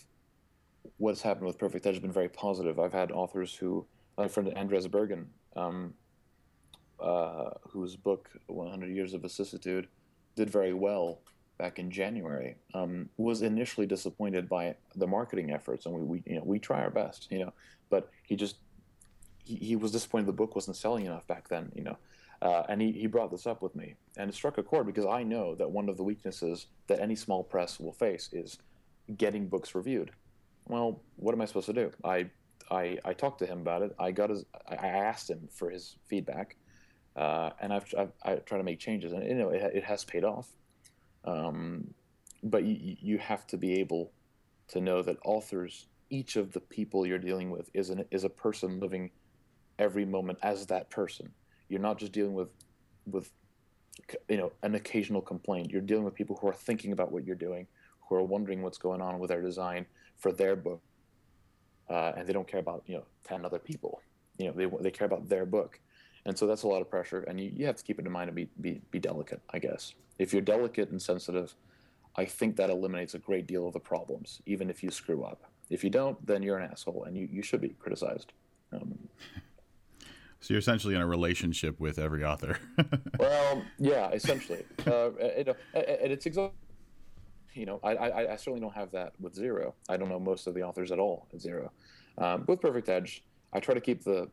what's 0.99 1.23
happened 1.23 1.47
with 1.47 1.59
Perfect 1.59 1.87
Edge 1.87 1.95
has 1.95 2.03
been 2.03 2.13
very 2.13 2.29
positive. 2.29 2.79
I've 2.79 2.93
had 2.93 3.11
authors 3.11 3.55
who, 3.55 3.87
my 4.17 4.29
friend 4.29 4.53
Andrez 4.57 4.91
Bergen, 4.91 5.29
um, 5.57 5.95
uh, 7.01 7.51
whose 7.69 7.97
book 7.97 8.31
100 8.47 8.95
Years 8.95 9.15
of 9.15 9.23
Vicissitude 9.23 9.89
did 10.37 10.51
very 10.51 10.73
well 10.73 11.21
back 11.59 11.79
in 11.79 11.91
January, 11.91 12.57
um, 12.75 13.09
was 13.17 13.43
initially 13.43 13.87
disappointed 13.87 14.49
by 14.49 14.75
the 14.97 15.07
marketing 15.07 15.51
efforts, 15.53 15.87
and 15.87 15.95
we, 15.95 16.03
we 16.03 16.23
you 16.27 16.37
know 16.37 16.43
we 16.45 16.59
try 16.59 16.81
our 16.81 16.91
best, 16.91 17.29
you 17.31 17.39
know, 17.39 17.53
but 17.91 18.11
he 18.25 18.37
just 18.37 18.57
he, 19.45 19.57
he 19.57 19.77
was 19.77 19.93
disappointed 19.93 20.27
the 20.27 20.33
book 20.33 20.55
wasn't 20.55 20.77
selling 20.77 21.07
enough 21.07 21.27
back 21.27 21.49
then, 21.49 21.71
you 21.75 21.83
know. 21.83 21.97
Uh, 22.41 22.65
and 22.69 22.81
he, 22.81 22.91
he 22.93 23.07
brought 23.07 23.31
this 23.31 23.47
up 23.47 23.63
with 23.63 23.75
me, 23.77 23.95
and 24.17 24.29
it 24.29 24.35
struck 24.35 24.59
a 24.59 24.63
chord 24.63 24.85
because 24.85 25.07
I 25.07 25.23
know 25.23 25.55
that 25.55 25.71
one 25.71 25.89
of 25.89 25.97
the 25.97 26.03
weaknesses 26.03 26.67
that 26.89 26.99
any 26.99 27.15
small 27.15 27.45
press 27.45 27.79
will 27.79 27.93
face 27.93 28.31
is 28.33 28.59
getting 29.17 29.47
books 29.47 29.77
reviewed. 29.77 30.11
Well, 30.67 31.03
what 31.17 31.35
am 31.35 31.41
I 31.41 31.45
supposed 31.45 31.67
to 31.67 31.73
do? 31.73 31.93
I 32.05 32.31
I, 32.71 32.99
I 33.05 33.13
talked 33.13 33.39
to 33.41 33.47
him 33.47 33.61
about 33.61 33.83
it. 33.83 33.95
I 33.99 34.11
got 34.13 34.31
his. 34.31 34.45
I 34.69 34.75
asked 34.87 35.31
him 35.31 35.49
for 35.53 35.71
his 35.71 35.97
feedback, 36.07 36.57
uh, 37.17 37.51
and 37.61 37.73
I've, 37.73 37.85
I've 37.97 38.13
I 38.25 38.35
tried 38.37 38.59
to 38.59 38.65
make 38.65 38.79
changes, 38.79 39.13
and 39.13 39.25
you 39.25 39.35
know 39.35 39.51
it, 39.51 39.63
it 39.75 39.85
has 39.85 40.05
paid 40.05 40.25
off. 40.25 40.49
Um, 41.25 41.95
but 42.43 42.65
you, 42.65 42.97
you 43.01 43.19
have 43.19 43.47
to 43.49 43.57
be 43.57 43.75
able 43.81 44.11
to 44.69 44.81
know 44.81 45.03
that 45.03 45.19
authors, 45.25 45.87
each 46.11 46.37
of 46.37 46.53
the 46.53 46.61
people 46.61 47.07
you're 47.07 47.19
dealing 47.19 47.51
with, 47.51 47.71
is 47.75 47.91
an 47.91 48.05
is 48.11 48.25
a 48.25 48.31
person 48.31 48.81
living 48.81 49.11
every 49.83 50.05
moment 50.05 50.39
as 50.43 50.67
that 50.67 50.89
person. 50.91 51.29
You're 51.69 51.81
not 51.89 51.99
just 51.99 52.13
dealing 52.13 52.35
with 52.35 52.51
with 53.07 53.31
you 54.29 54.37
know 54.37 54.53
an 54.63 54.75
occasional 54.75 55.21
complaint. 55.21 55.71
You're 55.71 55.89
dealing 55.91 56.05
with 56.05 56.15
people 56.15 56.37
who 56.41 56.49
are 56.49 56.55
thinking 56.69 56.93
about 56.93 57.11
what 57.11 57.25
you're 57.27 57.43
doing, 57.49 57.67
who 58.07 58.15
are 58.15 58.23
wondering 58.23 58.63
what's 58.63 58.79
going 58.79 59.03
on 59.03 59.19
with 59.19 59.31
their 59.31 59.43
design 59.43 59.87
for 60.17 60.31
their 60.33 60.55
book, 60.55 60.81
uh, 61.91 62.13
and 62.17 62.27
they 62.27 62.33
don't 62.33 62.47
care 62.47 62.61
about 62.61 62.83
you 62.87 62.97
know 62.97 63.05
ten 63.25 63.45
other 63.45 63.59
people. 63.59 64.01
You 64.39 64.47
know 64.47 64.53
they 64.53 64.67
they 64.85 64.91
care 64.91 65.07
about 65.07 65.29
their 65.29 65.47
book, 65.47 65.81
and 66.25 66.39
so 66.39 66.47
that's 66.47 66.63
a 66.63 66.69
lot 66.69 66.81
of 66.81 66.89
pressure. 66.89 67.23
And 67.29 67.41
you, 67.41 67.51
you 67.55 67.67
have 67.67 67.77
to 67.77 67.85
keep 67.85 67.99
it 67.99 68.07
in 68.07 68.13
mind 68.13 68.29
and 68.29 68.37
be, 68.37 68.49
be 68.61 68.81
be 68.91 69.01
delicate, 69.01 69.41
I 69.51 69.59
guess. 69.59 69.95
If 70.19 70.33
you're 70.33 70.43
delicate 70.43 70.91
and 70.91 71.03
sensitive, 71.03 71.55
I 72.17 72.25
think 72.25 72.57
that 72.57 72.71
eliminates 72.71 73.15
a 73.15 73.19
great 73.19 73.47
deal 73.47 73.67
of 73.67 73.73
the 73.73 73.81
problems, 73.81 74.41
even 74.47 74.71
if 74.71 74.83
you 74.83 74.91
screw 74.91 75.25
up. 75.25 75.41
If 75.71 75.83
you 75.83 75.91
don't, 75.91 76.25
then 76.27 76.43
you're 76.43 76.59
an 76.59 76.71
asshole, 76.71 77.05
and 77.05 77.17
you, 77.17 77.29
you 77.33 77.43
should 77.43 77.63
be 77.63 77.71
criticized. 77.71 78.33
Um, 78.73 78.99
So 80.43 80.55
you're 80.55 80.59
essentially 80.59 80.97
in 80.97 81.01
a 81.01 81.07
relationship 81.07 81.79
with 81.79 82.01
every 82.01 82.25
author. 82.25 82.59
well, 83.21 83.63
yeah, 83.79 84.11
essentially. 84.11 84.65
Uh, 84.85 85.11
you 85.39 85.45
know, 85.45 85.55
and 85.73 86.13
it's 86.13 86.27
exactly. 86.27 86.59
You 87.55 87.67
know, 87.67 87.81
I, 87.85 87.95
I, 87.95 88.33
I 88.33 88.37
certainly 88.37 88.61
don't 88.61 88.75
have 88.75 88.91
that 88.91 89.13
with 89.21 89.35
Zero. 89.35 89.75
I 89.89 89.97
don't 89.97 90.09
know 90.09 90.19
most 90.19 90.49
of 90.49 90.55
the 90.55 90.63
authors 90.63 90.91
at 90.91 90.99
all 90.99 91.29
at 91.33 91.41
Zero. 91.41 91.71
Um, 92.19 92.45
with 92.49 92.61
Perfect 92.61 92.89
Edge, 92.89 93.23
I 93.53 93.61
try 93.61 93.75
to 93.75 93.81
keep 93.81 94.03
the 94.03 94.29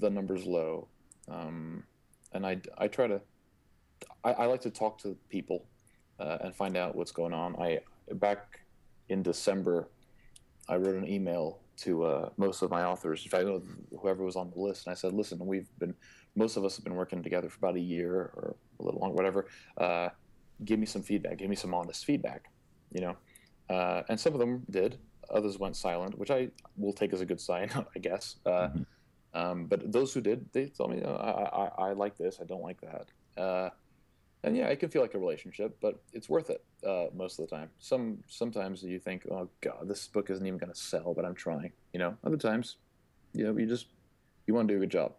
the 0.00 0.10
numbers 0.10 0.44
low, 0.44 0.88
um, 1.28 1.84
and 2.32 2.44
I, 2.44 2.60
I 2.76 2.88
try 2.88 3.06
to. 3.06 3.20
I, 4.24 4.32
I 4.32 4.46
like 4.46 4.62
to 4.62 4.70
talk 4.70 4.98
to 5.02 5.16
people 5.28 5.66
uh, 6.18 6.38
and 6.40 6.54
find 6.54 6.76
out 6.76 6.96
what's 6.96 7.12
going 7.12 7.32
on. 7.32 7.54
I 7.62 7.78
back 8.14 8.60
in 9.08 9.22
December, 9.22 9.88
I 10.68 10.76
wrote 10.76 10.96
an 10.96 11.06
email 11.06 11.60
to 11.78 12.04
uh, 12.04 12.30
most 12.36 12.62
of 12.62 12.70
my 12.70 12.84
authors. 12.84 13.24
In 13.24 13.30
fact, 13.30 13.46
whoever 14.00 14.24
was 14.24 14.36
on 14.36 14.50
the 14.50 14.60
list, 14.60 14.86
and 14.86 14.92
I 14.92 14.94
said, 14.94 15.12
"Listen, 15.12 15.38
we've 15.44 15.68
been 15.78 15.94
most 16.36 16.56
of 16.56 16.64
us 16.64 16.76
have 16.76 16.84
been 16.84 16.94
working 16.94 17.22
together 17.22 17.48
for 17.48 17.58
about 17.58 17.76
a 17.76 17.80
year 17.80 18.12
or 18.14 18.56
a 18.78 18.82
little 18.82 19.00
longer, 19.00 19.14
whatever. 19.14 19.46
Uh, 19.76 20.08
give 20.64 20.78
me 20.78 20.86
some 20.86 21.02
feedback. 21.02 21.38
Give 21.38 21.50
me 21.50 21.56
some 21.56 21.74
honest 21.74 22.04
feedback. 22.04 22.50
You 22.92 23.00
know." 23.00 23.16
Uh, 23.70 24.02
and 24.08 24.18
some 24.18 24.32
of 24.32 24.40
them 24.40 24.64
did. 24.70 24.98
Others 25.30 25.58
went 25.58 25.76
silent, 25.76 26.18
which 26.18 26.30
I 26.30 26.48
will 26.76 26.92
take 26.92 27.12
as 27.12 27.20
a 27.20 27.26
good 27.26 27.40
sign, 27.40 27.70
I 27.96 27.98
guess. 27.98 28.36
Uh, 28.46 28.68
um, 29.34 29.66
but 29.66 29.92
those 29.92 30.12
who 30.14 30.20
did, 30.20 30.46
they 30.52 30.66
told 30.66 30.90
me, 30.90 31.02
oh, 31.04 31.14
I, 31.14 31.84
I, 31.84 31.90
I 31.90 31.92
like 31.92 32.16
this. 32.16 32.38
I 32.40 32.44
don't 32.44 32.62
like 32.62 32.80
that. 32.80 33.08
And 34.44 34.56
yeah, 34.56 34.66
it 34.66 34.78
can 34.78 34.88
feel 34.88 35.02
like 35.02 35.14
a 35.14 35.18
relationship, 35.18 35.76
but 35.80 36.00
it's 36.12 36.28
worth 36.28 36.48
it 36.50 36.64
uh, 36.86 37.06
most 37.14 37.38
of 37.38 37.48
the 37.48 37.56
time. 37.56 37.70
Some 37.80 38.18
sometimes 38.28 38.82
you 38.82 39.00
think, 39.00 39.26
oh 39.30 39.48
god, 39.60 39.88
this 39.88 40.06
book 40.06 40.30
isn't 40.30 40.46
even 40.46 40.58
going 40.58 40.72
to 40.72 40.78
sell, 40.78 41.12
but 41.14 41.24
I'm 41.24 41.34
trying. 41.34 41.72
You 41.92 41.98
know, 41.98 42.16
other 42.22 42.36
times, 42.36 42.76
you 43.32 43.44
know, 43.44 43.56
you 43.58 43.66
just 43.66 43.86
you 44.46 44.54
want 44.54 44.68
to 44.68 44.74
do 44.74 44.78
a 44.78 44.80
good 44.80 44.90
job. 44.90 45.14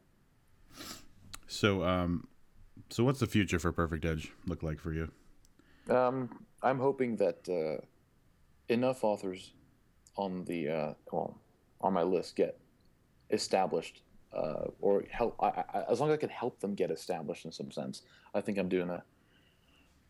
so, 1.48 1.84
um, 1.84 2.28
so 2.90 3.04
what's 3.04 3.20
the 3.20 3.28
future 3.28 3.60
for 3.60 3.72
Perfect 3.72 4.06
Edge 4.06 4.32
look 4.48 4.64
like 4.64 4.80
for 4.80 4.94
you? 4.94 5.12
Um, 5.90 6.46
I'm 6.64 6.80
hoping 6.80 7.18
that 7.18 7.48
uh, 7.50 7.84
enough 8.70 9.04
authors 9.04 9.52
on 10.16 10.46
the 10.46 10.70
uh, 10.70 10.94
well 11.12 11.40
on 11.82 11.94
my 11.94 12.04
list 12.04 12.36
get 12.36 12.58
established, 13.32 14.02
uh, 14.34 14.66
or 14.80 15.04
help. 15.10 15.36
I, 15.42 15.64
I, 15.74 15.84
as 15.90 16.00
long 16.00 16.10
as 16.10 16.14
I 16.14 16.18
can 16.18 16.30
help 16.30 16.60
them 16.60 16.76
get 16.76 16.92
established 16.92 17.46
in 17.46 17.52
some 17.52 17.72
sense, 17.72 18.04
I 18.34 18.42
think 18.42 18.58
I'm 18.58 18.70
doing 18.70 18.90
a 18.90 19.04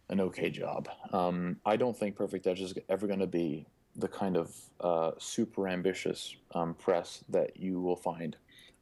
an 0.09 0.19
okay 0.19 0.49
job. 0.49 0.89
Um, 1.13 1.57
I 1.65 1.75
don't 1.75 1.95
think 1.95 2.15
Perfect 2.15 2.47
Edge 2.47 2.61
is 2.61 2.73
ever 2.89 3.05
going 3.05 3.19
to 3.19 3.27
be 3.27 3.67
the 3.95 4.07
kind 4.07 4.37
of 4.37 4.55
uh, 4.81 5.11
super 5.19 5.67
ambitious 5.67 6.35
um, 6.55 6.73
press 6.73 7.23
that 7.29 7.57
you 7.57 7.79
will 7.79 7.95
find 7.95 8.35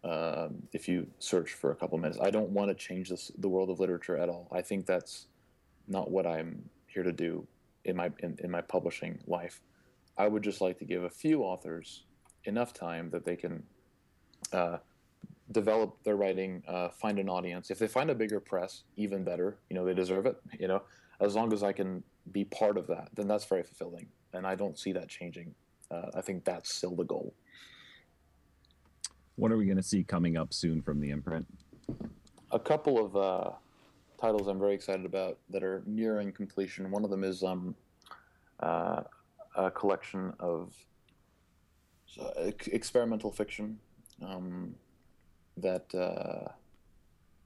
um, 0.03 0.63
if 0.71 0.88
you 0.88 1.07
search 1.19 1.53
for 1.53 1.71
a 1.71 1.75
couple 1.75 1.97
minutes. 1.97 2.19
I 2.21 2.29
don't 2.29 2.49
want 2.49 2.69
to 2.69 2.75
change 2.75 3.09
this, 3.09 3.31
the 3.38 3.49
world 3.49 3.69
of 3.69 3.79
literature 3.79 4.15
at 4.17 4.29
all. 4.29 4.47
I 4.51 4.61
think 4.61 4.85
that's 4.85 5.27
not 5.88 6.11
what 6.11 6.25
I'm 6.25 6.69
here 6.85 7.03
to 7.03 7.11
do 7.11 7.45
in 7.83 7.95
my 7.95 8.11
in, 8.19 8.38
in 8.43 8.51
my 8.51 8.61
publishing 8.61 9.19
life. 9.27 9.61
I 10.17 10.27
would 10.27 10.43
just 10.43 10.61
like 10.61 10.79
to 10.79 10.85
give 10.85 11.03
a 11.03 11.09
few 11.09 11.43
authors 11.43 12.03
enough 12.45 12.73
time 12.73 13.09
that 13.11 13.25
they 13.25 13.35
can 13.35 13.63
uh, 14.53 14.77
develop 15.52 16.04
their 16.04 16.16
writing, 16.16 16.64
uh, 16.68 16.89
find 16.89 17.20
an 17.20 17.30
audience. 17.30 17.72
If 17.72 17.80
they 17.80 17.88
find 17.88 18.10
a 18.10 18.16
bigger 18.16 18.39
press, 18.39 18.84
even 18.95 19.24
better. 19.24 19.58
You 19.70 19.76
know, 19.76 19.86
they 19.86 19.93
deserve 19.93 20.26
it. 20.26 20.38
You 20.60 20.68
know, 20.68 20.84
as 21.20 21.36
long 21.36 21.54
as 21.54 21.64
I 21.64 21.72
can 21.72 22.04
be 22.32 22.45
part 22.45 22.78
of 22.78 22.88
that, 22.88 23.10
then 23.14 23.28
that's 23.28 23.45
very 23.45 23.64
fulfilling. 23.64 24.08
And 24.34 24.45
I 24.45 24.56
don't 24.56 24.78
see 24.78 24.91
that 24.93 25.08
changing. 25.08 25.56
Uh, 25.89 26.12
I 26.16 26.22
think 26.22 26.43
that's 26.43 26.74
still 26.74 26.95
the 26.95 27.06
goal. 27.06 27.34
What 29.36 29.52
are 29.52 29.58
we 29.58 29.66
going 29.66 29.78
to 29.78 29.84
see 29.84 30.04
coming 30.04 30.36
up 30.36 30.54
soon 30.54 30.82
from 30.82 31.00
the 31.00 31.12
imprint? 31.12 31.48
A 32.52 32.60
couple 32.60 33.04
of 33.04 33.16
uh, 33.16 33.52
titles 34.20 34.48
I'm 34.48 34.60
very 34.60 34.74
excited 34.74 35.06
about 35.06 35.38
that 35.50 35.64
are 35.64 35.84
nearing 35.86 36.32
completion. 36.32 36.91
One 36.91 37.04
of 37.04 37.10
them 37.10 37.24
is 37.24 37.43
um, 37.43 37.76
uh, 38.60 39.04
a 39.56 39.72
collection 39.72 40.34
of 40.39 40.74
uh, 42.20 42.52
experimental 42.72 43.32
fiction 43.32 43.78
um, 44.26 44.74
that 45.58 45.93
uh, 45.95 46.51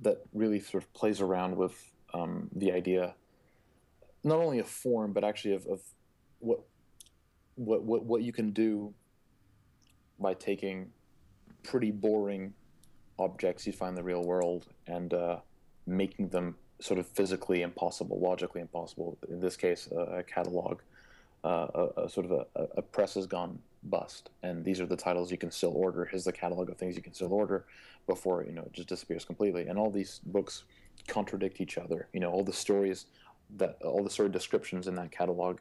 that 0.01 0.21
really 0.33 0.59
sort 0.59 0.83
of 0.83 0.93
plays 0.93 1.21
around 1.21 1.55
with 1.55 1.91
um, 2.13 2.49
the 2.55 2.71
idea, 2.71 3.15
not 4.23 4.39
only 4.39 4.59
of 4.59 4.67
form, 4.67 5.13
but 5.13 5.23
actually 5.23 5.55
of, 5.55 5.65
of 5.67 5.81
what, 6.39 6.59
what 7.55 7.83
what 7.83 8.05
what 8.05 8.21
you 8.21 8.33
can 8.33 8.51
do 8.51 8.93
by 10.19 10.33
taking 10.33 10.91
pretty 11.63 11.91
boring 11.91 12.53
objects 13.19 13.67
you 13.67 13.73
find 13.73 13.89
in 13.89 13.95
the 13.95 14.03
real 14.03 14.23
world 14.23 14.67
and 14.87 15.13
uh, 15.13 15.37
making 15.85 16.29
them 16.29 16.55
sort 16.79 16.99
of 16.99 17.07
physically 17.07 17.61
impossible, 17.61 18.19
logically 18.19 18.61
impossible. 18.61 19.17
In 19.29 19.39
this 19.39 19.55
case, 19.55 19.87
uh, 19.91 20.17
a 20.17 20.23
catalog, 20.23 20.79
uh, 21.43 21.67
a, 21.73 22.03
a, 22.03 22.09
sort 22.09 22.25
of 22.25 22.31
a, 22.31 22.67
a, 22.77 22.81
press 22.81 23.13
has 23.13 23.27
gone 23.27 23.59
bust, 23.83 24.29
and 24.43 24.63
these 24.63 24.79
are 24.79 24.85
the 24.85 24.95
titles 24.95 25.31
you 25.31 25.37
can 25.37 25.51
still 25.51 25.73
order. 25.75 26.05
Here's 26.05 26.23
the 26.23 26.31
catalog 26.31 26.69
of 26.69 26.77
things 26.77 26.95
you 26.95 27.01
can 27.01 27.13
still 27.13 27.33
order 27.33 27.65
before 28.07 28.43
you 28.43 28.51
know 28.51 28.63
it 28.63 28.73
just 28.73 28.89
disappears 28.89 29.25
completely. 29.25 29.67
And 29.67 29.77
all 29.77 29.91
these 29.91 30.19
books 30.25 30.63
contradict 31.07 31.61
each 31.61 31.77
other. 31.77 32.07
You 32.13 32.19
know, 32.19 32.31
all 32.31 32.43
the 32.43 32.53
stories 32.53 33.05
that 33.57 33.77
all 33.83 34.03
the 34.03 34.09
story 34.09 34.29
descriptions 34.29 34.87
in 34.87 34.95
that 34.95 35.11
catalog 35.11 35.59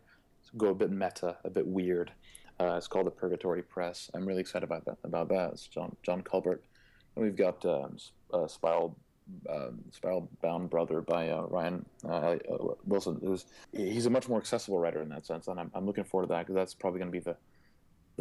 go 0.56 0.68
a 0.68 0.74
bit 0.74 0.90
meta, 0.90 1.36
a 1.44 1.50
bit 1.50 1.66
weird. 1.66 2.12
Uh, 2.58 2.74
it's 2.76 2.86
called 2.86 3.06
the 3.06 3.10
Purgatory 3.10 3.62
Press. 3.62 4.10
I'm 4.14 4.26
really 4.26 4.40
excited 4.40 4.64
about 4.64 4.84
that. 4.84 4.98
About 5.04 5.28
that, 5.30 5.52
it's 5.52 5.66
John 5.66 5.96
John 6.02 6.22
Culbert, 6.22 6.60
and 7.16 7.24
we've 7.24 7.36
got 7.36 7.64
um, 7.64 7.96
uh, 8.32 8.46
Spiral 8.46 8.96
um, 9.48 9.80
Spiral 9.92 10.28
Bound 10.42 10.68
Brother 10.68 11.00
by 11.00 11.30
uh, 11.30 11.42
Ryan 11.42 11.86
uh, 12.08 12.36
Wilson. 12.84 13.18
Was, 13.22 13.46
he's 13.72 14.06
a 14.06 14.10
much 14.10 14.28
more 14.28 14.38
accessible 14.38 14.78
writer 14.78 15.00
in 15.00 15.08
that 15.10 15.24
sense, 15.24 15.48
and 15.48 15.58
I'm, 15.58 15.70
I'm 15.74 15.86
looking 15.86 16.04
forward 16.04 16.26
to 16.26 16.32
that 16.34 16.40
because 16.40 16.54
that's 16.54 16.74
probably 16.74 16.98
going 16.98 17.12
to 17.12 17.18
be 17.18 17.20
the 17.20 17.36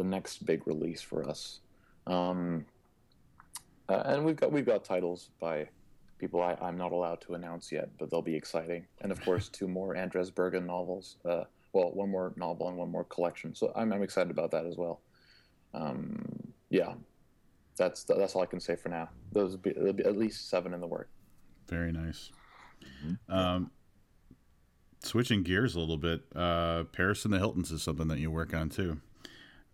the 0.00 0.08
next 0.08 0.46
big 0.46 0.66
release 0.66 1.02
for 1.02 1.28
us. 1.28 1.60
Um, 2.06 2.64
uh, 3.86 4.02
and 4.06 4.24
we've 4.24 4.36
got 4.36 4.50
we've 4.50 4.64
got 4.64 4.82
titles 4.82 5.30
by 5.38 5.68
people 6.18 6.40
I, 6.40 6.56
am 6.62 6.78
not 6.78 6.92
allowed 6.92 7.20
to 7.22 7.34
announce 7.34 7.70
yet, 7.70 7.90
but 7.98 8.10
they'll 8.10 8.22
be 8.22 8.34
exciting. 8.34 8.86
And 9.02 9.12
of 9.12 9.20
course, 9.22 9.48
two 9.48 9.68
more 9.68 9.94
Andrez 9.94 10.34
Bergen 10.34 10.66
novels. 10.66 11.16
Uh, 11.24 11.44
well, 11.74 11.90
one 11.92 12.10
more 12.10 12.32
novel 12.36 12.68
and 12.68 12.78
one 12.78 12.90
more 12.90 13.04
collection. 13.04 13.54
So 13.54 13.72
I'm, 13.76 13.92
I'm 13.92 14.02
excited 14.02 14.30
about 14.30 14.50
that 14.52 14.64
as 14.64 14.76
well. 14.76 15.02
Um, 15.74 16.24
yeah, 16.70 16.94
that's 17.76 18.04
that's 18.04 18.34
all 18.34 18.42
I 18.42 18.46
can 18.46 18.60
say 18.60 18.76
for 18.76 18.88
now. 18.88 19.10
Those 19.32 19.56
be, 19.56 19.72
be 19.72 20.04
at 20.04 20.16
least 20.16 20.48
seven 20.48 20.72
in 20.72 20.80
the 20.80 20.86
work. 20.86 21.10
Very 21.68 21.92
nice. 21.92 22.30
Mm-hmm. 23.04 23.32
Um, 23.32 23.70
switching 25.04 25.42
gears 25.42 25.74
a 25.74 25.80
little 25.80 25.98
bit, 25.98 26.22
uh, 26.34 26.84
Paris 26.84 27.24
and 27.24 27.34
the 27.34 27.38
Hiltons 27.38 27.70
is 27.70 27.82
something 27.82 28.08
that 28.08 28.18
you 28.18 28.30
work 28.30 28.54
on 28.54 28.70
too. 28.70 29.00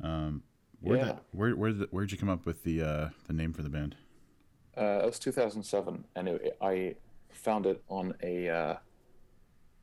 Um, 0.02 0.42
where 0.80 0.98
yeah. 0.98 1.12
where 1.32 1.56
where 1.56 1.72
where'd 1.72 2.12
you 2.12 2.18
come 2.18 2.28
up 2.28 2.46
with 2.46 2.62
the 2.62 2.82
uh, 2.82 3.08
the 3.26 3.32
name 3.32 3.52
for 3.52 3.62
the 3.62 3.68
band? 3.68 3.96
Uh, 4.76 5.00
it 5.02 5.06
was 5.06 5.18
2007, 5.18 6.04
and 6.16 6.28
it, 6.28 6.56
I 6.60 6.96
found 7.30 7.66
it 7.66 7.82
on 7.88 8.14
a 8.22 8.48
uh, 8.48 8.76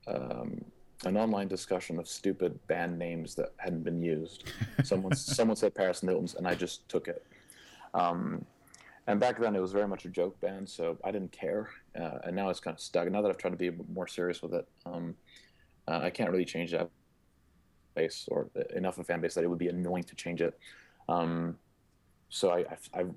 um, 0.08 0.64
an 1.06 1.18
online 1.18 1.48
discussion 1.48 2.00
of 2.00 2.08
stupid 2.08 2.58
band 2.68 2.98
names 2.98 3.36
that 3.36 3.54
hadn't 3.58 3.84
been 3.84 4.02
used. 4.02 4.52
Someone 4.84 5.16
someone 5.16 5.56
said 5.56 5.74
Paris 5.74 6.02
and 6.02 6.10
Hiltons, 6.10 6.36
and 6.36 6.48
I 6.48 6.56
just 6.56 6.88
took 6.90 7.08
it. 7.08 7.26
Um, 7.94 8.46
and 9.08 9.20
back 9.20 9.40
then, 9.40 9.56
it 9.56 9.60
was 9.60 9.74
very 9.74 9.88
much 9.88 10.06
a 10.06 10.10
joke 10.10 10.40
band, 10.40 10.70
so 10.70 10.98
I 11.04 11.12
didn't 11.12 11.32
care. 11.32 11.70
Uh, 12.00 12.20
and 12.24 12.36
now 12.36 12.50
it's 12.50 12.62
kind 12.62 12.76
of 12.76 12.80
stuck. 12.80 13.10
Now 13.12 13.22
that 13.22 13.30
I've 13.30 13.38
tried 13.38 13.52
to 13.52 13.58
be 13.58 13.72
more 13.94 14.08
serious 14.08 14.42
with 14.42 14.54
it, 14.54 14.68
um, 14.86 15.16
uh, 15.88 16.00
I 16.04 16.10
can't 16.10 16.32
really 16.32 16.46
change 16.46 16.72
that 16.72 16.90
base 17.94 18.28
or 18.30 18.50
enough 18.76 18.98
of 18.98 19.02
a 19.02 19.04
fan 19.04 19.22
base 19.22 19.34
that 19.36 19.44
it 19.44 19.48
would 19.48 19.60
be 19.60 19.70
annoying 19.70 20.04
to 20.04 20.16
change 20.16 20.42
it. 20.42 20.58
Um, 21.10 21.58
so 22.30 22.52
I, 22.52 22.66
I've, 22.70 22.90
I've, 22.94 23.14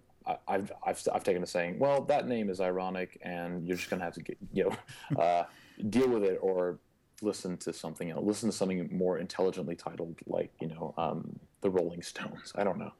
I've, 0.49 0.73
I've, 0.85 1.09
I've 1.15 1.25
taken 1.25 1.41
to 1.41 1.47
saying, 1.47 1.79
well, 1.79 2.03
that 2.03 2.27
name 2.27 2.51
is 2.51 2.61
ironic, 2.61 3.19
and 3.23 3.67
you're 3.67 3.77
just 3.77 3.91
gonna 3.91 4.05
have 4.05 4.15
to 4.15 4.23
get, 4.23 4.37
you 4.53 4.65
know 4.65 4.77
uh, 5.23 5.45
deal 5.89 6.09
with 6.09 6.25
it 6.25 6.39
or 6.41 6.79
listen 7.23 7.57
to 7.59 7.73
something 7.73 8.11
else. 8.11 8.25
Listen 8.25 8.51
to 8.51 8.57
something 8.57 8.89
more 8.93 9.19
intelligently 9.19 9.77
titled, 9.77 10.17
like 10.27 10.53
you 10.61 10.69
know, 10.69 10.95
um, 10.99 11.39
the 11.61 11.71
Rolling 11.71 12.03
Stones. 12.03 12.53
I 12.55 12.65
don't 12.65 12.79
know. 12.79 12.93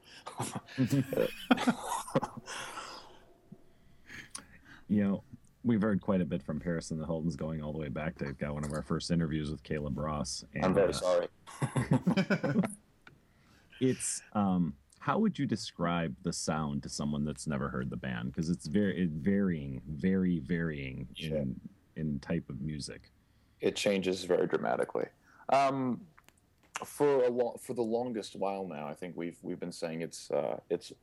you 4.87 5.03
know, 5.03 5.23
we've 5.67 5.81
heard 5.81 6.01
quite 6.01 6.21
a 6.21 6.25
bit 6.25 6.41
from 6.41 6.59
Paris 6.59 6.91
and 6.91 6.99
the 6.99 7.05
Hiltons 7.05 7.35
going 7.35 7.61
all 7.61 7.73
the 7.73 7.77
way 7.77 7.89
back 7.89 8.17
to 8.19 8.31
got 8.33 8.53
one 8.53 8.63
of 8.63 8.71
our 8.71 8.81
first 8.81 9.11
interviews 9.11 9.51
with 9.51 9.61
Caleb 9.63 9.97
Ross. 9.97 10.45
And, 10.55 10.65
I'm 10.65 10.73
very 10.73 10.89
uh, 10.89 10.93
sorry. 10.93 11.27
it's 13.81 14.21
um, 14.33 14.73
how 14.99 15.19
would 15.19 15.37
you 15.37 15.45
describe 15.45 16.15
the 16.23 16.33
sound 16.33 16.83
to 16.83 16.89
someone 16.89 17.25
that's 17.25 17.47
never 17.47 17.69
heard 17.69 17.89
the 17.89 17.97
band? 17.97 18.31
Because 18.31 18.49
it's 18.49 18.67
very 18.67 19.03
it 19.03 19.09
varying, 19.09 19.81
very 19.87 20.39
varying 20.39 21.07
in 21.17 21.59
in 21.97 22.19
type 22.19 22.49
of 22.49 22.61
music. 22.61 23.11
It 23.59 23.75
changes 23.75 24.23
very 24.23 24.47
dramatically. 24.47 25.05
Um, 25.49 26.01
for 26.85 27.23
a 27.23 27.29
long 27.29 27.57
for 27.59 27.73
the 27.73 27.83
longest 27.83 28.35
while 28.35 28.67
now, 28.67 28.87
I 28.87 28.93
think 28.93 29.17
we've 29.17 29.37
we've 29.41 29.59
been 29.59 29.71
saying 29.71 30.01
it's 30.01 30.31
uh, 30.31 30.59
it's 30.69 30.93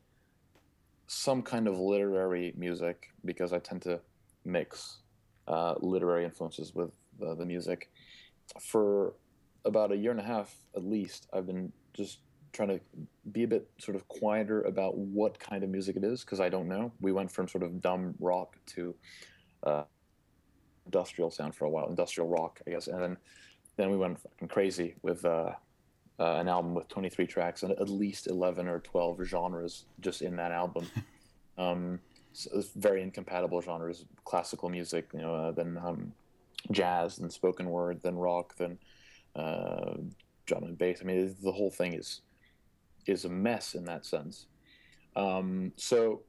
some 1.07 1.43
kind 1.43 1.67
of 1.67 1.77
literary 1.77 2.51
music 2.57 3.11
because 3.23 3.53
I 3.53 3.59
tend 3.59 3.83
to 3.83 3.99
mix 4.45 4.99
uh, 5.47 5.75
literary 5.79 6.25
influences 6.25 6.73
with 6.73 6.91
the, 7.19 7.35
the 7.35 7.45
music. 7.45 7.89
For 8.61 9.13
about 9.63 9.91
a 9.91 9.95
year 9.95 10.11
and 10.11 10.19
a 10.19 10.23
half 10.23 10.55
at 10.75 10.83
least, 10.83 11.27
I've 11.33 11.47
been 11.47 11.71
just 11.93 12.19
trying 12.53 12.69
to 12.69 12.79
be 13.31 13.43
a 13.43 13.47
bit 13.47 13.69
sort 13.79 13.95
of 13.95 14.07
quieter 14.07 14.61
about 14.63 14.97
what 14.97 15.37
kind 15.39 15.63
of 15.63 15.69
music 15.69 15.97
it 15.97 16.03
is 16.03 16.21
because 16.21 16.39
I 16.39 16.49
don't 16.49 16.67
know. 16.67 16.91
We 17.01 17.11
went 17.11 17.31
from 17.31 17.47
sort 17.47 17.63
of 17.63 17.81
dumb 17.81 18.15
rock 18.19 18.55
to 18.67 18.95
uh, 19.63 19.83
industrial 20.85 21.31
sound 21.31 21.55
for 21.55 21.65
a 21.65 21.69
while, 21.69 21.89
industrial 21.89 22.29
rock, 22.29 22.61
I 22.67 22.71
guess, 22.71 22.87
and 22.87 23.01
then 23.01 23.17
then 23.77 23.91
we 23.91 23.97
went 23.97 24.19
fucking 24.19 24.47
crazy 24.47 24.95
with 25.01 25.25
uh, 25.25 25.51
uh, 26.19 26.35
an 26.35 26.47
album 26.47 26.73
with 26.73 26.87
23 26.87 27.27
tracks 27.27 27.63
and 27.63 27.73
at 27.73 27.89
least 27.89 28.27
11 28.27 28.67
or 28.67 28.79
12 28.79 29.23
genres 29.23 29.85
just 29.99 30.21
in 30.21 30.37
that 30.37 30.51
album. 30.51 30.87
um, 31.57 31.99
very 32.75 33.01
incompatible 33.01 33.61
genres: 33.61 34.05
classical 34.23 34.69
music, 34.69 35.09
you 35.13 35.21
know, 35.21 35.33
uh, 35.33 35.51
then 35.51 35.79
um, 35.83 36.11
jazz, 36.71 37.17
then 37.17 37.29
spoken 37.29 37.69
word, 37.69 38.01
then 38.01 38.15
rock, 38.15 38.55
then 38.57 38.77
uh, 39.35 39.95
drum 40.45 40.63
and 40.63 40.77
bass. 40.77 40.99
I 41.01 41.05
mean, 41.05 41.35
the 41.43 41.51
whole 41.51 41.71
thing 41.71 41.93
is 41.93 42.21
is 43.05 43.25
a 43.25 43.29
mess 43.29 43.75
in 43.75 43.85
that 43.85 44.05
sense. 44.05 44.47
Um, 45.15 45.71
so, 45.75 46.23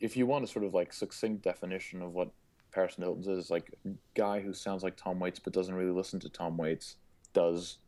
if 0.00 0.16
you 0.16 0.26
want 0.26 0.44
a 0.44 0.46
sort 0.46 0.64
of 0.64 0.74
like 0.74 0.92
succinct 0.92 1.42
definition 1.42 2.02
of 2.02 2.14
what 2.14 2.30
Paris 2.72 2.96
Hilton's 2.96 3.28
is, 3.28 3.50
like 3.50 3.72
guy 4.14 4.40
who 4.40 4.52
sounds 4.52 4.82
like 4.82 4.96
Tom 4.96 5.18
Waits 5.18 5.38
but 5.38 5.52
doesn't 5.52 5.74
really 5.74 5.90
listen 5.90 6.20
to 6.20 6.28
Tom 6.28 6.56
Waits, 6.56 6.96
does 7.32 7.78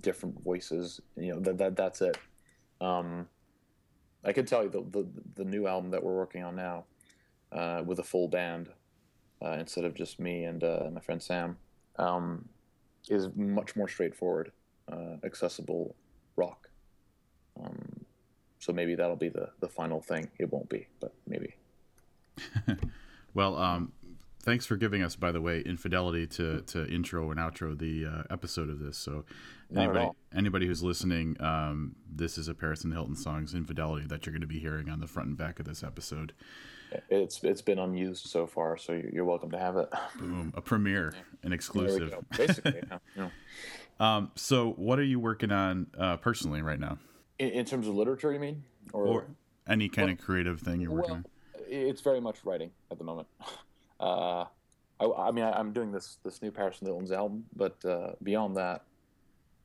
different 0.00 0.42
voices. 0.42 1.00
You 1.16 1.34
know 1.34 1.40
that 1.40 1.58
that 1.58 1.76
that's 1.76 2.00
it. 2.00 2.18
Um, 2.80 3.26
I 4.24 4.32
can 4.32 4.46
tell 4.46 4.64
you 4.64 4.68
the, 4.68 4.82
the 4.90 5.06
the 5.36 5.44
new 5.44 5.66
album 5.66 5.90
that 5.90 6.02
we're 6.02 6.16
working 6.16 6.42
on 6.42 6.56
now, 6.56 6.84
uh, 7.52 7.82
with 7.84 7.98
a 7.98 8.02
full 8.02 8.28
band, 8.28 8.68
uh, 9.42 9.52
instead 9.52 9.84
of 9.84 9.94
just 9.94 10.18
me 10.18 10.44
and 10.44 10.62
uh, 10.64 10.88
my 10.92 11.00
friend 11.00 11.22
Sam, 11.22 11.56
um, 11.96 12.48
is 13.08 13.28
much 13.36 13.76
more 13.76 13.88
straightforward, 13.88 14.52
uh, 14.90 15.16
accessible 15.24 15.94
rock. 16.36 16.68
Um, 17.62 18.04
so 18.58 18.72
maybe 18.72 18.94
that'll 18.94 19.16
be 19.16 19.28
the 19.28 19.50
the 19.60 19.68
final 19.68 20.00
thing. 20.00 20.28
It 20.38 20.52
won't 20.52 20.68
be, 20.68 20.88
but 21.00 21.14
maybe. 21.26 21.54
well, 23.34 23.56
um, 23.56 23.92
thanks 24.42 24.66
for 24.66 24.76
giving 24.76 25.02
us, 25.02 25.16
by 25.16 25.32
the 25.32 25.40
way, 25.40 25.60
infidelity 25.60 26.26
to 26.26 26.62
to 26.62 26.86
intro 26.88 27.30
and 27.30 27.38
outro 27.38 27.78
the 27.78 28.06
uh, 28.06 28.22
episode 28.30 28.68
of 28.68 28.80
this. 28.80 28.98
So 28.98 29.24
anybody 29.74 30.08
anybody 30.34 30.66
who's 30.66 30.82
listening, 30.82 31.36
um, 31.40 31.96
this 32.10 32.38
is 32.38 32.48
a 32.48 32.54
Paris 32.54 32.84
and 32.84 32.92
Hilton 32.92 33.16
songs 33.16 33.54
infidelity 33.54 34.06
that 34.06 34.26
you're 34.26 34.32
going 34.32 34.40
to 34.40 34.46
be 34.46 34.58
hearing 34.58 34.88
on 34.88 35.00
the 35.00 35.06
front 35.06 35.28
and 35.28 35.38
back 35.38 35.58
of 35.58 35.66
this 35.66 35.82
episode. 35.82 36.32
It's 37.10 37.42
it's 37.42 37.62
been 37.62 37.78
unused 37.78 38.26
so 38.26 38.46
far, 38.46 38.76
so 38.76 38.92
you're, 38.92 39.10
you're 39.10 39.24
welcome 39.24 39.50
to 39.50 39.58
have 39.58 39.76
it. 39.76 39.88
Boom, 40.18 40.52
a 40.56 40.62
premiere, 40.62 41.12
an 41.42 41.52
exclusive. 41.52 42.14
Basically, 42.36 42.82
yeah, 42.90 42.98
yeah. 43.16 43.28
Um, 44.00 44.30
so 44.36 44.72
what 44.72 44.98
are 44.98 45.04
you 45.04 45.18
working 45.18 45.52
on 45.52 45.88
uh, 45.98 46.16
personally 46.18 46.62
right 46.62 46.78
now, 46.78 46.98
In, 47.38 47.50
in 47.50 47.64
terms 47.64 47.88
of 47.88 47.94
literature, 47.94 48.32
you 48.32 48.40
mean, 48.40 48.62
or 48.92 49.26
any 49.68 49.88
kind 49.88 50.10
of 50.10 50.18
creative 50.18 50.60
thing 50.60 50.80
you're 50.80 50.92
working 50.92 51.10
well, 51.10 51.16
on? 51.16 51.24
it's 51.68 52.00
very 52.00 52.20
much 52.20 52.44
writing 52.44 52.70
at 52.90 52.98
the 52.98 53.04
moment. 53.04 53.28
Uh, 54.00 54.44
I, 55.00 55.06
I 55.06 55.30
mean, 55.32 55.44
I, 55.44 55.58
I'm 55.58 55.72
doing 55.72 55.90
this 55.90 56.18
this 56.22 56.40
new 56.40 56.52
Paris 56.52 56.78
and 56.78 56.86
Hilton's 56.86 57.10
album, 57.10 57.46
but 57.56 57.84
uh, 57.84 58.12
beyond 58.22 58.56
that, 58.56 58.84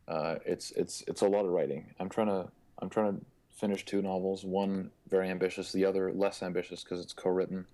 uh, 0.07 0.35
it's 0.45 0.71
it's 0.71 1.03
it's 1.07 1.21
a 1.21 1.27
lot 1.27 1.45
of 1.45 1.51
writing. 1.51 1.93
I'm 1.99 2.09
trying 2.09 2.27
to 2.27 2.47
I'm 2.79 2.89
trying 2.89 3.17
to 3.17 3.25
finish 3.51 3.85
two 3.85 4.01
novels. 4.01 4.43
One 4.43 4.91
very 5.09 5.29
ambitious, 5.29 5.71
the 5.71 5.85
other 5.85 6.11
less 6.11 6.43
ambitious 6.43 6.83
because 6.83 6.99
it's 6.99 7.13
co-written. 7.13 7.65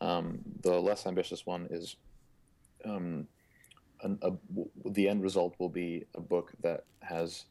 Um, 0.00 0.40
the 0.62 0.80
less 0.80 1.06
ambitious 1.06 1.46
one 1.46 1.68
is 1.70 1.96
um, 2.84 3.26
an, 4.02 4.18
a, 4.22 4.30
w- 4.48 4.70
the 4.86 5.08
end 5.08 5.22
result 5.22 5.54
will 5.58 5.68
be 5.68 6.04
a 6.14 6.20
book 6.20 6.52
that 6.62 6.84
has 7.00 7.44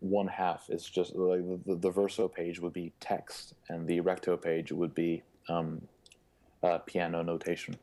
one 0.00 0.26
half 0.26 0.68
is 0.68 0.84
just 0.84 1.14
like 1.14 1.40
the, 1.64 1.76
the, 1.76 1.90
verso 1.90 2.28
page 2.28 2.60
would 2.60 2.72
be 2.72 2.92
text 3.00 3.54
and 3.68 3.86
the 3.86 4.00
recto 4.00 4.36
page 4.36 4.72
would 4.72 4.94
be 4.94 5.22
um, 5.48 5.80
uh, 6.62 6.78
piano 6.78 7.22
notation. 7.22 7.76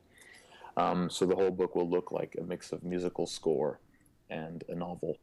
Um, 0.78 1.10
so 1.10 1.26
the 1.26 1.36
whole 1.36 1.52
book 1.52 1.76
will 1.76 1.90
look 1.90 2.12
like 2.12 2.36
a 2.40 2.44
mix 2.44 2.72
of 2.72 2.84
musical 2.84 3.26
score 3.26 3.80
and 4.30 4.64
a 4.70 4.76
novel, 4.76 5.18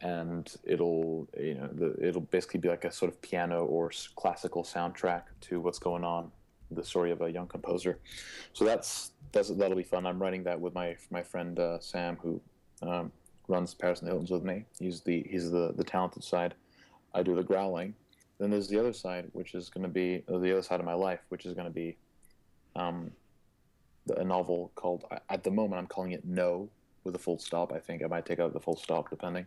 and 0.00 0.54
it'll 0.64 1.28
you 1.38 1.54
know 1.54 1.68
the, 1.72 1.96
it'll 2.06 2.20
basically 2.20 2.60
be 2.60 2.68
like 2.68 2.84
a 2.84 2.92
sort 2.92 3.10
of 3.10 3.20
piano 3.22 3.64
or 3.64 3.90
classical 4.14 4.62
soundtrack 4.62 5.22
to 5.42 5.60
what's 5.60 5.78
going 5.78 6.04
on, 6.04 6.30
the 6.70 6.84
story 6.84 7.10
of 7.10 7.20
a 7.22 7.30
young 7.30 7.46
composer. 7.46 7.98
So 8.52 8.64
that's 8.64 9.12
that's 9.32 9.48
that'll 9.50 9.76
be 9.76 9.82
fun. 9.82 10.06
I'm 10.06 10.20
writing 10.20 10.44
that 10.44 10.60
with 10.60 10.74
my 10.74 10.96
my 11.10 11.22
friend 11.22 11.58
uh, 11.58 11.78
Sam, 11.80 12.16
who 12.22 12.40
um, 12.82 13.12
runs 13.48 13.74
Paris 13.74 14.00
and 14.00 14.08
the 14.08 14.12
Hiltons 14.12 14.30
with 14.30 14.44
me. 14.44 14.64
He's 14.78 15.00
the 15.00 15.26
he's 15.28 15.50
the 15.50 15.72
the 15.76 15.84
talented 15.84 16.24
side. 16.24 16.54
I 17.14 17.22
do 17.22 17.34
the 17.34 17.42
growling. 17.42 17.94
Then 18.38 18.50
there's 18.50 18.68
the 18.68 18.78
other 18.78 18.92
side, 18.92 19.30
which 19.32 19.54
is 19.54 19.70
going 19.70 19.82
to 19.82 19.88
be 19.88 20.22
the 20.28 20.52
other 20.52 20.62
side 20.62 20.80
of 20.80 20.86
my 20.86 20.92
life, 20.92 21.20
which 21.30 21.46
is 21.46 21.54
going 21.54 21.66
to 21.66 21.72
be 21.72 21.96
um, 22.74 23.10
a 24.14 24.24
novel 24.24 24.70
called. 24.74 25.04
At 25.30 25.42
the 25.42 25.50
moment, 25.50 25.78
I'm 25.80 25.86
calling 25.86 26.12
it 26.12 26.24
No 26.24 26.68
with 27.06 27.14
a 27.14 27.18
full 27.18 27.38
stop. 27.38 27.72
I 27.72 27.78
think 27.78 28.02
I 28.04 28.06
might 28.06 28.26
take 28.26 28.40
out 28.40 28.52
the 28.52 28.60
full 28.60 28.76
stop 28.76 29.08
depending 29.08 29.46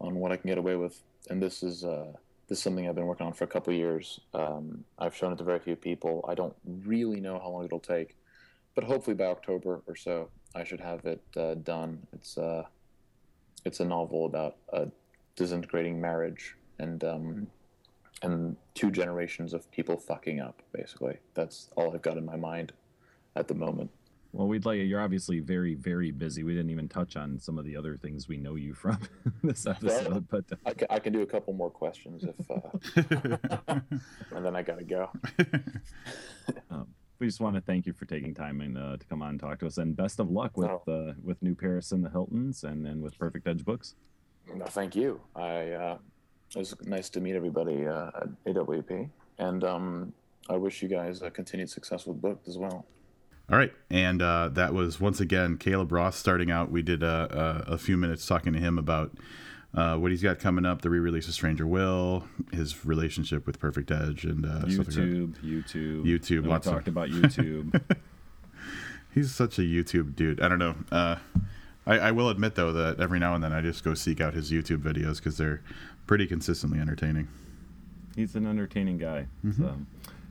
on 0.00 0.16
what 0.16 0.32
I 0.32 0.36
can 0.36 0.48
get 0.48 0.58
away 0.58 0.76
with. 0.76 1.00
And 1.30 1.42
this 1.42 1.62
is 1.62 1.84
uh, 1.84 2.12
this 2.48 2.58
is 2.58 2.64
something 2.64 2.88
I've 2.88 2.96
been 2.96 3.06
working 3.06 3.26
on 3.26 3.32
for 3.32 3.44
a 3.44 3.46
couple 3.46 3.72
years. 3.72 4.20
Um, 4.34 4.84
I've 4.98 5.14
shown 5.14 5.32
it 5.32 5.36
to 5.36 5.44
very 5.44 5.60
few 5.60 5.76
people. 5.76 6.24
I 6.28 6.34
don't 6.34 6.56
really 6.66 7.20
know 7.20 7.38
how 7.38 7.48
long 7.48 7.64
it'll 7.64 7.78
take, 7.78 8.16
but 8.74 8.84
hopefully 8.84 9.14
by 9.14 9.26
October 9.26 9.82
or 9.86 9.94
so, 9.94 10.28
I 10.54 10.64
should 10.64 10.80
have 10.80 11.06
it 11.06 11.22
uh, 11.36 11.54
done. 11.54 12.06
It's 12.12 12.36
uh, 12.36 12.64
it's 13.64 13.80
a 13.80 13.84
novel 13.84 14.26
about 14.26 14.56
a 14.72 14.88
disintegrating 15.36 16.00
marriage 16.00 16.56
and 16.78 17.04
um, 17.04 17.46
and 18.22 18.56
two 18.74 18.90
generations 18.90 19.54
of 19.54 19.70
people 19.70 19.96
fucking 19.96 20.40
up. 20.40 20.62
Basically, 20.72 21.18
that's 21.34 21.68
all 21.76 21.94
I've 21.94 22.02
got 22.02 22.16
in 22.16 22.24
my 22.26 22.36
mind 22.36 22.72
at 23.36 23.48
the 23.48 23.54
moment. 23.54 23.90
Well, 24.32 24.46
we'd 24.46 24.64
like 24.64 24.78
you're 24.78 25.00
obviously 25.00 25.40
very, 25.40 25.74
very 25.74 26.12
busy. 26.12 26.44
We 26.44 26.54
didn't 26.54 26.70
even 26.70 26.88
touch 26.88 27.16
on 27.16 27.38
some 27.38 27.58
of 27.58 27.64
the 27.64 27.76
other 27.76 27.96
things 27.96 28.28
we 28.28 28.36
know 28.36 28.54
you 28.54 28.74
from 28.74 28.98
this 29.42 29.66
episode, 29.66 30.28
but 30.28 30.44
uh, 30.52 30.56
I 30.66 30.72
can, 30.72 30.86
I 30.90 30.98
can 31.00 31.12
do 31.12 31.22
a 31.22 31.26
couple 31.26 31.52
more 31.52 31.70
questions 31.70 32.24
if, 32.24 32.50
uh, 32.50 33.80
and 34.36 34.44
then 34.44 34.54
I 34.54 34.62
gotta 34.62 34.84
go. 34.84 35.10
um, 36.70 36.86
we 37.18 37.26
just 37.26 37.40
want 37.40 37.56
to 37.56 37.60
thank 37.60 37.86
you 37.86 37.92
for 37.92 38.04
taking 38.04 38.32
time 38.32 38.60
and 38.60 38.78
uh, 38.78 38.96
to 38.96 39.06
come 39.06 39.20
on 39.20 39.30
and 39.30 39.40
talk 39.40 39.58
to 39.60 39.66
us. 39.66 39.78
And 39.78 39.96
best 39.96 40.20
of 40.20 40.30
luck 40.30 40.56
with 40.56 40.70
uh, 40.88 41.12
with 41.22 41.42
New 41.42 41.56
Paris 41.56 41.90
and 41.90 42.04
the 42.04 42.10
Hiltons, 42.10 42.62
and 42.62 42.86
and 42.86 43.02
with 43.02 43.18
Perfect 43.18 43.48
Edge 43.48 43.64
Books. 43.64 43.96
No, 44.54 44.64
thank 44.66 44.94
you. 44.94 45.20
I 45.34 45.70
uh, 45.72 45.98
it 46.54 46.58
was 46.58 46.74
nice 46.82 47.10
to 47.10 47.20
meet 47.20 47.34
everybody 47.34 47.86
uh, 47.86 48.10
at 48.14 48.44
AWP, 48.44 49.10
and 49.38 49.64
um, 49.64 50.12
I 50.48 50.56
wish 50.56 50.82
you 50.82 50.88
guys 50.88 51.20
a 51.22 51.30
continued 51.30 51.70
success 51.70 52.06
with 52.06 52.20
book 52.20 52.40
as 52.46 52.56
well. 52.56 52.86
All 53.50 53.58
right, 53.58 53.72
and 53.90 54.22
uh, 54.22 54.48
that 54.52 54.74
was 54.74 55.00
once 55.00 55.18
again 55.20 55.56
Caleb 55.56 55.90
Ross 55.90 56.16
starting 56.16 56.52
out. 56.52 56.70
We 56.70 56.82
did 56.82 57.02
uh, 57.02 57.64
a, 57.66 57.72
a 57.72 57.78
few 57.78 57.96
minutes 57.96 58.24
talking 58.24 58.52
to 58.52 58.60
him 58.60 58.78
about 58.78 59.10
uh, 59.74 59.96
what 59.96 60.12
he's 60.12 60.22
got 60.22 60.38
coming 60.38 60.64
up, 60.64 60.82
the 60.82 60.90
re-release 60.90 61.26
of 61.26 61.34
Stranger 61.34 61.66
Will, 61.66 62.24
his 62.52 62.84
relationship 62.86 63.46
with 63.46 63.58
Perfect 63.58 63.90
Edge, 63.90 64.24
and 64.24 64.46
uh, 64.46 64.60
stuff 64.68 64.78
like 64.78 64.86
that. 64.88 65.00
YouTube, 65.00 65.34
YouTube, 65.42 66.04
YouTube. 66.04 66.42
We 66.42 66.48
lots 66.48 66.66
of- 66.68 66.74
talked 66.74 66.88
about 66.88 67.08
YouTube. 67.08 67.80
He's 69.14 69.34
such 69.34 69.58
a 69.58 69.62
YouTube 69.62 70.14
dude. 70.14 70.40
I 70.40 70.48
don't 70.48 70.60
know. 70.60 70.76
Uh, 70.92 71.16
I, 71.84 71.98
I 71.98 72.10
will 72.12 72.28
admit 72.28 72.54
though 72.54 72.72
that 72.72 73.00
every 73.00 73.18
now 73.18 73.34
and 73.34 73.42
then 73.42 73.52
I 73.52 73.60
just 73.60 73.82
go 73.82 73.94
seek 73.94 74.20
out 74.20 74.34
his 74.34 74.52
YouTube 74.52 74.78
videos 74.78 75.16
because 75.16 75.36
they're 75.36 75.62
pretty 76.06 76.28
consistently 76.28 76.78
entertaining. 76.78 77.26
He's 78.14 78.36
an 78.36 78.46
entertaining 78.46 78.98
guy. 78.98 79.26
Mm-hmm. 79.44 79.64
So. 79.64 79.74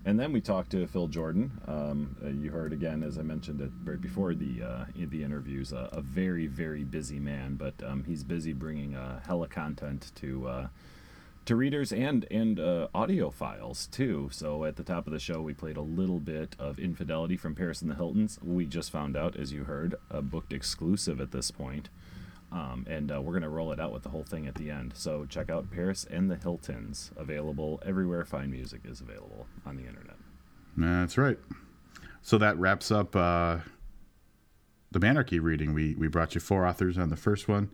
And 0.06 0.20
then 0.20 0.32
we 0.32 0.42
talked 0.42 0.72
to 0.72 0.88
Phil 0.88 1.10
Jourdan. 1.10 1.50
Um, 1.68 2.16
uh, 2.24 2.30
you 2.30 2.52
heard 2.52 2.72
again, 2.72 3.04
as 3.04 3.18
I 3.18 3.22
mentioned 3.22 3.62
it 3.62 3.72
right 3.84 4.00
before 4.00 4.34
the 4.34 4.64
uh, 4.64 4.86
the 4.96 5.24
interviews, 5.24 5.74
uh, 5.74 5.90
a 5.92 6.02
very 6.02 6.48
very 6.48 6.84
busy 6.84 7.20
man, 7.20 7.56
but 7.56 7.74
um, 7.86 8.04
he's 8.06 8.24
busy 8.24 8.54
bringing 8.54 8.96
uh, 8.96 9.20
hella 9.28 9.48
content 9.48 10.12
to 10.16 10.48
uh, 10.48 10.68
to 11.46 11.56
readers 11.56 11.92
and 11.92 12.26
and 12.32 12.60
uh, 12.60 12.88
audio 12.94 13.30
files 13.30 13.88
too. 13.88 14.30
So 14.32 14.64
at 14.64 14.78
the 14.78 14.84
top 14.84 15.06
of 15.06 15.14
the 15.14 15.20
show, 15.20 15.42
we 15.42 15.54
played 15.54 15.78
a 15.78 15.82
little 15.82 16.20
bit 16.20 16.56
of 16.58 16.80
Infidelity 16.80 17.36
from 17.36 17.54
Paris 17.54 17.82
and 17.82 17.92
the 17.92 17.96
Hiltons. 17.96 18.40
We 18.42 18.66
just 18.66 18.92
found 18.92 19.18
out, 19.18 19.36
as 19.36 19.52
you 19.52 19.66
heard, 19.66 19.96
a 20.10 20.22
booked 20.22 20.54
exclusive 20.54 21.20
at 21.20 21.32
this 21.32 21.52
point. 21.52 21.90
Um, 22.52 22.86
and 22.90 23.12
uh, 23.12 23.22
we're 23.22 23.34
going 23.34 23.44
to 23.44 23.50
roll 23.50 23.72
it 23.72 23.80
out 23.80 23.92
with 23.92 24.04
the 24.04 24.10
whole 24.10 24.24
thing 24.24 24.48
at 24.48 24.56
the 24.56 24.72
end. 24.72 24.94
So 24.96 25.26
check 25.26 25.50
out 25.50 25.70
Paris 25.70 26.06
and 26.10 26.32
the 26.32 26.36
Hiltons, 26.36 27.12
available 27.16 27.80
everywhere 27.86 28.26
fine 28.26 28.50
music 28.50 28.82
is 28.86 29.02
available 29.02 29.46
on 29.66 29.76
the 29.76 29.86
internet. 29.86 30.16
That's 30.76 31.18
right. 31.18 31.38
So 32.22 32.38
that 32.38 32.58
wraps 32.58 32.92
up 32.92 33.16
uh, 33.16 33.58
the 34.92 35.00
Manarchy 35.00 35.42
reading. 35.42 35.74
We 35.74 35.96
we 35.96 36.08
brought 36.08 36.36
you 36.36 36.42
four 36.42 36.66
authors 36.66 36.98
on 36.98 37.10
the 37.10 37.16
first 37.16 37.48
one, 37.48 37.70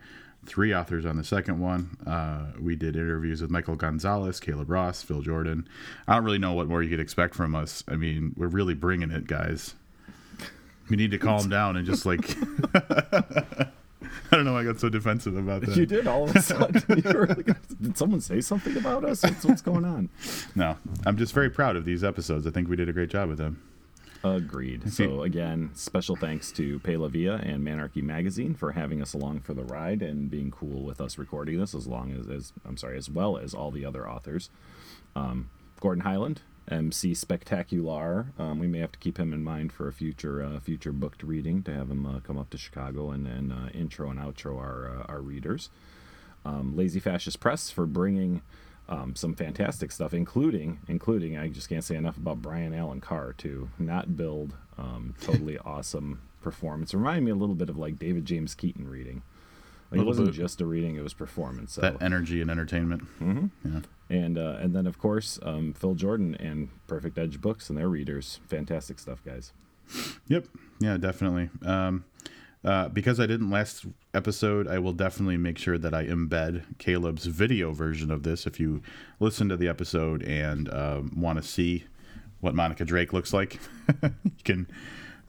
three 0.45 0.73
authors 0.73 1.05
on 1.05 1.17
the 1.17 1.23
second 1.23 1.59
one. 1.59 1.97
Uh, 2.05 2.47
we 2.59 2.75
did 2.75 2.95
interviews 2.95 3.41
with 3.41 3.49
Michael 3.49 3.75
Gonzalez, 3.75 4.39
Caleb 4.39 4.69
Ross, 4.69 5.01
Phil 5.01 5.21
Jourdan. 5.21 5.65
I 6.07 6.15
don't 6.15 6.25
really 6.25 6.37
know 6.37 6.53
what 6.53 6.67
more 6.67 6.83
you 6.83 6.89
could 6.89 6.99
expect 6.99 7.35
from 7.35 7.55
us. 7.55 7.83
I 7.87 7.95
mean, 7.95 8.33
we're 8.35 8.47
really 8.47 8.73
bringing 8.73 9.11
it, 9.11 9.27
guys. 9.27 9.75
We 10.89 10.97
need 10.97 11.11
to 11.11 11.17
calm 11.17 11.49
down 11.49 11.77
and 11.77 11.85
just 11.85 12.05
like. 12.05 12.35
I 14.31 14.35
don't 14.35 14.45
know 14.45 14.53
why 14.53 14.61
I 14.61 14.63
got 14.63 14.79
so 14.79 14.89
defensive 14.89 15.37
about 15.37 15.61
that. 15.61 15.75
You 15.75 15.85
did 15.85 16.07
all 16.07 16.25
of 16.29 16.35
a 16.35 16.41
sudden. 16.41 16.83
you 17.05 17.17
were 17.17 17.27
like, 17.27 17.45
did 17.81 17.97
someone 17.97 18.21
say 18.21 18.41
something 18.41 18.75
about 18.77 19.03
us? 19.03 19.23
What's, 19.23 19.45
what's 19.45 19.61
going 19.61 19.85
on? 19.85 20.09
No, 20.55 20.77
I'm 21.05 21.17
just 21.17 21.33
very 21.33 21.49
proud 21.49 21.75
of 21.75 21.85
these 21.85 22.03
episodes. 22.03 22.45
I 22.47 22.51
think 22.51 22.69
we 22.69 22.75
did 22.75 22.89
a 22.89 22.93
great 22.93 23.09
job 23.09 23.29
with 23.29 23.37
them. 23.37 23.61
Agreed. 24.23 24.91
So 24.91 25.21
again, 25.21 25.69
special 25.75 26.15
thanks 26.15 26.51
to 26.53 26.79
Palavia 26.79 27.39
and 27.47 27.63
Manarchy 27.63 28.01
Magazine 28.01 28.55
for 28.55 28.71
having 28.71 28.99
us 28.99 29.13
along 29.13 29.41
for 29.41 29.53
the 29.53 29.63
ride 29.63 30.01
and 30.01 30.31
being 30.31 30.49
cool 30.49 30.83
with 30.83 30.99
us 30.99 31.19
recording 31.19 31.59
this, 31.59 31.75
as 31.75 31.85
long 31.85 32.11
as, 32.11 32.27
as 32.27 32.53
I'm 32.65 32.75
sorry, 32.75 32.97
as 32.97 33.07
well 33.07 33.37
as 33.37 33.53
all 33.53 33.69
the 33.69 33.85
other 33.85 34.09
authors. 34.09 34.49
Um, 35.15 35.49
Gordon 35.79 36.03
Highland, 36.03 36.41
MC 36.67 37.13
Spectacular. 37.13 38.27
Um, 38.39 38.59
we 38.59 38.67
may 38.67 38.79
have 38.79 38.91
to 38.91 38.99
keep 38.99 39.17
him 39.19 39.33
in 39.33 39.43
mind 39.43 39.71
for 39.71 39.87
a 39.87 39.93
future 39.93 40.43
uh, 40.43 40.59
future 40.59 40.91
booked 40.91 41.23
reading 41.23 41.61
to 41.63 41.73
have 41.73 41.89
him 41.89 42.05
uh, 42.05 42.19
come 42.21 42.37
up 42.37 42.49
to 42.51 42.57
Chicago 42.57 43.11
and 43.11 43.25
then 43.25 43.51
uh, 43.51 43.69
intro 43.73 44.09
and 44.09 44.19
outro 44.19 44.57
our 44.57 44.89
uh, 44.89 45.03
our 45.11 45.21
readers. 45.21 45.69
Um, 46.43 46.75
Lazy 46.75 46.99
Fascist 46.99 47.39
Press 47.39 47.69
for 47.71 47.85
bringing 47.85 48.41
um, 48.87 49.15
some 49.15 49.33
fantastic 49.35 49.91
stuff, 49.91 50.13
including 50.13 50.79
including 50.87 51.37
I 51.37 51.49
just 51.49 51.69
can't 51.69 51.83
say 51.83 51.95
enough 51.95 52.17
about 52.17 52.41
Brian 52.41 52.73
Allen 52.73 53.01
Carr 53.01 53.33
to 53.39 53.69
Not 53.79 54.15
build, 54.17 54.53
um, 54.77 55.15
totally 55.21 55.57
awesome 55.65 56.21
performance. 56.41 56.93
Reminded 56.93 57.23
me 57.23 57.31
a 57.31 57.35
little 57.35 57.55
bit 57.55 57.69
of 57.69 57.77
like 57.77 57.97
David 57.99 58.25
James 58.25 58.53
Keaton 58.55 58.87
reading. 58.89 59.21
Like, 59.91 60.01
it 60.01 60.05
wasn't 60.05 60.27
bit. 60.29 60.35
just 60.35 60.61
a 60.61 60.65
reading; 60.65 60.95
it 60.95 61.01
was 61.03 61.13
performance. 61.13 61.73
So. 61.73 61.81
That 61.81 62.01
energy 62.01 62.41
and 62.41 62.49
entertainment. 62.49 63.03
Mhm. 63.19 63.49
Yeah. 63.63 63.81
And 64.09 64.37
uh, 64.37 64.57
and 64.59 64.75
then 64.75 64.85
of 64.85 64.99
course 64.99 65.39
um, 65.41 65.73
Phil 65.73 65.95
Jourdan 65.95 66.35
and 66.39 66.69
Perfect 66.87 67.17
Edge 67.17 67.41
Books 67.41 67.69
and 67.69 67.77
their 67.77 67.89
readers. 67.89 68.39
Fantastic 68.47 68.99
stuff, 68.99 69.23
guys. 69.25 69.51
Yep. 70.27 70.45
Yeah, 70.79 70.97
definitely. 70.97 71.49
Um, 71.63 72.05
uh, 72.63 72.89
because 72.89 73.19
I 73.19 73.27
didn't 73.27 73.51
last 73.51 73.85
episode, 74.15 74.67
I 74.67 74.79
will 74.79 74.93
definitely 74.93 75.37
make 75.37 75.57
sure 75.59 75.77
that 75.77 75.93
I 75.93 76.05
embed 76.05 76.63
Caleb's 76.79 77.27
video 77.27 77.71
version 77.73 78.09
of 78.09 78.23
this. 78.23 78.47
If 78.47 78.59
you 78.59 78.81
listen 79.19 79.49
to 79.49 79.57
the 79.57 79.67
episode 79.67 80.23
and 80.23 80.73
um, 80.73 81.11
want 81.15 81.37
to 81.41 81.47
see 81.47 81.83
what 82.41 82.55
Monica 82.55 82.83
Drake 82.83 83.13
looks 83.13 83.33
like, 83.33 83.59
you 84.03 84.31
can 84.43 84.67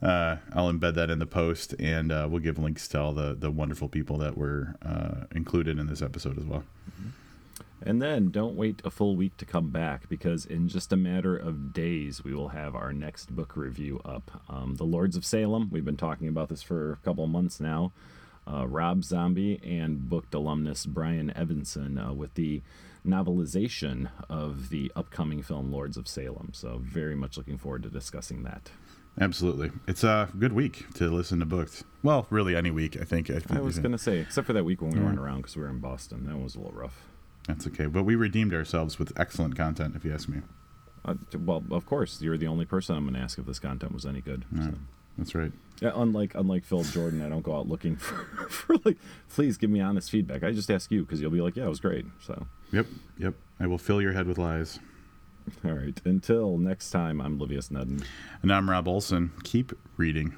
Uh, 0.01 0.37
I'll 0.53 0.71
embed 0.71 0.93
that 0.95 1.09
in 1.09 1.17
the 1.17 1.25
post, 1.25 1.73
and 1.79 2.11
uh, 2.11 2.27
we'll 2.29 2.39
give 2.41 2.59
links 2.59 2.87
to 2.89 2.99
all 3.01 3.13
the 3.13 3.33
the 3.33 3.49
wonderful 3.49 3.89
people 3.89 4.19
that 4.19 4.37
were 4.37 4.75
uh, 4.85 5.25
included 5.35 5.79
in 5.79 5.87
this 5.87 6.03
episode 6.03 6.37
as 6.37 6.45
well. 6.45 6.63
And 7.81 8.01
then 8.01 8.31
don't 8.31 8.55
wait 8.55 8.81
a 8.83 8.89
full 8.89 9.15
week 9.15 9.37
to 9.37 9.45
come 9.45 9.69
back 9.69 10.09
because 10.09 10.45
in 10.45 10.67
just 10.67 10.91
a 10.91 10.97
matter 10.97 11.35
of 11.37 11.73
days, 11.73 12.23
we 12.23 12.33
will 12.33 12.49
have 12.49 12.75
our 12.75 12.91
next 12.91 13.35
book 13.35 13.55
review 13.55 14.01
up. 14.03 14.43
Um, 14.49 14.75
the 14.75 14.83
Lords 14.83 15.15
of 15.15 15.25
Salem. 15.25 15.69
We've 15.71 15.85
been 15.85 15.97
talking 15.97 16.27
about 16.27 16.49
this 16.49 16.63
for 16.63 16.93
a 16.93 16.97
couple 16.97 17.23
of 17.23 17.29
months 17.29 17.59
now. 17.59 17.93
Uh, 18.51 18.65
Rob 18.67 19.03
Zombie 19.03 19.59
and 19.63 20.09
booked 20.09 20.33
alumnus 20.33 20.85
Brian 20.85 21.31
Evenson 21.35 21.97
uh, 21.97 22.13
with 22.13 22.33
the 22.35 22.61
novelization 23.05 24.09
of 24.29 24.69
the 24.69 24.91
upcoming 24.95 25.41
film 25.41 25.71
Lords 25.71 25.97
of 25.97 26.07
Salem. 26.07 26.51
So, 26.53 26.79
very 26.81 27.15
much 27.15 27.37
looking 27.37 27.57
forward 27.57 27.83
to 27.83 27.89
discussing 27.89 28.43
that. 28.43 28.71
Absolutely, 29.19 29.71
it's 29.87 30.03
a 30.03 30.29
good 30.37 30.53
week 30.53 30.85
to 30.93 31.09
listen 31.09 31.39
to 31.39 31.45
books. 31.45 31.83
Well, 32.03 32.27
really, 32.29 32.55
any 32.55 32.71
week 32.71 32.95
I 32.99 33.03
think. 33.03 33.29
I 33.29 33.59
was 33.59 33.79
going 33.79 33.91
to 33.91 33.97
say, 33.97 34.19
except 34.19 34.47
for 34.47 34.53
that 34.53 34.63
week 34.63 34.81
when 34.81 34.91
we 34.91 34.99
weren't 34.99 35.19
around 35.19 35.37
because 35.37 35.55
we 35.55 35.63
were 35.63 35.69
in 35.69 35.79
Boston. 35.79 36.25
That 36.27 36.37
was 36.37 36.55
a 36.55 36.59
little 36.59 36.77
rough. 36.77 37.03
That's 37.47 37.65
okay, 37.67 37.85
but 37.85 38.03
we 38.03 38.15
redeemed 38.15 38.53
ourselves 38.53 38.99
with 38.99 39.17
excellent 39.17 39.55
content, 39.55 39.95
if 39.95 40.03
you 40.03 40.13
ask 40.13 40.27
me. 40.27 40.41
Uh, 41.05 41.13
well, 41.39 41.63
of 41.71 41.85
course, 41.85 42.21
you're 42.21 42.37
the 42.37 42.47
only 42.47 42.65
person 42.65 42.95
I'm 42.97 43.03
going 43.03 43.13
to 43.15 43.21
ask 43.21 43.39
if 43.39 43.45
this 43.45 43.59
content 43.59 43.93
was 43.93 44.05
any 44.05 44.19
good. 44.19 44.43
Yeah, 44.53 44.65
so. 44.65 44.73
that's 45.17 45.33
right. 45.35 45.51
Yeah, 45.81 45.91
unlike 45.95 46.35
unlike 46.35 46.65
Phil 46.65 46.79
Jourdan, 46.83 47.25
I 47.25 47.29
don't 47.29 47.43
go 47.43 47.55
out 47.55 47.69
looking 47.69 47.95
for, 47.97 48.15
for 48.49 48.75
like, 48.83 48.97
please 49.29 49.57
give 49.57 49.69
me 49.69 49.79
honest 49.79 50.11
feedback. 50.11 50.43
I 50.43 50.51
just 50.51 50.69
ask 50.69 50.91
you 50.91 51.03
because 51.03 51.21
you'll 51.21 51.31
be 51.31 51.39
like, 51.41 51.55
yeah, 51.55 51.65
it 51.65 51.69
was 51.69 51.79
great. 51.79 52.05
So, 52.25 52.47
Yep, 52.73 52.87
yep. 53.17 53.33
I 53.59 53.67
will 53.67 53.77
fill 53.77 54.01
your 54.01 54.11
head 54.11 54.27
with 54.27 54.37
lies. 54.37 54.79
all 55.63 55.71
right. 55.71 55.97
Until 56.03 56.57
next 56.57 56.89
time, 56.91 57.21
I'm 57.21 57.39
Livius 57.39 57.69
Nedin. 57.69 58.03
And 58.41 58.51
I'm 58.51 58.69
Robb 58.69 58.89
Olson. 58.89 59.31
Keep 59.43 59.71
reading. 59.95 60.35